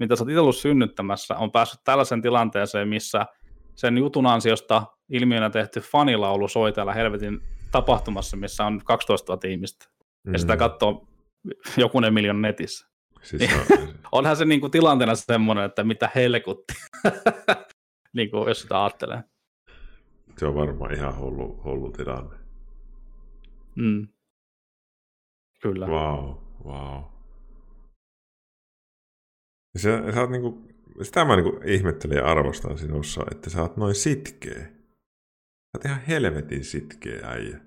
mitä 0.00 0.16
sä 0.16 0.22
oot 0.22 0.28
itse 0.28 0.40
ollut 0.40 0.56
synnyttämässä, 0.56 1.36
on 1.36 1.52
päässyt 1.52 1.80
tällaisen 1.84 2.22
tilanteeseen, 2.22 2.88
missä 2.88 3.26
sen 3.74 3.98
jutun 3.98 4.26
ansiosta 4.26 4.82
ilmiönä 5.08 5.50
tehty 5.50 5.80
fanilaulu 5.80 6.48
soi 6.48 6.72
täällä 6.72 6.94
helvetin 6.94 7.42
tapahtumassa, 7.70 8.36
missä 8.36 8.66
on 8.66 8.80
12 8.84 9.32
000 9.32 9.48
ihmistä. 9.48 9.86
Mm. 10.24 10.32
Ja 10.32 10.38
sitä 10.38 10.52
mm. 10.52 10.58
katsoo 10.58 11.08
jokunen 11.76 12.14
miljoona 12.14 12.40
netissä. 12.40 12.88
Siis 13.22 13.50
on... 13.52 13.88
Onhan 14.12 14.36
se 14.36 14.44
niin 14.44 14.60
kuin 14.60 14.70
tilanteena 14.70 15.14
semmoinen, 15.14 15.64
että 15.64 15.84
mitä 15.84 16.10
helkutti, 16.14 16.74
niin 18.16 18.30
kuin, 18.30 18.48
jos 18.48 18.60
sitä 18.60 18.82
ajattelee. 18.84 19.22
Se 20.38 20.46
on 20.46 20.54
varmaan 20.54 20.94
ihan 20.94 21.18
hullu, 21.18 21.60
hullu 21.64 21.92
tilanne. 21.92 22.36
Mm. 23.74 24.08
Kyllä. 25.62 25.86
Wow, 25.86 26.34
wow. 26.64 27.19
Sä, 29.76 30.12
sä 30.14 30.20
oot 30.20 30.30
niinku, 30.30 30.68
sitä 31.02 31.24
mä 31.24 31.36
niinku 31.36 31.60
ihmettelin 31.64 32.16
ja 32.16 32.26
arvostan 32.26 32.78
sinussa, 32.78 33.22
että 33.30 33.50
sä 33.50 33.62
oot 33.62 33.76
noin 33.76 33.94
sitkeä. 33.94 34.60
Sä 34.60 35.76
oot 35.76 35.84
ihan 35.84 36.00
helvetin 36.00 36.64
sitkeä 36.64 37.26
äijä. 37.28 37.58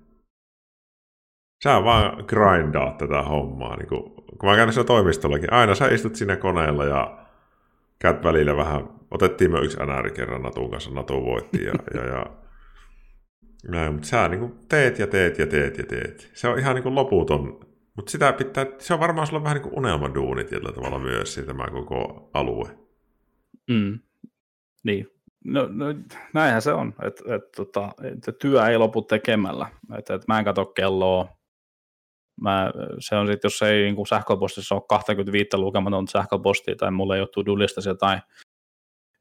Sä 1.64 1.84
vaan 1.84 2.24
grindaat 2.26 2.98
tätä 2.98 3.22
hommaa. 3.22 3.76
Niin 3.76 3.88
kun, 3.88 4.14
kun 4.38 4.48
mä 4.48 4.56
käyn 4.56 4.72
siellä 4.72 4.86
toimistollakin, 4.86 5.52
aina 5.52 5.74
sä 5.74 5.88
istut 5.88 6.16
siinä 6.16 6.36
koneella 6.36 6.84
ja 6.84 7.26
käyt 7.98 8.22
välillä 8.24 8.56
vähän, 8.56 8.88
otettiin 9.10 9.52
me 9.52 9.58
yksi 9.58 9.76
NR 9.76 10.10
kerran 10.10 10.42
Natun 10.42 10.70
kanssa, 10.70 10.90
Natu 10.90 11.24
voitti 11.24 11.64
ja, 11.64 11.72
ja, 11.94 12.06
ja 12.06 12.26
näin, 13.68 13.92
mutta 13.92 14.08
sä 14.08 14.28
niin 14.28 14.54
teet 14.68 14.98
ja 14.98 15.06
teet 15.06 15.38
ja 15.38 15.46
teet 15.46 15.78
ja 15.78 15.84
teet. 15.86 16.30
Se 16.34 16.48
on 16.48 16.58
ihan 16.58 16.74
niin 16.74 16.94
loputon 16.94 17.60
mutta 17.96 18.10
sitä 18.10 18.32
pitää, 18.32 18.66
se 18.78 18.94
on 18.94 19.00
varmaan 19.00 19.26
sulla 19.26 19.42
vähän 19.42 19.54
niin 19.54 19.62
kuin 19.62 19.78
unelmaduuni 19.78 20.44
tietyllä 20.44 20.72
tavalla 20.72 20.98
myös, 20.98 21.40
tämä 21.46 21.70
koko 21.70 22.30
alue. 22.34 22.78
Mm. 23.70 23.98
Niin. 24.84 25.06
No, 25.44 25.68
no, 25.70 25.86
näinhän 26.34 26.62
se 26.62 26.72
on, 26.72 26.94
että 27.02 27.34
et, 27.34 27.52
tota, 27.56 27.92
et 28.04 28.38
työ 28.38 28.66
ei 28.66 28.78
lopu 28.78 29.02
tekemällä. 29.02 29.66
Et, 29.98 30.10
et 30.10 30.28
mä 30.28 30.38
en 30.38 30.44
katso 30.44 30.66
kelloa. 30.66 31.28
Mä, 32.40 32.70
se 32.98 33.16
on 33.16 33.26
sitten, 33.26 33.48
jos 33.48 33.62
ei 33.62 33.82
niin 33.82 33.96
kuin 33.96 34.06
sähköpostissa 34.06 34.74
ole 34.74 34.82
25 34.88 35.56
lukematonta 35.56 36.12
sähköpostia 36.12 36.76
tai 36.76 36.90
mulle 36.90 37.16
ei 37.16 37.20
ole 37.20 37.28
to 37.28 37.42
jotain, 37.88 38.20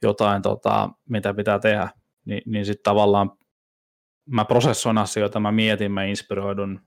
jotain 0.01 0.41
tota, 0.41 0.89
mitä 1.09 1.33
pitää 1.33 1.59
tehdä, 1.59 1.89
niin, 2.25 2.41
niin 2.45 2.65
sitten 2.65 2.83
tavallaan 2.83 3.31
mä 4.25 4.45
prosessoin 4.45 4.97
asioita, 4.97 5.39
mä 5.39 5.51
mietin, 5.51 5.91
mä 5.91 6.03
inspiroidun, 6.03 6.81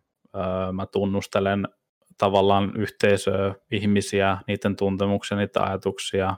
mä 0.72 0.86
tunnustelen 0.86 1.68
tavallaan 2.18 2.72
yhteisöä, 2.76 3.54
ihmisiä, 3.70 4.38
niiden 4.46 4.76
tuntemuksia, 4.76 5.36
niitä 5.36 5.62
ajatuksia 5.62 6.36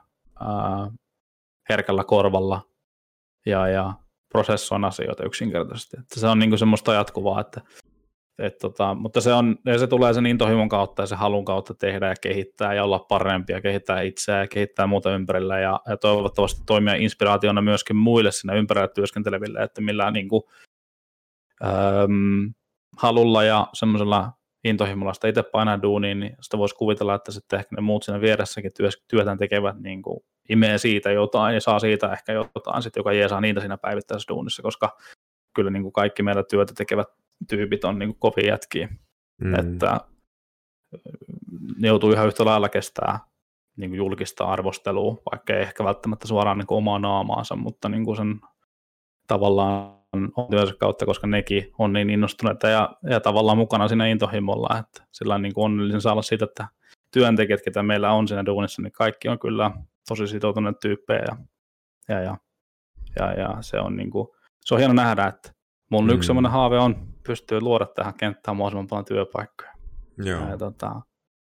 herkällä 1.68 2.04
korvalla 2.04 2.62
ja, 3.46 3.68
ja 3.68 3.92
prosessoin 4.28 4.84
asioita 4.84 5.24
yksinkertaisesti. 5.24 5.96
Että 6.00 6.20
se 6.20 6.26
on 6.26 6.38
niin 6.38 6.58
semmoista 6.58 6.94
jatkuvaa, 6.94 7.40
että, 7.40 7.60
et 8.38 8.58
tota, 8.58 8.94
mutta 8.94 9.20
se, 9.20 9.32
on, 9.32 9.56
ja 9.66 9.78
se 9.78 9.86
tulee 9.86 10.14
sen 10.14 10.26
intohimon 10.26 10.68
kautta 10.68 11.02
ja 11.02 11.06
se 11.06 11.14
halun 11.14 11.44
kautta 11.44 11.74
tehdä 11.74 12.08
ja 12.08 12.14
kehittää 12.20 12.74
ja 12.74 12.84
olla 12.84 12.98
parempia, 12.98 13.60
kehittää 13.60 14.00
itseä 14.00 14.38
ja 14.38 14.48
kehittää 14.48 14.86
muuta 14.86 15.14
ympärillä 15.14 15.60
ja, 15.60 15.80
ja 15.88 15.96
toivottavasti 15.96 16.60
toimia 16.66 16.94
inspiraationa 16.94 17.62
myöskin 17.62 17.96
muille 17.96 18.32
sinne 18.32 18.58
ympärillä 18.58 18.88
työskenteleville, 18.88 19.62
että 19.62 19.80
millään 19.80 20.12
niin 20.12 20.28
kuin, 20.28 20.42
äm, 21.64 22.54
halulla 22.96 23.44
ja 23.44 23.66
semmoisella 23.72 24.32
intohimolla 24.64 25.14
sitä 25.14 25.28
itse 25.28 25.42
painaa 25.42 25.82
duuniin, 25.82 26.20
niin 26.20 26.36
sitä 26.40 26.58
voisi 26.58 26.74
kuvitella, 26.74 27.14
että 27.14 27.32
sitten 27.32 27.58
ehkä 27.58 27.76
ne 27.76 27.82
muut 27.82 28.02
siinä 28.02 28.20
vieressäkin 28.20 28.70
työtään 29.08 29.38
tekevät 29.38 29.78
niin 29.78 30.02
kuin 30.02 30.20
imee 30.48 30.78
siitä 30.78 31.10
jotain 31.10 31.54
ja 31.54 31.60
saa 31.60 31.78
siitä 31.78 32.12
ehkä 32.12 32.32
jotain, 32.32 32.82
sitten, 32.82 33.00
joka 33.00 33.12
jeesaa 33.12 33.40
niitä 33.40 33.60
siinä 33.60 33.78
päivittäisessä 33.78 34.34
duunissa, 34.34 34.62
koska 34.62 34.96
kyllä 35.54 35.70
niin 35.70 35.82
kuin 35.82 35.92
kaikki 35.92 36.22
meillä 36.22 36.42
työtä 36.42 36.72
tekevät 36.76 37.08
tyypit 37.48 37.84
on 37.84 37.98
niin 37.98 38.08
kuin 38.08 38.18
kovin 38.18 38.46
jätkiä, 38.46 38.88
mm. 39.42 39.54
että 39.54 40.00
ne 41.78 41.88
joutuu 41.88 42.12
ihan 42.12 42.26
yhtä 42.26 42.44
lailla 42.44 42.68
kestää 42.68 43.18
niin 43.76 43.90
kuin 43.90 43.98
julkista 43.98 44.44
arvostelua, 44.44 45.16
vaikka 45.30 45.54
ei 45.54 45.62
ehkä 45.62 45.84
välttämättä 45.84 46.28
suoraan 46.28 46.58
niin 46.58 46.66
kuin 46.66 46.78
omaa 46.78 46.98
naamaansa, 46.98 47.56
mutta 47.56 47.88
niin 47.88 48.04
kuin 48.04 48.16
sen 48.16 48.40
tavallaan 49.26 49.97
on 50.12 50.48
työnsä 50.50 50.74
kautta, 50.80 51.06
koska 51.06 51.26
nekin 51.26 51.72
on 51.78 51.92
niin 51.92 52.10
innostuneita 52.10 52.68
ja, 52.68 52.96
ja 53.10 53.20
tavallaan 53.20 53.58
mukana 53.58 53.88
siinä 53.88 54.06
intohimolla, 54.06 54.78
että 54.78 55.02
sillä 55.12 55.34
on 55.34 55.42
niin 55.42 55.54
kuin 55.54 55.64
onnellisen 55.64 56.00
saa 56.00 56.12
olla 56.12 56.22
siitä, 56.22 56.44
että 56.44 56.68
työntekijät, 57.10 57.60
ketä 57.64 57.82
meillä 57.82 58.12
on 58.12 58.28
siinä 58.28 58.46
duunissa, 58.46 58.82
niin 58.82 58.92
kaikki 58.92 59.28
on 59.28 59.38
kyllä 59.38 59.70
tosi 60.08 60.26
sitoutuneet 60.26 60.80
tyyppejä 60.80 61.22
ja, 61.28 61.36
ja, 62.08 62.20
ja, 62.20 62.36
ja, 63.16 63.32
ja 63.32 63.56
se 63.60 63.80
on 63.80 63.96
niin 63.96 64.10
kuin, 64.10 64.28
se 64.60 64.74
on 64.74 64.78
hieno 64.78 64.94
nähdä, 64.94 65.26
että 65.26 65.52
mun 65.90 66.04
mm. 66.04 66.10
yksi 66.10 66.26
sellainen 66.26 66.52
haave 66.52 66.78
on 66.78 67.08
pystyä 67.26 67.60
luoda 67.60 67.86
tähän 67.86 68.14
kenttään 68.14 68.56
mahdollisimman 68.56 68.86
paljon 68.86 69.04
työpaikkoja. 69.04 69.72
Joo. 70.18 70.40
Ja, 70.40 70.48
ja 70.48 70.58
tota, 70.58 71.00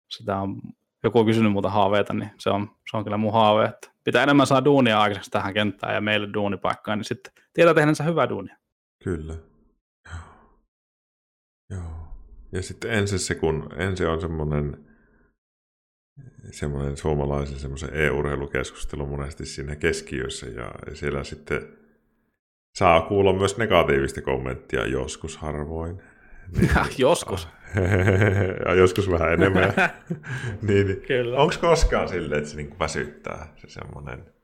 sitä 0.09 0.37
on, 0.37 0.61
joku 1.03 1.19
on 1.19 1.25
kysynyt 1.25 1.51
muuta 1.51 1.69
haaveita, 1.69 2.13
niin 2.13 2.31
se 2.37 2.49
on, 2.49 2.69
se 2.91 2.97
on 2.97 3.03
kyllä 3.03 3.17
mun 3.17 3.33
haave, 3.33 3.65
että 3.65 3.91
pitää 4.03 4.23
enemmän 4.23 4.47
saa 4.47 4.65
duunia 4.65 4.99
aikaiseksi 4.99 5.31
tähän 5.31 5.53
kenttään 5.53 5.93
ja 5.93 6.01
meille 6.01 6.27
duunipaikkaan, 6.33 6.97
niin 6.97 7.05
sitten 7.05 7.33
tietää 7.55 7.73
tehdänsä 7.73 8.03
hyvää 8.03 8.29
duunia. 8.29 8.57
Kyllä. 9.03 9.35
Joo. 10.05 10.59
Joo. 11.69 12.07
Ja 12.51 12.61
sitten 12.61 12.91
ensin 12.91 13.19
se, 13.19 13.35
kun 13.35 13.69
ensin 13.77 14.07
on 14.07 14.21
semmoinen 14.21 14.85
semmoinen 16.51 16.97
suomalaisen 16.97 17.59
semmoisen 17.59 17.89
e-urheilukeskustelu 17.93 19.05
monesti 19.05 19.45
siinä 19.45 19.75
keskiössä 19.75 20.45
ja 20.45 20.71
siellä 20.93 21.23
sitten 21.23 21.77
saa 22.75 23.01
kuulla 23.01 23.33
myös 23.33 23.57
negatiivista 23.57 24.21
kommenttia 24.21 24.85
joskus 24.85 25.37
harvoin. 25.37 26.01
Niin, 26.57 26.71
joskus. 26.97 27.47
ja 28.65 28.73
joskus 28.73 29.11
vähän 29.11 29.33
enemmän. 29.33 29.73
niin, 30.67 30.87
niin. 30.87 31.33
Onko 31.35 31.55
koskaan 31.61 32.09
silleen, 32.09 32.37
että 32.37 32.49
se 32.49 32.55
niinku 32.55 32.79
väsyttää 32.79 33.53
se 33.55 33.69
semmoinen 33.69 34.34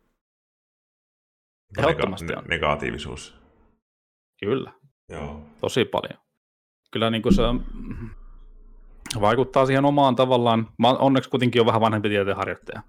nega- 1.77 2.47
negatiivisuus? 2.49 3.35
Kyllä. 4.39 4.71
Joo. 5.09 5.41
Tosi 5.61 5.85
paljon. 5.85 6.19
Kyllä 6.91 7.09
niin 7.09 7.21
kuin 7.21 7.35
se 7.35 7.43
vaikuttaa 9.21 9.65
siihen 9.65 9.85
omaan 9.85 10.15
tavallaan. 10.15 10.67
Mä 10.77 10.89
onneksi 10.89 11.29
kuitenkin 11.29 11.61
on 11.61 11.65
vähän 11.65 11.81
vanhempi 11.81 12.09
tieteenharjoittaja. 12.09 12.81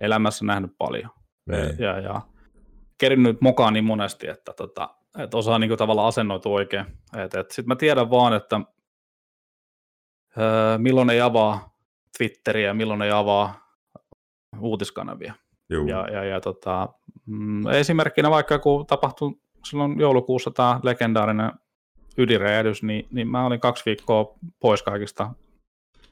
Elämässä 0.00 0.44
nähnyt 0.44 0.70
paljon. 0.78 1.10
Niin. 1.50 1.78
Ja, 1.78 2.00
ja 2.00 2.20
kerinnyt 2.98 3.40
mokaan 3.40 3.72
niin 3.72 3.84
monesti, 3.84 4.28
että, 4.28 4.52
tota, 4.52 4.94
että 5.18 5.36
osaa 5.36 5.58
niin 5.58 5.70
kuin 5.70 5.78
tavallaan 5.78 6.08
asennoitua 6.08 6.52
oikein. 6.52 6.86
Sitten 7.50 7.68
mä 7.68 7.76
tiedän 7.76 8.10
vaan, 8.10 8.32
että 8.32 8.60
öö, 10.38 10.78
milloin 10.78 11.10
ei 11.10 11.20
avaa 11.20 11.76
Twitteriä, 12.18 12.74
milloin 12.74 13.02
ei 13.02 13.10
avaa 13.10 13.54
uutiskanavia. 14.60 15.34
Juu. 15.70 15.88
Ja, 15.88 16.08
ja, 16.12 16.24
ja 16.24 16.40
tota, 16.40 16.88
mm, 17.26 17.66
esimerkkinä 17.66 18.30
vaikka 18.30 18.58
kun 18.58 18.86
tapahtui 18.86 19.36
silloin 19.64 20.00
joulukuussa 20.00 20.50
tämä 20.50 20.80
legendaarinen 20.82 21.52
ydinräjähdys, 22.18 22.82
niin, 22.82 23.06
niin 23.10 23.28
mä 23.28 23.46
olin 23.46 23.60
kaksi 23.60 23.82
viikkoa 23.86 24.34
pois 24.60 24.82
kaikista 24.82 25.30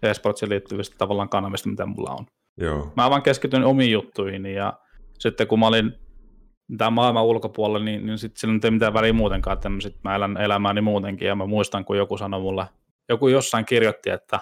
esportsiin 0.02 0.50
liittyvistä 0.50 0.96
tavallaan 0.98 1.28
kanavista, 1.28 1.68
mitä 1.68 1.86
mulla 1.86 2.10
on. 2.10 2.26
Joo. 2.56 2.92
Mä 2.96 3.10
vaan 3.10 3.22
keskityin 3.22 3.64
omiin 3.64 3.92
juttuihin 3.92 4.46
ja 4.46 4.72
sitten 5.18 5.46
kun 5.46 5.58
mä 5.58 5.66
olin 5.66 5.92
tämän 6.78 6.92
maailman 6.92 7.24
ulkopuolella, 7.24 7.84
niin, 7.84 8.06
niin 8.06 8.18
sitten 8.18 8.40
sillä 8.40 8.58
ei 8.64 8.70
mitään 8.70 8.94
väliä 8.94 9.12
muutenkaan, 9.12 9.54
että 9.54 9.68
sit 9.82 9.96
mä 10.04 10.14
elän 10.14 10.36
elämääni 10.36 10.80
muutenkin 10.80 11.28
ja 11.28 11.34
mä 11.34 11.46
muistan, 11.46 11.84
kun 11.84 11.96
joku 11.96 12.18
sanoi 12.18 12.40
mulle, 12.40 12.66
joku 13.08 13.28
jossain 13.28 13.64
kirjoitti, 13.64 14.10
että 14.10 14.40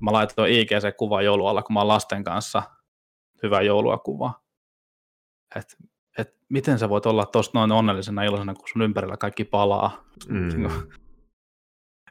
mä 0.00 0.12
laitoin 0.12 0.52
IGC 0.52 0.96
kuva 0.96 1.22
joulualla, 1.22 1.62
kun 1.62 1.74
mä 1.74 1.80
oon 1.80 1.88
lasten 1.88 2.24
kanssa 2.24 2.62
hyvä 3.42 3.62
joulua 3.62 3.98
kuva. 3.98 4.32
Et, 5.56 5.62
et 5.62 5.93
miten 6.54 6.78
sä 6.78 6.88
voit 6.88 7.06
olla 7.06 7.26
tosta 7.26 7.58
noin 7.58 7.72
onnellisena 7.72 8.22
iloisena, 8.22 8.54
kun 8.54 8.68
sun 8.72 8.82
ympärillä 8.82 9.16
kaikki 9.16 9.44
palaa. 9.44 10.04
Mm. 10.28 10.48
Niinku, 10.48 10.72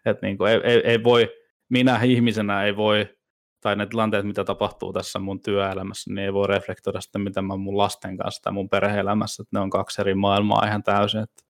et 0.05 0.21
niin 0.21 0.37
kuin, 0.37 0.51
ei, 0.51 0.61
ei, 0.63 0.81
ei, 0.85 1.03
voi, 1.03 1.29
minä 1.69 1.99
ihmisenä 2.03 2.63
ei 2.63 2.75
voi 2.75 3.07
tai 3.61 3.75
ne 3.75 3.85
tilanteet, 3.85 4.25
mitä 4.25 4.43
tapahtuu 4.43 4.93
tässä 4.93 5.19
mun 5.19 5.41
työelämässä, 5.41 6.13
niin 6.13 6.25
ei 6.25 6.33
voi 6.33 6.47
reflektoida 6.47 7.01
sitä, 7.01 7.19
mitä 7.19 7.41
mä 7.41 7.57
mun 7.57 7.77
lasten 7.77 8.17
kanssa 8.17 8.41
tai 8.41 8.53
mun 8.53 8.69
perheelämässä, 8.69 9.43
että 9.43 9.57
ne 9.57 9.63
on 9.63 9.69
kaksi 9.69 10.01
eri 10.01 10.15
maailmaa 10.15 10.65
ihan 10.67 10.83
täysin, 10.83 11.21
että, 11.21 11.43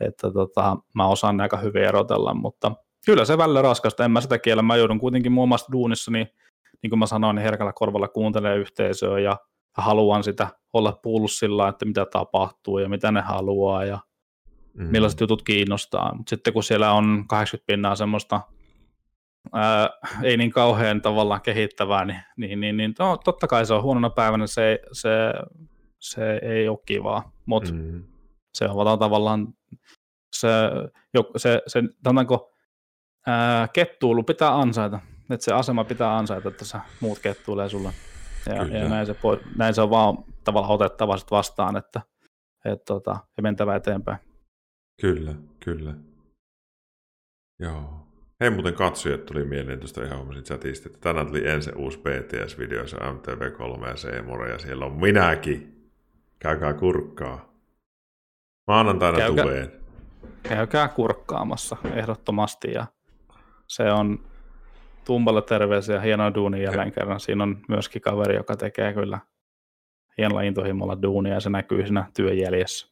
että 0.00 0.32
tota, 0.32 0.76
mä 0.94 1.06
osaan 1.06 1.36
ne 1.36 1.42
aika 1.42 1.56
hyvin 1.56 1.84
erotella, 1.84 2.34
mutta 2.34 2.72
kyllä 3.06 3.24
se 3.24 3.38
välillä 3.38 3.62
raskasta, 3.62 4.04
en 4.04 4.10
mä 4.10 4.20
sitä 4.20 4.38
kiellä, 4.38 4.62
mä 4.62 4.76
joudun 4.76 5.00
kuitenkin 5.00 5.32
muun 5.32 5.48
muassa 5.48 5.72
duunissa, 5.72 6.10
niin, 6.10 6.26
niin 6.82 6.90
kuin 6.90 6.98
mä 6.98 7.06
sanoin, 7.06 7.36
niin 7.36 7.44
herkällä 7.44 7.72
korvalla 7.74 8.08
kuuntelee 8.08 8.56
yhteisöä 8.56 9.18
ja 9.18 9.36
haluan 9.76 10.24
sitä 10.24 10.48
olla 10.72 10.92
pulssilla, 11.02 11.68
että 11.68 11.84
mitä 11.84 12.06
tapahtuu 12.06 12.78
ja 12.78 12.88
mitä 12.88 13.12
ne 13.12 13.20
haluaa 13.20 13.84
ja 13.84 13.98
mm. 14.74 14.84
millaiset 14.84 15.20
jutut 15.20 15.42
kiinnostaa, 15.42 16.14
mutta 16.14 16.30
sitten 16.30 16.52
kun 16.52 16.62
siellä 16.62 16.92
on 16.92 17.24
80 17.28 17.66
pinnaa 17.66 17.94
semmoista 17.94 18.40
ää, 19.52 19.90
ei 20.22 20.36
niin 20.36 20.50
kauhean 20.50 21.02
tavallaan 21.02 21.40
kehittävää, 21.40 22.04
niin, 22.04 22.22
niin, 22.36 22.60
niin, 22.60 22.76
niin 22.76 22.94
no, 22.98 23.16
totta 23.16 23.46
kai 23.46 23.66
se 23.66 23.74
on 23.74 23.82
huonona 23.82 24.10
päivänä, 24.10 24.46
se, 24.46 24.80
se, 24.92 25.10
se 25.98 26.40
ei 26.42 26.68
ole 26.68 26.78
kivaa, 26.86 27.32
mutta 27.46 27.72
mm. 27.72 28.04
se 28.54 28.68
on 28.68 28.98
tavallaan 28.98 29.54
se, 30.32 30.48
se, 31.36 31.62
se 31.66 31.82
sanotaanko, 32.04 32.52
ää, 33.26 33.68
kettuulu 33.68 34.22
pitää 34.22 34.58
ansaita, 34.58 35.00
että 35.30 35.44
se 35.44 35.52
asema 35.52 35.84
pitää 35.84 36.16
ansaita, 36.16 36.48
että 36.48 36.64
sä 36.64 36.80
muut 37.00 37.18
kettuilee 37.18 37.68
sulle. 37.68 37.90
Ja, 38.46 38.78
ja 38.78 38.88
näin, 38.88 39.06
se, 39.06 39.16
näin 39.56 39.74
se 39.74 39.82
on 39.82 39.90
vaan 39.90 40.24
tavallaan 40.44 40.74
otettava 40.74 41.16
vastaan, 41.30 41.76
että 41.76 42.00
et, 42.64 42.84
tota, 42.84 43.16
ja 43.36 43.42
mentävä 43.42 43.76
eteenpäin. 43.76 44.18
Kyllä, 45.00 45.34
kyllä. 45.64 45.94
Joo. 47.58 48.06
Hei 48.40 48.50
muuten 48.50 48.74
katsojat 48.74 49.26
tuli 49.26 49.44
mieleen 49.44 49.78
tuosta 49.78 50.04
ihan 50.04 50.18
huomasin 50.18 50.44
chatista, 50.44 50.88
että 50.88 51.00
tänään 51.00 51.26
tuli 51.26 51.48
ensin 51.48 51.76
uusi 51.76 51.98
BTS-video, 51.98 52.86
se 52.86 52.96
MTV3 52.96 53.88
ja 53.88 53.96
Seemore, 53.96 54.50
ja 54.52 54.58
siellä 54.58 54.84
on 54.84 54.92
minäkin. 54.92 55.90
Käykää 56.38 56.74
kurkkaa. 56.74 57.54
Maanantaina 58.66 59.18
Käykää, 59.18 59.44
tubeen. 59.44 59.72
Käykää 60.42 60.88
kurkkaamassa 60.88 61.76
ehdottomasti, 61.94 62.72
ja 62.72 62.86
se 63.66 63.92
on 63.92 64.29
Tumballe 65.10 65.42
terveisiä, 65.42 66.00
hienoa 66.00 66.34
duuni 66.34 66.62
jälleen 66.62 66.92
kerran. 66.92 67.20
Siinä 67.20 67.42
on 67.42 67.58
myöskin 67.68 68.02
kaveri, 68.02 68.36
joka 68.36 68.56
tekee 68.56 68.92
kyllä 68.92 69.18
hienolla 70.18 70.42
intohimolla 70.42 71.02
duunia, 71.02 71.34
ja 71.34 71.40
se 71.40 71.50
näkyy 71.50 71.86
siinä 71.86 72.10
työjäljessä. 72.16 72.86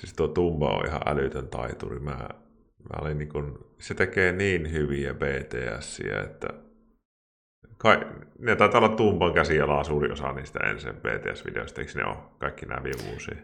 Siis 0.00 0.14
tuo 0.14 0.28
Tumba 0.28 0.70
on 0.70 0.86
ihan 0.86 1.00
älytön 1.06 1.48
taituri. 1.48 2.00
Mä 2.00 2.28
Mä 2.78 3.02
olin 3.02 3.18
niin 3.18 3.28
kun, 3.28 3.66
se 3.78 3.94
tekee 3.94 4.32
niin 4.32 4.72
hyviä 4.72 5.14
BTS, 5.14 6.00
että 6.24 6.48
kai, 7.76 8.00
ne 8.38 8.56
taitaa 8.56 8.80
olla 8.80 8.96
tumpan 8.96 9.34
käsialaa 9.34 9.84
suuri 9.84 10.12
osa 10.12 10.32
niistä 10.32 10.58
ensin 10.70 10.94
BTS-videoista, 10.94 11.80
eikö 11.80 11.92
ne 11.94 12.04
ole 12.04 12.16
kaikki 12.38 12.66
nämä 12.66 12.82
viime 12.84 13.10
vuosia? 13.10 13.36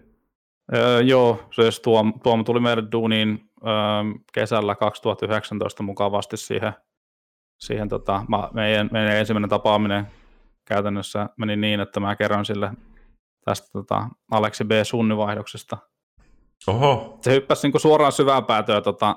Öö, 0.74 1.01
joo, 1.01 1.48
se 1.51 1.82
Tuom, 1.82 2.12
Tuom 2.22 2.44
tuli 2.44 2.60
meidän 2.60 2.92
duuniin 2.92 3.51
öö, 3.66 3.72
kesällä 4.32 4.74
2019 4.74 5.82
mukavasti 5.82 6.36
siihen, 6.36 6.72
siihen 7.61 7.89
tota, 7.89 8.24
mä, 8.28 8.49
meidän, 8.53 8.89
meidän 8.93 9.16
ensimmäinen 9.16 9.51
tapaaminen 9.51 10.07
käytännössä 10.65 11.28
meni 11.37 11.57
niin, 11.57 11.81
että 11.81 12.01
mä 12.01 12.16
kerron 12.16 12.45
sille 12.45 12.70
tästä 13.45 13.69
tota, 13.73 14.09
Aleksi 14.31 14.65
B. 14.65 14.70
Sunnivaihdoksesta– 14.85 15.78
Oho. 16.66 17.19
Se 17.20 17.32
hyppäsi 17.32 17.69
niin 17.69 17.81
suoraan 17.81 18.12
syvään 18.12 18.45
päätöä 18.45 18.81
tota, 18.81 19.16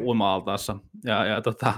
uima-altaassa. 0.00 0.76
Ja, 1.04 1.24
ja 1.24 1.42
tota, 1.42 1.72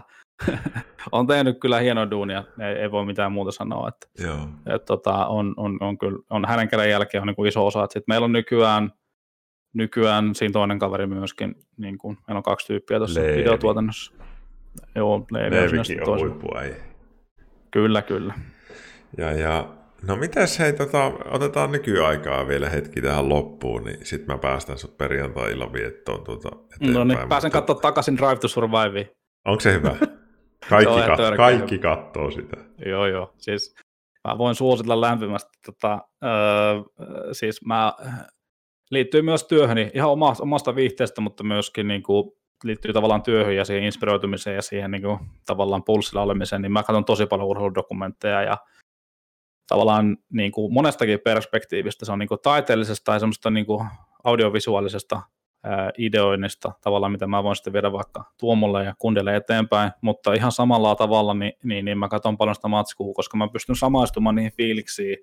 on 1.12 1.27
tehnyt 1.27 1.61
kyllä 1.61 1.79
hienoa 1.79 2.11
duunia, 2.11 2.45
ei, 2.61 2.74
ei 2.74 2.91
voi 2.91 3.07
mitään 3.07 3.33
muuta 3.33 3.53
sanoa. 3.53 3.89
Että, 3.89 4.24
Joo. 4.24 4.49
Et, 4.74 4.85
tota, 4.85 5.27
on, 5.27 5.55
on, 5.57 5.79
on, 5.81 5.99
kyllä, 5.99 6.19
on 6.31 6.45
hänen 6.49 6.69
käden 6.69 6.91
jälkeen 6.91 7.23
on 7.23 7.27
niin 7.27 7.37
kuin 7.37 7.49
iso 7.49 7.66
osa. 7.66 7.83
Sitten 7.83 8.05
meillä 8.09 8.24
on 8.24 8.33
nykyään, 8.33 8.93
nykyään 9.74 10.35
siinä 10.35 10.53
toinen 10.53 10.79
kaveri 10.79 11.07
myöskin, 11.07 11.55
niin 11.77 11.99
kuin, 11.99 12.19
meillä 12.27 12.39
on 12.39 12.43
kaksi 12.43 12.66
tyyppiä 12.66 12.99
tuossa 12.99 13.20
videotuotannossa. 13.20 14.12
Joo, 14.97 15.27
Leevi 15.31 15.57
Leevikin 15.57 16.09
on, 16.09 16.62
ei. 16.62 16.74
Kyllä, 17.70 18.03
kyllä. 18.03 18.35
Ja, 19.19 19.32
ja 19.32 19.69
No 20.07 20.16
mitäs 20.16 20.59
hei, 20.59 20.73
tota, 20.73 21.12
otetaan 21.24 21.73
nykyaikaa 21.73 22.49
vielä 22.49 22.69
hetki 22.69 23.01
tähän 23.01 23.28
loppuun, 23.28 23.85
niin 23.85 24.07
sitten 24.07 24.35
mä 24.35 24.39
päästän 24.39 24.78
sut 24.78 24.99
perjantai-illan 24.99 25.73
viettoon 25.73 26.24
tuota 26.24 26.49
No 26.81 27.05
niin, 27.05 27.28
pääsen 27.28 27.49
mutta... 27.49 27.61
katsoa 27.61 27.77
takaisin 27.77 28.16
Drive 28.16 28.36
to 28.36 28.49
Survive. 28.49 29.12
Onko 29.47 29.61
se 29.61 29.73
hyvä? 29.73 29.97
Kaikki, 30.69 30.94
se 30.94 31.01
kat- 31.01 31.36
kaikki 31.36 31.78
kattoo 31.78 32.31
sitä. 32.31 32.57
Joo, 32.86 33.07
joo. 33.07 33.35
Siis 33.39 33.74
mä 34.28 34.39
voin 34.39 34.55
suositella 34.55 35.01
lämpimästi. 35.01 35.51
Tota, 35.66 35.99
öö, 36.24 36.31
siis 37.32 37.65
mä 37.65 37.93
liittyy 38.90 39.23
myös 39.23 39.44
työhöni 39.44 39.90
ihan 39.94 40.11
omasta, 40.11 40.43
omasta 40.43 40.74
viihteestä, 40.74 41.20
mutta 41.20 41.44
myöskin 41.44 41.89
niin 41.89 42.03
kuin, 42.03 42.32
liittyy 42.64 42.93
tavallaan 42.93 43.22
työhön 43.22 43.56
ja 43.56 43.64
siihen 43.64 43.84
inspiroitumiseen 43.84 44.56
ja 44.56 44.62
siihen 44.62 44.90
niin 44.90 45.02
kuin, 45.02 45.18
tavallaan 45.47 45.84
pulssilla 45.84 46.22
olemiseen, 46.22 46.62
niin 46.62 46.72
mä 46.72 46.82
katson 46.82 47.05
tosi 47.05 47.26
paljon 47.26 47.48
urheiludokumentteja 47.48 48.43
ja 48.43 48.56
tavallaan 49.68 50.16
niin 50.32 50.52
kuin 50.52 50.72
monestakin 50.72 51.20
perspektiivistä. 51.24 52.05
Se 52.05 52.12
on 52.12 52.18
niin 52.18 52.28
kuin 52.28 52.40
taiteellisesta 52.43 53.05
tai 53.05 53.20
semmoista 53.20 53.51
niin 53.51 53.66
kuin 53.66 53.86
audiovisuaalisesta 54.24 55.20
ideoinnista 55.98 56.72
tavallaan, 56.80 57.12
mitä 57.12 57.26
mä 57.26 57.43
voin 57.43 57.56
sitten 57.56 57.72
viedä 57.72 57.93
vaikka 57.93 58.24
Tuomolle 58.39 58.84
ja 58.84 58.94
kundille 58.98 59.36
eteenpäin, 59.36 59.93
mutta 60.01 60.32
ihan 60.32 60.52
samalla 60.52 60.94
tavalla 60.94 61.34
niin, 61.34 61.52
niin, 61.64 61.84
niin 61.84 61.98
mä 61.98 62.09
katson 62.09 62.36
paljon 62.36 62.55
sitä 62.55 62.68
matskua, 62.68 63.14
koska 63.14 63.36
mä 63.36 63.48
pystyn 63.52 63.76
samaistumaan 63.76 64.34
niihin 64.34 64.52
fiiliksiin 64.56 65.16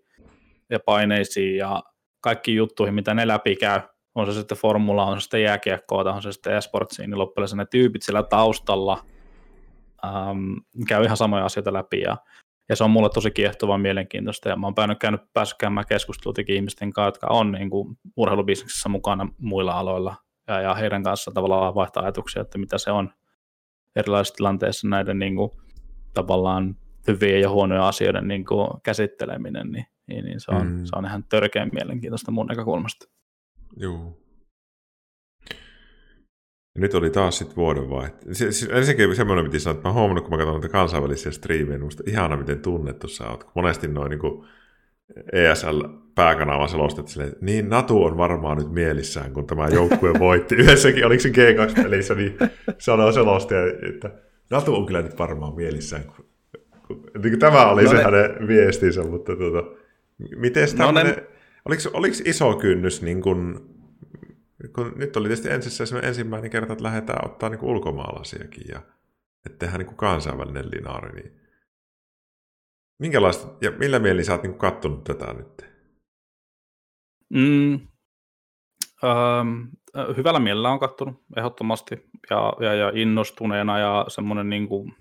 ja 0.69 0.79
paineisiin 0.85 1.57
ja 1.57 1.83
kaikkiin 2.21 2.57
juttuihin, 2.57 2.95
mitä 2.95 3.13
ne 3.13 3.27
läpi 3.27 3.55
käy, 3.55 3.81
on 4.15 4.25
se 4.25 4.33
sitten 4.33 4.57
formula, 4.57 5.05
on 5.05 5.21
se 5.21 5.23
sitten 5.23 5.43
jääkiekkoa, 5.43 6.03
tai 6.03 6.13
on 6.13 6.21
se 6.21 6.31
sitten 6.31 6.57
esportsiin, 6.57 7.09
niin 7.09 7.17
loppujen 7.19 7.49
ne 7.55 7.65
tyypit 7.65 8.01
siellä 8.01 8.23
taustalla 8.23 9.03
ähm, 10.05 10.53
käy 10.87 11.03
ihan 11.03 11.17
samoja 11.17 11.45
asioita 11.45 11.73
läpi, 11.73 12.01
ja, 12.01 12.17
ja 12.69 12.75
se 12.75 12.83
on 12.83 12.91
mulle 12.91 13.09
tosi 13.09 13.31
kiehtovaa 13.31 13.77
mielenkiintoista, 13.77 14.49
ja 14.49 14.55
mä 14.55 14.67
oon 14.67 14.75
päänyt, 14.75 14.99
käynyt, 14.99 15.21
päässyt 15.33 15.57
käymään 15.57 15.85
keskustelua 15.89 16.33
ihmisten 16.47 16.93
kanssa, 16.93 17.07
jotka 17.07 17.27
on 17.29 17.51
niin 17.51 17.69
kuin, 17.69 17.97
urheilubisneksessä 18.17 18.89
mukana 18.89 19.27
muilla 19.37 19.71
aloilla, 19.71 20.15
ja, 20.47 20.61
ja 20.61 20.73
heidän 20.73 21.03
kanssa 21.03 21.31
tavallaan 21.31 21.75
vaihtaa 21.75 22.03
ajatuksia, 22.03 22.41
että 22.41 22.57
mitä 22.57 22.77
se 22.77 22.91
on 22.91 23.13
erilaisissa 23.95 24.35
tilanteissa 24.35 24.87
näiden 24.87 25.19
niin 25.19 25.35
kuin, 25.35 25.51
tavallaan 26.13 26.75
hyvien 27.07 27.41
ja 27.41 27.49
huonojen 27.49 27.83
asioiden 27.83 28.27
niin 28.27 28.45
kuin, 28.45 28.67
käsitteleminen, 28.83 29.71
niin, 29.71 29.85
niin, 30.07 30.25
niin 30.25 30.39
se, 30.39 30.51
on, 30.51 30.67
mm. 30.67 30.85
se 30.85 30.95
on 30.95 31.05
ihan 31.05 31.23
törkeän 31.23 31.69
mielenkiintoista 31.73 32.31
mun 32.31 32.47
näkökulmasta. 32.47 33.18
Joo. 33.77 34.19
Ja 36.75 36.81
nyt 36.81 36.93
oli 36.93 37.09
taas 37.09 37.37
sitten 37.37 37.55
vuodenvaihto. 37.55 38.17
Siis 38.31 38.69
ensinnäkin 38.71 39.15
semmoinen 39.15 39.45
piti 39.45 39.59
sanoa, 39.59 39.77
että 39.77 39.89
mä 39.89 39.93
huomannut, 39.93 40.23
kun 40.23 40.31
mä 40.33 40.37
katson 40.37 40.53
näitä 40.53 40.69
kansainvälisiä 40.69 41.31
striimejä, 41.31 41.77
niin 41.77 41.85
musta 41.85 42.03
ihana, 42.07 42.37
miten 42.37 42.59
tunnettu 42.59 43.07
sä 43.07 43.29
oot. 43.29 43.47
Monesti 43.55 43.87
noin 43.87 44.09
niin 44.09 44.45
ESL-pääkanava 45.33 46.67
selostat 46.67 47.07
silleen, 47.07 47.31
että 47.31 47.45
niin 47.45 47.69
Natu 47.69 48.03
on 48.03 48.17
varmaan 48.17 48.57
nyt 48.57 48.71
mielissään, 48.71 49.33
kun 49.33 49.47
tämä 49.47 49.67
joukkue 49.67 50.13
voitti. 50.19 50.55
Yhdessäkin, 50.55 51.05
oliko 51.05 51.21
se 51.21 51.29
G2-pelissä, 51.29 52.15
niin 52.15 52.37
sanoo 52.77 53.11
selosti, 53.11 53.55
että 53.89 54.11
Natu 54.49 54.75
on 54.75 54.85
kyllä 54.85 55.01
nyt 55.01 55.19
varmaan 55.19 55.55
mielissään. 55.55 56.03
Kun, 56.03 56.25
kun, 56.87 57.03
niin 57.23 57.39
tämä 57.39 57.69
oli 57.69 57.83
no 57.83 57.89
se 57.89 57.95
ne... 57.95 58.03
hänen 58.03 58.47
viestinsä, 58.47 59.03
mutta 59.03 59.35
tuota, 59.35 59.63
miten 60.35 60.77
tämmöinen... 60.77 61.07
No 61.07 61.21
ne 61.21 61.38
Oliko, 61.65 61.81
oliko 61.93 62.15
iso 62.25 62.55
kynnys, 62.55 63.01
niin 63.01 63.21
kun, 63.21 63.69
kun 64.75 64.93
nyt 64.95 65.15
oli 65.15 65.27
tietysti 65.27 65.49
ensin 65.49 66.05
ensimmäinen 66.05 66.51
kerta, 66.51 66.73
että 66.73 66.83
lähdetään 66.83 67.25
ottaa 67.25 67.49
niin 67.49 67.65
ulkomaalaisiakin 67.65 68.63
ja 68.69 68.81
että 69.45 69.59
tehdään 69.59 69.79
niin 69.79 69.95
kansainvälinen 69.95 70.71
linaari, 70.71 71.21
niin 71.21 71.39
minkälaista, 72.99 73.47
ja 73.61 73.71
millä 73.71 73.99
mielin 73.99 74.25
sä 74.25 74.33
oot 74.33 74.43
niin 74.43 74.57
kattonut 74.57 75.03
tätä 75.03 75.33
nyt? 75.33 75.69
Mm, 77.29 77.73
ähm, 79.03 79.61
hyvällä 80.17 80.39
mielellä 80.39 80.69
on 80.69 80.79
kattonut 80.79 81.23
ehdottomasti 81.37 82.09
ja, 82.29 82.53
ja, 82.59 82.73
ja 82.73 82.91
innostuneena 82.95 83.79
ja 83.79 84.05
semmoinen 84.07 84.49
niin 84.49 84.67
kuin 84.67 84.95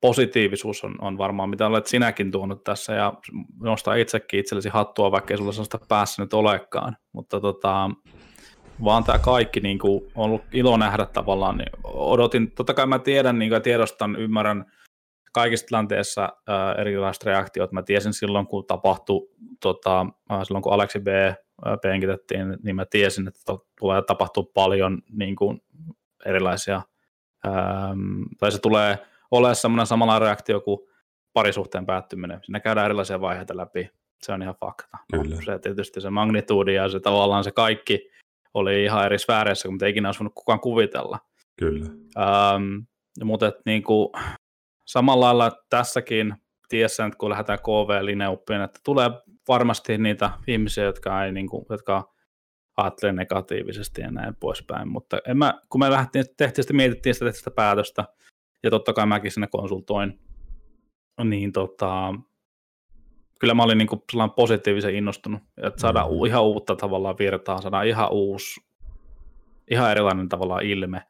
positiivisuus 0.00 0.84
on, 0.84 0.94
on 1.00 1.18
varmaan, 1.18 1.50
mitä 1.50 1.66
olet 1.66 1.86
sinäkin 1.86 2.30
tuonut 2.30 2.64
tässä, 2.64 2.94
ja 2.94 3.12
nostaa 3.60 3.94
itsekin 3.94 4.40
itsellesi 4.40 4.68
hattua, 4.68 5.10
vaikka 5.10 5.34
ei 5.34 5.38
sulla 5.38 5.52
sellaista 5.52 5.78
päässä 5.88 6.22
nyt 6.22 6.34
olekaan, 6.34 6.96
mutta 7.12 7.40
tota, 7.40 7.90
vaan 8.84 9.04
tämä 9.04 9.18
kaikki 9.18 9.60
niin 9.60 9.78
kuin, 9.78 10.02
on 10.14 10.24
ollut 10.24 10.42
ilo 10.52 10.76
nähdä 10.76 11.06
tavallaan, 11.06 11.56
niin 11.56 11.70
odotin, 11.84 12.50
totta 12.50 12.74
kai 12.74 12.86
mä 12.86 12.98
tiedän 12.98 13.38
niin 13.38 13.50
kuin, 13.50 13.62
tiedostan, 13.62 14.16
ymmärrän 14.16 14.64
kaikissa 15.32 15.66
tilanteissa 15.66 16.22
äh, 16.24 16.80
erilaiset 16.80 17.24
reaktiot, 17.24 17.72
mä 17.72 17.82
tiesin 17.82 18.12
silloin, 18.12 18.46
kun 18.46 18.66
tapahtui, 18.66 19.28
tota, 19.60 20.06
äh, 20.32 20.42
silloin 20.42 20.62
kun 20.62 20.72
Aleksi 20.72 21.00
B 21.00 21.08
äh, 21.08 21.36
penkitettiin, 21.82 22.56
niin 22.62 22.76
mä 22.76 22.84
tiesin, 22.84 23.28
että 23.28 23.40
to, 23.46 23.66
tulee 23.78 24.02
tapahtua 24.02 24.44
paljon 24.54 25.02
niin 25.10 25.36
kuin, 25.36 25.62
erilaisia, 26.26 26.82
ähm, 27.46 28.22
tai 28.38 28.52
se 28.52 28.58
tulee 28.58 28.98
ole 29.30 29.54
semmoinen 29.54 29.86
samalla 29.86 30.18
reaktio 30.18 30.60
kuin 30.60 30.78
parisuhteen 31.32 31.86
päättyminen. 31.86 32.40
Siinä 32.44 32.60
käydään 32.60 32.84
erilaisia 32.84 33.20
vaiheita 33.20 33.56
läpi. 33.56 33.90
Se 34.22 34.32
on 34.32 34.42
ihan 34.42 34.54
fakta. 34.60 34.98
Kyllä. 35.12 35.36
Se 35.36 35.58
tietysti 35.58 36.00
se 36.00 36.10
magnituudi 36.10 36.74
ja 36.74 36.88
se 36.88 37.00
tavallaan 37.00 37.44
se 37.44 37.52
kaikki 37.52 38.10
oli 38.54 38.84
ihan 38.84 39.06
eri 39.06 39.18
sfääreissä, 39.18 39.68
kuin 39.68 39.86
ikinä 39.86 40.08
olisi 40.08 40.20
voinut 40.20 40.34
kukaan 40.34 40.60
kuvitella. 40.60 41.18
Kyllä. 41.58 41.86
Ähm, 42.18 42.78
mutta 43.24 43.46
et, 43.46 43.54
niin 43.66 43.82
kuin, 43.82 44.08
samalla 44.84 45.24
lailla 45.24 45.52
tässäkin 45.70 46.34
tiessä, 46.68 47.04
että 47.04 47.18
kun 47.18 47.30
lähdetään 47.30 47.58
KV-lineuppiin, 47.58 48.60
että 48.60 48.80
tulee 48.84 49.10
varmasti 49.48 49.98
niitä 49.98 50.30
ihmisiä, 50.46 50.84
jotka, 50.84 51.24
ei, 51.24 51.32
niin 51.32 51.48
kuin, 51.48 51.66
jotka 51.70 52.14
ajattelee 52.76 53.12
negatiivisesti 53.12 54.00
ja 54.00 54.10
näin 54.10 54.36
poispäin. 54.40 54.88
Mutta 54.88 55.18
en 55.26 55.38
mä, 55.38 55.54
kun 55.68 55.80
me 55.80 55.90
lähdettiin, 55.90 56.24
tehtiin 56.36 56.64
sitä, 56.64 56.74
mietittiin 56.74 57.14
sitä, 57.14 57.32
sitä 57.32 57.50
päätöstä, 57.50 58.04
ja 58.62 58.70
totta 58.70 58.92
kai 58.92 59.06
mäkin 59.06 59.30
sinne 59.30 59.46
konsultoin, 59.46 60.18
niin 61.24 61.52
tota, 61.52 62.14
kyllä 63.38 63.54
mä 63.54 63.62
olin 63.62 63.78
niin 63.78 63.88
kuin 63.88 64.02
positiivisen 64.36 64.94
innostunut, 64.94 65.42
että 65.56 65.80
saadaan 65.80 66.10
mm. 66.10 66.24
ihan 66.24 66.44
uutta 66.44 66.76
tavallaan 66.76 67.18
virtaa, 67.18 67.60
saadaan 67.60 67.86
ihan 67.86 68.12
uusi, 68.12 68.60
ihan 69.70 69.90
erilainen 69.90 70.28
tavallaan 70.28 70.62
ilme, 70.62 71.02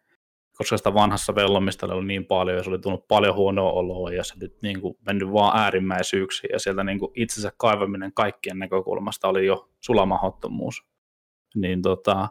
koska 0.57 0.77
sitä 0.77 0.95
vanhassa 0.95 1.35
vellomista 1.35 1.87
oli 1.87 2.07
niin 2.07 2.27
paljon, 2.27 2.57
ja 2.57 2.63
se 2.63 2.71
oli 2.71 2.79
tullut 2.79 3.09
paljon 3.09 3.35
huonoa 3.35 3.73
oloa, 3.73 4.13
ja 4.13 4.25
se 4.25 4.35
oli 4.37 4.57
niin 4.63 4.81
kuin 4.81 4.95
mennyt 5.07 5.33
vaan 5.33 5.59
äärimmäisyyksiin, 5.61 6.51
ja 6.53 6.59
sieltä 6.59 6.85
niin 6.85 6.99
kuin 6.99 7.13
itsensä 7.15 7.53
kaivaminen 7.57 8.13
kaikkien 8.13 8.59
näkökulmasta 8.59 9.29
oli 9.29 9.47
jo 9.47 9.71
sulamahottomuus. 9.81 10.83
Niin 11.55 11.83
tota, 11.83 12.29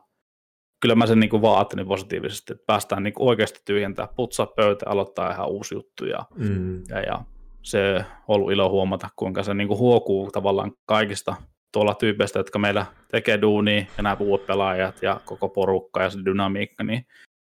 kyllä 0.79 0.95
mä 0.95 1.07
sen 1.07 1.19
niin 1.19 1.29
kuin 1.29 1.41
vaan 1.41 1.57
ajattelin 1.57 1.87
positiivisesti, 1.87 2.53
että 2.53 2.65
päästään 2.65 3.03
niin 3.03 3.13
kuin 3.13 3.29
oikeasti 3.29 3.61
tyhjentää, 3.65 4.07
putsaa 4.15 4.47
pöytä, 4.47 4.85
aloittaa 4.89 5.31
ihan 5.31 5.49
uusi 5.49 5.75
juttu 5.75 6.05
ja, 6.05 6.19
mm. 6.35 6.83
ja, 6.89 7.01
ja 7.01 7.21
se 7.63 7.95
on 7.97 8.05
ollut 8.27 8.51
ilo 8.51 8.69
huomata, 8.69 9.09
kuinka 9.15 9.43
se 9.43 9.53
niin 9.53 9.67
kuin 9.67 9.79
huokuu 9.79 10.31
tavallaan 10.31 10.71
kaikista 10.85 11.35
tuolla 11.73 11.93
tyypeistä, 11.93 12.39
jotka 12.39 12.59
meillä 12.59 12.85
tekee 13.11 13.41
duunia 13.41 13.85
ja 13.97 14.03
nämä 14.03 14.17
uudet 14.19 14.47
pelaajat 14.47 15.01
ja 15.01 15.21
koko 15.25 15.49
porukka 15.49 16.03
ja 16.03 16.09
se 16.09 16.19
dynamiikka, 16.25 16.83
niin 16.83 17.05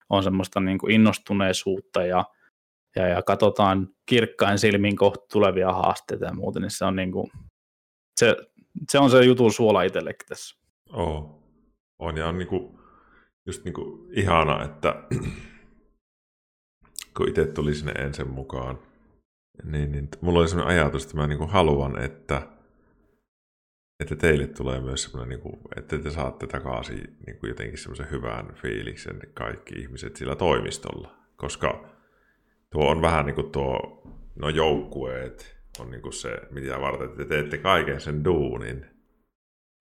on 0.10 0.24
semmoista 0.24 0.60
niin 0.60 0.78
kuin 0.78 0.94
innostuneisuutta 0.94 2.06
ja, 2.06 2.26
ja, 2.96 3.08
ja 3.08 3.22
katsotaan 3.22 3.88
kirkkain 4.06 4.60
silmin 4.60 4.96
kohti 4.96 5.26
tulevia 5.32 5.74
haasteita 5.74 6.26
ja 6.26 6.34
muuten, 6.34 6.62
niin 6.62 6.72
se 6.72 6.86
on, 6.86 6.96
niin 6.96 7.12
kuin, 7.12 7.32
se, 8.20 8.36
se, 8.90 9.00
on 9.00 9.10
se 9.10 9.24
jutun 9.24 9.54
suola 9.54 9.84
itsellekin 9.84 10.28
tässä. 10.28 10.58
Oo. 10.94 11.44
On 12.00 12.18
ja 12.18 12.28
on 12.28 12.38
niin 12.38 12.48
kuin 12.48 12.81
just 13.46 13.66
niin 13.66 13.74
kuin 13.74 14.08
ihana, 14.12 14.64
että 14.64 15.04
kun 17.18 17.30
itse 17.30 17.46
tuli 17.46 17.76
sinne 17.76 17.92
ensin 17.92 18.30
mukaan, 18.30 18.80
niin, 19.64 19.92
niin 19.92 20.10
mulla 20.22 20.40
oli 20.40 20.48
sellainen 20.48 20.78
ajatus, 20.78 21.04
että 21.04 21.18
mä 21.18 21.28
niin 21.28 21.38
kuin 21.38 21.50
haluan, 21.50 22.04
että, 22.04 22.48
että 24.00 24.16
teille 24.16 24.48
tulee 24.48 24.80
myös 24.80 25.04
semmoinen, 25.04 25.30
niin 25.30 25.42
kuin, 25.42 25.60
että 25.76 25.98
te 25.98 26.10
saatte 26.10 26.48
takaisin 26.48 27.18
niin 27.28 27.40
kuin 27.40 27.50
jotenkin 27.50 27.78
semmoisen 27.78 28.12
hyvän 28.12 28.54
fiiliksen 28.54 29.20
kaikki 29.34 29.76
ihmiset 29.76 30.16
sillä 30.16 30.36
toimistolla. 30.36 31.16
Koska 31.36 31.90
tuo 32.70 32.92
on 32.92 33.02
vähän 33.02 33.26
niin 33.26 33.36
kuin 33.36 33.52
tuo, 33.52 34.02
no 34.36 34.50
joukkueet 34.50 35.62
on 35.80 35.92
niin 35.92 36.02
kuin 36.02 36.14
se, 36.14 36.42
mitä 36.52 36.82
varten 36.82 37.10
te 37.10 37.26
teette 37.26 37.58
kaiken 37.58 38.02
sen 38.02 38.24
duunin. 38.24 38.86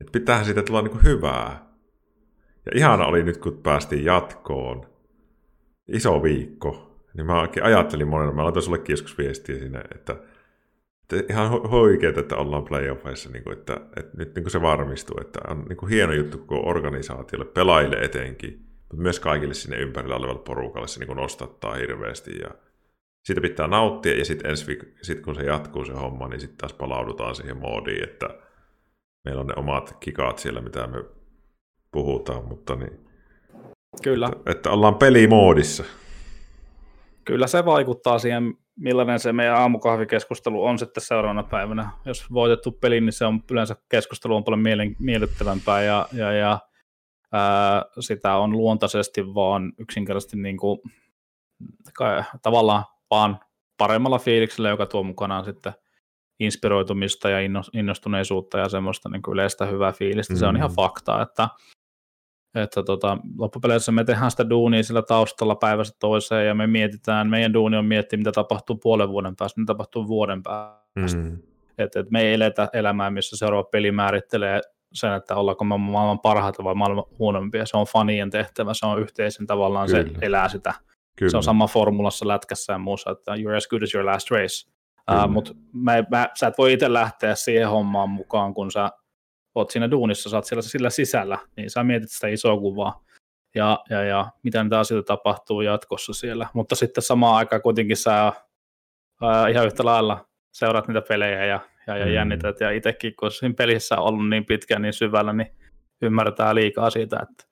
Että 0.01 0.13
pitäähän 0.13 0.45
siitä 0.45 0.63
tulla 0.63 0.83
niin 0.83 0.91
kuin 0.91 1.05
hyvää 1.05 1.70
ja 2.71 2.79
ihana 2.79 3.07
oli 3.07 3.23
nyt, 3.23 3.39
kun 3.39 3.59
päästiin 3.63 4.05
jatkoon. 4.05 4.87
Iso 5.89 6.23
viikko. 6.23 7.01
Niin 7.17 7.27
mä 7.27 7.47
ajattelin 7.63 8.09
monena, 8.09 8.33
mä 8.33 8.45
laitan 8.45 8.63
sullekin 8.63 8.93
joskus 8.93 9.19
viestiä 9.19 9.59
sinne, 9.59 9.81
että, 9.95 10.17
että 11.13 11.33
ihan 11.33 11.51
oikeet, 11.75 12.19
että 12.19 12.37
ollaan 12.37 12.65
playoffeissa, 12.65 13.31
niin 13.31 13.45
kuin, 13.45 13.59
että, 13.59 13.81
että 13.97 14.17
nyt 14.17 14.35
niin 14.35 14.45
kuin 14.45 14.51
se 14.51 14.63
varmistuu, 14.63 15.17
että 15.21 15.41
on 15.49 15.65
niin 15.69 15.77
kuin 15.77 15.91
hieno 15.91 16.13
juttu 16.13 16.39
koko 16.39 16.69
organisaatiolle, 16.69 17.45
pelaajille 17.45 17.97
etenkin, 17.97 18.67
mutta 18.79 19.03
myös 19.03 19.21
kaikille 19.21 19.55
sinne 19.55 19.77
ympärillä 19.77 20.17
olevalle 20.17 20.43
porukalle 20.43 20.89
se 20.89 21.01
niin 21.01 21.07
kuin 21.07 21.17
nostattaa 21.17 21.75
hirveästi 21.75 22.39
ja 22.39 22.51
siitä 23.25 23.41
pitää 23.41 23.67
nauttia 23.67 24.19
ja 24.19 24.25
sitten 24.25 24.57
sit 25.03 25.21
kun 25.21 25.35
se 25.35 25.43
jatkuu 25.43 25.85
se 25.85 25.93
homma, 25.93 26.29
niin 26.29 26.41
sitten 26.41 26.59
taas 26.59 26.73
palaudutaan 26.73 27.35
siihen 27.35 27.57
moodiin, 27.57 28.05
että 28.05 28.29
meillä 29.25 29.41
on 29.41 29.47
ne 29.47 29.55
omat 29.57 29.97
kikaat 30.01 30.39
siellä, 30.39 30.61
mitä 30.61 30.87
me 30.87 31.05
puhutaan, 31.93 32.45
mutta 32.49 32.77
niin. 32.77 33.07
Kyllä. 34.03 34.31
Että, 34.33 34.51
että 34.51 34.71
ollaan 34.71 34.95
pelimoodissa. 34.95 35.85
Kyllä 37.25 37.47
se 37.47 37.65
vaikuttaa 37.65 38.19
siihen, 38.19 38.55
millainen 38.77 39.21
se 39.21 39.33
meidän 39.33 39.57
aamukahvikeskustelu 39.57 40.65
on 40.65 40.79
sitten 40.79 41.03
seuraavana 41.03 41.43
päivänä. 41.43 41.91
Jos 42.05 42.33
voitettu 42.33 42.73
peli, 42.73 43.01
niin 43.01 43.13
se 43.13 43.25
on 43.25 43.41
yleensä 43.51 43.77
keskustelu 43.89 44.37
on 44.37 44.45
paljon 44.45 44.61
mielen, 44.61 44.97
miellyttävämpää 44.99 45.83
ja, 45.83 46.09
ja, 46.13 46.33
ja 46.33 46.59
ää, 47.33 47.85
sitä 48.01 48.37
on 48.37 48.53
luontaisesti 48.53 49.35
vaan 49.35 49.73
yksinkertaisesti 49.79 50.37
niin 50.37 50.57
kuin, 50.57 50.81
kai, 51.95 52.23
tavallaan 52.43 52.85
vaan 53.11 53.41
paremmalla 53.79 54.19
fiiliksellä, 54.19 54.69
joka 54.69 54.87
tuo 54.87 55.03
mukanaan 55.03 55.45
sitten 55.45 55.73
inspiroitumista 56.41 57.31
ja 57.31 57.39
innostuneisuutta 57.73 58.59
ja 58.59 58.69
semmoista 58.69 59.09
niin 59.09 59.23
kuin 59.23 59.33
yleistä 59.33 59.67
hyvää 59.67 59.93
fiilistä. 59.93 60.35
Mm. 60.35 60.39
Se 60.39 60.47
on 60.47 60.57
ihan 60.57 60.71
mm. 60.71 60.75
fakta, 60.75 61.23
että 61.23 61.49
että 62.55 62.83
tota, 62.83 63.19
loppupeleissä 63.39 63.93
me 63.93 64.05
tehdään 64.05 64.31
sitä 64.31 64.51
duunia 64.51 64.83
sillä 64.83 65.03
taustalla 65.03 65.55
päivästä 65.55 65.97
toiseen 66.01 66.47
ja 66.47 66.55
me 66.55 66.67
mietitään, 66.67 67.31
meidän 67.31 67.55
duuni 67.55 67.77
on 67.77 67.85
miettiä, 67.85 68.17
mitä 68.17 68.33
tapahtuu 68.33 68.77
puolen 68.77 69.09
vuoden 69.09 69.37
päästä, 69.37 69.61
mitä 69.61 69.67
tapahtuu 69.67 70.09
vuoden 70.09 70.43
päästä. 70.43 71.19
Mm. 71.19 71.39
Että 71.79 72.01
et 72.01 72.11
me 72.11 72.23
ei 72.23 72.35
eletä 72.35 72.69
elämää, 72.73 73.11
missä 73.11 73.37
seuraava 73.37 73.65
peli 73.65 73.93
määrittelee 73.93 74.61
sen, 74.93 75.13
että 75.13 75.37
ollaanko 75.37 75.65
me 75.65 75.79
maailman 75.79 76.21
parhaita 76.21 76.65
vai 76.65 76.75
maailman 76.75 77.05
huonompia. 77.19 77.67
Se 77.67 77.77
on 77.77 77.87
fanien 77.87 78.31
tehtävä, 78.31 78.75
se 78.75 78.87
on 78.87 79.01
yhteisen 79.01 79.47
tavallaan, 79.47 79.89
Kyllä. 79.89 80.03
se 80.03 80.11
elää 80.23 80.49
sitä. 80.49 80.75
Kyllä. 81.17 81.31
Se 81.31 81.37
on 81.37 81.43
sama 81.43 81.67
formulassa 81.67 82.29
lätkässä 82.29 82.73
ja 82.73 82.79
muussa, 82.79 83.11
että 83.11 83.35
you're 83.35 83.57
as 83.57 83.69
good 83.69 83.83
as 83.83 83.95
your 83.95 84.07
last 84.07 84.31
race. 84.31 84.71
Uh, 85.11 85.31
Mutta 85.31 85.53
mä, 85.73 85.93
mä, 86.11 86.29
sä 86.35 86.47
et 86.47 86.59
voi 86.59 86.73
itse 86.73 86.93
lähteä 86.93 87.35
siihen 87.35 87.69
hommaan 87.69 88.11
mukaan, 88.11 88.55
kun 88.55 88.71
sä 88.71 88.91
oot 89.55 89.71
siinä 89.71 89.91
duunissa, 89.91 90.31
sä 90.31 90.37
oot 90.37 90.45
siellä 90.45 90.63
sillä 90.63 90.91
sisällä, 90.91 91.39
niin 91.57 91.71
sä 91.71 91.85
mietit 91.85 92.11
sitä 92.11 92.29
isoa 92.29 92.61
kuvaa 92.61 93.05
ja, 93.55 93.85
ja, 93.91 94.05
ja 94.05 94.27
mitä 94.43 94.63
niitä 94.65 94.79
asioita 94.79 95.07
tapahtuu 95.07 95.61
jatkossa 95.61 96.13
siellä. 96.13 96.47
Mutta 96.55 96.75
sitten 96.75 97.03
samaan 97.03 97.37
aikaan 97.37 97.63
kuitenkin 97.63 97.97
sä 97.97 98.33
ää, 99.23 99.49
ihan 99.49 99.67
yhtä 99.67 99.85
lailla 99.85 100.29
seuraat 100.53 100.89
niitä 100.89 101.03
pelejä 101.09 101.45
ja, 101.45 101.61
ja, 101.87 101.97
ja 101.97 102.07
mm. 102.07 102.13
jännität. 102.13 102.61
Ja 102.61 102.71
itsekin, 102.71 103.17
kun 103.17 103.31
siinä 103.31 103.55
pelissä 103.59 103.97
on 103.97 104.05
ollut 104.05 104.29
niin 104.29 104.47
pitkään 104.47 104.83
niin 104.83 104.93
syvällä, 104.93 105.33
niin 105.33 105.57
ymmärtää 106.03 106.55
liikaa 106.55 106.91
siitä, 106.91 107.21
että 107.23 107.45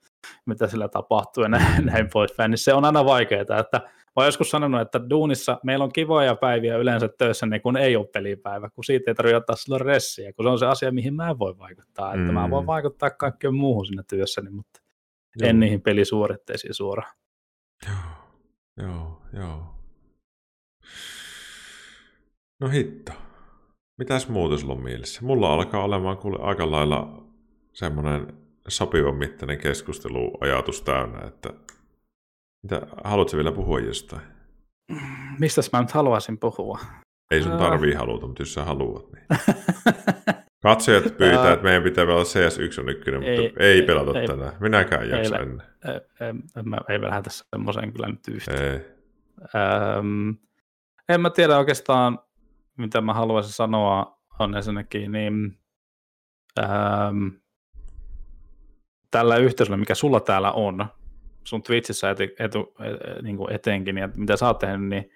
mitä 0.45 0.67
sillä 0.67 0.87
tapahtuu 0.87 1.43
ja 1.43 1.49
näin, 1.59 1.85
näin 1.85 2.09
poispäin. 2.13 2.51
Niin 2.51 2.57
se 2.57 2.73
on 2.73 2.85
aina 2.85 3.05
vaikeaa, 3.05 3.59
että 3.59 3.81
olen 4.15 4.27
joskus 4.27 4.49
sanonut, 4.49 4.81
että 4.81 5.09
duunissa 5.09 5.59
meillä 5.63 5.83
on 5.83 5.93
kivoja 5.93 6.35
päiviä 6.35 6.77
yleensä 6.77 7.09
töissä, 7.17 7.45
niin 7.45 7.61
kun 7.61 7.77
ei 7.77 7.95
ole 7.95 8.07
pelipäivä, 8.13 8.69
kun 8.69 8.83
siitä 8.83 9.11
ei 9.11 9.15
tarvitse 9.15 9.35
ottaa 9.35 9.55
silloin 9.55 9.81
ressiä, 9.81 10.33
kun 10.33 10.45
se 10.45 10.49
on 10.49 10.59
se 10.59 10.65
asia, 10.65 10.91
mihin 10.91 11.13
mä 11.13 11.29
en 11.29 11.39
voi 11.39 11.57
vaikuttaa. 11.57 12.13
Että 12.13 12.27
mm. 12.27 12.33
mä 12.33 12.49
voin 12.49 12.67
vaikuttaa 12.67 13.09
kaikkeen 13.09 13.55
muuhun 13.55 13.85
siinä 13.85 14.03
työssäni, 14.09 14.49
mutta 14.49 14.79
joo. 15.39 15.49
en 15.49 15.59
niihin 15.59 15.81
pelisuoritteisiin 15.81 16.73
suoraan. 16.73 17.13
Joo, 17.87 18.87
joo, 18.87 19.21
joo. 19.33 19.75
No 22.59 22.69
hitto. 22.69 23.11
Mitäs 23.97 24.29
muuta 24.29 24.57
sulla 24.57 24.73
on 24.73 24.83
mielessä? 24.83 25.21
Mulla 25.25 25.53
alkaa 25.53 25.83
olemaan 25.83 26.17
kuule 26.17 26.37
aika 26.41 26.71
lailla 26.71 27.23
semmoinen 27.73 28.33
sopivan 28.67 29.15
mittainen 29.15 29.57
keskusteluajatus 29.57 30.81
täynnä, 30.81 31.27
että 31.27 31.53
mitä, 32.63 32.81
haluatko 33.03 33.37
vielä 33.37 33.51
puhua 33.51 33.79
jostain? 33.79 34.21
Mistä 35.39 35.61
mä 35.73 35.81
nyt 35.81 35.91
haluaisin 35.91 36.37
puhua? 36.37 36.79
Ei 37.31 37.43
sun 37.43 37.57
tarvii 37.57 37.93
haluta, 37.93 38.27
mutta 38.27 38.41
jos 38.41 38.53
sä 38.53 38.65
haluat, 38.65 39.05
niin... 39.11 39.25
Katsojat 40.63 41.17
pyytää, 41.17 41.53
että 41.53 41.63
meidän 41.63 41.83
pitää 41.83 42.05
pelata 42.05 42.29
CS1 42.29 42.81
on 42.81 42.89
ykkönen, 42.89 43.19
mutta 43.19 43.63
ei, 43.63 43.69
ei 43.69 43.81
pelata 43.81 44.19
ei, 44.19 44.27
tänään. 44.27 44.53
Minäkään 44.59 45.03
ei 45.03 45.09
jaksa 45.09 45.37
ennen. 45.37 45.67
Ei, 45.85 45.93
ei, 45.93 46.33
ei, 46.55 46.63
ei 46.89 47.01
lähdetä 47.01 47.29
semmoiseen 47.55 47.93
kyllä 47.93 48.07
nyt 48.07 48.27
yhtään. 48.27 48.63
Ei. 48.63 48.79
Ähm, 49.55 50.29
en 51.09 51.21
mä 51.21 51.29
tiedä 51.29 51.57
oikeastaan, 51.57 52.19
mitä 52.77 53.01
mä 53.01 53.13
haluaisin 53.13 53.53
sanoa, 53.53 54.19
on 54.39 54.55
ensinnäkin, 54.55 55.11
niin 55.11 55.59
ähm, 56.59 57.27
tällä 59.11 59.37
yhteisöllä, 59.37 59.77
mikä 59.77 59.95
sulla 59.95 60.19
täällä 60.19 60.51
on, 60.51 60.85
sun 61.49 61.63
Twitchissä 61.63 62.09
etu, 62.09 62.23
etu, 62.39 62.73
e, 62.79 63.21
niin 63.21 63.37
kuin 63.37 63.53
etenkin, 63.53 63.97
ja 63.97 64.09
mitä 64.17 64.37
sä 64.37 64.47
oot 64.47 64.59
tehnyt, 64.59 64.89
niin 64.89 65.11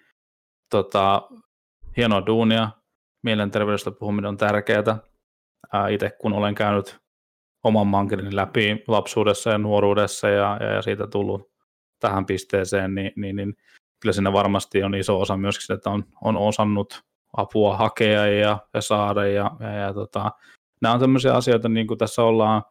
tota, 0.70 1.30
hienoa 1.98 2.26
duunia, 2.26 2.70
mielenterveydestä 3.24 3.92
puhuminen 3.92 4.30
on 4.30 4.38
tärkeää. 4.38 4.98
Itse 5.90 6.10
kun 6.22 6.34
olen 6.34 6.56
käynyt 6.56 7.00
oman 7.64 7.88
mankelin 7.88 8.36
läpi 8.36 8.84
lapsuudessa 8.88 9.50
ja 9.50 9.58
nuoruudessa 9.58 10.30
ja, 10.30 10.58
ja, 10.60 10.72
ja 10.72 10.82
siitä 10.82 11.08
tullut 11.08 11.52
tähän 12.00 12.26
pisteeseen, 12.26 12.96
niin, 12.96 13.12
niin, 13.16 13.36
niin 13.36 13.54
kyllä 14.02 14.14
siinä 14.14 14.34
varmasti 14.34 14.84
on 14.84 14.96
iso 14.96 15.20
osa 15.20 15.38
myöskin, 15.38 15.74
että 15.74 15.90
on, 15.90 16.04
on 16.22 16.38
osannut 16.38 17.04
apua 17.38 17.78
hakea 17.78 18.26
ja, 18.26 18.58
ja 18.74 18.82
saada. 18.82 19.26
Ja, 19.26 19.52
ja, 19.60 19.74
ja 19.74 19.94
tota, 19.94 20.32
nämä 20.82 20.94
on 20.94 21.00
tämmöisiä 21.00 21.34
asioita, 21.34 21.70
niin 21.70 21.88
kuin 21.88 21.98
tässä 21.98 22.24
ollaan 22.24 22.62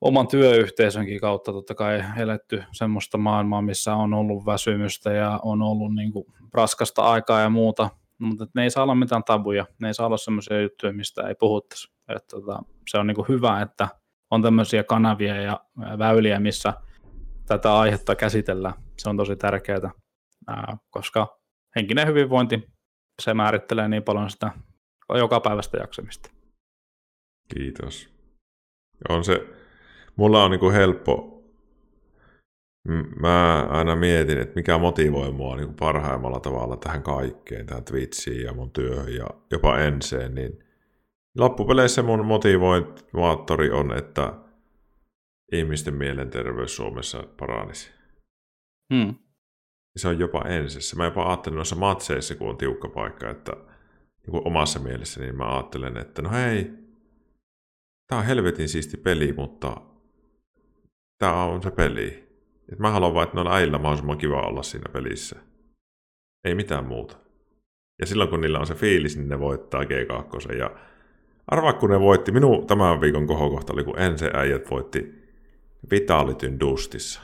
oman 0.00 0.28
työyhteisönkin 0.28 1.20
kautta 1.20 1.52
totta 1.52 1.74
kai 1.74 2.04
eletty 2.16 2.64
semmoista 2.72 3.18
maailmaa, 3.18 3.62
missä 3.62 3.94
on 3.94 4.14
ollut 4.14 4.46
väsymystä 4.46 5.12
ja 5.12 5.40
on 5.42 5.62
ollut 5.62 5.94
niin 5.94 6.12
kuin 6.12 6.24
raskasta 6.54 7.02
aikaa 7.02 7.40
ja 7.40 7.50
muuta, 7.50 7.90
mutta 8.18 8.46
ne 8.54 8.62
ei 8.62 8.70
saa 8.70 8.82
olla 8.82 8.94
mitään 8.94 9.24
tabuja, 9.24 9.66
ne 9.80 9.88
ei 9.88 9.94
saa 9.94 10.06
olla 10.06 10.16
semmoisia 10.16 10.60
juttuja, 10.60 10.92
mistä 10.92 11.28
ei 11.28 11.34
puhuttaisi. 11.34 11.92
Että, 12.08 12.28
tota, 12.30 12.62
se 12.90 12.98
on 12.98 13.06
niin 13.06 13.14
kuin 13.14 13.28
hyvä, 13.28 13.62
että 13.62 13.88
on 14.30 14.42
tämmöisiä 14.42 14.84
kanavia 14.84 15.36
ja 15.36 15.60
väyliä, 15.98 16.40
missä 16.40 16.72
tätä 17.46 17.78
aihetta 17.78 18.16
käsitellään. 18.16 18.74
Se 18.98 19.08
on 19.08 19.16
tosi 19.16 19.36
tärkeää, 19.36 19.90
koska 20.90 21.40
henkinen 21.76 22.06
hyvinvointi, 22.06 22.68
se 23.22 23.34
määrittelee 23.34 23.88
niin 23.88 24.02
paljon 24.02 24.30
sitä 24.30 24.52
joka 25.14 25.40
päivästä 25.40 25.78
jaksamista. 25.78 26.30
Kiitos. 27.54 28.08
On 29.08 29.24
se, 29.24 29.57
mulla 30.18 30.44
on 30.44 30.50
niinku 30.50 30.70
helppo, 30.70 31.44
mä 33.20 33.66
aina 33.70 33.96
mietin, 33.96 34.38
että 34.38 34.54
mikä 34.54 34.78
motivoi 34.78 35.32
mua 35.32 35.56
niin 35.56 35.74
parhaimmalla 35.74 36.40
tavalla 36.40 36.76
tähän 36.76 37.02
kaikkeen, 37.02 37.66
tähän 37.66 37.84
Twitchiin 37.84 38.42
ja 38.42 38.52
mun 38.52 38.70
työhön 38.70 39.14
ja 39.14 39.26
jopa 39.50 39.78
enseen, 39.78 40.34
niin 40.34 40.64
loppupeleissä 41.38 42.02
mun 42.02 42.26
motivoimaattori 42.26 43.70
on, 43.70 43.98
että 43.98 44.34
ihmisten 45.52 45.94
mielenterveys 45.94 46.76
Suomessa 46.76 47.24
paranisi. 47.36 47.90
Hmm. 48.94 49.14
Se 49.96 50.08
on 50.08 50.18
jopa 50.18 50.42
ensissä. 50.42 50.96
Mä 50.96 51.04
jopa 51.04 51.26
ajattelen 51.26 51.56
noissa 51.56 51.76
matseissa, 51.76 52.34
kun 52.34 52.48
on 52.48 52.56
tiukka 52.56 52.88
paikka, 52.88 53.30
että 53.30 53.52
niin 54.22 54.30
kuin 54.30 54.46
omassa 54.46 54.78
mielessäni 54.78 55.26
niin 55.26 55.36
mä 55.36 55.54
ajattelen, 55.54 55.96
että 55.96 56.22
no 56.22 56.30
hei, 56.30 56.70
tää 58.06 58.18
on 58.18 58.24
helvetin 58.24 58.68
siisti 58.68 58.96
peli, 58.96 59.32
mutta 59.32 59.87
tämä 61.18 61.44
on 61.44 61.62
se 61.62 61.70
peli. 61.70 62.28
Et 62.72 62.78
mä 62.78 62.90
haluan 62.90 63.14
vaan, 63.14 63.24
että 63.24 63.34
noilla 63.34 63.54
äillä 63.54 63.78
mahdollisimman 63.78 64.18
kiva 64.18 64.40
olla 64.40 64.62
siinä 64.62 64.92
pelissä. 64.92 65.36
Ei 66.44 66.54
mitään 66.54 66.84
muuta. 66.84 67.16
Ja 68.00 68.06
silloin 68.06 68.30
kun 68.30 68.40
niillä 68.40 68.58
on 68.58 68.66
se 68.66 68.74
fiilis, 68.74 69.16
niin 69.16 69.28
ne 69.28 69.38
voittaa 69.38 69.82
G2. 69.82 70.56
Ja 70.56 70.70
arvaa 71.46 71.72
kun 71.72 71.90
ne 71.90 72.00
voitti, 72.00 72.32
minun 72.32 72.66
tämän 72.66 73.00
viikon 73.00 73.26
kohokohta 73.26 73.72
oli 73.72 73.84
kun 73.84 73.98
ensin 73.98 74.36
äijät 74.36 74.70
voitti 74.70 75.18
Vitalityn 75.90 76.60
Dustissa. 76.60 77.20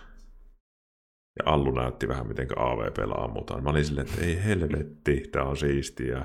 Ja 1.38 1.52
Allu 1.52 1.70
näytti 1.70 2.08
vähän, 2.08 2.26
miten 2.26 2.48
AVP 2.56 2.96
ammutaan. 3.16 3.62
Mä 3.62 3.70
olin 3.70 3.84
silleen, 3.84 4.06
että 4.06 4.24
ei 4.24 4.44
helvetti, 4.44 5.28
tää 5.32 5.44
on 5.44 5.56
siistiä. 5.56 6.24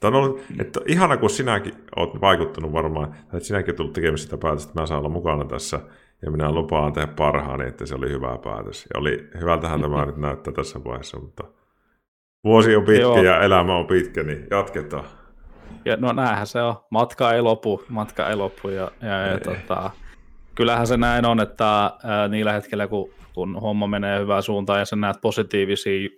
Tämä 0.00 0.18
on 0.18 0.24
ollut, 0.24 0.42
että 0.60 0.80
ihana, 0.86 1.16
kun 1.16 1.30
sinäkin 1.30 1.74
oot 1.96 2.20
vaikuttanut 2.20 2.72
varmaan, 2.72 3.14
että 3.22 3.40
sinäkin 3.40 3.74
tullut 3.74 3.92
tekemään 3.92 4.18
sitä 4.18 4.36
päätöstä, 4.36 4.70
että 4.70 4.80
mä 4.80 4.86
saan 4.86 4.98
olla 4.98 5.08
mukana 5.08 5.44
tässä 5.44 5.80
ja 6.22 6.30
minä 6.30 6.52
lupaan 6.52 6.92
tehdä 6.92 7.06
parhaani, 7.06 7.66
että 7.66 7.86
se 7.86 7.94
oli 7.94 8.08
hyvä 8.08 8.38
päätös. 8.44 8.86
Ja 8.94 9.00
oli 9.00 9.28
hyvältähän 9.40 9.80
tämä 9.80 10.06
nyt 10.06 10.16
näyttää 10.16 10.52
tässä 10.52 10.84
vaiheessa, 10.84 11.18
mutta 11.18 11.44
vuosi 12.44 12.76
on 12.76 12.84
pitkä 12.84 13.00
Joo. 13.00 13.22
ja 13.22 13.40
elämä 13.40 13.76
on 13.76 13.86
pitkä, 13.86 14.22
niin 14.22 14.46
jatketaan. 14.50 15.04
Ja 15.84 15.96
no 15.96 16.12
näinhän 16.12 16.46
se 16.46 16.62
on. 16.62 16.74
Matka 16.90 17.32
ei 17.32 17.42
lopu, 17.42 17.84
matka 17.88 18.28
ei 18.28 18.36
lopu. 18.36 18.68
Ja, 18.68 18.90
ja, 19.02 19.26
ja 19.26 19.40
tota, 19.40 19.90
kyllähän 20.54 20.86
se 20.86 20.96
näin 20.96 21.26
on, 21.26 21.40
että 21.40 21.92
ää, 22.04 22.28
niillä 22.28 22.52
hetkellä, 22.52 22.86
kun, 22.86 23.10
kun 23.34 23.60
homma 23.60 23.86
menee 23.86 24.20
hyvään 24.20 24.42
suuntaan 24.42 24.78
ja 24.78 24.84
sä 24.84 24.96
näet 24.96 25.20
positiivisia 25.20 26.08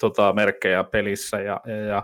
tota, 0.00 0.32
merkkejä 0.32 0.84
pelissä 0.84 1.40
ja, 1.40 1.60
ja, 1.66 1.76
ja 1.76 2.02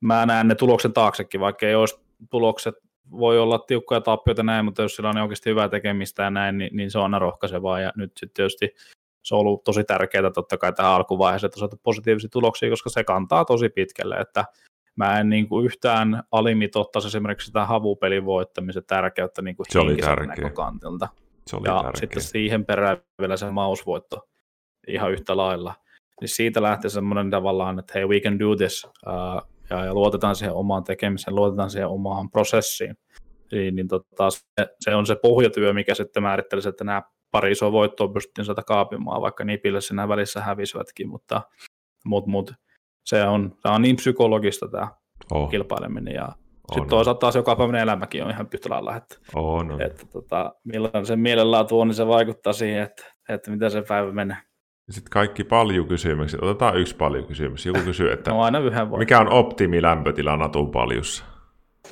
mä 0.00 0.26
näen 0.26 0.48
ne 0.48 0.54
tuloksen 0.54 0.92
taaksekin, 0.92 1.40
vaikka 1.40 1.66
ei 1.66 1.74
olisi 1.74 2.00
tulokset 2.30 2.74
voi 3.10 3.38
olla 3.38 3.58
tiukkoja 3.58 4.00
tappioita 4.00 4.42
näin, 4.42 4.64
mutta 4.64 4.82
jos 4.82 4.96
sillä 4.96 5.10
on 5.10 5.18
oikeasti 5.18 5.50
hyvää 5.50 5.68
tekemistä 5.68 6.22
ja 6.22 6.30
näin, 6.30 6.58
niin, 6.58 6.76
niin 6.76 6.90
se 6.90 6.98
on 6.98 7.04
aina 7.04 7.18
rohkaisevaa. 7.18 7.80
Ja 7.80 7.92
nyt 7.96 8.12
sitten 8.16 8.34
tietysti 8.34 8.74
se 9.22 9.34
on 9.34 9.40
ollut 9.40 9.64
tosi 9.64 9.84
tärkeää 9.84 10.30
totta 10.30 10.58
kai 10.58 10.72
tähän 10.72 10.92
alkuvaiheeseen, 10.92 11.48
että 11.48 11.58
saada 11.58 11.76
positiivisia 11.82 12.28
tuloksia, 12.32 12.70
koska 12.70 12.90
se 12.90 13.04
kantaa 13.04 13.44
tosi 13.44 13.68
pitkälle, 13.68 14.16
että 14.16 14.44
mä 14.96 15.20
en 15.20 15.28
niin 15.28 15.48
kuin 15.48 15.66
yhtään 15.66 16.22
alimitottaisi 16.32 17.08
esimerkiksi 17.08 17.46
sitä 17.46 17.66
havupelin 17.66 18.24
voittamisen 18.24 18.84
tärkeyttä 18.86 19.42
niin 19.42 19.56
kuin 19.56 19.66
se 19.70 19.78
oli 19.78 19.96
tärkeä. 19.96 20.26
näkökantilta. 20.26 21.08
Se 21.46 21.56
oli 21.56 21.68
ja 21.68 21.82
tärkeä. 21.82 22.00
sitten 22.00 22.22
siihen 22.22 22.64
perään 22.64 22.96
vielä 23.20 23.36
se 23.36 23.50
mausvoitto 23.50 24.28
ihan 24.88 25.12
yhtä 25.12 25.36
lailla. 25.36 25.74
Niin 26.20 26.28
siitä 26.28 26.62
lähtee 26.62 26.90
semmoinen 26.90 27.30
tavallaan, 27.30 27.78
että 27.78 27.92
hei, 27.94 28.08
we 28.08 28.20
can 28.20 28.38
do 28.38 28.56
this. 28.56 28.84
Uh, 28.84 29.57
ja, 29.70 29.84
ja 29.84 29.94
luotetaan 29.94 30.36
siihen 30.36 30.54
omaan 30.54 30.84
tekemiseen, 30.84 31.34
luotetaan 31.34 31.70
siihen 31.70 31.88
omaan 31.88 32.30
prosessiin. 32.30 32.94
Niin, 33.52 33.76
niin 33.76 33.88
tota, 33.88 34.30
se, 34.30 34.66
se, 34.80 34.94
on 34.94 35.06
se 35.06 35.16
pohjatyö, 35.22 35.72
mikä 35.72 35.94
sitten 35.94 36.22
määrittelisi, 36.22 36.68
että 36.68 36.84
nämä 36.84 37.02
pari 37.30 37.52
isoa 37.52 37.72
voittoa 37.72 38.08
pystyttiin 38.08 38.44
saada 38.44 38.62
kaapimaan, 38.62 39.22
vaikka 39.22 39.44
Nipille 39.44 39.80
siinä 39.80 40.08
välissä 40.08 40.40
hävisivätkin, 40.40 41.08
mutta 41.08 41.42
mut, 42.04 42.26
mut, 42.26 42.52
se, 43.04 43.24
on, 43.24 43.56
se 43.62 43.68
on 43.68 43.82
niin 43.82 43.96
psykologista 43.96 44.68
tämä 44.68 44.88
oh. 45.32 45.50
kilpaileminen 45.50 46.14
ja 46.14 46.28
Sitten 46.72 46.88
toisaalta 46.88 47.18
taas 47.18 47.36
joka 47.36 47.56
päivän 47.56 47.74
elämäkin 47.74 48.24
on 48.24 48.30
ihan 48.30 48.48
yhtä 48.54 48.70
lailla, 48.70 48.96
että, 48.96 49.16
on, 49.34 49.72
on. 49.72 49.82
että 49.82 50.06
tota, 50.12 50.54
millainen 50.64 51.06
se 51.06 51.16
mielenlaatu 51.16 51.80
on, 51.80 51.88
niin 51.88 51.94
se 51.94 52.06
vaikuttaa 52.06 52.52
siihen, 52.52 52.82
että, 52.82 53.04
että 53.28 53.50
miten 53.50 53.70
se 53.70 53.82
päivä 53.88 54.12
menee. 54.12 54.36
Sitten 54.90 55.10
kaikki 55.10 55.44
paljon 55.44 55.88
kysymyksiä. 55.88 56.38
Otetaan 56.42 56.76
yksi 56.76 56.96
paljon 56.96 57.26
kysymys. 57.26 57.66
Joku 57.66 57.80
kysyy, 57.80 58.12
että 58.12 58.30
no 58.30 58.42
aina 58.42 58.58
yhden 58.58 58.90
voi. 58.90 58.98
mikä 58.98 59.20
on 59.20 59.28
optimi 59.32 59.82
lämpötila 59.82 60.36
natun 60.36 60.70
paljussa? 60.70 61.24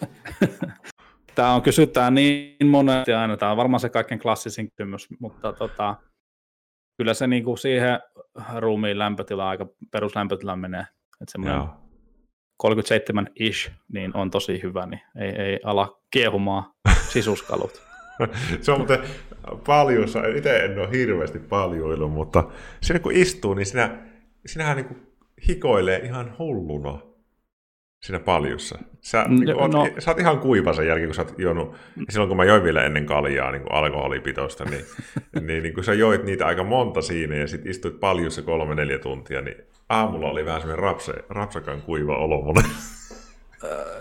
Tämä 1.34 1.54
on 1.54 1.62
kysytään 1.62 2.14
niin 2.14 2.66
monesti 2.66 3.12
aina. 3.12 3.36
Tämä 3.36 3.50
on 3.50 3.56
varmaan 3.56 3.80
se 3.80 3.88
kaikkein 3.88 4.20
klassisin 4.20 4.70
kysymys, 4.70 5.08
mutta 5.20 5.52
tota, 5.52 5.96
kyllä 6.98 7.14
se 7.14 7.26
niinku 7.26 7.56
siihen 7.56 8.00
ruumiin 8.56 8.98
lämpötila, 8.98 9.48
aika 9.48 9.66
peruslämpötila 9.90 10.56
menee. 10.56 10.86
Että 11.20 11.32
semmoinen 11.32 11.68
37-ish, 12.62 13.72
niin 13.92 14.16
on 14.16 14.30
tosi 14.30 14.62
hyvä, 14.62 14.86
niin 14.86 15.00
ei, 15.20 15.28
ei 15.28 15.60
ala 15.64 16.00
kiehumaan 16.10 16.64
sisuskalut. 17.12 17.82
se 18.60 18.72
on 18.72 18.78
muuten 18.78 18.98
paljon, 19.66 20.08
itse 20.36 20.56
en 20.56 20.78
ole 20.78 20.90
hirveästi 20.90 21.38
paljoillut, 21.38 22.12
mutta 22.12 22.44
siinä 22.80 23.00
kun 23.00 23.12
istuu, 23.12 23.54
niin 23.54 23.66
sinä, 23.66 23.98
sinähän 24.46 24.76
niin 24.76 25.06
hikoilee 25.48 25.98
ihan 25.98 26.34
hulluna 26.38 27.00
siinä 28.02 28.20
paljussa. 28.20 28.78
Sä, 29.00 29.24
mm, 29.28 29.40
niin 29.40 29.60
oot, 29.60 29.72
no, 29.72 29.88
sä 29.98 30.10
oot 30.10 30.18
ihan 30.18 30.38
kuiva 30.38 30.72
sen 30.72 30.86
jälkeen, 30.86 31.08
kun 31.08 31.14
sä 31.14 31.22
oot 31.22 31.38
juonut, 31.38 31.76
silloin 32.08 32.28
kun 32.28 32.36
mä 32.36 32.44
join 32.44 32.64
vielä 32.64 32.84
ennen 32.84 33.06
kaljaa 33.06 33.50
niin 33.50 33.72
alkoholipitoista, 33.72 34.64
niin, 34.64 34.84
niin, 35.46 35.62
niin 35.62 35.74
kun 35.74 35.84
sä 35.84 35.94
joit 35.94 36.24
niitä 36.24 36.46
aika 36.46 36.64
monta 36.64 37.02
siinä 37.02 37.36
ja 37.36 37.48
sitten 37.48 37.70
istuit 37.70 38.00
paljussa 38.00 38.42
kolme-neljä 38.42 38.98
tuntia, 38.98 39.42
niin 39.42 39.56
aamulla 39.88 40.30
oli 40.30 40.44
vähän 40.44 40.60
semmoinen 40.60 40.82
rapse, 40.82 41.12
rapsakan 41.28 41.82
kuiva 41.82 42.16
olo 42.16 42.42
mulle. 42.42 42.62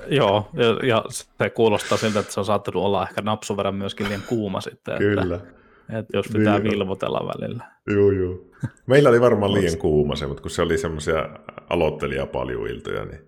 joo, 0.07 0.49
ja, 0.53 0.87
ja 0.87 1.03
se 1.09 1.49
kuulostaa 1.49 1.97
siltä, 1.97 2.19
että 2.19 2.33
se 2.33 2.39
on 2.39 2.45
saattanut 2.45 2.83
olla 2.83 3.03
ehkä 3.03 3.21
napsun 3.21 3.57
verran 3.57 3.75
myöskin 3.75 4.07
liian 4.07 4.23
kuuma 4.29 4.61
sitten. 4.61 4.97
Kyllä. 4.97 5.35
Että, 5.35 5.99
että 5.99 6.17
jos 6.17 6.27
pitää 6.33 6.59
niin, 6.59 6.71
vilvotella 6.71 7.27
välillä. 7.27 7.65
Joo, 7.87 8.11
joo. 8.11 8.39
Meillä 8.85 9.09
oli 9.09 9.21
varmaan 9.21 9.53
liian 9.53 9.77
kuuma 9.77 10.15
se, 10.15 10.27
mutta 10.27 10.41
kun 10.41 10.51
se 10.51 10.61
oli 10.61 10.77
semmoisia 10.77 11.29
aloittelijapaljuiltoja, 11.69 13.05
niin... 13.05 13.21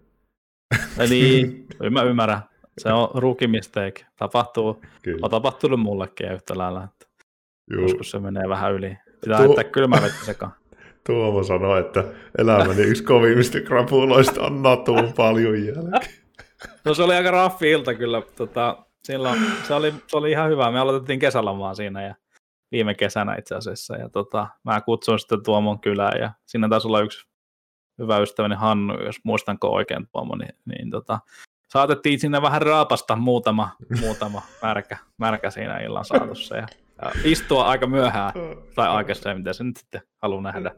Eli 0.99 1.65
mä 1.91 2.03
ymmärrän. 2.03 2.41
Se 2.77 2.93
on 2.93 3.09
rookie 3.13 3.47
mistake. 3.47 4.05
Tapahtuu, 4.19 4.81
Kyllä. 5.01 5.19
on 5.21 5.31
tapahtunut 5.31 5.79
mullekin 5.79 6.31
yhtä 6.31 6.57
lailla. 6.57 6.83
Että 6.83 7.07
joskus 7.81 8.11
se 8.11 8.19
menee 8.19 8.49
vähän 8.49 8.73
yli. 8.73 8.97
Pitää 9.21 9.37
Tuo... 9.37 9.45
laittaa 9.45 9.63
kylmä 9.63 9.95
vettä 10.01 10.25
sekaan. 10.25 10.51
Tuomo 11.07 11.43
sanoi, 11.43 11.79
että 11.79 12.03
elämäni 12.37 12.81
yksi 12.81 13.03
kovimmista 13.03 13.61
krapuloista 13.61 14.41
on 14.41 14.63
natuun 14.63 15.13
paljon 15.13 15.65
jälkeen. 15.65 16.13
No 16.85 16.93
se 16.93 17.03
oli 17.03 17.15
aika 17.15 17.31
raffi 17.31 17.71
ilta 17.71 17.93
kyllä. 17.93 18.21
Tota, 18.35 18.77
silloin, 19.03 19.39
se, 19.67 19.73
oli, 19.73 19.93
se 20.07 20.17
oli 20.17 20.31
ihan 20.31 20.49
hyvä. 20.49 20.71
Me 20.71 20.79
aloitettiin 20.79 21.19
kesälomaa 21.19 21.73
siinä 21.73 22.03
ja 22.03 22.15
viime 22.71 22.93
kesänä 22.93 23.35
itse 23.35 23.55
asiassa. 23.55 23.95
Ja 23.95 24.09
tota, 24.09 24.47
mä 24.63 24.81
kutsuin 24.81 25.19
sitten 25.19 25.43
Tuomon 25.43 25.79
kylään 25.79 26.19
ja 26.19 26.31
siinä 26.45 26.69
taisi 26.69 26.87
olla 26.87 27.01
yksi 27.01 27.27
hyvä 27.99 28.17
ystäväni 28.19 28.55
Hannu, 28.55 29.03
jos 29.03 29.15
muistanko 29.23 29.73
oikein 29.73 30.07
Tuomo, 30.11 30.35
niin, 30.35 30.55
niin 30.65 30.89
tota, 30.89 31.19
saatettiin 31.67 32.19
sinne 32.19 32.41
vähän 32.41 32.61
raapasta 32.61 33.15
muutama, 33.15 33.69
muutama 34.01 34.41
märkä, 34.61 34.97
märkä 35.17 35.49
siinä 35.49 35.79
illan 35.79 36.05
saatossa 36.05 36.57
ja, 36.57 36.67
ja 37.01 37.11
istua 37.23 37.65
aika 37.65 37.87
myöhään 37.87 38.31
tai 38.75 38.87
aikaisemmin, 38.87 39.37
mitä 39.37 39.53
se 39.53 39.63
nyt 39.63 39.77
sitten 39.77 40.01
haluaa 40.21 40.41
nähdä. 40.41 40.71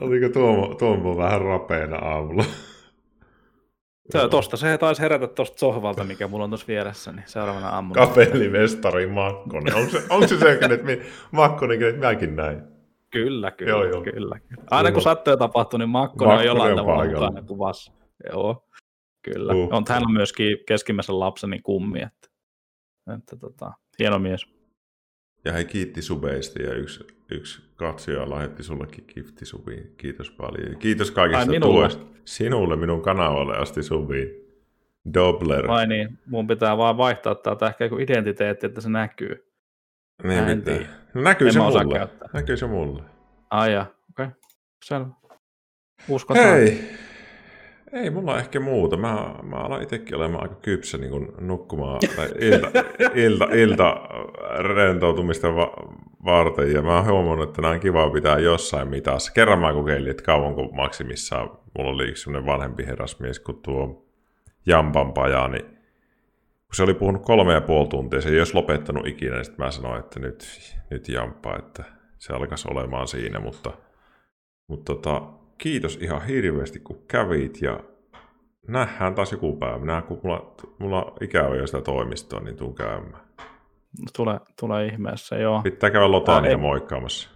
Oliko 0.00 0.28
Tuomo, 0.28 0.74
Tuomo 0.74 1.16
vähän 1.16 1.40
rapeena 1.40 1.96
aamulla? 1.96 2.44
Se, 4.10 4.28
tosta 4.28 4.56
se 4.56 4.78
taisi 4.78 5.02
herätä 5.02 5.26
tuosta 5.26 5.58
sohvalta, 5.58 6.04
mikä 6.04 6.28
mulla 6.28 6.44
on 6.44 6.50
tuossa 6.50 6.66
vieressä, 6.66 7.12
niin 7.12 7.24
seuraavana 7.26 7.68
aamuna. 7.68 8.06
Kapellimestari 8.06 9.06
Makkonen. 9.06 9.74
Onko 9.74 9.90
se, 9.90 10.02
onko 10.10 10.28
se 10.28 10.38
se, 10.38 10.56
kenet, 10.60 10.82
Makkonen, 11.30 11.78
kenet 11.78 11.94
minäkin 11.94 12.36
näin? 12.36 12.62
Kyllä, 13.10 13.50
kyllä, 13.50 13.70
joo, 13.70 13.84
joo. 13.84 14.02
kyllä. 14.02 14.40
Aina 14.70 14.92
kun 14.92 15.02
sattuu 15.02 15.36
tapahtuu, 15.36 15.78
niin 15.78 15.88
Makkonen, 15.88 16.34
Makkonen 16.34 16.38
on 16.38 16.46
jollain 16.46 16.76
tavalla 16.76 17.04
mukana 17.04 17.42
kuvassa. 17.42 17.92
Joo, 18.32 18.66
kyllä. 19.22 19.54
Uh, 19.54 19.68
on, 19.72 19.84
on 20.06 20.12
myöskin 20.12 20.58
keskimmäisen 20.66 21.20
lapseni 21.20 21.58
kummi, 21.58 22.02
että, 22.02 22.28
että 23.16 23.36
tota, 23.36 23.72
hieno 23.98 24.18
mies. 24.18 24.46
Ja 25.44 25.52
he 25.52 25.64
kiitti 25.64 26.02
subeista 26.02 26.62
ja 26.62 26.74
yksi, 26.74 27.06
yksi 27.34 27.62
katsoja 27.76 28.30
lähetti 28.30 28.62
sullekin 28.62 29.04
kifti 29.04 29.46
subiin. 29.46 29.94
Kiitos 29.96 30.30
paljon. 30.30 30.76
Kiitos 30.78 31.10
kaikista 31.10 31.52
Ai, 31.52 31.60
tuesta. 31.60 32.04
Sinulle 32.24 32.76
minun 32.76 33.02
kanavalle 33.02 33.56
asti 33.56 33.82
subiin. 33.82 34.28
Dobler. 35.14 35.68
Vai 35.68 35.86
niin, 35.86 36.18
mun 36.26 36.46
pitää 36.46 36.76
vaan 36.76 36.96
vaihtaa 36.96 37.34
täältä 37.34 37.66
ehkä 37.66 37.84
joku 37.84 37.98
identiteetti, 37.98 38.66
että 38.66 38.80
se 38.80 38.88
näkyy. 38.88 39.52
Niin 40.22 40.62
pitää. 40.62 40.78
No, 41.14 41.22
näkyy 41.22 41.46
en 41.46 41.52
se 41.52 41.58
mulle. 41.58 41.94
Käyttää. 41.98 42.28
Näkyy 42.32 42.56
se 42.56 42.66
mulle. 42.66 43.02
Ai 43.50 43.76
okei. 43.76 43.84
Okay. 44.10 44.28
Selvä. 44.84 45.06
Uskotaan. 46.08 46.46
Hei, 46.46 46.80
ei 47.92 48.10
mulla 48.10 48.38
ehkä 48.38 48.60
muuta. 48.60 48.96
Mä, 48.96 49.34
mä 49.42 49.56
alan 49.56 49.82
itsekin 49.82 50.16
olemaan 50.16 50.42
aika 50.42 50.54
kypsä 50.54 50.98
niin 50.98 51.10
kuin 51.10 51.28
nukkumaan 51.40 52.00
tai 52.16 52.28
ilta, 52.48 52.70
ilta, 53.14 53.44
ilta 53.44 54.08
rentoutumista 54.74 55.56
va- 55.56 55.94
varten. 56.24 56.72
Ja 56.72 56.82
mä 56.82 56.96
oon 56.96 57.06
huomannut, 57.06 57.48
että 57.48 57.62
nämä 57.62 57.74
on 57.74 57.80
kiva 57.80 58.10
pitää 58.10 58.38
jossain 58.38 58.88
mitassa. 58.88 59.32
Kerran 59.32 59.58
mä 59.58 59.72
kokeilin, 59.72 60.10
että 60.10 60.22
kauanko 60.22 60.62
maksimissaan 60.62 61.50
mulla 61.78 61.90
oli 61.90 62.08
yksi 62.08 62.22
sellainen 62.22 62.46
vanhempi 62.46 62.86
herrasmies 62.86 63.40
kuin 63.40 63.62
tuo 63.62 64.06
Jampan 64.66 65.12
paja, 65.12 65.48
niin 65.48 65.64
kun 65.64 66.76
se 66.76 66.82
oli 66.82 66.94
puhunut 66.94 67.22
kolme 67.22 67.52
ja 67.52 67.60
puoli 67.60 67.88
tuntia, 67.88 68.20
se 68.20 68.28
ei 68.28 68.38
olisi 68.38 68.54
lopettanut 68.54 69.06
ikinä, 69.06 69.34
niin 69.34 69.44
sitten 69.44 69.64
mä 69.64 69.70
sanoin, 69.70 70.00
että 70.00 70.20
nyt, 70.20 70.44
nyt 70.90 71.08
Jampa, 71.08 71.56
että 71.58 71.84
se 72.18 72.32
alkaisi 72.32 72.68
olemaan 72.70 73.08
siinä, 73.08 73.40
mutta, 73.40 73.72
mutta 74.68 74.94
tota, 74.94 75.22
kiitos 75.58 75.98
ihan 76.02 76.26
hirveästi, 76.26 76.80
kun 76.80 77.02
kävit 77.08 77.62
ja 77.62 77.80
nähdään 78.68 79.14
taas 79.14 79.32
joku 79.32 79.56
päivä. 79.56 79.84
Nää, 79.84 80.02
kun 80.02 80.20
mulla, 80.22 80.54
mulla 80.78 81.16
ikävä 81.20 81.56
jo 81.56 81.66
sitä 81.66 81.80
toimistoa, 81.80 82.40
niin 82.40 82.56
tuun 82.56 82.74
käymään. 82.74 83.22
Tule, 84.16 84.40
tule 84.60 84.86
ihmeessä, 84.86 85.36
joo. 85.36 85.62
Pitää 85.62 85.90
käydä 85.90 86.10
Lotaania 86.10 86.58
moikkaamassa. 86.58 87.28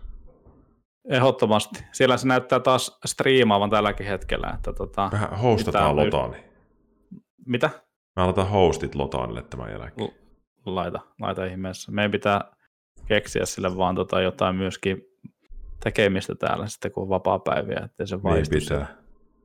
Ehdottomasti. 1.09 1.85
Siellä 1.93 2.17
se 2.17 2.27
näyttää 2.29 2.61
taas 2.61 2.99
striimaavan 3.05 3.71
tälläkin 3.71 4.07
hetkellä. 4.07 4.51
Että 4.55 4.73
tota, 4.73 5.09
Vähän 5.13 5.39
hostataan 5.39 5.97
Lotani. 5.97 6.45
Mitä? 7.47 7.71
Mä 8.17 8.23
aloitan 8.23 8.49
hostit 8.49 8.95
Lotanille 8.95 9.43
tämän 9.43 9.71
jälkeen. 9.71 10.11
Laita, 10.67 11.01
laita 11.21 11.45
ihmeessä. 11.45 11.93
Meidän 11.93 12.11
pitää 12.11 12.41
keksiä 13.07 13.47
sille 13.47 13.77
vaan 13.77 13.95
tota 13.95 14.21
jotain 14.21 14.57
myöskin 14.57 15.03
tekemistä 15.85 16.35
täällä 16.35 16.67
sitten, 16.67 16.93
kun 16.93 17.03
on 17.03 17.09
vapaa-päiviä, 17.09 17.81
ettei 17.85 18.07
se 18.07 18.17
Niin 18.17 18.47
pitää. 18.51 18.97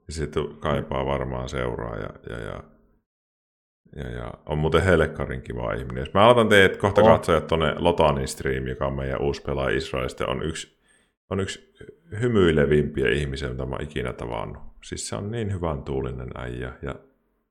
Ja 0.08 0.14
sitten 0.14 0.58
kaipaa 0.60 1.06
varmaan 1.06 1.50
seuraa 1.50 1.96
ja, 1.96 2.10
ja, 2.30 2.40
ja, 2.40 2.64
ja, 3.96 4.10
ja 4.10 4.34
on 4.46 4.58
muuten 4.58 4.84
helkkarin 4.84 5.42
kiva 5.42 5.74
ihminen. 5.74 6.02
Jos 6.02 6.14
mä 6.14 6.24
aloitan 6.24 6.50
teet 6.50 6.78
kohta 6.78 7.02
oh. 7.02 7.08
katsoa 7.08 7.42
tuonne 7.42 7.76
Lotanin 7.78 8.28
stream, 8.28 8.68
joka 8.68 8.88
on 8.88 8.94
meidän 8.94 9.22
uusi 9.22 9.42
pelaaja 9.42 9.78
Israelista, 9.78 10.28
on 10.28 10.44
yksi, 10.44 10.80
on 11.30 11.40
yksi 11.40 11.74
hymyilevimpiä 12.22 13.10
ihmisiä, 13.10 13.50
mitä 13.50 13.66
mä 13.66 13.78
ikinä 13.80 14.14
tavannut. 14.14 14.64
Siis 14.84 15.10
se 15.10 15.16
on 15.16 15.32
niin 15.32 15.54
hyvän 15.54 15.84
tuulinen 15.84 16.30
äijä 16.36 16.74
ja 16.82 16.96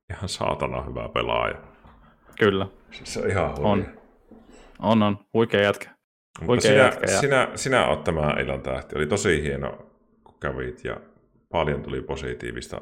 ihan 0.09 0.29
saatana 0.29 0.81
hyvä 0.81 1.09
pelaaja. 1.09 1.57
Kyllä. 2.39 2.67
Siis 2.91 3.13
se 3.13 3.19
on 3.21 3.29
ihan 3.29 3.49
hurja. 3.49 3.69
On. 3.69 3.85
On, 4.79 5.03
on. 5.03 5.17
Huikea 5.33 5.61
jätkä. 5.61 5.89
Mutta 6.41 6.61
sinä, 6.61 6.75
jätkä 6.75 7.11
ja... 7.11 7.19
sinä, 7.19 7.47
sinä 7.55 7.87
olet 7.87 8.03
tämä 8.03 8.35
illan 8.41 8.61
tähti. 8.61 8.95
Oli 8.95 9.05
tosi 9.05 9.43
hieno, 9.43 9.77
kun 10.23 10.35
kävit 10.39 10.83
ja 10.83 10.97
paljon 11.49 11.81
tuli 11.81 12.01
positiivista 12.01 12.81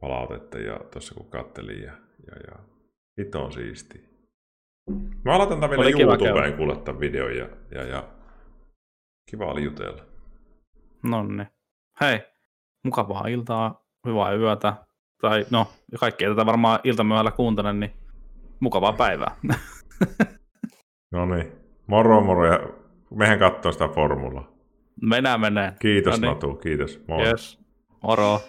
palautetta 0.00 0.58
ja 0.58 0.80
tuossa 0.90 1.14
kun 1.14 1.30
kattelin 1.30 1.82
ja, 1.82 1.92
ja, 2.26 2.36
ja 2.46 2.58
hito 3.18 3.44
on 3.44 3.52
siisti. 3.52 4.12
Mä 5.24 5.34
aloitan 5.34 5.60
tämän 5.60 5.70
vielä 5.70 5.98
YouTubeen 6.00 6.56
kuulla 6.56 7.00
videon 7.00 7.36
ja, 7.36 7.48
ja, 7.70 7.82
ja 7.82 8.08
kiva 9.30 9.44
oli 9.44 9.64
jutella. 9.64 10.02
Nonni. 11.02 11.44
Hei, 12.00 12.20
mukavaa 12.84 13.26
iltaa, 13.26 13.84
hyvää 14.06 14.34
yötä. 14.34 14.74
Tai 15.20 15.46
no, 15.50 15.66
kaikki 16.00 16.24
tätä 16.24 16.46
varmaan 16.46 16.80
iltamyöhällä 16.84 17.30
kuuntelen, 17.30 17.80
niin 17.80 17.92
mukavaa 18.60 18.92
päivää. 18.92 19.36
no 21.12 21.26
niin. 21.26 21.52
Moro 21.86 22.20
moro 22.20 22.52
ja 22.52 22.60
mehän 23.14 23.38
katsoa 23.38 23.72
sitä 23.72 23.88
formulaa. 23.88 24.52
Mennään 25.02 25.40
menee. 25.40 25.72
Kiitos 25.80 26.20
no 26.20 26.26
niin. 26.26 26.34
Natu, 26.34 26.54
kiitos. 26.54 27.04
Moi. 27.08 27.22
Yes. 27.22 27.60
Moro. 28.02 28.40